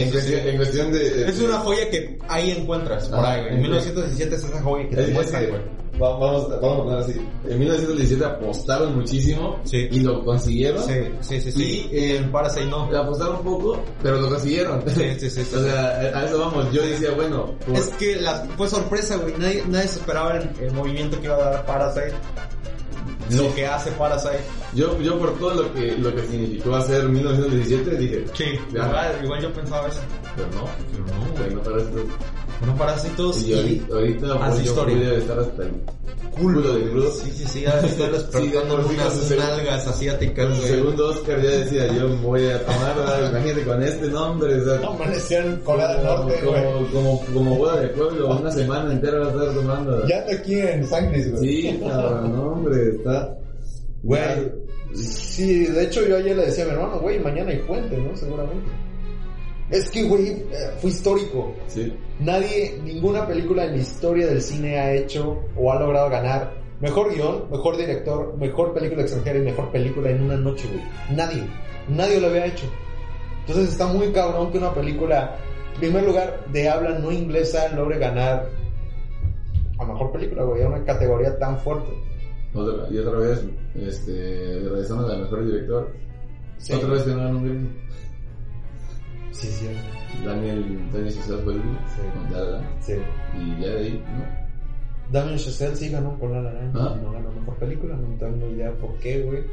en, 0.02 0.08
sí, 0.08 0.12
cuestión, 0.12 0.42
sí. 0.42 0.50
en 0.50 0.56
cuestión 0.58 0.92
de, 0.92 1.26
Es 1.30 1.40
una 1.42 1.60
joya 1.60 1.90
que 1.92 2.18
ahí 2.28 2.52
encuentras, 2.52 3.08
por 3.08 3.20
Ajá, 3.20 3.34
ahí, 3.34 3.42
güey. 3.42 3.52
en- 3.52 3.56
En 3.58 3.62
1917 3.62 4.36
es 4.36 4.44
esa 4.44 4.62
joya 4.64 4.90
que 4.90 4.96
te 4.96 5.04
es 5.04 5.14
muestran, 5.14 5.46
güey. 5.48 5.62
Va- 6.02 6.18
vamos, 6.18 6.50
vamos 6.62 6.80
a 6.80 6.84
poner 6.84 7.00
así. 7.00 7.12
En 7.48 7.60
1917 7.60 8.26
apostaron 8.26 8.96
muchísimo 8.96 9.60
Sí. 9.64 9.88
y 9.92 10.00
lo 10.00 10.24
consiguieron. 10.26 10.84
Sí, 10.84 10.94
sí, 11.22 11.42
sí, 11.42 11.52
sí. 11.52 11.90
Y, 11.92 11.96
eh, 11.96 12.18
en 12.18 12.32
Parasite 12.32 12.66
no. 12.66 12.84
Apostaron 12.96 13.38
un 13.38 13.44
poco, 13.44 13.80
pero 14.02 14.20
lo 14.22 14.30
consiguieron. 14.30 14.82
Sí, 14.88 15.14
sí, 15.20 15.30
sí, 15.30 15.44
sí. 15.46 15.56
o 15.56 15.60
sea, 15.64 15.90
a 15.90 16.26
eso 16.26 16.40
vamos. 16.40 16.72
Yo 16.72 16.82
decía, 16.82 17.12
bueno, 17.16 17.54
por- 17.66 17.76
Es 17.76 17.88
que 17.90 18.16
la, 18.18 18.46
fue 18.58 18.68
sorpresa, 18.68 19.18
güey. 19.18 19.34
Nadie, 19.38 19.64
nadie 19.68 19.88
se 19.88 20.00
esperaba 20.00 20.38
el, 20.38 20.50
el 20.62 20.72
movimiento 20.74 21.20
que 21.20 21.26
iba 21.28 21.36
a 21.36 21.50
dar 21.52 21.66
Parasite. 21.66 22.14
Lo 23.32 23.54
que 23.56 23.66
hace 23.66 23.92
Parasite. 23.92 24.42
yo, 24.74 25.00
yo 25.00 25.18
por 25.18 25.38
todo 25.40 25.54
lo 25.64 25.74
que, 25.74 25.96
lo 25.98 26.14
que 26.14 26.22
significó 26.28 26.76
hacer 26.76 27.08
1917 27.08 27.96
dije, 27.98 28.26
Sí, 28.34 28.44
Ya. 28.74 29.14
igual, 29.24 29.42
yo 29.42 29.54
pensaba 29.54 29.88
eso. 29.88 30.02
pero 30.36 30.48
no, 30.50 30.66
Pero 30.92 31.06
no, 31.06 31.32
güey. 31.38 31.64
pero 31.64 31.78
no 31.78 32.51
Parásitos. 32.62 32.68
Bueno, 32.68 32.78
Parásitos 32.78 33.44
Y 33.48 33.54
ahorita, 33.54 33.94
ahorita 33.96 34.46
hace 34.46 34.64
yo 34.64 34.70
historia. 34.72 34.96
voy 34.98 35.06
a 35.06 35.18
estar 35.18 35.40
hasta 35.40 35.64
el 35.64 35.72
culo 36.32 36.74
de 36.74 36.90
crudo. 36.90 37.12
Sí, 37.12 37.32
sí, 37.32 37.46
sí, 37.46 37.62
ya 37.62 37.80
estoy 37.82 38.10
despertando 38.10 38.84
Sí, 38.88 38.96
unas 38.96 39.32
nalgas 39.32 39.88
asiáticas, 39.88 40.58
segundo 40.60 41.10
Oscar 41.10 41.42
ya 41.42 41.50
decía, 41.50 41.88
yo 41.94 42.08
me 42.10 42.16
voy 42.16 42.46
a 42.48 42.66
tomar, 42.66 42.96
imagínate 43.32 43.64
con 43.66 43.84
este 43.84 44.08
nombre, 44.08 44.56
o 44.62 44.64
sea, 44.66 44.88
Amaneció 44.90 45.40
en 45.40 45.56
Corea 45.58 45.94
del 45.96 46.04
Norte, 46.06 46.42
güey. 46.44 46.64
como, 46.64 46.88
como, 46.92 47.26
como 47.34 47.58
boda 47.58 47.82
de 47.82 47.88
pueblo, 47.90 48.38
una 48.38 48.52
semana 48.52 48.94
entera 48.94 49.20
va 49.20 49.26
a 49.28 49.30
estar 49.32 49.54
tomando. 49.56 50.08
Ya 50.08 50.18
está 50.20 50.34
aquí 50.42 50.60
en 50.60 50.88
Sangris, 50.88 51.32
güey. 51.32 51.44
Sí, 51.44 51.80
cabrón, 51.86 52.36
no, 52.36 52.44
hombre, 52.54 52.90
está... 52.96 53.38
Güey. 54.04 54.52
Sí, 54.96 55.66
de 55.66 55.84
hecho 55.84 56.06
yo 56.08 56.18
ayer 56.18 56.36
le 56.36 56.46
decía 56.48 56.64
a 56.64 56.68
mi 56.68 56.74
hermano, 56.74 57.00
güey, 57.00 57.20
mañana 57.20 57.52
hay 57.52 57.60
puente, 57.60 57.98
¿no? 57.98 58.16
Seguramente. 58.16 58.70
Es 59.72 59.90
que, 59.90 60.04
güey, 60.04 60.44
fue 60.80 60.90
histórico. 60.90 61.54
Sí, 61.68 61.94
Nadie, 62.20 62.80
ninguna 62.84 63.26
película 63.26 63.66
en 63.66 63.72
la 63.72 63.78
historia 63.78 64.28
del 64.28 64.42
cine 64.42 64.78
ha 64.78 64.94
hecho 64.94 65.40
o 65.56 65.72
ha 65.72 65.80
logrado 65.80 66.10
ganar 66.10 66.54
mejor 66.82 67.14
guion, 67.14 67.50
mejor 67.50 67.78
director, 67.78 68.36
mejor 68.38 68.74
película 68.74 69.02
extranjera 69.04 69.40
y 69.40 69.44
mejor 69.44 69.72
película 69.72 70.10
en 70.12 70.24
una 70.24 70.36
noche, 70.36 70.68
güey. 70.68 71.18
Nadie, 71.18 71.44
nadie 71.88 72.20
lo 72.20 72.28
había 72.28 72.46
hecho. 72.48 72.66
Entonces 73.42 73.70
está 73.70 73.88
muy 73.88 74.12
cabrón 74.12 74.52
que 74.52 74.58
una 74.58 74.74
película, 74.74 75.38
en 75.74 75.80
primer 75.80 76.04
lugar, 76.04 76.46
de 76.52 76.70
habla 76.70 77.00
no 77.00 77.12
inglesa, 77.12 77.70
logre 77.70 77.98
ganar 77.98 78.50
a 79.80 79.86
mejor 79.86 80.12
película, 80.12 80.44
güey, 80.44 80.62
a 80.64 80.68
una 80.68 80.84
categoría 80.84 81.38
tan 81.40 81.58
fuerte. 81.60 81.92
otra, 82.54 82.88
y 82.92 82.98
otra 82.98 83.18
vez, 83.20 83.44
este, 83.76 84.60
regresando 84.70 85.08
al 85.08 85.22
mejor 85.22 85.46
director, 85.46 85.92
Sí. 86.58 86.74
otra 86.74 86.90
vez 86.90 87.04
que 87.04 87.10
no 87.12 87.18
ganó 87.18 87.38
un 87.40 87.44
Grammy. 87.46 87.70
Sí, 89.32 89.48
sí, 89.48 89.68
Daniel, 90.26 90.90
Daniel 90.92 91.14
Chazelle 91.16 91.42
fue 91.44 91.54
el 91.54 91.62
Sí. 91.62 92.02
con 92.14 92.34
La 92.34 92.62
sí. 92.82 92.94
y 93.38 93.62
ya 93.62 93.68
de 93.70 93.78
ahí, 93.80 94.04
¿no? 94.18 94.42
Damien 95.12 95.38
Chazelle 95.38 95.76
sí 95.76 95.90
ganó 95.90 96.18
por 96.18 96.32
La 96.32 96.42
La 96.42 96.54
Land, 96.54 96.78
Ah. 96.78 96.98
no 97.02 97.12
ganó 97.12 97.32
mejor 97.32 97.56
película, 97.58 97.96
no 97.96 98.16
tengo 98.18 98.48
idea 98.48 98.72
por 98.74 98.94
qué, 99.00 99.22
güey. 99.24 99.44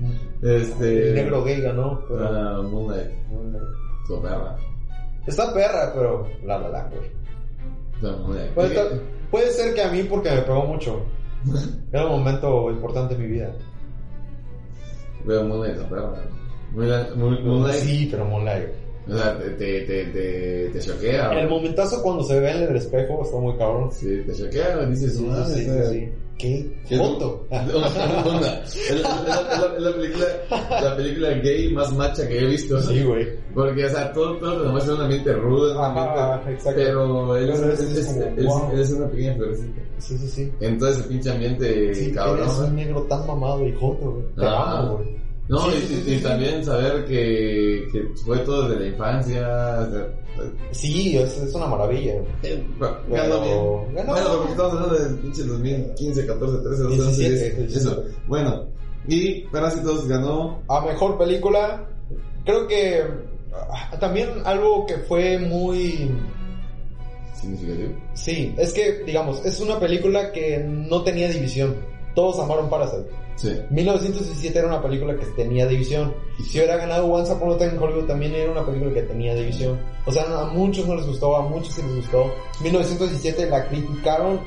Este... 0.42 1.08
El 1.08 1.14
negro 1.16 1.42
gay 1.44 1.60
ganó, 1.60 2.00
pero... 2.08 2.28
ah, 2.28 2.62
Moonlight, 2.62 3.10
su 4.06 4.20
perra. 4.22 4.56
Está 5.26 5.52
perra, 5.52 5.92
pero 5.94 6.26
La 6.44 6.58
La 6.58 6.68
Land, 6.68 6.94
güey. 6.94 7.10
No, 8.02 8.18
Moonlight. 8.18 8.52
Puede, 8.54 8.68
estar- 8.74 9.00
puede 9.30 9.50
ser 9.50 9.74
que 9.74 9.82
a 9.82 9.90
mí 9.90 10.02
porque 10.04 10.30
me 10.30 10.42
pegó 10.42 10.64
mucho. 10.64 11.02
Era 11.92 12.06
un 12.06 12.18
momento 12.20 12.70
importante 12.70 13.14
en 13.14 13.20
mi 13.20 13.26
vida. 13.26 13.52
Veo 15.24 15.44
Moonlight, 15.44 15.76
su 15.78 15.84
perra. 15.88 16.12
Moonlight, 16.72 17.14
Moon- 17.16 17.44
Moonlight, 17.46 17.80
Sí, 17.82 18.08
pero 18.10 18.24
Moonlight. 18.24 18.68
O 19.08 19.16
sea, 19.16 19.38
te, 19.38 19.50
te, 19.50 19.80
te, 19.82 20.04
te, 20.06 20.70
te 20.70 20.78
choquea. 20.80 21.30
El 21.40 21.48
momentazo 21.48 22.02
cuando 22.02 22.22
se 22.24 22.38
ve 22.38 22.50
en 22.50 22.62
el 22.64 22.76
espejo 22.76 23.22
está 23.22 23.38
muy 23.38 23.56
cabrón. 23.56 23.90
Sí, 23.92 24.22
te 24.26 24.34
choquea, 24.34 24.84
dices, 24.86 25.16
Sí, 25.16 25.24
"Madre, 25.24 25.54
sí, 25.54 25.64
sí, 25.64 25.70
o 25.70 25.72
sea, 25.72 25.90
sí. 25.90 26.08
¿Qué 26.38 26.70
¿qué 26.88 26.94
es 26.94 27.00
foto? 27.00 27.46
Es, 27.50 29.02
la, 29.02 29.92
película, 29.92 30.26
la 30.82 30.96
película 30.96 31.30
gay 31.30 31.72
más 31.72 31.92
macha 31.92 32.28
que 32.28 32.38
he 32.38 32.46
visto. 32.46 32.80
Sí, 32.82 33.02
güey. 33.02 33.26
Porque, 33.52 33.86
o 33.86 33.90
sea, 33.90 34.12
todo, 34.12 34.36
todo 34.36 34.64
lo 34.64 34.72
un 34.72 35.00
ambiente 35.00 35.32
rudo, 35.32 35.76
un 35.76 35.84
ambiente... 35.84 36.62
Pero 36.76 37.36
él, 37.36 37.50
es, 37.50 38.92
una 38.92 39.08
pequeña 39.08 39.34
florecita. 39.34 39.80
Sí, 39.98 40.16
sí, 40.16 40.28
sí. 40.28 40.52
En 40.60 40.78
todo 40.78 40.90
ese 40.90 41.02
pinche 41.04 41.30
ambiente 41.32 42.12
cabrón. 42.14 42.38
eres 42.40 42.58
un 42.58 42.76
negro 42.76 43.02
tan 43.02 43.26
mamado 43.26 43.66
y 43.66 43.72
joto, 43.72 44.12
güey. 44.12 44.24
Te 44.36 44.46
amo, 44.46 44.96
güey. 44.98 45.27
No, 45.48 45.70
Sí, 45.70 46.04
y, 46.06 46.14
y- 46.14 46.20
también 46.20 46.62
saber 46.64 47.04
que, 47.06 47.88
que 47.90 48.04
fue 48.24 48.38
todo 48.40 48.68
desde 48.68 48.80
la 48.82 48.86
infancia. 48.88 49.40
o 49.80 49.90
sea, 49.90 50.06
Sí, 50.72 51.16
es, 51.16 51.38
es 51.38 51.54
una 51.54 51.66
maravilla. 51.66 52.14
eh, 52.42 52.64
Ganó 53.08 53.40
bien. 53.40 53.94
ganó. 53.94 54.12
Bueno, 54.12 54.28
porque 54.36 54.50
estamos 54.52 54.72
hablando 54.74 54.94
del 54.98 55.14
pinche 55.20 55.42
2015, 55.44 56.26
14, 56.26 56.58
13, 56.62 56.82
12, 56.82 56.94
17, 56.96 57.50
11, 57.50 57.66
10. 57.66 57.76
Eso. 57.76 58.04
Bueno, 58.26 58.66
y 59.08 59.40
Parásitos 59.44 60.06
ganó. 60.06 60.62
A 60.68 60.80
mejor 60.84 61.16
película, 61.16 61.88
creo 62.44 62.66
que 62.68 63.02
ah, 63.54 63.96
también 63.98 64.28
algo 64.44 64.84
que 64.86 64.98
fue 64.98 65.38
muy 65.38 66.10
Significativo. 67.34 67.94
Sí, 68.14 68.54
es 68.58 68.72
que, 68.72 69.04
digamos, 69.04 69.44
es 69.46 69.60
una 69.60 69.78
película 69.78 70.32
que 70.32 70.58
no 70.58 71.02
tenía 71.02 71.28
división. 71.28 71.76
Todos 72.14 72.38
amaron 72.40 72.68
Parasite. 72.68 73.08
Sí. 73.38 73.56
1917 73.70 74.58
era 74.58 74.66
una 74.66 74.82
película 74.82 75.16
que 75.16 75.24
tenía 75.26 75.64
división. 75.66 76.12
Si 76.44 76.58
hubiera 76.58 76.76
ganado 76.76 77.06
Once 77.06 77.32
Upon 77.32 77.52
a 77.52 77.56
Time 77.56 77.74
in 77.74 77.78
Hollywood 77.78 78.06
también 78.06 78.34
era 78.34 78.50
una 78.50 78.66
película 78.66 78.92
que 78.92 79.02
tenía 79.02 79.32
división. 79.34 79.78
O 80.06 80.12
sea, 80.12 80.24
a 80.24 80.46
muchos 80.46 80.86
no 80.88 80.96
les 80.96 81.06
gustó, 81.06 81.36
a 81.36 81.42
muchos 81.42 81.72
sí 81.72 81.82
les 81.82 81.96
gustó. 81.96 82.34
1917 82.60 83.48
la 83.48 83.68
criticaron. 83.68 84.40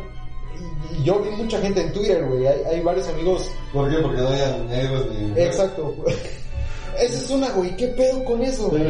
Y, 0.92 1.04
yo 1.06 1.22
vi 1.22 1.30
mucha 1.32 1.60
gente 1.62 1.82
en 1.82 1.94
Twitter, 1.94 2.26
güey. 2.28 2.46
Hay, 2.46 2.62
hay 2.70 2.82
varios 2.82 3.08
amigos. 3.08 3.50
¿Por 3.72 3.90
qué? 3.90 3.98
Porque 4.02 4.22
no 4.22 4.28
había 4.28 4.58
negros 4.58 5.08
ni. 5.10 5.42
Exacto. 5.42 5.96
Esa 7.02 7.18
es 7.18 7.30
una, 7.32 7.49
güey. 7.52 7.76
¿Qué 7.78 7.88
pedo 7.90 8.23
con 8.26 8.41
eso? 8.44 8.69
güey? 8.69 8.84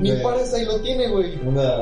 Mi 0.00 0.12
Parasite 0.22 0.64
lo 0.66 0.80
tiene, 0.80 1.08
güey. 1.08 1.38
Una. 1.46 1.76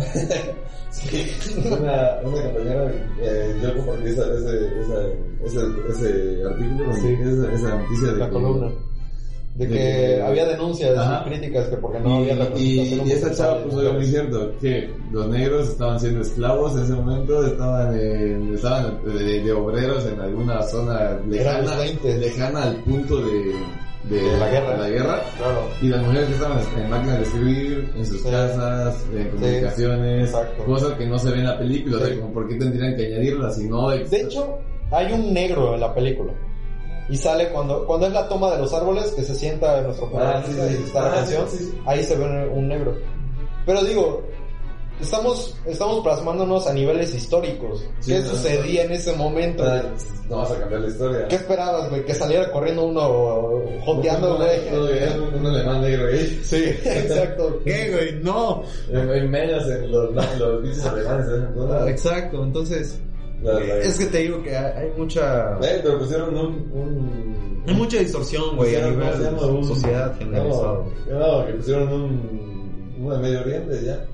sí, 0.90 1.30
una, 1.66 2.18
una 2.24 2.42
compañera, 2.42 2.92
eh, 3.20 3.56
yo 3.62 3.76
compartí 3.76 4.08
esa, 4.10 4.22
ese, 4.34 4.80
esa, 4.80 5.02
ese, 5.44 5.60
ese 5.90 6.42
artículo, 6.44 6.92
Sí. 6.94 7.16
esa, 7.22 7.52
esa 7.52 7.76
noticia 7.78 8.08
de 8.12 8.18
La 8.18 8.26
que- 8.26 8.32
columna. 8.32 8.70
De 9.56 9.66
de 9.66 9.72
que 9.72 9.78
que- 9.78 10.22
había 10.22 10.46
denuncias 10.48 10.98
Ajá. 10.98 11.22
y 11.24 11.30
críticas 11.30 11.66
que 11.68 11.76
porque 11.78 11.98
no 12.00 12.16
había 12.18 12.34
y, 12.34 12.38
representación 12.38 12.66
y, 12.66 12.74
y 12.74 13.12
esta 13.12 13.26
homosexual 13.28 13.36
chava 13.36 13.64
puso 13.64 13.78
algo 13.80 13.92
muy 13.94 14.04
cierto, 14.06 14.52
que 14.60 14.90
los 15.12 15.28
negros 15.28 15.68
estaban 15.70 15.98
siendo 15.98 16.20
esclavos 16.20 16.76
en 16.76 16.82
ese 16.84 16.92
momento, 16.92 17.46
estaban, 17.46 17.98
en- 17.98 18.54
estaban 18.54 18.98
de, 19.06 19.40
de 19.42 19.52
obreros 19.52 20.04
en 20.04 20.20
alguna 20.20 20.62
zona 20.64 21.18
lejana, 21.26 21.62
los 21.62 21.78
20. 21.78 22.18
lejana 22.18 22.62
al 22.64 22.76
punto 22.82 23.16
de, 23.22 23.54
de, 24.08 24.22
De 24.22 24.36
la 24.38 24.48
guerra. 24.48 24.76
la 24.76 24.88
guerra. 24.88 25.20
Claro. 25.36 25.68
Y 25.82 25.88
las 25.88 26.02
mujeres 26.02 26.26
que 26.28 26.34
estaban 26.34 26.58
en 26.76 26.90
máquinas 26.90 27.16
de 27.18 27.22
escribir, 27.24 27.92
en 27.96 28.06
sus 28.06 28.22
Sí. 28.22 28.30
casas, 28.30 29.04
en 29.14 29.28
comunicaciones, 29.30 30.32
cosas 30.64 30.92
que 30.92 31.06
no 31.06 31.18
se 31.18 31.30
ven 31.30 31.40
en 31.40 31.46
la 31.46 31.58
película, 31.58 31.96
o 31.96 32.00
sea, 32.00 32.08
Sí. 32.08 32.20
como 32.20 32.32
por 32.32 32.48
qué 32.48 32.54
tendrían 32.56 32.96
que 32.96 33.06
añadirlas 33.06 33.56
si 33.56 33.68
no... 33.68 33.90
De 33.90 34.20
hecho, 34.20 34.58
hay 34.92 35.12
un 35.12 35.32
negro 35.34 35.74
en 35.74 35.80
la 35.80 35.94
película. 35.94 36.32
Y 37.08 37.16
sale 37.16 37.50
cuando, 37.50 37.86
cuando 37.86 38.06
es 38.08 38.12
la 38.12 38.28
toma 38.28 38.50
de 38.52 38.58
los 38.58 38.72
árboles, 38.74 39.12
que 39.12 39.22
se 39.22 39.34
sienta 39.34 39.80
nuestro 39.82 40.06
Ah, 40.06 40.10
protagonista 40.42 40.68
sí. 40.68 40.76
y 40.80 40.84
está 40.86 41.00
la 41.02 41.06
Ah, 41.08 41.14
canción, 41.14 41.46
ahí 41.86 42.02
se 42.02 42.16
ve 42.16 42.48
un 42.48 42.68
negro. 42.68 42.94
Pero 43.64 43.84
digo, 43.84 44.22
estamos, 45.00 45.54
estamos 45.66 46.00
plasmándonos 46.02 46.66
a 46.66 46.72
niveles 46.72 47.14
históricos. 47.14 47.84
Sí, 48.00 48.12
¿Qué 48.12 48.20
no, 48.20 48.26
sucedía 48.30 48.84
en 48.84 48.92
ese 48.92 49.12
momento? 49.14 49.64
No 50.28 50.38
vas 50.38 50.50
a 50.50 50.58
cambiar 50.58 50.80
la 50.80 50.88
historia. 50.88 51.28
¿Qué 51.28 51.36
esperabas, 51.36 51.88
güey? 51.90 52.04
Que 52.04 52.14
saliera 52.14 52.50
corriendo 52.50 52.84
uno 52.86 53.62
joteando, 53.84 54.36
güey. 54.38 54.60
Bien, 54.92 55.20
un 55.40 55.46
alemán 55.46 55.80
negro 55.82 56.08
ahí. 56.08 56.40
Sí, 56.44 56.64
exacto. 56.84 57.60
¿Qué, 57.64 57.90
güey? 57.92 58.22
No. 58.22 58.62
En, 58.90 59.08
en 59.10 59.30
medias, 59.30 59.66
en 59.68 59.90
los, 59.90 60.10
los 60.38 60.62
bichos 60.62 60.84
alemanes, 60.86 61.26
¿eh? 61.28 61.90
Exacto, 61.90 62.42
entonces. 62.42 62.98
La- 63.42 63.60
Es 63.60 63.98
que 63.98 64.06
te 64.06 64.18
digo 64.18 64.42
que 64.42 64.56
hay 64.56 64.90
mucha. 64.96 65.52
Eh, 65.62 65.80
pero 65.82 65.98
pusieron 65.98 66.34
un... 66.36 66.46
un 66.72 67.62
Hay 67.68 67.74
mucha 67.74 67.98
distorsión, 67.98 68.56
güey, 68.56 68.74
a 68.76 68.88
pusieron, 68.88 68.94
¿cómo 68.94 69.12
se 69.12 69.18
nivel? 69.18 69.46
Un- 69.58 69.64
sociedad 69.64 70.18
generalizado. 70.18 70.84
No, 71.10 71.18
no, 71.40 71.46
que 71.46 71.52
pusieron 71.52 71.92
un... 71.92 73.08
De 73.10 73.18
Medio 73.18 73.40
Oriente 73.42 73.84
ya. 73.84 74.04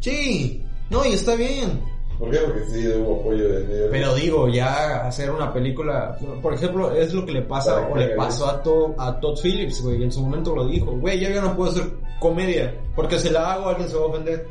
Sí, 0.00 0.62
no, 0.90 1.04
y 1.04 1.12
está 1.12 1.34
bien. 1.34 1.80
¿Por 2.18 2.30
qué? 2.30 2.38
Porque 2.38 2.64
sí 2.70 2.88
hubo 2.88 3.20
apoyo 3.20 3.46
de 3.48 3.64
Medio. 3.64 3.88
Pero 3.90 4.14
digo, 4.14 4.48
ya 4.48 5.06
hacer 5.06 5.30
una 5.30 5.52
película, 5.52 6.16
por 6.40 6.54
ejemplo, 6.54 6.90
es 6.92 7.12
lo 7.12 7.26
que 7.26 7.32
le 7.32 7.42
pasa 7.42 7.74
Para 7.74 7.88
o 7.88 7.96
le 7.96 8.08
pasó 8.16 8.46
a, 8.48 8.62
To- 8.62 8.94
a 8.98 9.20
Todd 9.20 9.38
Phillips, 9.42 9.82
güey, 9.82 10.02
en 10.02 10.10
su 10.10 10.22
momento 10.22 10.54
lo 10.54 10.66
dijo, 10.66 10.92
güey, 10.92 11.20
ya 11.20 11.28
yo 11.30 11.42
no 11.42 11.54
puedo 11.54 11.72
hacer 11.72 11.84
comedia, 12.18 12.74
porque 12.94 13.18
si 13.18 13.28
la 13.28 13.52
hago 13.52 13.68
alguien 13.68 13.88
se 13.88 13.96
va 13.96 14.02
a 14.02 14.06
ofender. 14.06 14.46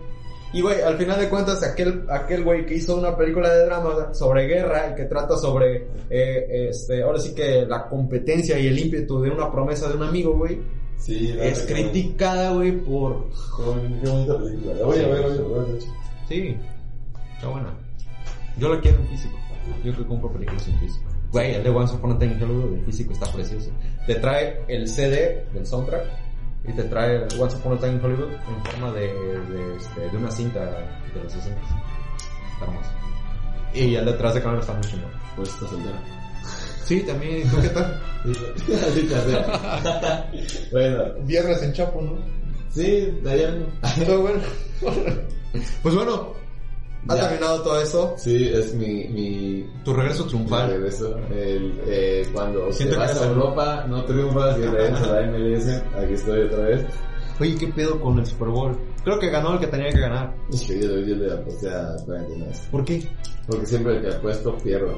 Y 0.54 0.62
güey, 0.62 0.80
al 0.82 0.96
final 0.98 1.20
de 1.20 1.28
cuentas, 1.28 1.64
aquel, 1.64 2.06
aquel 2.10 2.44
güey 2.44 2.66
que 2.68 2.76
hizo 2.76 2.96
una 2.96 3.18
película 3.18 3.50
de 3.52 3.66
drama 3.66 4.14
sobre 4.14 4.46
guerra 4.48 4.92
y 4.92 4.96
que 4.96 5.06
trata 5.06 5.36
sobre, 5.36 5.88
eh, 6.10 6.68
este, 6.70 7.02
ahora 7.02 7.18
sí 7.20 7.34
que 7.34 7.66
la 7.68 7.88
competencia 7.90 8.60
y 8.60 8.68
el 8.68 8.78
ímpetu 8.78 9.22
de 9.22 9.32
una 9.32 9.52
promesa 9.52 9.90
de 9.90 9.96
un 9.96 10.04
amigo, 10.04 10.38
güey, 10.38 10.60
Sí, 10.98 11.36
es 11.40 11.66
criticada, 11.68 12.52
güey, 12.54 12.72
por... 12.72 13.30
Qué 13.58 14.10
bonita 14.10 14.38
película. 14.40 14.74
La 14.74 14.86
voy 14.86 15.00
a 15.00 15.08
ver, 15.08 15.42
voy 15.42 15.60
a 15.60 15.64
ver, 15.64 15.68
de. 15.68 15.82
Sí, 16.28 16.58
está 17.36 17.48
buena. 17.48 17.70
Yo 18.58 18.74
la 18.74 18.82
quiero 18.82 18.98
en 19.00 19.08
físico. 19.10 19.38
Yo 19.84 19.96
que 19.96 20.06
compro 20.06 20.32
películas 20.32 20.68
en 20.68 20.80
físico. 20.80 21.06
Güey, 21.32 21.56
el 21.56 21.64
de 21.64 21.70
Once 21.70 21.96
Upon 21.96 22.14
a 22.14 22.20
Time 22.20 22.34
in 22.34 22.44
Hollywood 22.44 22.74
en 22.76 22.86
físico 22.86 23.14
está 23.14 23.32
precioso. 23.32 23.70
Te 24.08 24.16
trae 24.16 24.64
el 24.68 24.88
CD 24.88 25.46
del 25.54 25.66
soundtrack 25.66 26.06
y 26.68 26.72
te 26.74 26.84
trae 26.84 27.28
Once 27.40 27.58
Upon 27.58 27.74
a 27.74 27.80
Time 27.80 27.94
in 27.94 28.06
Hollywood 28.06 28.32
en 28.32 28.66
forma 28.66 28.92
de, 28.94 29.08
de, 29.08 29.76
este, 29.76 30.10
de 30.10 30.18
una 30.18 30.32
cinta 30.32 30.60
de 31.14 31.22
los 31.22 31.32
60. 31.32 31.60
Está 32.54 32.66
hermoso. 32.66 32.90
Y 33.74 33.96
el 33.96 34.06
detrás 34.06 34.34
de 34.34 34.42
cámara 34.42 34.62
está 34.62 34.74
muy 34.74 34.84
chingón. 34.84 35.12
Pues 35.36 35.50
está 35.50 35.68
soltera. 35.68 36.02
Sí, 36.86 37.02
también. 37.02 37.50
¿Tú 37.50 37.58
qué 37.62 37.70
tal? 37.70 38.02
Bueno, 40.72 41.04
Viernes 41.24 41.62
en 41.64 41.74
Chapo, 41.74 42.02
¿no? 42.02 42.18
sí, 42.70 43.12
Dayan. 43.24 43.66
Todo 44.06 44.22
bueno. 44.22 44.42
pues 45.82 45.96
bueno, 45.96 46.34
ha 47.08 47.16
Ya. 47.16 47.22
terminado 47.30 47.62
todo 47.62 47.82
eso. 47.82 48.14
Sí, 48.18 48.50
es 48.54 48.74
mi, 48.74 49.06
mi, 49.08 49.70
Tu 49.84 49.94
regreso 49.94 50.24
mi 50.24 50.30
triunfal. 50.30 50.70
regreso. 50.72 51.18
El, 51.32 51.80
eh, 51.88 52.28
cuando 52.34 52.72
Siento 52.72 52.96
te 52.96 53.00
vas 53.02 53.22
a 53.22 53.26
el- 53.26 53.30
Europa, 53.32 53.86
no 53.88 54.04
triunfas 54.06 54.58
y 54.58 54.62
regresas 54.64 55.08
a 55.08 55.22
la 55.22 55.32
MLS. 55.32 55.68
Aquí 55.98 56.14
estoy 56.14 56.42
otra 56.42 56.64
vez. 56.66 56.86
Oye, 57.40 57.56
¿qué 57.56 57.68
pedo 57.68 58.00
con 58.00 58.18
el 58.20 58.26
Super 58.26 58.48
Bowl? 58.50 58.78
Creo 59.04 59.20
que 59.20 59.30
ganó 59.30 59.54
el 59.54 59.60
que 59.60 59.68
tenía 59.68 59.90
que 59.90 60.00
ganar. 60.00 60.34
Es 60.52 60.64
que 60.64 60.82
yo, 60.82 61.00
yo 61.00 61.16
le 61.16 61.34
aposté 61.34 61.70
a 61.70 61.96
49. 62.06 62.54
¿Por 62.72 62.86
qué? 62.86 63.08
Porque 63.48 63.66
siempre 63.66 63.98
el 63.98 64.02
que 64.02 64.16
apuesto 64.16 64.58
pierdo. 64.58 64.98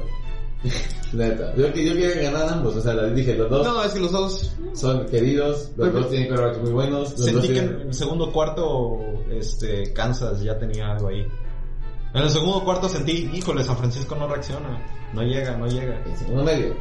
Neta. 1.12 1.54
Yo, 1.56 1.72
que- 1.72 1.84
yo 1.86 1.94
quería 1.94 2.30
ganar 2.30 2.48
ambos. 2.52 2.76
O 2.76 2.80
sea, 2.80 2.92
les 2.94 3.14
dije, 3.14 3.34
los 3.34 3.48
dos 3.50 3.66
No, 3.66 3.82
es 3.82 3.92
que 3.92 4.00
los 4.00 4.12
dos 4.12 4.56
son 4.74 5.06
queridos, 5.06 5.70
los 5.76 5.92
dos 5.92 6.10
tienen 6.10 6.28
quarterbacks 6.28 6.60
muy 6.62 6.72
buenos. 6.72 7.10
Los 7.12 7.16
dos 7.20 7.26
sentí 7.26 7.48
que 7.48 7.58
en 7.60 7.80
el 7.88 7.94
segundo 7.94 8.32
cuarto 8.32 8.98
este 9.30 9.92
Kansas 9.92 10.42
ya 10.42 10.58
tenía 10.58 10.92
algo 10.92 11.08
ahí. 11.08 11.26
En 12.14 12.22
el 12.22 12.30
segundo 12.30 12.64
cuarto 12.64 12.88
sentí, 12.88 13.30
híjole, 13.32 13.62
San 13.64 13.76
Francisco 13.76 14.14
no 14.16 14.26
reacciona. 14.28 14.82
No 15.14 15.22
llega, 15.22 15.56
no 15.56 15.66
llega. 15.66 16.02
El 16.04 16.16
segundo 16.16 16.42
medio. 16.44 16.74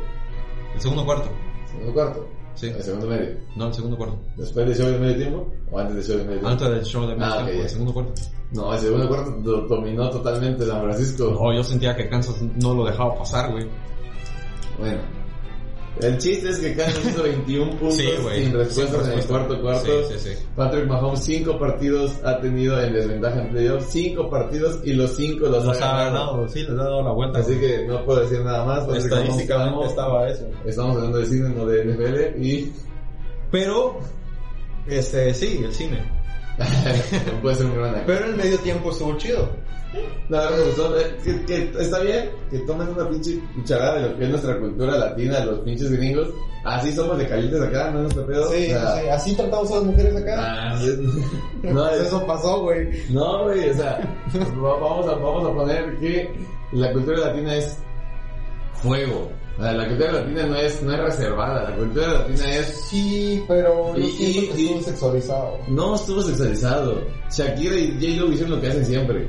El 0.73 0.81
segundo 0.81 1.05
cuarto. 1.05 1.29
Segundo 1.69 1.93
cuarto. 1.93 2.27
Sí. 2.57 2.67
El 2.67 2.81
segundo 2.83 3.07
medio. 3.07 3.37
No, 3.55 3.67
el 3.67 3.73
segundo 3.73 3.95
cuarto. 3.97 4.19
¿Después 4.35 4.65
del 4.67 4.75
show 4.75 4.87
de 4.91 4.99
medio 4.99 5.15
tiempo? 5.15 5.47
¿O 5.71 5.79
antes 5.79 5.95
del 5.95 6.03
show 6.05 6.17
de 6.17 6.23
medio 6.23 6.39
tiempo? 6.39 6.47
Antes 6.49 6.69
del 6.69 6.83
show 6.85 7.01
de 7.07 7.15
medio 7.15 7.25
Ah, 7.25 7.37
tiempo, 7.37 7.53
ya. 7.53 7.61
el 7.63 7.69
segundo 7.69 7.93
cuarto. 7.93 8.13
No, 8.51 8.73
el 8.73 8.79
segundo 8.79 9.07
cuarto 9.09 9.31
dominó 9.67 10.09
totalmente 10.09 10.65
San 10.65 10.81
Francisco. 10.81 11.31
No, 11.31 11.53
yo 11.55 11.63
sentía 11.63 11.95
que 11.95 12.09
Kansas 12.09 12.41
no 12.61 12.73
lo 12.73 12.85
dejaba 12.85 13.15
pasar, 13.17 13.51
güey. 13.51 13.67
Bueno. 14.79 15.01
El 16.01 16.17
chiste 16.17 16.49
es 16.49 16.59
que 16.59 16.75
Kansas 16.75 17.05
hizo 17.09 17.23
21 17.23 17.71
puntos 17.71 17.95
Sí, 17.97 18.09
sin 18.35 18.53
respuestas 18.53 19.07
en 19.07 19.19
el 19.19 19.25
cuarto 19.25 19.61
cuarto. 19.61 20.09
Sí. 20.17 20.29
Patrick 20.55 20.87
Mahomes 20.87 21.23
5 21.23 21.59
partidos 21.59 22.13
ha 22.23 22.39
tenido 22.39 22.81
en 22.81 22.93
desventaja 22.93 23.41
en 23.41 23.49
playoffs. 23.49 23.87
5 23.91 24.29
partidos 24.29 24.79
y 24.83 24.93
los 24.93 25.15
5 25.15 25.47
los, 25.47 25.65
Los 25.65 25.77
ha 25.77 25.79
ganado. 25.79 26.05
ganado, 26.05 26.47
sí, 26.49 26.59
les 26.61 26.71
ha 26.71 26.75
dado 26.75 27.03
la 27.03 27.11
vuelta. 27.11 27.39
Así 27.39 27.57
que 27.59 27.85
no 27.87 28.03
puedo 28.05 28.21
decir 28.21 28.41
nada 28.41 28.65
más. 28.65 28.85
Patrick 28.85 29.05
estadísticamente 29.05 29.71
Mahomes, 29.71 29.89
estaba 29.89 30.27
eso. 30.29 30.49
Estamos 30.65 30.95
hablando 30.97 31.17
de 31.17 31.25
cine, 31.25 31.49
no 31.49 31.65
de 31.65 31.85
NFL. 31.85 32.41
Y 32.43 32.73
Pero, 33.51 33.99
este, 34.87 35.33
sí, 35.33 35.61
el 35.63 35.73
cine. 35.73 35.99
no 37.33 37.41
puede 37.41 37.55
ser 37.55 37.65
un 37.67 37.75
gran. 37.75 38.03
Pero 38.05 38.25
el 38.25 38.35
medio 38.35 38.57
tiempo 38.59 38.91
estuvo 38.91 39.15
chido. 39.17 39.49
No, 40.29 40.37
me 40.51 40.61
gustó. 40.65 40.99
eh, 40.99 41.15
Que, 41.23 41.45
que 41.45 41.71
está 41.79 41.99
bien 41.99 42.29
que 42.51 42.59
tomen 42.59 42.89
una 42.89 43.07
pinche 43.09 43.39
cucharada 43.55 43.95
de 44.01 44.09
lo 44.09 44.17
que 44.17 44.23
es 44.25 44.29
nuestra 44.29 44.59
cultura 44.59 44.97
latina, 44.97 45.45
los 45.45 45.59
pinches 45.59 45.91
gringos. 45.91 46.27
Así 46.65 46.91
somos 46.91 47.17
de 47.17 47.27
calientes 47.27 47.61
acá, 47.61 47.91
no 47.91 47.99
es 47.99 48.03
nuestro 48.15 48.25
pedo. 48.27 48.49
Sí, 48.51 48.65
O 48.65 48.67
sea, 48.79 49.01
sí, 49.01 49.07
así 49.09 49.35
tratamos 49.35 49.71
a 49.71 49.75
las 49.75 49.83
mujeres 49.85 50.15
acá. 50.17 50.35
ah, 50.37 50.79
es- 50.83 50.99
no, 51.73 51.87
es- 51.89 52.01
Eso 52.07 52.25
pasó, 52.27 52.61
güey. 52.63 52.89
no, 53.09 53.43
güey, 53.45 53.69
o 53.69 53.73
sea, 53.73 53.99
va- 54.61 54.77
vamos 54.79 55.07
a, 55.07 55.13
vamos 55.15 55.45
a 55.49 55.53
poner 55.53 55.97
que 55.99 56.29
la 56.73 56.91
cultura 56.91 57.19
latina 57.27 57.55
es 57.55 57.77
fuego. 58.81 59.31
La 59.57 59.87
cultura 59.87 60.11
latina 60.11 60.45
no 60.45 60.55
es, 60.55 60.83
no 60.83 60.93
es 60.93 60.99
reservada, 60.99 61.69
la 61.71 61.75
cultura 61.75 62.07
latina 62.13 62.55
es 62.57 62.67
Sí, 62.89 63.43
pero 63.47 63.93
Y- 63.97 64.01
que 64.17 64.23
y- 64.23 64.37
estuvo 64.67 64.81
sexualizado. 64.83 65.57
No 65.69 65.95
estuvo 65.95 66.21
sexualizado. 66.21 67.01
Shakira 67.31 67.75
y 67.75 67.91
J-Lo 67.93 68.31
hicieron 68.31 68.51
lo 68.55 68.61
que 68.61 68.67
hacen 68.67 68.85
siempre. 68.85 69.27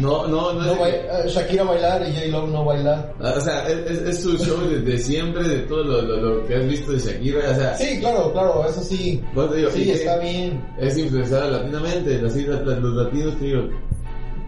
No, 0.00 0.26
no, 0.26 0.54
no, 0.54 0.62
No 0.74 0.86
eh, 0.86 1.06
Shakira 1.26 1.64
bailar 1.64 2.02
y 2.08 2.14
J-Lo 2.14 2.46
no 2.46 2.64
bailar. 2.64 3.14
O 3.20 3.40
sea, 3.40 3.66
es, 3.68 3.90
es- 4.00 4.22
su 4.22 4.38
show 4.38 4.58
de, 4.66 4.80
de 4.80 4.96
siempre, 4.98 5.46
de 5.46 5.58
todo 5.60 5.84
lo, 5.84 6.00
lo, 6.02 6.16
lo 6.16 6.46
que 6.46 6.56
has 6.56 6.66
visto 6.66 6.92
de 6.92 6.98
Shakira. 6.98 7.50
O 7.50 7.54
sea, 7.54 7.74
Sí, 7.76 8.00
claro, 8.00 8.32
claro, 8.32 8.64
eso 8.66 8.80
sí. 8.82 9.22
digo, 9.34 9.70
Sí, 9.70 9.90
está 9.90 10.16
bien. 10.18 10.64
Es 10.78 10.96
influenciada 10.96 11.48
latinamente, 11.48 12.22
así 12.24 12.44
los 12.44 12.64
latinos 12.94 13.38
te 13.38 13.44
digo. 13.44 13.68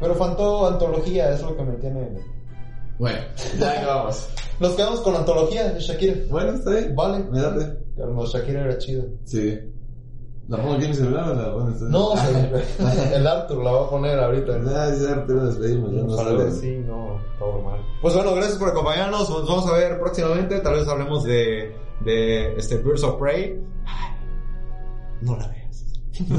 Pero 0.00 0.14
faltó 0.14 0.66
antología, 0.66 1.30
es 1.34 1.42
lo 1.42 1.54
que 1.56 1.62
me 1.62 1.74
tiene. 1.74 2.08
Bueno, 2.98 3.18
ya 3.58 3.80
acabamos. 3.82 4.26
Nos 4.60 4.72
quedamos 4.72 5.00
con 5.00 5.14
antología 5.16 5.68
de 5.68 5.80
Shakira. 5.80 6.14
Bueno, 6.30 6.52
está 6.54 6.70
bien. 6.70 6.94
Vale. 6.94 7.24
Me 7.30 7.40
date. 7.40 7.76
Pero 7.96 8.24
Shakira 8.26 8.64
era 8.64 8.78
chida. 8.78 9.04
Sí. 9.24 9.58
¿La 10.48 10.58
pongo 10.58 10.74
aquí 10.74 10.84
en 10.84 10.90
mi 10.90 10.96
celular 10.96 11.30
o 11.30 11.34
la 11.64 11.70
está 11.70 11.84
No, 11.86 12.10
se- 12.16 13.14
el 13.16 13.26
Arthur 13.26 13.64
la 13.64 13.72
va 13.72 13.84
a 13.86 13.90
poner 13.90 14.18
ahorita. 14.18 14.58
Ya, 14.62 14.94
ya, 14.94 15.24
lo 15.26 15.46
despedimos, 15.46 15.90
ya 15.92 16.02
no 16.02 16.50
sé. 16.50 16.60
sí, 16.60 16.78
no, 16.86 17.18
todo 17.38 17.62
mal. 17.62 17.80
Pues 18.02 18.14
bueno, 18.14 18.34
gracias 18.34 18.58
por 18.58 18.68
acompañarnos. 18.68 19.30
Nos 19.30 19.48
vamos 19.48 19.66
a 19.68 19.72
ver 19.76 19.98
próximamente. 19.98 20.60
Tal 20.60 20.74
vez 20.74 20.86
hablemos 20.88 21.24
de, 21.24 21.74
de 22.04 22.54
este 22.56 22.76
Birds 22.78 23.02
of 23.04 23.18
Prey. 23.18 23.58
Ay, 23.86 24.14
No 25.22 25.36
la 25.36 25.48
veas. 25.48 25.64
No 26.20 26.36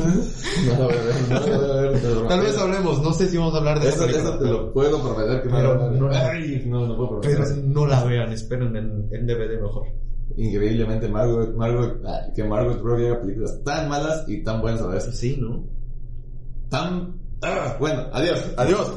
la 0.80 0.88
ver, 0.88 2.02
no 2.04 2.22
la 2.22 2.28
Tal 2.30 2.40
vez 2.42 2.58
hablemos. 2.58 3.02
No 3.02 3.12
sé 3.12 3.28
si 3.28 3.38
vamos 3.38 3.56
a 3.56 3.58
hablar 3.58 3.80
de 3.80 3.90
Eso, 3.90 4.06
eso 4.06 4.38
te 4.38 4.46
lo 4.46 4.72
puedo 4.72 5.02
prometer 5.02 5.42
que 5.42 5.50
no 5.50 5.56
Pero 5.58 5.92
no- 5.92 6.10
Ay, 6.14 6.64
no, 6.68 6.88
no 6.88 6.96
puedo 6.96 7.20
Pero 7.22 7.38
prometer. 7.44 7.64
no 7.66 7.86
la 7.88 8.04
vean. 8.04 8.32
Esperen 8.32 8.76
en, 8.76 9.10
en 9.12 9.26
DVD 9.28 9.60
mejor. 9.62 9.88
Increíblemente 10.38 11.08
Margot, 11.08 11.56
Margot, 11.56 12.02
ah, 12.06 12.28
que 12.36 12.44
Margot 12.44 12.82
Robbie 12.82 13.08
haga 13.08 13.22
películas 13.22 13.64
tan 13.64 13.88
malas 13.88 14.26
y 14.28 14.44
tan 14.44 14.62
buenas 14.62 14.82
a 14.82 14.88
vez. 14.88 15.06
Sí, 15.18 15.38
¿no? 15.40 15.64
Tan... 16.70 17.16
ah, 17.42 17.78
bueno, 17.80 18.08
adiós. 18.12 18.54
Adiós. 18.58 18.92